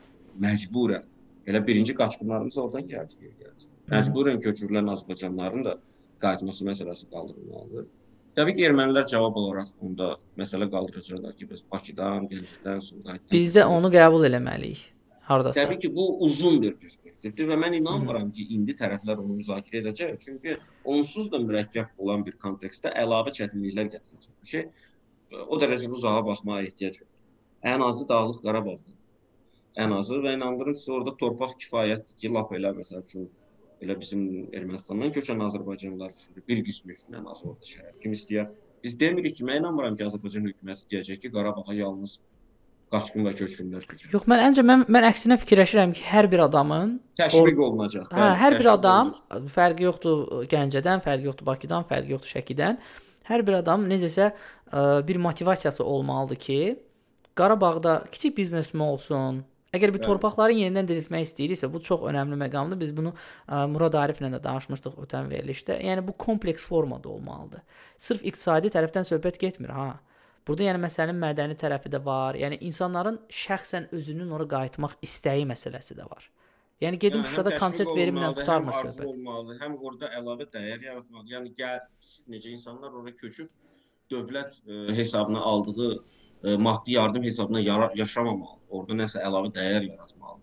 məcburən 0.45 1.09
elə 1.49 1.65
birinci 1.67 1.97
qaçqınlarımız 1.97 2.59
oradan 2.59 2.87
gəldi, 2.93 3.33
gəldi. 3.41 3.73
Məcburən 3.93 4.39
köçürülən 4.45 4.93
Azərbaycanlıların 4.93 5.65
da 5.67 5.79
qayıtması 6.23 6.69
məsələsi 6.69 7.11
qaldırılmalıdır. 7.11 7.89
Təbii 8.37 8.55
ki, 8.57 8.63
ermənilər 8.69 9.09
cavab 9.11 9.37
olaraq 9.37 9.73
onda 9.85 10.15
məsələ 10.41 10.71
qaldıracaqlar 10.73 11.35
ki, 11.37 11.49
biz 11.51 11.65
Bakıdan, 11.73 12.29
Gəncədən, 12.31 12.81
Sumqayıtdan 12.87 13.35
Biz 13.35 13.57
də 13.59 13.67
onu 13.69 13.91
qəbul 13.93 14.25
eləməliyik. 14.31 14.92
Hardasa. 15.23 15.61
Təbii 15.61 15.79
ki, 15.79 15.89
bu 15.97 16.05
uzun 16.27 16.57
bir 16.63 16.75
perspektivdir 16.83 17.47
və 17.53 17.59
mən 17.63 17.77
inanmıram 17.79 18.31
ki, 18.35 18.49
indi 18.57 18.75
tərəflər 18.79 19.21
onu 19.23 19.37
müzakirə 19.39 19.83
edəcək, 19.85 20.17
çünki 20.25 20.57
onsuz 20.95 21.29
da 21.33 21.39
mürəkkəb 21.43 22.01
olan 22.03 22.25
bir 22.27 22.35
kontekstdə 22.43 22.91
əlavə 23.05 23.35
çətinliklər 23.37 23.93
gətirəcək. 23.93 24.33
Bu 24.41 24.51
şey 24.53 24.67
o 25.47 25.61
dərəcədə 25.63 25.95
uzağa 26.01 26.25
baxmağa 26.27 26.65
ehtiyac 26.67 26.99
yoxdur. 27.01 27.13
Ən 27.73 27.85
azı 27.87 28.09
Dağlıq 28.09 28.43
Qarabağdır. 28.43 28.99
Ən 29.85 29.95
azı 29.95 30.19
və 30.25 30.35
inandırım 30.37 30.75
sizə 30.81 30.97
orada 30.97 31.15
torpaq 31.23 31.55
kifayətdir 31.63 32.19
ki, 32.19 32.33
lap 32.35 32.51
elə 32.59 32.75
məsəl 32.81 33.05
üçün 33.07 33.31
elə 33.83 33.97
bizim 34.01 34.27
Ermənistandan 34.59 35.15
köçən 35.15 35.41
Azərbaycanlılar 35.47 36.13
üçün 36.17 36.43
bir 36.49 36.65
qismi 36.67 36.99
üçün 36.99 37.21
ən 37.21 37.31
azı 37.31 37.47
orada 37.53 37.71
şərait 37.71 38.03
kim 38.03 38.19
istəyər. 38.19 38.51
Biz 38.83 38.99
demirik 38.99 39.39
ki, 39.39 39.47
mən 39.47 39.63
inanmıram 39.63 39.97
ki, 39.97 40.05
Azərbaycan 40.11 40.51
hökuməti 40.51 40.91
deyəcək 40.91 41.23
ki, 41.23 41.33
Qarabağa 41.39 41.79
yalnız 41.79 42.19
qaçqın 42.93 43.27
və 43.27 43.33
köçkünlər 43.39 43.87
köçür. 43.89 44.11
Yox, 44.13 44.27
mən 44.31 44.43
əncə 44.49 44.65
mən 44.69 44.85
mən 44.93 45.07
əksinə 45.09 45.39
fikirləşirəm 45.43 45.95
ki, 45.97 46.05
hər 46.13 46.29
bir 46.33 46.45
adamın 46.47 46.99
Təşviq 47.21 47.63
olunacaq. 47.67 48.11
Hə, 48.13 48.29
hər 48.43 48.59
bir 48.61 48.69
adam 48.75 49.15
olunacaq. 49.15 49.53
fərqi 49.57 49.87
yoxdur 49.89 50.45
Gəncədən, 50.53 51.05
fərqi 51.05 51.31
yoxdur 51.31 51.49
Bakıdan, 51.49 51.87
fərqi 51.89 52.15
yoxdur 52.17 52.35
Şəkidən. 52.37 52.81
Hər 53.29 53.47
bir 53.47 53.61
adam 53.61 53.87
necəsə 53.91 54.33
ə, 54.33 54.83
bir 55.09 55.23
motivasiyası 55.29 55.85
olmalıdır 55.85 56.43
ki, 56.47 56.59
Qarabağda 57.39 58.03
kiçik 58.13 58.37
biznesmen 58.37 58.85
olsun. 58.93 59.41
Əgər 59.73 59.95
bir 59.95 60.03
torpaqları 60.05 60.53
yenidən 60.53 60.85
diriltmək 60.85 61.23
istəyirsə, 61.31 61.71
bu 61.73 61.81
çox 61.81 62.03
önəmli 62.11 62.37
məqamdır. 62.43 62.77
Biz 62.83 62.91
bunu 62.93 63.15
ə, 63.15 63.63
Murad 63.73 63.97
Ariflə 63.97 64.29
də 64.35 64.43
danışmışdıq 64.45 64.99
ötən 65.07 65.31
verilişdə. 65.33 65.79
Yəni 65.81 66.05
bu 66.05 66.13
kompleks 66.13 66.67
formada 66.69 67.09
olmalıdır. 67.09 67.63
Sırf 67.97 68.21
iqtisadi 68.21 68.69
tərəfdən 68.75 69.09
söhbət 69.09 69.41
getmir, 69.41 69.73
ha. 69.73 69.87
Burada 70.47 70.65
yəni 70.67 70.81
məsələnin 70.83 71.19
mədəni 71.23 71.57
tərəfi 71.59 71.91
də 71.93 72.01
var. 72.05 72.35
Yəni 72.35 72.59
insanların 72.67 73.21
şəxsən 73.31 73.91
özünün 73.95 74.31
ora 74.35 74.47
qayıtmaq 74.51 74.97
istəyi 75.07 75.45
məsələsi 75.47 75.95
də 75.99 76.07
var. 76.11 76.25
Yəni 76.83 76.99
gedib 76.99 77.21
Yəni, 77.21 77.29
Şuşada 77.31 77.53
konsert 77.59 77.93
verimlə 77.95 78.33
qutarmır 78.35 78.75
söhbət. 78.75 79.07
olmalıdır, 79.07 79.61
həm 79.63 79.77
orada 79.79 80.09
əlavə 80.19 80.49
dəyər 80.51 80.83
yaratmalıdır. 80.89 81.35
Yəni 81.37 81.53
gəl 81.61 81.79
siz 82.01 82.25
necə 82.35 82.51
insanlar 82.51 82.91
ora 82.91 83.13
köçüb 83.21 83.53
dövlət 84.11 84.59
e, 84.67 84.97
hesabına 84.97 85.41
aldığı 85.41 85.93
e, 86.45 86.57
maddi 86.57 86.93
yardım 86.99 87.23
hesabına 87.23 87.61
yara- 87.61 87.93
yaşamamalı. 87.95 88.59
Orada 88.69 88.99
nəsə 89.05 89.23
əlavə 89.23 89.53
dəyər 89.55 89.87
yaratmalı. 89.93 90.41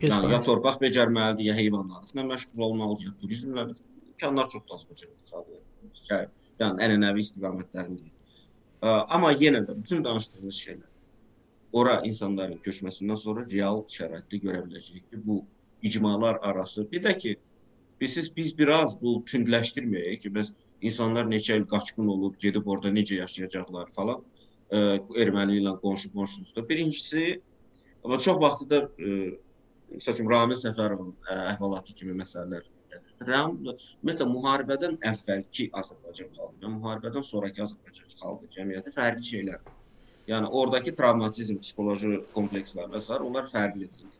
Yəni 0.00 0.32
ya 0.32 0.40
100%. 0.40 0.44
torpaq 0.48 0.80
becərməlidir, 0.80 1.44
ya 1.50 1.54
heyvanlarla 1.60 2.24
məşğul 2.32 2.64
olmalıdır, 2.70 3.04
ya 3.04 3.12
turizmlə. 3.20 3.68
İmkanlar 4.14 4.48
çox 4.48 4.62
az 4.72 4.86
becərir. 4.88 5.60
Yəni, 6.08 6.28
yəni 6.60 6.86
ənənəvi 6.88 7.24
istiqamətlərində. 7.26 8.15
Amma 8.82 9.32
yenə 9.32 9.64
də 9.66 9.76
bütün 9.78 10.04
danışdığımız 10.04 10.60
şeylər 10.66 10.92
ora 11.76 12.00
insanların 12.08 12.60
köçməsindən 12.64 13.18
sonra 13.20 13.44
real 13.50 13.82
şəraitdə 13.92 14.40
görə 14.44 14.62
biləcəyik 14.66 15.10
ki, 15.10 15.20
bu 15.24 15.42
icmalar 15.84 16.38
arası. 16.42 16.86
Bir 16.92 17.02
də 17.04 17.16
ki, 17.18 17.36
biz 18.00 18.30
biz 18.36 18.54
biraz 18.58 18.96
bu 19.00 19.18
tündləşdirməyək 19.30 20.22
ki, 20.22 20.32
bəs 20.38 20.52
insanlar 20.80 21.28
neçə 21.28 21.58
il 21.60 21.66
qaçqın 21.72 22.08
olub, 22.14 22.38
gedib 22.40 22.66
orada 22.66 22.92
necə 22.92 23.20
yaşayacaqlar 23.20 23.90
falan. 23.96 24.22
Ə, 24.70 24.78
erməni 25.22 25.60
ilə 25.60 25.76
qonşu 25.82 26.10
qonşuluqda. 26.14 26.64
Birincisi, 26.68 27.40
amma 28.04 28.18
çox 28.18 28.40
vaxtı 28.42 28.70
da 28.70 28.80
ə, 28.86 29.18
məsəl 29.98 30.16
üçün 30.16 30.30
Ramil 30.32 30.58
Səfərovun 30.62 31.12
ə, 31.28 31.36
əhvalatı 31.52 31.94
kimi 31.94 32.16
məsələlər 32.22 32.64
Ram 33.24 33.54
ümumiyyətlə 33.56 34.26
müharibədən 34.28 34.98
əvvəlki 35.10 35.70
Azərbaycan 35.80 36.34
xalqı 36.36 36.60
və 36.62 36.72
müharibədən 36.72 37.24
sonrakı 37.24 37.62
Azərbaycan 37.64 38.10
xalqı 38.20 38.50
cəmiyyəti 38.56 38.92
fərqli 38.92 39.24
şeylərdir. 39.30 39.86
Yəni 40.28 40.50
oradakı 40.60 40.92
travmatizm, 40.98 41.62
psixoloji 41.62 42.20
komplekslər 42.34 42.90
və 42.92 43.00
s. 43.00 43.16
onlar 43.28 43.48
fərqlidir. 43.48 44.12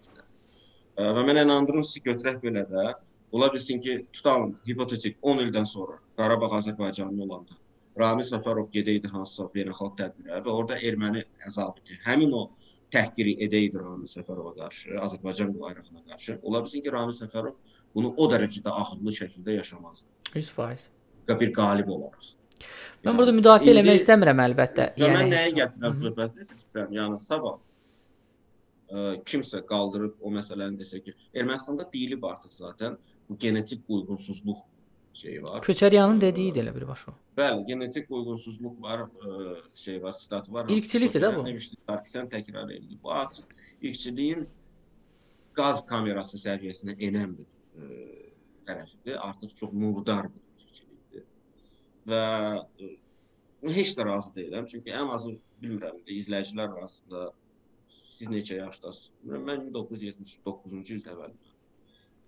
Və 0.97 1.27
mənə 1.29 1.45
inandırım 1.45 1.85
sizi 1.85 2.01
götürək 2.09 2.41
belə 2.41 2.65
də 2.71 2.95
ola 3.37 3.53
bilsin 3.53 3.81
ki, 3.85 4.07
tutalım 4.13 4.57
hipotetik 4.69 5.19
10 5.21 5.45
ildən 5.45 5.67
sonra 5.69 5.99
Qarabağ 6.17 6.55
Azərbaycanlı 6.61 7.23
olanda 7.27 7.59
Ramil 8.01 8.25
Səfərov 8.25 8.71
gedəydi 8.73 9.11
hansısa 9.13 9.51
beynəlxalq 9.53 9.97
tədbirə 10.01 10.41
və 10.47 10.53
orada 10.53 10.79
erməni 10.89 11.27
əzabiti 11.49 11.99
həmin 12.07 12.33
o 12.33 12.43
təhqiri 12.93 13.37
edəydi 13.45 13.81
Ramil 13.83 14.09
Səfərova 14.09 14.55
qarşı, 14.57 14.95
Azərbaycan 15.05 15.53
bayrağına 15.61 16.05
qarşı. 16.11 16.39
Ola 16.43 16.63
bilsin 16.65 16.85
ki, 16.85 16.93
Ramil 16.93 17.17
Səfərov 17.19 17.57
bunu 17.97 18.13
o 18.17 18.29
dərəcədə 18.31 18.71
ağırlı 18.81 19.13
şəkildə 19.21 19.57
yaşamazdı. 19.57 20.09
100%. 20.35 20.85
Və 21.29 21.39
bir 21.41 21.53
qalib 21.57 21.89
olaraq. 21.97 22.33
Mən 23.05 23.17
burada 23.19 23.33
müdafiə 23.37 23.71
indi- 23.71 23.75
eləmək 23.75 23.99
istəmirəm 24.03 24.41
əlbəttə. 24.47 24.85
Və 25.01 25.09
mən 25.17 25.31
nəyə 25.33 25.49
Yəni 25.49 25.57
gətirəm 25.61 25.93
Mhm. 25.93 26.03
söhbəti 26.05 26.47
istəyirəm? 26.47 26.93
Yəni 27.01 27.19
sabah 27.19 27.57
ə, 28.93 29.23
kimsə 29.27 29.61
qaldırıb 29.67 30.15
o 30.23 30.31
məsələni 30.31 30.79
desə 30.79 31.01
ki, 31.05 31.15
Ermənistanda 31.35 31.87
deyilib 31.93 32.23
artıq 32.25 32.53
zaten 32.55 32.97
bu 33.29 33.37
genetik 33.39 33.81
uyğunsuzluq 33.89 34.59
şeyi 35.15 35.43
var. 35.43 35.61
Köçəryanın 35.63 36.21
dediyi 36.21 36.53
də 36.53 36.63
elə 36.63 36.75
birbaşa. 36.75 37.13
Bəli, 37.37 37.67
genetik 37.67 38.11
uyğunsuzluq 38.11 38.77
var, 38.83 38.99
ə, 39.09 39.57
şey 39.75 40.03
var, 40.03 40.13
sitat 40.13 40.53
var. 40.53 40.69
İlkçilikdir 40.69 41.23
də 41.23 41.37
bu. 41.37 41.47
Demişdi 41.47 41.77
Sarkisyan 41.87 42.29
təkrar 42.29 42.71
edir. 42.73 42.99
Bu 43.03 43.11
artıq 43.13 43.45
ilkçiliyin 43.83 44.47
qaz 45.57 45.87
kamerası 45.87 46.37
səviyyəsinə 46.39 46.95
enən 46.99 47.33
bir 47.39 47.47
tərəfidir. 48.69 49.19
Artıq 49.29 49.57
çox 49.61 49.73
murdar 49.73 50.31
bir 50.35 50.63
ilkçilikdir. 50.65 51.27
Və 52.11 52.23
ə, 52.61 52.93
heç 53.79 53.95
də 53.99 54.07
razı 54.09 54.35
deyiləm, 54.37 54.69
çünki 54.71 54.95
ən 54.95 55.13
azı 55.17 55.35
bilmirəm, 55.63 56.01
izləyicilər 56.19 56.77
arasında 56.79 57.27
siz 58.17 58.33
neçə 58.33 58.61
yaşdasınız? 58.63 59.13
Bilmirəm, 59.23 59.47
Mən 59.51 59.69
1979-cu 59.69 60.97
il 60.97 61.05
təvəllüdlüyəm. 61.11 61.57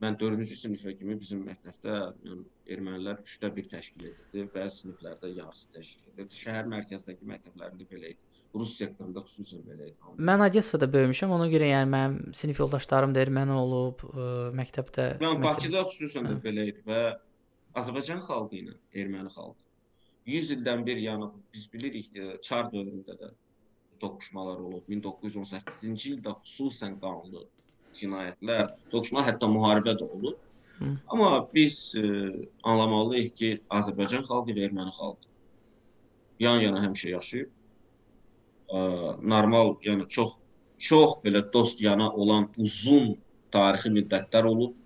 Mən 0.03 0.15
4-cü 0.19 0.55
sinifə 0.55 0.93
kimi 0.99 1.17
bizim 1.19 1.41
məktəbdə 1.47 1.95
yəni, 2.27 2.45
ermənilər 2.75 3.23
3də 3.25 3.51
1 3.57 3.71
təşkil 3.73 4.05
edirdi, 4.13 4.45
bəzi 4.55 4.85
siniflərdə 4.85 5.33
yarısı 5.35 5.73
təşkil 5.75 6.13
edirdi. 6.13 6.39
Şəhər 6.45 6.69
mərkəzdəki 6.71 7.27
məktəblərində 7.33 7.89
belə 7.91 8.13
idi. 8.15 8.28
Rus 8.59 8.75
sektorunda 8.79 9.21
xüsusən 9.27 9.63
belə 9.69 9.89
idi. 9.91 9.97
Mən 10.31 10.43
Odessada 10.49 10.89
böyümüşəm. 10.93 11.31
Ona 11.37 11.47
görə 11.53 11.69
yəni 11.73 11.91
mənim 11.95 12.35
sinif 12.35 12.61
yoldaşlarım 12.63 13.15
da 13.15 13.23
erməni 13.25 13.55
olub, 13.55 14.05
ə, 14.09 14.29
məktəbdə. 14.61 15.07
Mən 15.23 15.39
məktəb- 15.39 15.47
Bakıda 15.49 15.85
xüsusən 15.93 16.29
də 16.31 16.37
Hə. 16.37 16.43
belə 16.47 16.67
idi 16.73 16.83
və 16.87 17.01
Azərbaycan 17.79 18.23
xalqı 18.27 18.63
ilə 18.63 18.75
erməni 19.03 19.31
xalqı 19.35 19.57
100 20.29 20.51
ildən 20.57 20.83
bir 20.87 20.97
yəni 21.01 21.31
biz 21.55 21.69
bilirik 21.73 22.17
e, 22.17 22.35
Çar 22.43 22.67
dövründə 22.73 23.15
də 23.21 23.31
toqquşmalar 24.01 24.59
olub. 24.61 24.83
1918-ci 24.93 26.13
ildə 26.17 26.35
xüsusən 26.45 26.99
qanlı 27.01 27.47
cinayətlər, 27.99 28.69
toqquşma 28.93 29.25
hətta 29.27 29.49
müharibə 29.51 29.95
də 29.99 30.05
olub. 30.19 30.37
Hı. 30.79 30.91
Amma 31.09 31.49
biz 31.55 31.95
e, 31.97 32.03
anlamalıyıq 32.63 33.33
ki, 33.41 33.49
Azərbaycan 33.71 34.27
xalqı 34.29 34.55
və 34.59 34.67
erməni 34.69 34.93
xalqı 34.99 35.27
yan-yana 36.45 36.83
həmişə 36.85 37.11
yaşayıb. 37.17 37.49
E, 38.69 38.79
normal, 39.35 39.77
yəni 39.85 40.09
çox 40.09 40.37
çox 40.79 41.19
belə 41.25 41.43
dost 41.53 41.81
yana 41.83 42.11
olan 42.11 42.49
uzun 42.57 43.17
tarixi 43.53 43.91
müddətlər 43.91 44.47
olub. 44.47 44.77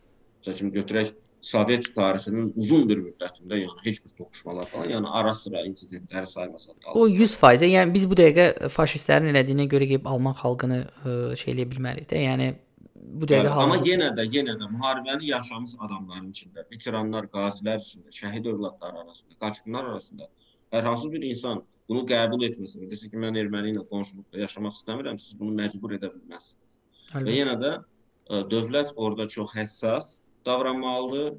Məsələn, 0.43 0.73
götürək 0.75 1.13
Sovet 1.43 1.89
tarixinin 1.95 2.53
uzun 2.55 2.85
bir 2.87 3.01
müddətində, 3.03 3.57
yəni 3.59 3.81
heç 3.83 3.97
bir 4.05 4.13
toqquşmalar 4.15 4.69
falan, 4.71 4.93
yəni 4.93 5.09
ara-sıra 5.21 5.65
insidentləri 5.67 6.29
saymasaq 6.31 6.77
da. 6.77 6.93
O 6.95 7.09
100%, 7.11 7.65
yəni 7.67 7.91
biz 7.95 8.05
bu 8.11 8.19
dəqiqə 8.21 8.69
faşistlərin 8.71 9.33
elədiyinə 9.33 9.67
görə 9.73 9.89
gəlib 9.91 10.07
Alman 10.07 10.37
xalqını 10.39 10.79
ə, 10.87 11.17
şey 11.41 11.57
eləyə 11.57 11.67
bilmərik 11.73 12.07
də. 12.13 12.21
Yəni 12.29 12.47
bu 12.95 13.27
dəqiqə 13.33 13.57
hal 13.57 13.65
Amma 13.65 13.81
yenə 13.83 14.13
də, 14.15 14.29
yenə 14.37 14.55
də 14.61 14.71
müharibəni 14.71 15.33
yaşamış 15.33 15.75
adamların 15.81 16.31
içində, 16.31 16.63
veteranlar, 16.71 17.27
qazilər 17.35 17.83
içində, 17.83 18.15
şəhid 18.15 18.47
övladları 18.55 19.03
arasında, 19.03 19.35
qaçqınlar 19.43 19.91
arasında 19.91 20.31
hər 20.73 20.87
hansı 20.93 21.11
bir 21.13 21.27
insan 21.27 21.65
bunu 21.93 22.03
qəbul 22.09 22.47
etməsin, 22.49 22.89
desə 22.89 23.11
ki, 23.13 23.21
mən 23.21 23.37
erməni 23.37 23.75
ilə 23.75 23.85
qonşuluqda 23.91 24.41
yaşamaq 24.47 24.77
istəmirəm, 24.79 25.19
siz 25.21 25.37
bunu 25.39 25.53
məcbur 25.59 25.93
edə 25.99 26.09
bilməzsiniz. 26.15 26.79
Əlbəttə. 27.13 27.25
Və 27.27 27.35
yenə 27.37 27.57
də 27.61 27.73
ə, 27.77 28.43
dövlət 28.53 28.95
orada 28.97 29.29
çox 29.29 29.53
həssas 29.57 30.15
davranmalıdır. 30.49 31.35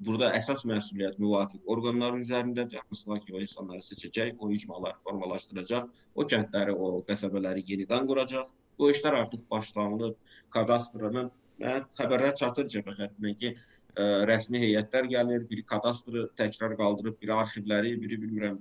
Burada 0.00 0.30
əsas 0.32 0.62
məsuliyyət 0.64 1.18
müvafiq 1.20 1.66
orqanların 1.68 2.22
üzərindədir. 2.24 2.80
Hansı 2.88 3.18
ki, 3.26 3.34
o 3.36 3.42
insanları 3.44 3.84
seçəcək, 3.84 4.38
o 4.40 4.48
icmaları 4.54 4.96
formalaşdıracaq, 5.04 5.90
o 6.16 6.24
kəndləri, 6.24 6.72
o 6.72 7.02
qəsəbələri 7.08 7.66
yenidən 7.68 8.08
quracaq. 8.08 8.48
Bu 8.80 8.88
işlər 8.94 9.18
artıq 9.18 9.44
başlanılıb. 9.52 10.16
Kadastrının 10.56 11.28
mən 11.60 11.84
xəbərlər 12.00 12.32
çatır 12.40 12.72
cəbhə 12.72 12.96
xəttindən 13.02 13.36
ki, 13.42 13.52
ə, 13.92 14.08
rəsmi 14.32 14.64
heyətlər 14.64 15.12
gəlir, 15.12 15.44
biri 15.52 15.66
kadastrı 15.68 16.30
təkrar 16.40 16.78
qaldırıb, 16.80 17.20
biri 17.20 17.36
arxivləri, 17.36 17.92
biri 18.00 18.22
bilmirəm 18.24 18.56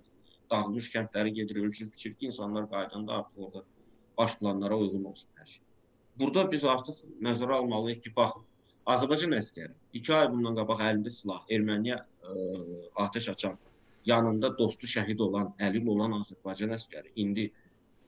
dağılmış 0.52 0.90
kəndləri 0.96 1.34
gedir, 1.40 1.64
ölçür, 1.64 1.92
biçir 1.92 2.14
ki, 2.14 2.26
insanlar 2.26 2.70
qaydanda 2.70 3.14
artıq 3.14 3.46
orada 3.46 3.64
baş 4.18 4.38
planlara 4.40 4.78
uyğun 4.78 5.04
olsun 5.04 5.30
hər 5.40 5.48
şey. 5.48 5.64
Burada 6.20 6.46
biz 6.52 6.64
artıq 6.64 7.02
nəzərə 7.28 7.60
almalıyıq 7.62 8.04
ki, 8.04 8.14
baxın, 8.16 8.46
Azərbaycan 8.90 9.36
əskəri 9.38 9.74
2 9.94 10.14
ay 10.18 10.30
bundan 10.34 10.56
qabaq 10.58 10.80
əlində 10.92 11.12
silah 11.14 11.44
erməniyə 11.56 11.98
ə, 12.00 12.46
atəş 13.06 13.30
açan, 13.36 13.58
yanında 14.06 14.52
dostu 14.58 14.88
şəhid 14.90 15.22
olan, 15.22 15.52
əlil 15.60 15.88
olan 15.94 16.16
Azərbaycan 16.20 16.74
əskəri 16.78 17.14
indi 17.24 17.52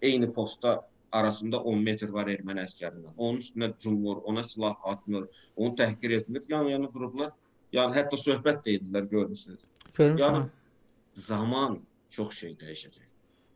eyni 0.02 0.32
postda 0.34 0.80
arasında 1.12 1.60
10 1.60 1.84
metr 1.84 2.14
var 2.16 2.32
erməni 2.32 2.64
əskərindən. 2.64 3.14
Onun 3.18 3.40
üstünə 3.44 3.72
cumur, 3.84 4.24
ona 4.32 4.44
silah 4.48 4.76
atmır, 4.94 5.28
onu 5.56 5.76
təhqir 5.76 6.18
etmir. 6.18 6.48
Yan-yana 6.50 6.90
durublar. 6.94 7.32
Yəni 7.76 7.96
hətta 7.96 8.20
söhbət 8.20 8.64
də 8.66 8.78
edirlər, 8.78 9.08
görmüsünüz. 9.12 9.60
Görmüşəm. 9.98 10.22
Yəni 10.22 11.22
zaman 11.28 11.80
çox 12.12 12.38
şey 12.44 12.56
dəyişəcək. 12.62 13.10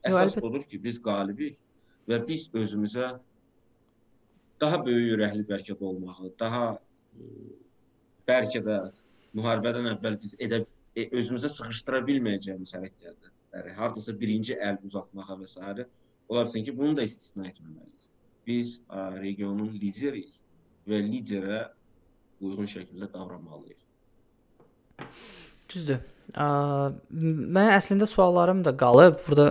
Əsas 0.10 0.38
odur 0.42 0.64
ki, 0.70 0.80
biz 0.82 1.00
qalibik 1.04 1.58
və 2.10 2.20
biz 2.28 2.50
özümüzə 2.54 3.16
daha 4.62 4.80
böyük 4.86 5.16
ürəkli 5.18 5.46
bəlkə 5.50 5.76
də 5.80 5.90
olmağı, 5.90 6.32
daha 6.40 6.64
bəlkə 8.30 8.62
də 8.66 8.78
müharibədən 9.36 9.92
əvvəl 9.96 10.20
biz 10.22 10.36
edə 10.40 10.62
e, 10.96 11.08
özümüzə 11.20 11.52
sıxışdıra 11.52 12.04
bilməyəcəyimiz 12.08 12.76
hərəkətləri, 12.78 13.76
hardasa 13.80 14.16
birinci 14.20 14.58
əl 14.70 14.80
uzatmağa 14.88 15.40
və 15.42 15.50
s. 15.52 15.88
olar 16.28 16.52
ki, 16.52 16.78
bunu 16.78 16.96
da 16.98 17.04
istisna 17.04 17.50
etməməliyik. 17.50 18.10
Biz 18.46 18.80
ə, 18.90 19.20
regionun 19.20 19.74
lideriyik 19.74 20.40
və 20.88 21.02
liderə 21.02 21.66
uyğun 22.42 22.70
şəkildə 22.70 23.10
davranmalıyıq. 23.14 23.82
Düzdür. 25.70 26.15
Mən 26.36 27.72
əslində 27.78 28.08
suallarım 28.10 28.64
da 28.66 28.76
qalıb. 28.78 29.20
Burada 29.28 29.50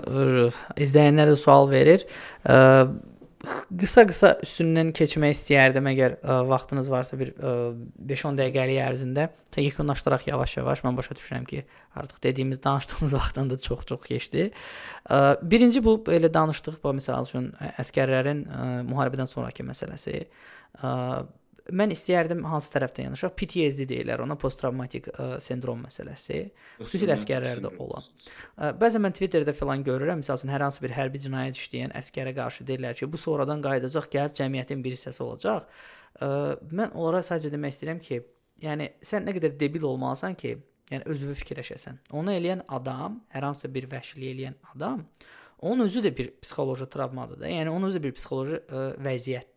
izləyənlər 0.81 1.33
də 1.33 1.37
sual 1.41 1.71
verir. 1.71 2.07
Qısa-qısa 3.45 4.31
üstündən 4.45 4.91
keçmək 4.97 5.35
istəyərdim 5.35 5.89
əgər 5.91 6.17
ə, 6.17 6.37
vaxtınız 6.49 6.89
varsa 6.93 7.19
bir 7.21 7.33
5-10 7.37 8.39
dəqiqəlik 8.39 8.81
ərzində. 8.85 9.27
Yekunlaşdıraq 9.61 10.27
yavaş-yavaş. 10.31 10.85
Mən 10.87 10.97
başa 10.97 11.17
düşürəm 11.19 11.45
ki, 11.51 11.65
artıq 12.01 12.23
dediyimiz, 12.25 12.63
danışdığımız 12.65 13.15
vaxtdan 13.19 13.51
da 13.53 13.59
çox-çox 13.61 14.01
keçdi. 14.07 14.49
Ə, 15.09 15.21
birinci 15.43 15.85
bu 15.85 15.99
elə 16.15 16.33
danışdıq, 16.33 16.81
bu 16.83 16.95
məsəl 16.99 17.29
üçün 17.29 17.51
əskərlərin 17.83 18.45
ə, 18.47 18.69
müharibədən 18.89 19.29
sonrakı 19.31 19.67
məsələsi. 19.67 20.25
Ə, 20.81 20.95
mən 21.73 21.95
istəyərdim 21.95 22.43
hansı 22.49 22.73
tərəfdən 22.75 23.09
yanaşaq? 23.09 23.35
PTSD 23.41 23.87
deyirlər 23.89 24.25
ona, 24.25 24.37
posttravmatik 24.41 25.09
ə, 25.13 25.29
sendrom 25.41 25.81
məsələsi. 25.87 26.41
Xüsusilə 26.83 27.17
əsgərlərdə 27.17 27.71
olan. 27.81 28.05
Ə, 28.59 28.73
bəzən 28.81 29.05
mən 29.07 29.17
Twitterdə 29.17 29.55
falan 29.57 29.85
görürəm, 29.87 30.21
məsələn, 30.21 30.53
hər 30.53 30.67
hansı 30.67 30.85
bir 30.85 30.95
hərbi 30.97 31.23
cinayət 31.25 31.61
işləyən 31.61 31.95
əskərə 32.01 32.35
qarşı 32.37 32.67
deyirlər 32.69 32.99
ki, 32.99 33.09
bu 33.09 33.21
sonradan 33.21 33.65
qayıdacaq, 33.65 34.11
gəlib 34.13 34.37
cəmiyyətin 34.41 34.85
bir 34.85 34.99
hissəsi 34.99 35.25
olacaq. 35.25 35.71
Ə, 36.21 36.31
mən 36.69 36.93
onlara 36.93 37.25
sadəcə 37.25 37.55
demək 37.55 37.77
istəyirəm 37.79 38.05
ki, 38.05 38.21
yəni 38.65 38.91
sən 39.05 39.25
nə 39.25 39.37
qədər 39.39 39.57
debil 39.61 39.89
olmalısan 39.89 40.37
ki, 40.41 40.59
yəni 40.93 41.09
özünü 41.09 41.39
fikirləşəsən. 41.41 42.03
Onu 42.19 42.35
eləyən 42.35 42.67
adam, 42.77 43.23
hər 43.33 43.49
hansı 43.49 43.73
bir 43.73 43.89
vəhşilik 43.89 44.35
eləyən 44.35 44.61
adam, 44.75 45.07
onun 45.65 45.87
özü 45.87 46.03
də 46.05 46.17
bir 46.17 46.33
psixoloji 46.43 46.87
travmadır 46.93 47.41
da. 47.41 47.49
Yəni 47.49 47.73
onun 47.73 47.89
özü 47.89 48.03
də 48.03 48.09
bir 48.11 48.17
psixoloji 48.19 48.59
ə, 48.69 48.83
vəziyyətdir. 49.01 49.54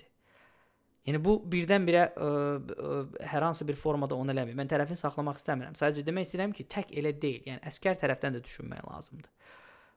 Yəni 1.08 1.22
bu 1.24 1.38
birdən-birə 1.48 2.04
ə, 2.10 2.30
ə, 2.60 2.96
hər 3.32 3.46
hansı 3.48 3.68
bir 3.68 3.78
formada 3.80 4.18
onu 4.20 4.34
eləmir. 4.34 4.58
Mən 4.60 4.68
tərəfini 4.72 5.00
saxlamaq 5.00 5.40
istəmirəm. 5.40 5.78
Sadəcə 5.80 6.04
demək 6.08 6.28
istəyirəm 6.28 6.56
ki, 6.58 6.68
tək 6.74 6.92
elə 7.00 7.14
deyil. 7.16 7.46
Yəni 7.48 7.64
əskər 7.72 8.00
tərəfdən 8.02 8.36
də 8.36 8.44
düşünmək 8.44 8.84
lazımdır. 8.90 9.54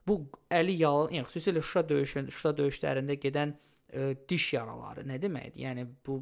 Bu 0.06 0.20
əli 0.54 0.76
yalan, 0.80 1.10
yəni 1.18 1.26
xüsusilə 1.26 1.64
Şuşa 1.64 1.82
döyüşün, 1.90 2.30
Şuşa 2.30 2.54
döyüşlərində 2.60 3.18
gedən 3.20 3.56
ə, 3.56 4.12
diş 4.30 4.52
yaraları 4.54 5.04
nə 5.10 5.18
deməkdir? 5.22 5.64
Yəni 5.66 5.88
bu 6.06 6.20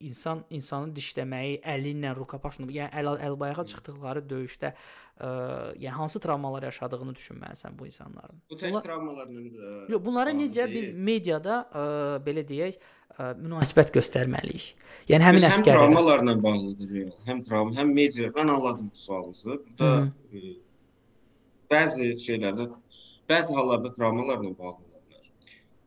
insan 0.00 0.42
insanın 0.50 0.94
dişləməyi, 0.96 1.60
əli 1.74 1.92
ilə 1.96 2.14
rukapaşla, 2.16 2.66
yəni 2.72 2.90
əl 3.00 3.10
əlbayağa 3.28 3.64
çıxdıqları 3.70 4.22
döyüşdə 4.30 4.70
ə, 4.72 5.30
yəni 5.76 5.94
hansı 5.96 6.20
travmalar 6.24 6.66
yaşadığını 6.68 7.14
düşünməlisən 7.18 7.76
bu 7.78 7.88
insanların. 7.90 8.40
Bu 8.50 8.58
tək 8.60 8.70
Bunlar, 8.70 8.86
travmalarla 8.86 9.44
Yox, 9.92 10.04
bunları 10.04 10.34
necə 10.38 10.64
deyil. 10.64 10.76
biz 10.78 10.90
mediada 11.10 11.60
ə, 11.68 11.84
belə 12.26 12.46
deyək, 12.48 12.80
ə, 13.16 13.30
münasibət 13.40 13.92
göstərməliyik. 13.98 14.68
Yəni 15.10 15.26
həmin 15.28 15.48
əsgərlər 15.50 15.84
həm 15.84 15.94
travmalarla 15.94 16.36
bağlıdır, 16.42 16.92
yox, 17.04 17.22
həm 17.28 17.44
travma, 17.46 17.76
həm 17.78 17.94
media. 17.94 18.30
Mən 18.36 18.54
anladım 18.56 18.90
sualınızı. 18.94 19.58
Burada 19.80 19.90
ə, 19.96 20.36
e, 20.36 20.54
bəzi 21.70 22.14
şeylərdə, 22.24 22.70
bəzi 23.30 23.56
hallarda 23.58 23.92
travmalarla 23.96 24.54
bağlı 24.58 24.70
ola 24.70 24.78
bilər. 24.78 24.89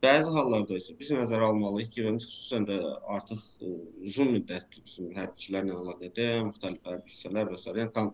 Bəzi 0.03 0.33
hallarda 0.35 0.77
isə 0.81 0.95
biz 0.99 1.11
nəzərə 1.15 1.49
almalıyıq 1.53 1.91
ki, 1.95 2.05
xüsusən 2.25 2.67
də 2.67 2.79
artıq 3.17 3.43
e, 3.63 3.73
uzun 4.09 4.33
müddətli 4.35 4.83
bizim 4.87 5.11
hərbçilərlə 5.17 5.77
əlaqədə 5.79 6.29
müxtəlif 6.49 6.89
hərbi 6.89 7.13
hissələr 7.13 7.51
və 7.53 7.59
s. 7.61 7.75
yəni 7.81 8.09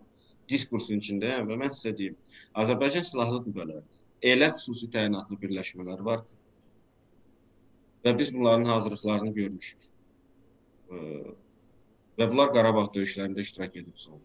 diskursun 0.50 1.02
içindəyəm 1.02 1.50
və 1.50 1.56
mən 1.64 1.74
sizə 1.74 1.96
deyim, 1.98 2.18
Azərbaycan 2.62 3.06
silahlı 3.06 3.42
qüvvələrində 3.46 3.98
elə 4.34 4.52
xüsusi 4.54 4.90
təyinatlı 4.94 5.38
birləşmələr 5.42 6.06
var 6.06 6.22
Və 8.04 8.18
biz 8.18 8.34
bunların 8.34 8.64
hazırlıqlarını 8.64 9.32
görmüşük. 9.34 9.78
Və 12.20 12.28
bunlar 12.30 12.52
Qarabağ 12.54 12.86
döyüşlərində 12.94 13.44
iştirak 13.44 13.76
edib 13.76 13.98
sonra. 14.00 14.24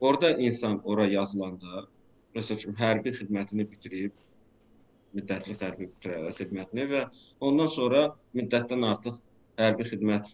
Orada 0.00 0.30
insan 0.48 0.78
ora 0.84 1.06
yazılanda, 1.10 1.86
məsəl 2.36 2.60
üçün 2.60 2.76
hərbi 2.78 3.10
xidmətini 3.16 3.66
bitirib, 3.72 4.14
müddətli 5.16 5.56
hərbi 5.60 5.88
xidmətini 6.38 6.86
və 6.92 7.04
ondan 7.44 7.70
sonra 7.72 8.04
müddətdən 8.36 8.84
artıq 8.90 9.20
hərbi 9.58 9.86
xidmət 9.88 10.30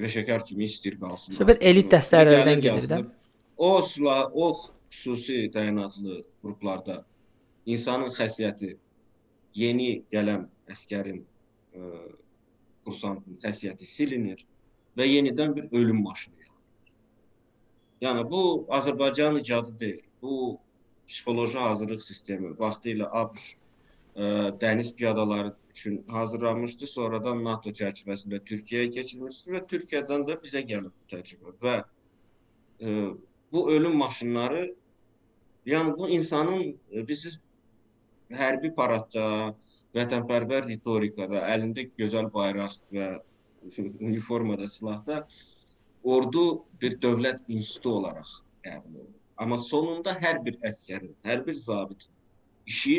peşəkar 0.00 0.44
kimi 0.48 0.66
istəyir 0.68 0.98
qalsın. 1.00 1.36
Söhbət 1.38 1.64
elit 1.70 1.90
dəstələrdən 1.92 2.62
gedir 2.64 2.88
də. 2.90 3.00
O 3.60 3.72
silah, 3.84 4.30
o 4.32 4.52
xüsusi 4.90 5.50
təyinatlı 5.54 6.22
qruplarda 6.42 7.02
insanın 7.68 8.12
xəssiyyəti 8.16 8.74
yeni 9.60 9.90
gələn 10.14 10.46
əskərin 10.70 11.20
ə, 11.20 11.24
e, 11.76 11.90
kursantın 12.86 13.38
xəssiyyəti 13.42 13.86
silinir 13.86 14.46
və 14.98 15.06
yenidən 15.06 15.54
bir 15.56 15.68
ölüm 15.76 16.00
maşını 16.02 16.40
yaranır. 16.40 16.94
Yəni 18.06 18.24
bu 18.30 18.42
Azərbaycan 18.78 19.38
icadı 19.40 19.78
deyil. 19.78 20.02
Bu 20.22 20.58
psixoloji 21.10 21.58
hazırlıq 21.58 22.02
sistemi 22.06 22.52
vaxtilə 22.60 23.08
ABŞ 23.22 23.46
ə, 23.46 23.54
e, 24.22 24.26
dəniz 24.62 24.92
piyadaları 24.98 25.54
üçün 25.70 26.00
hazırlanmışdı. 26.16 26.86
Sonradan 26.86 27.42
NATO 27.44 27.72
çərçivəsində 27.80 28.42
Türkiyəyə 28.50 28.90
keçirilmişdi 28.96 29.56
və 29.56 29.64
Türkiyədən 29.72 30.26
də 30.28 30.38
bizə 30.44 30.62
gəlib 30.72 30.94
bu 30.94 31.10
təcrübə 31.14 31.56
və 31.66 31.76
ə, 31.80 31.86
e, 32.82 33.08
bu 33.52 33.64
ölüm 33.74 33.96
maşınları 34.02 34.64
yəni 35.66 35.96
bu 35.98 36.08
insanın 36.16 36.76
biz 37.08 37.26
hərbi 38.42 38.70
paradda 38.74 39.54
vətənpərvər 39.96 40.68
ritorikada, 40.68 41.42
əlində 41.50 41.88
gözəl 41.98 42.30
bayraq 42.34 42.76
və 42.94 43.08
uniformada, 44.08 44.68
silahda 44.70 45.24
ordu 46.02 46.44
bir 46.80 46.96
dövlət 47.02 47.42
institutu 47.48 47.96
olaraq 47.98 48.36
qəbul 48.64 49.00
olunur. 49.02 49.19
Amma 49.40 49.56
sonunda 49.64 50.12
hər 50.20 50.42
bir 50.44 50.58
əskərin, 50.68 51.14
hər 51.24 51.44
bir 51.46 51.56
zabitin 51.56 52.12
işi 52.68 52.96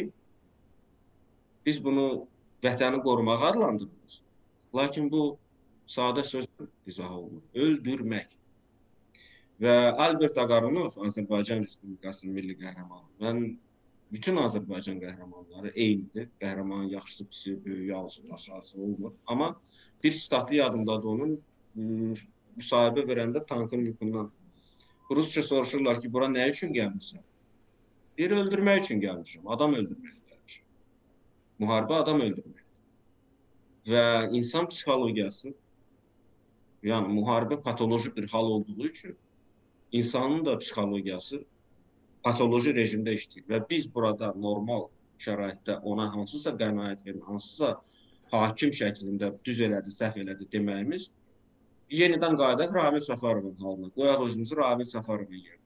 biz 1.65 1.77
bunu 1.83 2.27
vətəni 2.65 3.01
qorumağa 3.05 3.51
adlandırırıq. 3.51 4.19
Lakin 4.75 5.09
bu 5.11 5.23
sadə 5.87 6.23
söz 6.25 6.47
izah 6.89 7.11
olunur. 7.11 7.43
Öldürmək. 7.53 8.37
Və 9.61 9.75
Albert 10.05 10.39
Ağarunov 10.41 10.97
Azərbaycan 11.05 11.61
Respublikasının 11.67 12.33
milli 12.33 12.57
qəhrəmanı. 12.57 13.05
Mən 13.21 13.43
bütün 14.11 14.39
Azərbaycan 14.41 14.97
qəhrəmanları 15.03 15.73
eynidir. 15.75 16.29
Qəhrəmanın 16.41 16.89
yaxşısı, 16.95 17.25
pisi, 17.25 17.65
böyüyü, 17.65 17.95
alçısı, 17.95 18.33
aşağısı 18.33 18.81
olmur. 18.81 19.13
Amma 19.27 19.55
bir 20.03 20.11
statı 20.11 20.55
yadımdadır 20.55 21.13
onun 21.13 21.37
müsahibə 22.57 23.05
verəndə 23.11 23.45
tankın 23.45 23.85
yuxundan. 23.91 24.31
Rusca 25.15 25.43
soruşurlar 25.43 26.01
ki, 26.01 26.13
bura 26.13 26.29
nə 26.31 26.47
üçün 26.49 26.73
gəlmisən? 26.73 27.23
Bir 28.17 28.31
öldürmək 28.37 28.83
üçün 28.85 29.01
gəlmişəm, 29.03 29.47
adam 29.55 29.75
öldürməyə 29.79 30.17
gəlmişəm. 30.31 30.67
Müharibə 31.63 31.99
adam 32.03 32.23
öldürmək. 32.27 32.65
Və 33.91 34.05
insan 34.37 34.67
psixologiyası, 34.71 35.53
yəni 36.85 37.15
müharibə 37.17 37.61
patoloji 37.61 38.15
bir 38.15 38.27
hal 38.29 38.51
olduğu 38.55 38.85
üçün 38.87 39.17
insanın 39.91 40.45
da 40.45 40.57
psixologiyası 40.57 41.43
patoloji 42.23 42.73
rejimdə 42.77 43.15
işləyir 43.17 43.47
və 43.49 43.61
biz 43.69 43.87
burada 43.93 44.33
normal 44.35 44.87
şəraitdə 45.21 45.79
ona 45.83 46.07
hansısa 46.13 46.53
qənaət 46.57 47.05
verin, 47.05 47.23
hansısa 47.25 47.75
hakim 48.31 48.71
şəklində 48.73 49.31
düz 49.45 49.61
elədi, 49.67 49.93
səhv 49.93 50.21
elədi 50.23 50.47
deməyimiz 50.53 51.09
yenidən 51.91 52.37
qayıdaq 52.39 52.73
Ramil 52.75 53.03
Səfərovun 53.05 53.57
halına. 53.59 53.89
Qoyaq 53.95 54.25
özümüzü 54.27 54.57
Ramil 54.57 54.89
Səfərova 54.89 55.37
yerinə. 55.37 55.59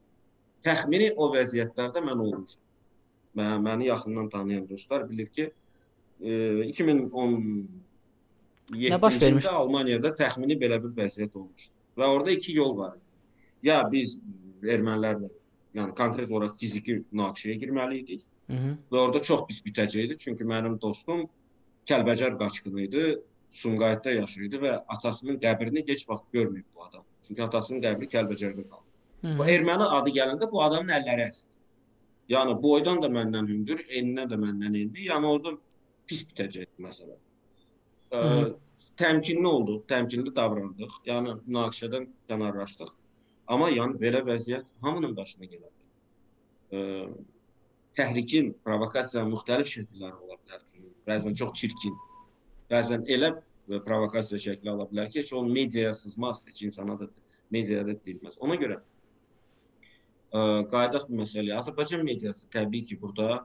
Təxmini 0.66 1.12
o 1.16 1.30
vəziyyətlərdə 1.34 2.02
mən 2.06 2.22
olmuşam. 2.26 2.62
Mən 3.38 3.66
məni 3.66 3.90
yaxından 3.90 4.30
tanıyan 4.30 4.70
dostlar 4.70 5.10
bilir 5.10 5.28
ki, 5.28 5.52
e, 6.22 6.64
2010 6.66 7.68
Nə 8.74 9.02
baş 9.02 9.22
vermişdi? 9.22 9.50
Almaniyada 9.50 10.10
təxmini 10.18 10.56
belə 10.58 10.80
bir 10.82 10.94
vəziyyət 10.98 11.36
olmuşdu. 11.38 11.74
Və 11.98 12.08
orada 12.10 12.32
iki 12.32 12.56
yol 12.56 12.78
var 12.78 12.96
idi. 12.96 13.04
Ya 13.70 13.84
biz 13.92 14.16
ermənilərlə, 14.64 15.30
yəni 15.78 15.94
konkret 15.98 16.32
olaraq 16.32 16.58
fiziki 16.60 17.04
münaqişəyə 17.12 17.60
girməli 17.62 18.00
idik. 18.02 18.24
Hı 18.50 18.54
-hı. 18.54 18.72
Və 18.92 18.98
orada 18.98 19.20
çox 19.20 19.46
pis 19.48 19.62
bitəcəkdi. 19.66 20.18
Çünki 20.18 20.44
mənim 20.44 20.82
dostum 20.82 21.28
Kəlbəcər 21.86 22.38
qaçqını 22.40 22.82
idi. 22.82 23.04
Sumqayıtda 23.56 24.12
yaşayırdı 24.12 24.60
və 24.64 24.72
atasının 24.96 25.38
qəbrini 25.44 25.84
heç 25.88 26.04
vaxt 26.10 26.26
görməyib 26.36 26.66
bu 26.76 26.84
adam. 26.86 27.04
Çünki 27.28 27.44
atasının 27.44 27.82
qəbri 27.86 28.10
Kəlbəcərdə 28.12 28.66
qalıb. 28.72 28.88
Hı. 29.22 29.36
Bu 29.40 29.46
erməni 29.54 29.88
adı 29.98 30.12
gələndə 30.18 30.50
bu 30.52 30.62
adamın 30.64 30.92
əlləri 30.98 31.28
əsir. 31.30 31.54
Yəni 32.34 32.58
boydan 32.62 33.02
da 33.04 33.08
məndən 33.18 33.48
hündür, 33.52 33.84
enindən 33.88 34.32
də 34.32 34.40
məndən 34.42 34.76
enli. 34.82 35.06
Yəni 35.08 35.30
orada 35.30 35.56
pis 36.10 36.26
bitəcəkdi 36.28 36.84
məsələ. 36.84 37.16
Ə, 38.12 38.24
təmkinli 39.00 39.48
olduq, 39.48 39.86
təmkinli 39.92 40.34
davrandıq. 40.36 41.00
Yəni 41.08 41.38
münaqişədən 41.46 42.10
kənarlaşdıq. 42.32 42.92
Amma 43.48 43.70
yəni 43.72 44.02
belə 44.02 44.24
vəziyyət 44.26 44.68
hamının 44.84 45.16
başına 45.16 45.48
gələ 45.48 45.70
bilər. 45.70 45.88
Ə, 46.76 47.08
təhrikin, 48.02 48.52
provokasiyanın 48.66 49.32
müxtəlif 49.32 49.72
şəkilləri 49.78 50.20
ola 50.26 50.40
bilər 50.42 50.66
bəzən 51.06 51.36
çox 51.38 51.54
çirkin, 51.60 51.94
bəzən 52.71 53.07
elə 53.11 53.33
və 53.71 53.81
provokasiya 53.87 54.41
şəkli 54.45 54.71
ala 54.73 54.87
bilər 54.91 55.11
ki, 55.11 55.23
heç 55.23 55.33
o 55.37 55.43
mediaya 55.47 55.93
sızmaz, 55.95 56.43
heç 56.49 56.63
insana 56.69 56.99
da 57.01 57.09
mediada 57.55 57.95
deyilməz. 58.05 58.39
Ona 58.45 58.57
görə 58.61 58.81
ə, 58.81 60.41
qayıdaq 60.73 61.09
bu 61.09 61.21
məsələyə. 61.23 61.59
Azərbaycan 61.59 62.05
mediası 62.07 62.49
təbii 62.55 62.87
ki, 62.91 63.01
burada 63.03 63.43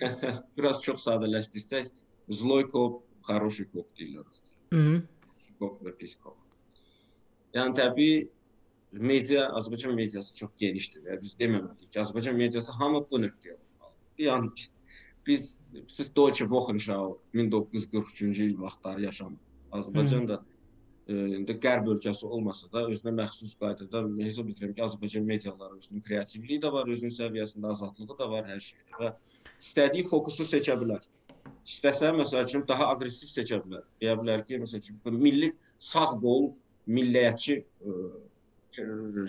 biraz 0.57 0.81
çox 0.85 1.03
sadələşdirsək, 1.05 1.89
zloy 2.41 2.67
kop, 2.73 3.01
хороший 3.27 3.69
kop 3.73 3.89
deyirlər. 3.97 4.25
Hı 4.73 4.83
-hı. 4.83 4.99
Kop 5.59 5.81
və 5.85 5.95
pis 5.97 6.15
kop. 6.15 6.37
Yəni 7.53 7.75
təbii 7.75 8.27
media, 8.91 9.49
Azərbaycan 9.57 9.95
mediası 9.95 10.35
çox 10.35 10.51
genişdir 10.57 11.01
və 11.05 11.21
biz 11.21 11.35
deməməliyik 11.39 11.89
ki, 11.89 11.99
Azərbaycan 11.99 12.37
mediası 12.37 12.71
hamı 12.71 13.05
bu 13.11 13.21
nöqtəyə 13.25 13.57
baxmalı. 13.57 13.95
Yəni 14.17 14.51
biz 15.26 15.58
siz 15.88 16.16
Deutsche 16.16 16.44
Wochenschau 16.44 17.18
1943-cü 17.34 18.50
il 18.50 18.58
vaxtları 18.60 19.02
yaşamır. 19.02 19.38
Azərbaycan 19.72 20.28
da 20.28 20.42
indi 21.08 21.56
qərb 21.60 21.88
ölkəsi 21.94 22.24
olmasa 22.24 22.68
da 22.72 22.84
özünə 22.88 23.12
məxsus 23.18 23.56
qaydada 23.60 24.04
hesab 24.24 24.48
edirəm 24.52 24.72
ki, 24.76 24.82
Azərbaycan 24.86 25.26
mediaları 25.28 25.80
özünün 25.80 26.04
kreativliyi 26.06 26.60
də 26.62 26.70
var, 26.72 26.88
özünün 26.88 27.12
səviyyəsində 27.16 27.72
azadlığı 27.74 28.18
da 28.18 28.28
var 28.30 28.48
hər 28.48 28.62
şeydə 28.68 29.00
və 29.00 29.10
istədiyi 29.60 30.06
fokusu 30.08 30.46
seçə 30.48 30.76
bilər. 30.80 31.02
İstəsə 31.68 32.12
məsəl 32.16 32.48
üçün 32.48 32.64
daha 32.68 32.88
aqressiv 32.94 33.28
seçə 33.32 33.60
bilər. 33.64 33.84
Deyə 34.00 34.16
bilər 34.20 34.46
ki, 34.48 34.60
məsəl 34.62 34.80
üçün 34.80 35.18
milli 35.20 35.52
sağ 35.78 36.14
qol 36.22 36.52
milliyətçi 36.86 37.60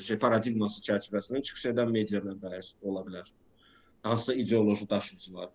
şey 0.07 0.17
paradigması 0.19 0.81
çərçivəsində 0.85 1.43
çıxış 1.49 1.67
edən 1.73 1.91
medialar 1.91 2.39
bəhs 2.39 2.73
ola 2.81 3.03
bilər. 3.07 3.27
Hansısa 4.03 4.33
ideoloji 4.33 4.89
daşıyıcılar 4.89 5.49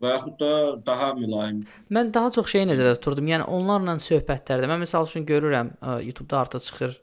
və 0.00 0.16
yaxud 0.16 0.36
da 0.40 0.52
daha 0.86 1.12
mülayim. 1.18 1.62
Mən 1.92 2.12
daha 2.14 2.32
çox 2.34 2.50
şeyi 2.54 2.70
nəzərdə 2.72 2.96
tuturdum. 2.98 3.30
Yəni 3.30 3.46
onlarla 3.52 3.98
söhbətlərdə 4.00 4.68
mən 4.70 4.84
məsəl 4.86 5.08
üçün 5.08 5.28
görürəm 5.28 5.76
YouTube-da 6.06 6.44
artıq 6.44 6.66
çıxır 6.66 7.00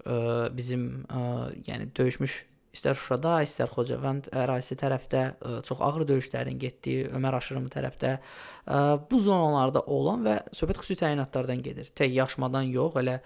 bizim 0.58 0.88
yəni 1.70 1.92
döyüşmüş 1.98 2.44
istər 2.78 2.94
Şuşada, 2.94 3.40
istər 3.42 3.72
Xocavənd 3.74 4.28
ərazisi 4.38 4.76
tərəfdə 4.78 5.22
çox 5.66 5.80
ağır 5.82 6.04
döyüşlərin 6.12 6.60
getdiyi, 6.62 7.08
Ömər 7.18 7.40
Aşırımı 7.40 7.72
tərəfdə 7.74 8.12
bu 9.10 9.22
zonalarda 9.24 9.82
olan 9.90 10.22
və 10.28 10.36
söhbət 10.54 10.84
xüsusi 10.84 11.00
təyinatlardan 11.02 11.64
gedir. 11.66 11.90
Tək 11.98 12.14
yaşmadan 12.20 12.70
yox, 12.70 13.00
elə 13.02 13.18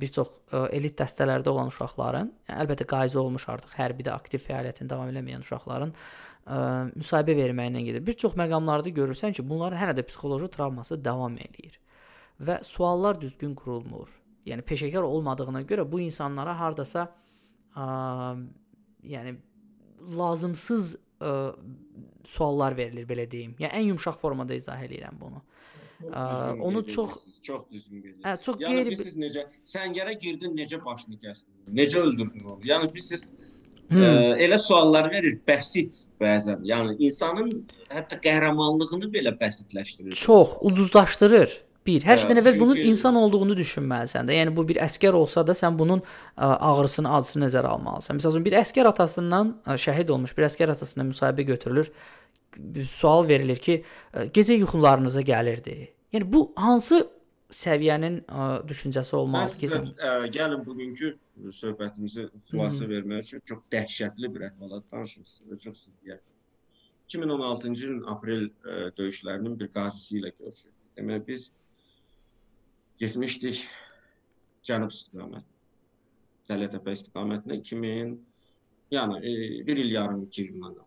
bir 0.00 0.10
çox 0.16 0.34
elit 0.74 0.98
dəstələrdə 0.98 1.52
olan 1.52 1.70
uşaqların, 1.70 2.32
yəni, 2.48 2.58
əlbəttə 2.64 2.88
qayıcı 2.90 3.22
olmuş 3.22 3.46
artıq 3.54 3.78
hərbidə 3.78 4.16
aktiv 4.16 4.42
fəaliyyətini 4.48 4.90
davam 4.90 5.14
eləməyən 5.14 5.46
uşaqların 5.46 5.94
ə, 6.46 6.58
müsahibə 6.94 7.36
verməklə 7.38 7.84
gedir. 7.86 8.04
Bir 8.06 8.18
çox 8.18 8.34
məqamlarda 8.38 8.92
görürsən 8.94 9.36
ki, 9.36 9.44
bunların 9.48 9.78
hələ 9.78 9.96
də 9.98 10.06
psixoloji 10.08 10.50
travması 10.56 10.98
davam 11.04 11.36
eləyir 11.38 11.78
və 12.42 12.58
suallar 12.66 13.20
düzgün 13.20 13.54
qurulmur. 13.58 14.10
Yəni 14.48 14.64
peşəkar 14.66 15.06
olmadığına 15.06 15.62
görə 15.68 15.86
bu 15.90 16.00
insanlara 16.02 16.56
hardasa 16.58 17.06
ə, 17.76 17.86
yəni 19.06 19.36
lazımsız 20.18 20.96
ə, 21.22 21.32
suallar 22.26 22.76
verilir 22.76 23.06
belə 23.08 23.28
deyim. 23.30 23.54
Yəni 23.62 23.78
ən 23.78 23.90
yumşaq 23.92 24.18
formada 24.18 24.58
izah 24.58 24.82
eləyirəm 24.82 25.20
bunu. 25.20 25.42
Ə, 26.02 26.58
onu 26.66 26.82
çox 26.88 27.14
çox 27.46 27.62
düzgün 27.70 28.02
qeyd 28.02 28.24
hə, 28.24 28.34
çox 28.42 28.58
Yəni 28.58 28.80
qeyri 28.82 28.96
siz 28.98 29.14
necə 29.18 29.44
səngərə 29.70 30.16
girdin, 30.18 30.56
necə 30.58 30.80
başını 30.82 31.18
kəsdin? 31.22 31.52
Necə 31.78 32.02
öldürdün 32.02 32.42
onu? 32.48 32.58
Yəni 32.66 32.88
biz 32.94 33.12
siz 33.12 33.26
Ə, 33.92 34.38
elə 34.46 34.58
suallar 34.58 35.10
verir, 35.12 35.38
bəsit 35.48 36.04
bəzən. 36.20 36.62
Yəni 36.64 36.96
insanın 37.08 37.50
hətta 37.92 38.16
qəhrəmanlığını 38.24 39.10
belə 39.12 39.34
bəsitləşdirir. 39.40 40.14
çox 40.14 40.56
ucuzlaşdırır. 40.60 41.58
Bir, 41.86 42.04
hər 42.06 42.14
Hə, 42.14 42.20
şeydən 42.22 42.38
əvvəl 42.38 42.58
bunun 42.60 42.76
çünki- 42.76 42.90
insan 42.94 43.16
olduğunu 43.18 43.56
düşünməlisən 43.58 44.28
də. 44.28 44.36
Yəni 44.38 44.52
bu 44.56 44.62
bir 44.68 44.76
əskər 44.84 45.12
olsa 45.18 45.42
da 45.46 45.52
sən 45.52 45.74
bunun 45.78 45.98
ə, 46.00 46.04
ağrısını, 46.38 47.10
acısını 47.16 47.48
nəzərə 47.48 47.66
almalısan. 47.74 48.20
Məsələn, 48.20 48.44
bir 48.44 48.52
əskər 48.60 48.86
atasından 48.86 49.50
ə, 49.66 49.74
şəhid 49.74 50.08
olmuş 50.14 50.36
bir 50.38 50.46
əskər 50.46 50.70
atasından 50.70 51.10
müsahibə 51.10 51.42
götürülür. 51.42 51.90
Bir 52.56 52.84
sual 52.86 53.26
verilir 53.28 53.56
ki, 53.56 53.82
ə, 54.14 54.28
gecə 54.30 54.54
yuxularınıza 54.60 55.20
gəlirdi. 55.26 55.88
Yəni 56.14 56.32
bu 56.32 56.52
hansı 56.56 57.02
səviyyənin 57.52 58.20
ə, 58.30 58.46
düşüncəsi 58.68 59.16
olmalıdır 59.18 59.58
ki, 59.60 59.68
sən 59.74 59.90
ə, 59.98 60.12
gəlin 60.32 60.62
bugünkü 60.66 61.16
söhbətimizi 61.36 62.26
xülasə 62.50 62.88
vermək 62.88 63.26
üçün 63.26 63.44
çox 63.48 63.62
dəhşətli 63.72 64.30
bir 64.34 64.46
əhvalat 64.50 64.84
danışım 64.92 65.24
sizə 65.28 65.58
çox 65.64 65.84
ciddi. 65.84 66.18
2016-cı 67.08 67.86
ilin 67.86 68.02
aprel 68.08 68.44
ə, 68.48 68.90
döyüşlərinin 68.96 69.58
bir 69.60 69.70
qazisi 69.74 70.18
ilə 70.20 70.32
görüşdük. 70.38 70.74
Demək 70.96 71.24
biz 71.26 71.48
getmişdik 73.00 73.64
cənub 74.68 74.92
istiqamət. 74.94 75.48
Təliətəpə 76.50 76.94
istiqamətinə 76.98 77.58
2000 77.62 78.14
yəni 78.92 79.18
e, 79.18 79.32
bir 79.66 79.76
il 79.76 79.92
yarım, 79.96 80.22
iki 80.28 80.44
il 80.44 80.54
bundan. 80.54 80.78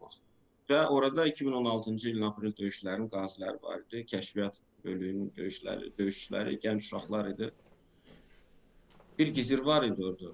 Və 0.69 0.79
orada 0.89 1.27
2016-cı 1.29 2.09
ilin 2.09 2.25
aprel 2.25 2.53
döyüşlərinin 2.57 3.09
qaziləri 3.13 3.61
var 3.61 3.83
idi. 3.83 4.01
Kəşfiyyat 4.09 4.57
bölüyünün 4.85 5.31
döyüşləri, 5.37 5.91
döyüşçüləri, 5.99 6.57
gənc 6.63 6.87
uşaqlar 6.87 7.29
idi. 7.33 7.51
Bir 9.19 9.27
gizir 9.27 9.59
var 9.59 9.83
idi 9.83 10.05
orada. 10.05 10.31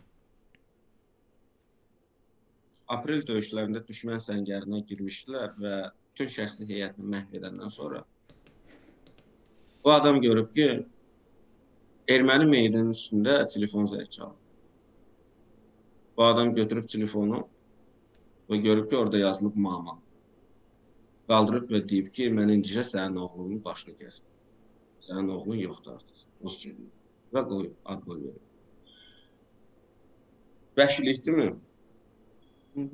Aprel 2.91 3.21
döyüşlərində 3.27 3.83
düşmən 3.87 4.19
səngərinə 4.19 4.81
girmişdilər 4.89 5.53
və 5.63 5.75
bütün 6.11 6.31
şəxsi 6.33 6.65
heyətini 6.67 7.13
məhv 7.13 7.37
edəndən 7.39 7.71
sonra 7.71 8.01
bu 9.83 9.91
adam 9.91 10.21
görüb 10.21 10.49
ki, 10.53 10.67
erməni 12.15 12.49
meydanının 12.49 12.97
üstündə 12.97 13.37
telefon 13.53 13.87
zəng 13.89 14.09
çalır. 14.09 14.35
Bu 16.17 16.23
adam 16.23 16.53
götürüb 16.53 16.89
telefonu 16.89 17.39
və 18.49 18.61
görüb 18.65 18.89
ki, 18.89 18.97
orada 18.97 19.17
yazılıb 19.17 19.55
mama. 19.55 19.97
Qaldırıb 21.31 21.71
və 21.71 21.81
deyib 21.89 22.11
ki, 22.13 22.29
mən 22.35 22.53
indicə 22.57 22.83
sənin 22.91 23.17
oğlunun 23.25 23.63
başını 23.65 23.95
kəsdim. 24.03 24.37
Sənin 25.07 25.33
oğlun 25.37 25.63
yoxdur 25.63 25.97
artıq. 25.97 26.25
Rusca 26.43 26.77
deyir. 26.77 26.95
Və 27.33 27.47
qoyub, 27.49 27.75
ad 27.85 28.05
qoy 28.05 28.23
verir. 28.27 28.50
Vəhşilikdirmi? 30.81 31.51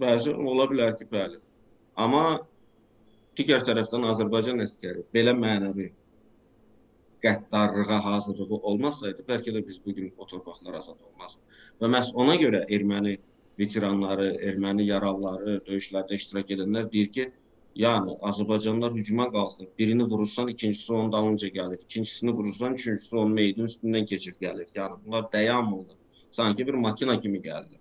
Bəzi 0.01 0.33
ola 0.33 0.65
bilər 0.71 0.97
ki, 0.99 1.05
bəli. 1.11 1.37
Amma 2.03 2.23
digər 3.37 3.63
tərəfdən 3.67 4.07
Azərbaycan 4.11 4.59
əskəri 4.65 5.05
belə 5.13 5.33
mənəvi 5.37 5.87
qəddarlığa 7.23 7.99
hazırlığı 8.05 8.59
olmasaydı, 8.71 9.25
bəlkə 9.29 9.53
də 9.55 9.63
biz 9.67 9.79
bu 9.85 9.93
gün 9.95 10.11
o 10.17 10.27
torpaqlar 10.27 10.77
azad 10.81 10.99
olmazdı. 11.09 11.41
Və 11.81 11.89
məhz 11.93 12.11
ona 12.23 12.35
görə 12.41 12.63
erməni 12.77 13.17
veteranları, 13.61 14.27
erməni 14.49 14.85
yaralıları, 14.89 15.57
döyüşlərdə 15.69 16.19
iştirak 16.19 16.51
edənlər 16.57 16.91
deyir 16.91 17.09
ki, 17.15 17.27
yəni 17.83 18.17
Azərbaycanlılar 18.31 18.93
hücuma 18.97 19.29
qalxır. 19.33 19.71
Birini 19.79 20.05
vurursan, 20.11 20.51
ikincisi 20.53 20.93
onun 20.93 21.11
dalınca 21.11 21.47
gəlir. 21.47 21.81
İkincisini 21.87 22.31
vurursan, 22.31 22.73
üçüncüsü 22.73 23.15
onun 23.15 23.33
meyidin 23.39 23.71
üstündən 23.71 24.05
keçir 24.05 24.37
gəlir. 24.41 24.69
Yəni 24.75 25.01
bunlar 25.05 25.31
dayanmırlar. 25.31 25.97
Sanki 26.31 26.67
bir 26.67 26.73
makina 26.73 27.19
kimi 27.19 27.41
gəlirlər. 27.41 27.76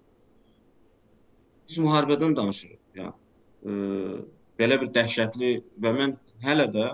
Biz 1.69 1.79
müharibədən 1.83 2.37
danışırıq. 2.37 2.81
Yəni 2.97 3.13
e, 3.67 4.19
belə 4.61 4.81
bir 4.83 4.93
dəhşətli 4.95 5.53
və 5.83 5.93
mən 5.97 6.17
hələ 6.45 6.67
də 6.75 6.87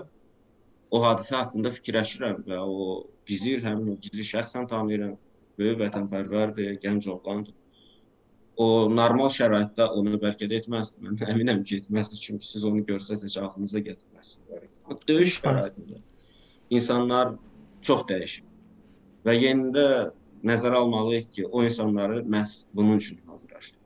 o 0.93 1.01
hadisə 1.03 1.39
haqqında 1.41 1.73
fikirləşirəm 1.77 2.43
və 2.47 2.61
o 2.61 3.03
gizir, 3.29 3.63
həmin 3.65 3.93
o 3.93 3.97
gizli 4.01 4.25
şəxsən 4.29 4.69
tanıyıram. 4.71 5.17
Böyük 5.57 5.77
vətənpərvərdir, 5.83 6.79
gənc 6.81 7.07
oğlandır. 7.13 7.53
O 8.63 8.65
normal 8.89 9.29
şəraitdə 9.33 9.87
onu 9.97 10.17
bəlkə 10.21 10.49
də 10.49 10.61
etməzdi. 10.61 11.01
Mən 11.05 11.19
əminəm 11.33 11.61
ki, 11.65 11.83
etməzdi, 11.83 12.19
çünki 12.25 12.49
siz 12.49 12.65
onu 12.69 12.81
görsəz 12.89 13.25
heç 13.25 13.37
ağlınıza 13.41 13.81
gətirməzsiniz. 13.89 14.71
Döyüş 15.09 15.39
şəraitində 15.41 16.01
insanlar 16.73 17.35
çox 17.85 18.03
dəyişib. 18.09 18.49
Və 19.25 19.37
yenidə 19.37 19.87
nəzərə 20.45 20.81
almalıyıq 20.83 21.29
ki, 21.37 21.45
o 21.47 21.63
insanları 21.63 22.21
məhz 22.35 22.63
bunun 22.73 22.97
üçün 22.97 23.21
hazırlaşdırır. 23.27 23.82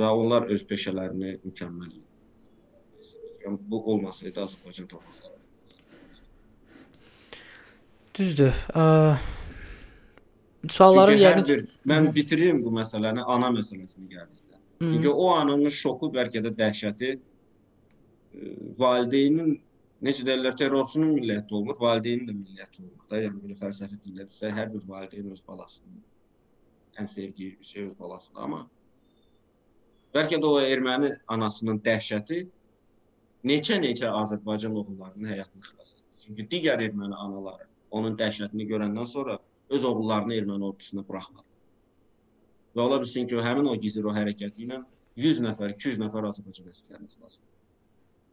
Və 0.00 0.08
onlar 0.08 0.46
öz 0.54 0.62
peşələrini 0.70 1.38
mükəmməl 1.44 1.90
Yəni 3.40 3.58
bu 3.70 3.78
olmasaydı 3.92 4.40
Azərbaycan 4.40 4.86
torpaqları. 4.88 5.36
Düzdür. 8.18 8.52
Hər 10.76 11.12
yəqin 11.16 11.46
bir 11.48 11.62
mən 11.88 12.10
bitirim 12.14 12.60
bu 12.64 12.72
məsələni 12.76 13.24
ana 13.34 13.48
məsələsinə 13.54 14.10
gəldikdə. 14.10 14.60
Çünki 14.82 15.08
o 15.08 15.30
anın 15.32 15.68
şoku 15.72 16.10
bəlkə 16.12 16.42
də 16.44 16.52
dəhşəti 16.58 17.10
e, 17.14 17.20
valideynin 18.82 19.56
necə 20.04 20.26
deyirlər 20.28 20.58
terrorçunun 20.60 21.14
milləti 21.16 21.56
olmur, 21.56 21.78
valideynin 21.80 22.28
də 22.28 22.34
milləti 22.36 22.84
olmur 22.84 23.08
da. 23.08 23.22
Yəni 23.24 23.40
belə 23.46 23.56
fəlsəfi 23.62 23.96
dillə 24.04 24.28
desə 24.28 24.52
hər 24.58 24.68
bir 24.74 24.84
valideyn 24.88 25.32
öz 25.32 25.42
balasının 25.48 26.04
ən 27.00 27.08
sevdiyi 27.08 27.56
şey 27.64 27.88
öz 27.88 27.96
balasıdır, 27.98 28.42
amma 28.44 28.66
bəlkə 30.14 30.40
də 30.42 30.46
o 30.46 30.60
erməni 30.60 31.10
anasının 31.34 31.80
dəhşəti 31.84 32.40
neçə-neçə 33.50 34.10
Azərbaycan 34.22 34.74
oğullarının 34.76 35.30
həyatını 35.32 35.66
xilas 35.68 35.94
etdi. 35.94 36.06
Çünki 36.24 36.46
digər 36.54 36.82
erməni 36.84 37.16
anaları 37.16 37.68
onun 37.90 38.16
dəhşətini 38.18 38.66
görəndən 38.70 39.06
sonra 39.06 39.38
öz 39.70 39.84
oğullarını 39.84 40.34
erməni 40.34 40.66
ordusuna 40.66 41.06
buraxmadı. 41.08 41.46
Və 42.76 42.82
ola 42.82 43.00
bilsin 43.02 43.26
ki, 43.26 43.38
həmin 43.42 43.66
o 43.70 43.76
Giziro 43.82 44.12
hərəkəti 44.14 44.66
ilə 44.66 44.82
100 45.18 45.40
nəfər, 45.46 45.74
200 45.74 45.98
nəfər 46.04 46.28
Azərbaycan 46.28 46.70
əsgərini 46.70 47.10
xilas 47.10 47.38
etdi. 47.38 47.48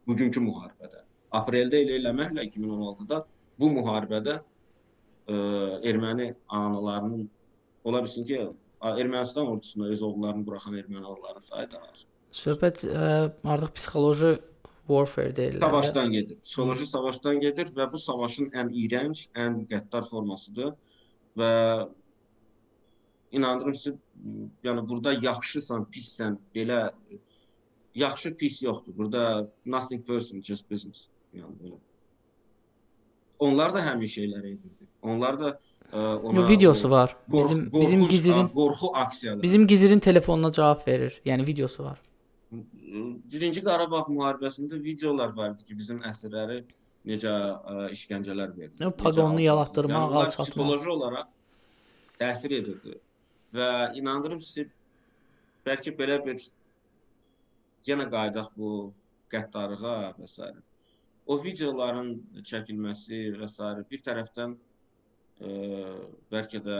Bugünkü 0.08 0.42
müharibədə. 0.44 1.02
Apreldə 1.38 1.82
elə 1.84 1.98
eləməklə 1.98 2.46
2016-da 2.52 3.24
bu 3.58 3.70
müharibədə 3.74 4.38
ə, 4.38 5.34
erməni 5.90 6.30
analarının 6.46 7.26
ola 7.84 8.02
bilsin 8.04 8.24
ki, 8.28 8.38
Ermənistan 8.82 9.46
ordusuna 9.46 9.88
öz 9.94 10.02
oğullarını 10.02 10.46
buraxan 10.46 10.76
erməni 10.78 11.04
anaların 11.04 11.42
sayı 11.42 11.70
daha 11.72 11.90
az. 11.92 12.04
Söhbət 12.32 12.84
ə, 12.86 13.32
artıq 13.44 13.72
psixoloji 13.78 14.32
warfare 14.88 15.32
deyirlər. 15.36 15.60
Savaşdan 15.60 16.12
gedir. 16.12 16.38
Psixoloji 16.44 16.86
savaşdan 16.86 17.40
gedir 17.40 17.72
və 17.76 17.88
bu 17.92 17.98
savaşın 17.98 18.52
ən 18.62 18.70
iyrənc, 18.70 19.24
ən 19.34 19.64
qəddar 19.70 20.06
formasıdır 20.10 20.74
və 21.38 21.52
inandırım 23.32 23.76
sizə, 23.76 23.96
yəni 24.64 24.84
burada 24.88 25.12
yaxşısan, 25.12 25.88
pissən, 25.92 26.38
belə 26.54 26.80
yaxşı 27.94 28.36
pis 28.36 28.62
yoxdur. 28.62 28.96
Burada 28.96 29.50
nothing 29.66 30.06
personal, 30.06 30.42
just 30.42 30.70
business. 30.70 31.08
Yəni 31.34 31.54
belə. 31.60 31.78
Onlar 33.38 33.74
da 33.74 33.82
həmin 33.86 34.10
şeyləri 34.10 34.54
edirdi. 34.56 34.86
Onlar 35.02 35.40
da 35.40 35.58
ona 35.92 36.40
Yo, 36.40 36.48
videosu 36.48 36.90
var. 36.90 37.16
Qorx, 37.30 37.50
Bizim 37.50 37.72
bizim 37.72 38.08
Gizirin 38.08 38.48
qorxu 38.48 38.90
aksiyaları. 38.94 39.42
bizim 39.42 39.66
Gizirin 39.66 39.98
telefonuna 39.98 40.52
cavab 40.52 40.86
verir. 40.86 41.20
Yəni 41.24 41.46
videosu 41.46 41.84
var. 41.84 41.98
Birinci 43.32 43.60
Qarabağ 43.64 44.04
müharibəsində 44.08 44.82
videolar 44.84 45.36
var 45.36 45.50
idi 45.54 45.64
ki, 45.64 45.78
bizim 45.78 45.98
əsirləri 46.10 46.62
necə 47.08 47.32
ə, 47.32 47.90
işgəncələr 47.96 48.54
verildi. 48.56 48.82
Yəni, 48.82 48.92
paqonunu 48.96 49.40
yalatdırmaq, 49.40 49.96
yəni, 50.00 50.10
onlar 50.10 50.26
alçaltmaq. 50.26 50.46
psixoloji 50.54 50.88
olaraq 50.94 51.26
təsir 52.20 52.54
edirdi. 52.60 52.94
Və 53.54 53.68
inandırım 54.00 54.40
sizə 54.44 54.64
bəlkə 55.66 55.92
belə 55.98 56.16
bir 56.24 56.40
yenə 57.88 58.08
qayıdaq 58.12 58.48
bu 58.56 58.72
qəddarlığa 59.32 60.14
və 60.18 60.28
s. 60.28 60.48
O 61.26 61.36
videoların 61.44 62.14
çəkilməsi 62.50 63.22
və 63.40 63.48
s. 63.48 63.84
bir 63.90 64.00
tərəfdən 64.08 64.56
ə, 65.40 65.52
bəlkə 66.32 66.62
də 66.64 66.78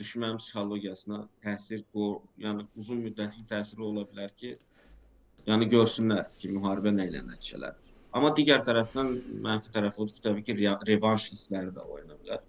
düşmən 0.00 0.38
psixologiyasına 0.40 1.20
təsir, 1.44 1.84
yəni 2.40 2.66
uzun 2.80 3.02
müddətli 3.04 3.44
təsiri 3.50 3.84
ola 3.84 4.06
bilər 4.08 4.32
ki, 4.36 4.54
yəni 5.48 5.68
görsünlər 5.72 6.30
ki, 6.38 6.52
müharibə 6.56 6.92
nə 6.94 7.08
ilə 7.10 7.24
nəticələnir. 7.26 7.90
Amma 8.16 8.32
digər 8.34 8.64
tərəfdən 8.66 9.12
mənfi 9.44 9.70
tərəfi 9.74 10.02
odur 10.02 10.14
ki, 10.16 10.22
təbii 10.24 10.46
ki, 10.46 10.56
re- 10.58 10.78
revanş 10.88 11.28
hissləri 11.34 11.74
də 11.76 11.84
oyana 11.84 12.16
bilər. 12.22 12.46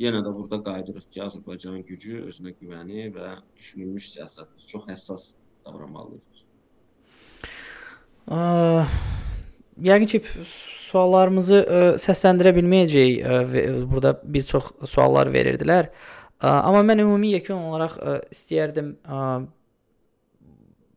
Yenə 0.00 0.20
də 0.24 0.32
burada 0.32 0.58
qayıdırıq 0.64 1.06
ki, 1.12 1.22
Azərbaycanın 1.26 1.86
gücü, 1.88 2.18
özünə 2.30 2.54
güvəni 2.56 3.06
və 3.14 3.34
düşünülmüş 3.56 4.10
siyasət 4.14 4.66
çox 4.68 4.86
həssas 4.88 5.26
davranmalıyıq. 5.66 6.44
Ə, 8.30 8.38
Yəqin 9.80 10.10
ki 10.12 10.22
suallarımızı 10.90 11.58
ə, 11.60 11.80
səsləndirə 12.02 12.52
bilməyəcəyik. 12.58 13.18
Ə, 13.22 13.40
və 13.50 13.64
burada 13.90 14.14
bir 14.22 14.46
çox 14.46 14.72
suallar 14.90 15.30
verirdilər. 15.32 15.90
Ə, 16.40 16.52
amma 16.52 16.82
mən 16.86 17.04
ümumi 17.04 17.34
yekun 17.36 17.68
olaraq 17.70 17.98
ə, 17.98 18.16
istəyərdim 18.34 18.94
ə, 19.04 19.20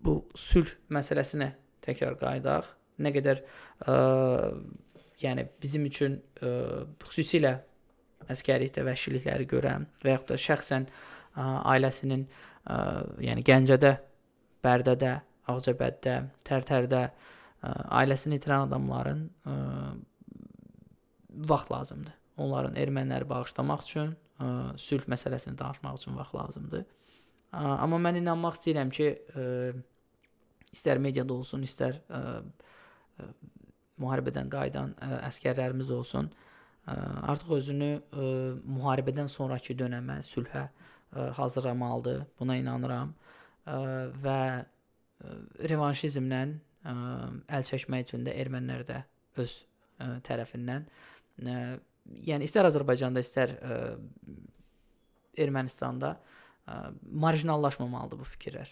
bu 0.04 0.18
sülh 0.38 0.72
məsələsinə 0.94 1.52
təkrar 1.86 2.18
qayıdaq. 2.22 2.72
Nə 3.04 3.14
qədər 3.16 3.44
ə, 3.44 3.98
yəni 5.24 5.48
bizim 5.64 5.90
üçün 5.90 6.20
ə, 6.42 6.86
xüsusilə 7.08 7.58
əskərlikdə 8.34 8.86
vəhşilikləri 8.88 9.50
görən 9.52 9.90
və 10.04 10.16
yaxud 10.16 10.34
da 10.34 10.40
şəxsən 10.48 10.88
ə, 10.88 11.46
ailəsinin 11.76 12.26
ə, 12.26 12.80
yəni 13.26 13.46
Gəncədə, 13.48 13.98
Bərdədə, 14.64 15.18
Ağcabəddə, 15.52 16.18
Tərtərdə 16.48 17.02
ə, 17.10 17.32
ailəsini 17.64 18.40
itirən 18.40 18.68
adamların 18.68 19.24
ə, 19.48 19.56
vaxt 21.52 21.72
lazımdır. 21.72 22.20
Onların 22.44 22.76
erməniləri 22.82 23.28
bağışlamaq 23.30 23.86
üçün, 23.86 24.14
ə, 24.42 24.50
sülh 24.82 25.06
məsələsini 25.12 25.58
danışmaq 25.60 26.00
üçün 26.02 26.18
vaxt 26.20 26.36
lazımdır. 26.36 26.86
Ə, 27.54 27.62
amma 27.86 28.00
mən 28.02 28.20
inanmaq 28.24 28.58
istəyirəm 28.60 28.92
ki, 28.94 29.10
ə, 29.14 29.46
istər 30.74 31.02
mediada 31.02 31.36
olsun, 31.36 31.64
istər 31.64 32.02
ə, 32.10 32.42
ə, 33.22 33.30
müharibədən 34.02 34.50
qayıdan 34.52 34.96
ə, 34.98 35.12
əskərlərimiz 35.30 35.94
olsun, 35.94 36.32
ə, 36.84 36.98
artıq 37.32 37.56
özünü 37.60 37.92
ə, 37.94 38.28
müharibədən 38.66 39.32
sonrakı 39.32 39.78
dönəmə, 39.80 40.20
sülhə 40.28 40.68
ə, 40.68 41.30
hazırlamalıdır. 41.40 42.26
Buna 42.42 42.58
inanıram. 42.60 43.16
Ə, 43.64 43.80
və 44.26 44.40
ə, 44.60 44.64
revanşizmlə 45.72 46.44
ə, 46.84 46.94
əl 47.58 47.66
çəkmək 47.70 48.08
üçün 48.08 48.28
də 48.28 48.36
ermənilər 48.44 48.86
də 48.88 49.02
öz 49.42 49.56
ə, 50.00 50.12
tərəfindən 50.28 50.86
ə, 50.86 51.58
yəni 52.30 52.48
istər 52.48 52.68
Azərbaycanda, 52.70 53.24
istər 53.24 53.58
ə, 53.58 53.82
Ermənistanda 55.44 56.14
ə, 56.14 56.80
marjinallaşmamalıdır 57.10 58.20
bu 58.22 58.28
fikirlər. 58.36 58.70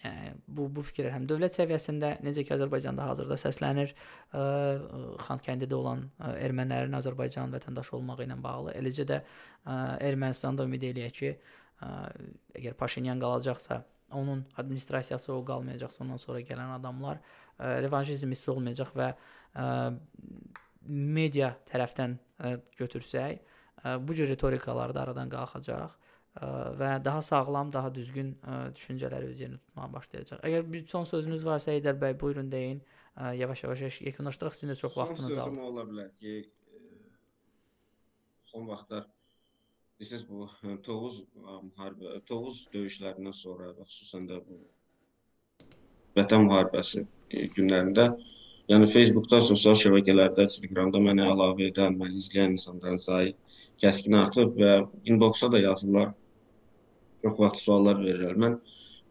Yəni 0.00 0.30
bu 0.48 0.64
bu 0.72 0.82
fikirlər 0.86 1.12
həm 1.12 1.26
dövlət 1.28 1.58
səviyyəsində 1.58 2.14
necə 2.24 2.46
ki 2.46 2.54
Azərbaycanda 2.56 3.10
hazırda 3.10 3.36
səslənir, 3.42 3.92
ə, 4.32 4.44
Xankəndidə 5.26 5.76
olan 5.76 6.06
ə, 6.16 6.32
ermənilərin 6.46 6.96
Azərbaycan 6.96 7.52
vətəndaşı 7.52 7.98
olmağı 7.98 8.24
ilə 8.24 8.38
bağlı, 8.40 8.72
eləcə 8.80 9.06
də 9.10 9.20
ə, 9.20 9.76
Ermənistanda 10.08 10.64
ümid 10.64 10.86
eləyək 10.88 11.18
ki, 11.18 11.34
ə, 11.84 11.90
əgər 12.62 12.78
Paşinyan 12.80 13.20
qalacaqsa, 13.20 13.82
onun 14.12 14.44
administrasiyası 14.56 15.32
o 15.32 15.44
qalmayacaqsa, 15.44 16.04
ondan 16.04 16.20
sonra 16.20 16.40
gələn 16.40 16.74
adamlar 16.78 17.20
ə, 17.58 17.80
revanşizm 17.84 18.30
hissi 18.34 18.50
olmayacaq 18.50 18.92
və 18.96 19.12
ə, 19.14 19.66
media 20.88 21.54
tərəfdən 21.70 22.18
ə, 22.18 22.54
götürsək, 22.78 23.40
ə, 23.84 23.96
bu 24.02 24.14
cür 24.18 24.28
ritorikalar 24.30 24.94
da 24.94 25.08
aradan 25.08 25.30
qalxacaq 25.32 25.96
və 26.78 27.04
daha 27.04 27.22
sağlam, 27.26 27.72
daha 27.74 27.88
düzgün 27.94 28.28
düşüncələr 28.76 29.24
öz 29.26 29.40
yerini 29.40 29.58
tutmağa 29.58 29.88
başlayacaq. 29.92 30.38
Əgər 30.46 30.68
bir 30.72 30.84
son 30.86 31.04
sözünüz 31.04 31.42
varsa 31.44 31.72
Heydər 31.74 31.98
bəy, 31.98 32.14
buyurun 32.20 32.52
deyin. 32.52 32.78
Yavaş-yavaş 33.34 34.00
yekunlaşdıraq. 34.00 34.54
Sizin 34.54 34.70
də 34.70 34.76
çox 34.78 34.94
vaxtınız 34.96 35.36
aldı. 35.36 35.56
Son 35.56 35.64
ola 35.66 35.82
bilər 35.88 36.12
ki, 36.22 36.52
son 38.52 38.68
vaxtlar 38.68 39.08
Bilirsiniz 40.00 40.24
bu 40.30 40.48
Tovuz 40.82 41.16
müharibə, 41.36 42.14
Tovuz 42.24 42.62
döyüşlərindən 42.72 43.34
sonra 43.36 43.66
xüsusən 43.82 44.22
də 44.30 44.38
bu 44.46 44.56
Vətən 46.16 46.46
müharibəsi 46.46 47.02
günlərində 47.56 48.06
yəni 48.72 48.88
Facebookda, 48.94 49.42
sosial 49.44 49.76
şəbəkələrdə, 49.82 50.46
Telegramda 50.54 51.02
mənə 51.04 51.26
əlavə 51.34 51.68
edən, 51.68 51.98
məni 52.00 52.16
izləyən 52.22 52.56
insanların 52.56 52.96
sayı 53.04 53.36
kəskin 53.84 54.16
artıb 54.22 54.56
və 54.62 54.72
inboxa 55.04 55.52
da 55.52 55.60
yazırlar 55.60 56.16
çox 57.20 57.36
vaxt 57.44 57.68
suallar 57.68 58.00
verirlər. 58.00 58.40
Mən 58.40 58.56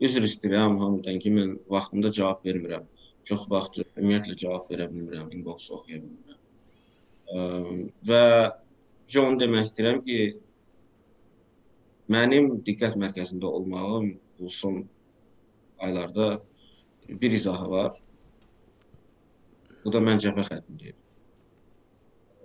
üzr 0.09 0.25
istəyirəm 0.25 0.81
hamıdan 0.81 1.21
ki, 1.21 1.37
mən 1.37 1.55
vaxtında 1.69 2.09
cavab 2.17 2.41
vermirəm. 2.49 2.89
Çox 3.29 3.45
vaxt 3.53 3.83
ümumiyyətlə 3.85 4.41
cavab 4.41 4.73
verə 4.73 4.89
bilmirəm, 4.89 5.29
inbox 5.37 5.69
oxuya 5.69 6.01
bilmirəm. 6.01 7.89
Və 8.09 8.23
John 9.13 9.37
demək 9.37 9.69
istəyirəm 9.69 10.05
ki, 10.09 10.21
mənim 12.09 12.55
diqqət 12.65 12.97
mərkəzində 12.99 13.45
olmağım 13.45 14.13
bu 14.39 14.49
son 14.49 14.83
aylarda 15.79 16.39
bir 17.09 17.31
izahı 17.31 17.69
var. 17.69 17.91
Bu 19.83 19.93
da 19.93 20.01
mən 20.03 20.19
cəbhə 20.23 20.45
xəttindəyim. 20.49 20.97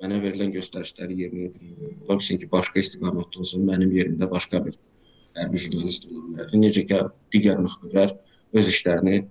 Mənə 0.02 0.20
verilən 0.22 0.52
göstərişləri 0.54 1.16
yerinə 1.22 1.46
yetirirəm. 1.46 1.96
Bilsin 2.08 2.40
ki, 2.40 2.48
başqa 2.52 2.80
istiqamətdə 2.82 3.40
olsun, 3.40 3.64
mənim 3.68 3.92
yerimdə 3.94 4.28
başqa 4.30 4.60
bir 4.66 4.76
hərbi 5.38 5.60
jurnalist 5.64 6.06
ola 6.10 6.22
bilər. 6.28 6.54
Necə 6.60 6.84
ki, 6.88 7.00
digər 7.34 7.60
müxbirlər 7.62 8.14
öz 8.54 8.70
işlərini 8.70 9.16
ə, 9.20 9.26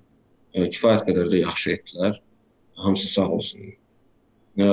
e, 0.54 0.68
kifayət 0.74 1.08
qədər 1.10 1.32
də 1.32 1.44
yaxşı 1.44 1.76
etdilər. 1.78 2.20
Hamısı 2.84 3.12
sağ 3.14 3.28
olsun. 3.38 3.74
Ə, 4.58 4.70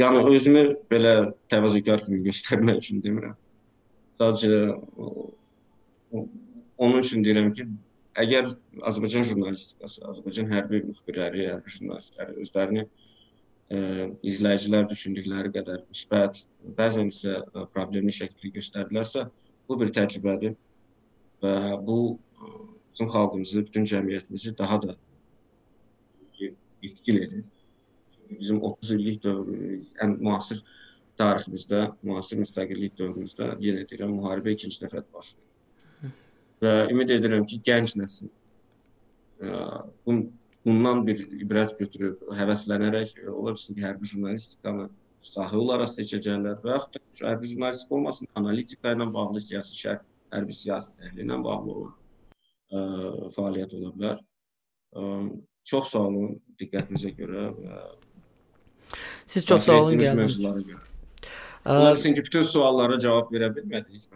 yəni 0.00 0.24
özümü 0.36 0.64
belə 0.92 1.14
təvazökar 1.52 2.06
kimi 2.06 2.22
göstərmək 2.30 2.84
üçün 2.84 3.02
demirəm. 3.04 3.36
Sadəcə 4.20 4.56
onun 6.12 7.00
üçün 7.00 7.24
deyirəm 7.24 7.52
ki, 7.56 7.66
əgər 8.20 8.50
Azərbaycan 8.90 9.24
jurnalistikası, 9.28 10.02
Azərbaycan 10.12 10.50
hərbi 10.52 10.82
müxbirləri, 10.88 11.46
hərbi 11.54 11.74
jurnalistləri 11.76 12.36
özlərini 12.44 12.82
ə, 12.84 12.88
e, 13.76 14.08
izləyicilər 14.32 14.88
düşündükləri 14.90 15.52
qədər 15.56 15.84
müsbət, 15.86 16.42
bəzən 16.76 17.12
isə 17.14 17.38
problemli 17.72 18.12
şəkildə 18.16 18.58
göstərilərsə, 18.58 19.28
Bu 19.70 19.76
bir 19.78 19.92
təcrübədir 19.94 20.56
və 21.44 21.52
bu 21.86 21.96
bütün 22.42 23.10
xalqımızı, 23.14 23.60
bütün 23.66 23.84
cəmiyyətimizi 23.86 24.56
daha 24.58 24.78
da 24.82 24.96
itkil 26.82 27.20
edir. 27.22 27.44
Bizim 28.30 28.58
30 28.62 28.90
illik 28.96 29.22
dövr, 29.22 29.52
ən 30.02 30.16
müasir 30.18 30.64
tariximizdə, 31.20 31.84
müasir 32.06 32.40
müstəqillik 32.40 32.96
dövrümüzdə 32.98 33.54
yenə 33.62 33.86
deyirəm, 33.90 34.16
müharibə 34.18 34.56
ikinci 34.56 34.80
dəfə 34.82 35.04
baş 35.14 35.34
verir. 35.36 36.14
Və 36.60 36.74
ümid 36.92 37.12
edirəm 37.16 37.46
ki, 37.48 37.60
gənc 37.64 37.96
nəsil 38.00 38.28
bundan 40.66 41.04
bir 41.06 41.22
ibrət 41.40 41.78
götürüb, 41.78 42.24
həvəslənərək 42.36 43.14
ola 43.32 43.54
bilsin 43.54 43.76
ki, 43.76 43.84
hərbi 43.84 44.10
jurnalistikanı 44.10 44.88
sahə 45.24 45.56
olaraq 45.60 45.92
seçəcəklər 45.94 46.60
və 46.64 46.74
yaxud 46.74 46.96
da 46.96 47.30
hərbi 47.30 47.52
jurnalistika 47.52 47.96
olmasın, 47.96 48.28
analitika 48.40 48.92
ilə 48.96 49.08
bağlı 49.14 49.40
siyasi 49.44 49.78
şərh, 49.78 50.04
hərbi 50.34 50.56
siyasi 50.56 50.92
təhlil 50.98 51.24
ilə 51.24 51.40
bağlı 51.44 51.74
olan 51.76 51.96
ə, 52.70 52.84
fəaliyyət 53.36 53.74
ola 53.78 53.94
bilər. 53.96 54.22
Ə, 54.96 55.08
çox 55.70 55.92
sağ 55.94 56.06
olun 56.10 56.38
diqqətinizə 56.60 57.12
görə 57.16 57.50
və 57.56 57.82
Siz 59.30 59.44
çox 59.46 59.68
sağ 59.68 59.82
olun 59.84 60.00
gəldiniz. 60.00 60.40
Ola 61.66 61.94
bilsin 61.94 62.14
ki, 62.14 62.24
bütün 62.24 62.46
suallara 62.48 62.98
cavab 63.00 63.32
verə 63.34 63.50
bilmədik. 63.56 64.06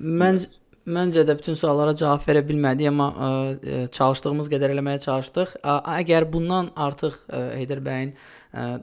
Mən 0.00 0.46
Məncə 0.86 1.24
də 1.26 1.34
bütün 1.34 1.56
suallara 1.58 1.96
cavab 1.98 2.22
verə 2.28 2.44
bilmədik, 2.46 2.86
amma 2.92 3.06
ə, 3.10 3.78
çalışdığımız 3.90 4.46
qədər 4.52 4.70
eləməyə 4.70 5.00
çalışdıq. 5.02 5.56
Ə, 5.58 5.72
əgər 5.96 6.28
bundan 6.30 6.68
artıq 6.78 7.16
ə, 7.26 7.40
Heydər 7.58 7.82
bəyin 7.82 8.12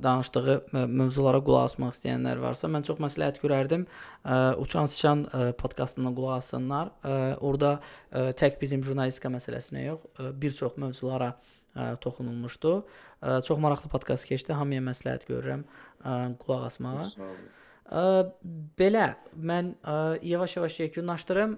danışdığı 0.03 0.57
mövzulara 0.73 1.39
qulaq 1.41 1.71
asmaq 1.71 1.95
istəyənlər 1.95 2.41
varsa, 2.43 2.69
mən 2.69 2.85
çox 2.85 2.99
məsləhət 3.01 3.39
görərdim. 3.41 3.87
Uçan 4.61 4.85
Sıçan 4.91 5.23
podkastına 5.57 6.11
qulaq 6.13 6.43
assınlar. 6.43 6.91
Orda 7.41 7.79
tək 8.11 8.59
bizim 8.61 8.83
jurnalistika 8.85 9.31
məsələsinə 9.33 9.87
yox, 9.87 10.05
bir 10.37 10.53
çox 10.59 10.77
mövzulara 10.77 11.33
toxunulmuşdu. 12.01 12.75
Çox 13.47 13.57
maraqlı 13.59 13.89
podkast 13.89 14.25
keçdi. 14.29 14.53
Hamıya 14.57 14.81
məsləhət 14.83 15.27
görürəm 15.29 15.65
qulaq 16.41 16.65
asmağa. 16.69 17.05
Belə 18.79 19.05
mən 19.37 19.73
yavaş-yavaş 20.25 20.79
yekunlaşdırım. 20.85 21.55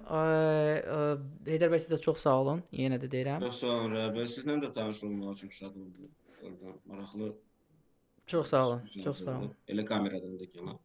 Heydər 1.48 1.72
bəy 1.72 1.82
sizə 1.82 1.98
çox 2.02 2.22
sağ 2.26 2.36
olun. 2.42 2.62
Yenə 2.74 3.00
də 3.02 3.10
deyirəm. 3.10 3.40
Çox 3.48 3.62
sağ 3.64 3.74
olun 3.80 3.96
Rəbə. 3.96 4.26
Sizlə 4.30 4.58
də 4.62 4.72
tanış 4.74 5.04
olmağa 5.06 5.34
çox 5.42 5.52
şad 5.62 5.74
oldum. 5.74 6.10
Orada 6.42 6.74
maraqlı 6.86 7.34
Çox 8.26 8.48
sağ 8.48 8.66
olun. 8.66 8.82
Çox 9.04 9.24
sağ 9.24 9.38
olun. 9.38 9.52
Elə 9.70 9.84
kameradan 9.86 10.34
da 10.38 10.46
kənar. 10.50 10.78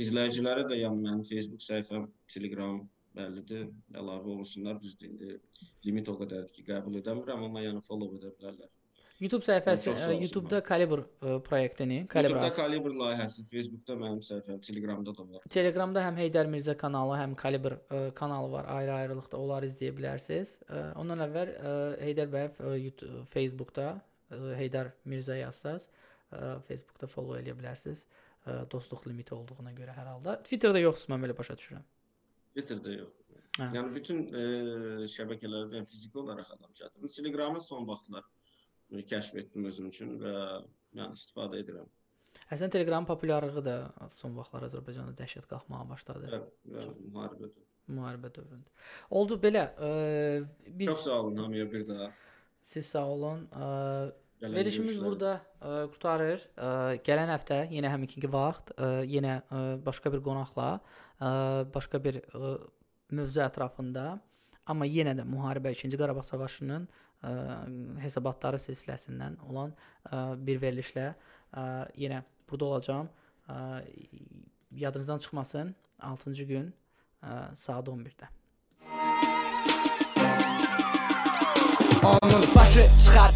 İzləyicilərə 0.00 0.64
də 0.70 0.78
yəni 0.80 0.96
mənim 1.04 1.24
Facebook 1.28 1.60
səhifəm, 1.60 2.06
Telegram 2.32 2.78
bəllidir, 3.16 3.66
əlavə 3.92 4.32
olsunlar. 4.38 4.78
Düzdür, 4.80 5.10
indi 5.12 5.36
limit 5.84 6.08
o 6.08 6.14
qədərdir 6.16 6.54
ki, 6.56 6.64
qəbul 6.70 6.96
edəmirəm, 7.02 7.44
amma 7.48 7.60
yəni 7.66 7.84
follow 7.84 8.16
edə 8.16 8.32
bilərlər. 8.38 8.70
YouTube 9.20 9.44
səhifəsi, 9.46 9.92
YouTube-da 10.22 10.60
Kalibr 10.64 11.02
proyektini, 11.46 12.06
Kalibr. 12.10 12.36
YouTube-da 12.36 12.56
Kalibr 12.56 12.94
layihəsi, 13.02 13.44
Facebook-da 13.50 13.96
mənim 14.00 14.22
səhifəm, 14.24 14.60
Telegramda 14.66 15.14
da 15.18 15.26
var. 15.28 15.44
Telegramda 15.52 16.04
həm 16.06 16.18
Heydər 16.22 16.50
Mirzə 16.50 16.76
kanalı, 16.78 17.18
həm 17.20 17.36
Kalibr 17.38 17.76
kanalı 18.18 18.50
var, 18.56 18.70
ayrı-ayrılıqda. 18.78 19.38
Onları 19.38 19.70
izləyə 19.70 19.94
bilərsiniz. 19.98 20.56
Ondan 20.98 21.22
əvvəl 21.28 21.54
Heydər 22.02 22.32
bəy 22.32 22.50
Facebook-da 23.34 23.94
Heydər 24.58 24.94
Mirzə 25.08 25.38
yazsaz. 25.42 25.88
Facebookda 26.68 27.06
follow 27.12 27.38
eləyə 27.38 27.54
bilərsiniz. 27.58 28.06
Dostluq 28.72 29.06
limiti 29.06 29.34
olduğuna 29.36 29.72
görə 29.76 29.94
hər 29.94 30.08
halda. 30.16 30.40
Twitterdə 30.48 30.80
yoxsuz 30.82 31.10
mən 31.12 31.26
belə 31.26 31.36
başa 31.38 31.54
düşürəm. 31.60 31.84
Twitterdə 32.56 32.96
yox. 32.96 33.18
Hə. 33.58 33.66
Yəni 33.76 33.90
bütün 33.92 34.22
e, 34.32 34.42
şəbəkələrdə 35.12 35.82
fiziki 35.84 36.18
olaraq 36.22 36.54
adam 36.54 36.70
çatır. 36.72 37.08
Telegramı 37.12 37.60
son 37.60 37.84
vaxtlar 37.88 38.24
e, 38.24 38.24
kəşf 39.00 39.38
etdim 39.40 39.64
özüm 39.70 39.88
üçün 39.88 40.16
və 40.20 40.36
yəni 40.98 41.16
istifadə 41.16 41.60
edirəm. 41.62 41.88
Əslən 42.52 42.72
Telegramın 42.72 43.08
populyarlığı 43.08 43.64
da 43.64 43.76
son 44.18 44.34
vaxtlar 44.36 44.66
Azərbaycanda 44.68 45.14
dəhşət 45.16 45.48
qalxmağa 45.48 45.84
başladı. 45.88 46.30
Hə, 46.32 46.86
müharibə 47.14 47.48
müharibə 47.92 48.30
dövründə. 48.34 48.72
Oldu 49.10 49.38
belə. 49.42 49.68
E, 49.76 50.44
biz 50.66 50.88
Çox 50.92 51.04
sağ 51.04 51.20
olun 51.20 51.36
hamıya 51.36 51.72
bir 51.72 51.88
daha. 51.88 52.10
Siz 52.64 52.86
sağ 52.86 53.06
olun. 53.06 53.48
E, 53.52 54.12
Verilişimiz 54.42 54.98
burada 55.04 55.36
ə, 55.38 55.40
e, 55.70 55.86
qurtarır. 55.92 56.44
Ə, 56.56 56.70
gələn 57.06 57.30
həftə 57.30 57.60
yenə 57.70 57.92
həminki 57.92 58.30
vaxt, 58.32 58.74
ə, 58.74 58.90
yenə 59.06 59.38
ə, 59.46 59.62
başqa 59.86 60.10
bir 60.12 60.22
qonaqla, 60.24 60.68
ə, 61.20 61.30
başqa 61.74 62.00
bir 62.02 62.18
ə, 62.34 62.56
mövzu 63.14 63.44
ətrafında, 63.44 64.06
amma 64.66 64.88
yenə 64.88 65.14
də 65.18 65.26
müharibə 65.28 65.74
2-ci 65.76 66.00
Qarabağ 66.00 66.24
savaşının 66.26 66.88
ə, 67.22 67.32
hesabatları 68.02 68.60
silsiləsindən 68.62 69.38
olan 69.48 69.74
ə, 70.10 70.36
bir 70.36 70.60
verilişlə 70.62 71.08
ə, 71.12 71.64
yenə 71.98 72.22
burada 72.50 72.70
olacağam. 72.70 73.10
Ə, 73.48 73.58
yadınızdan 74.84 75.18
çıxmasın. 75.18 75.74
6-cı 76.02 76.44
gün 76.44 76.72
ə, 77.22 77.56
saat 77.56 77.88
11-də. 77.88 78.30
Onun 82.02 82.42
başı 82.56 82.86
çıxar 83.04 83.31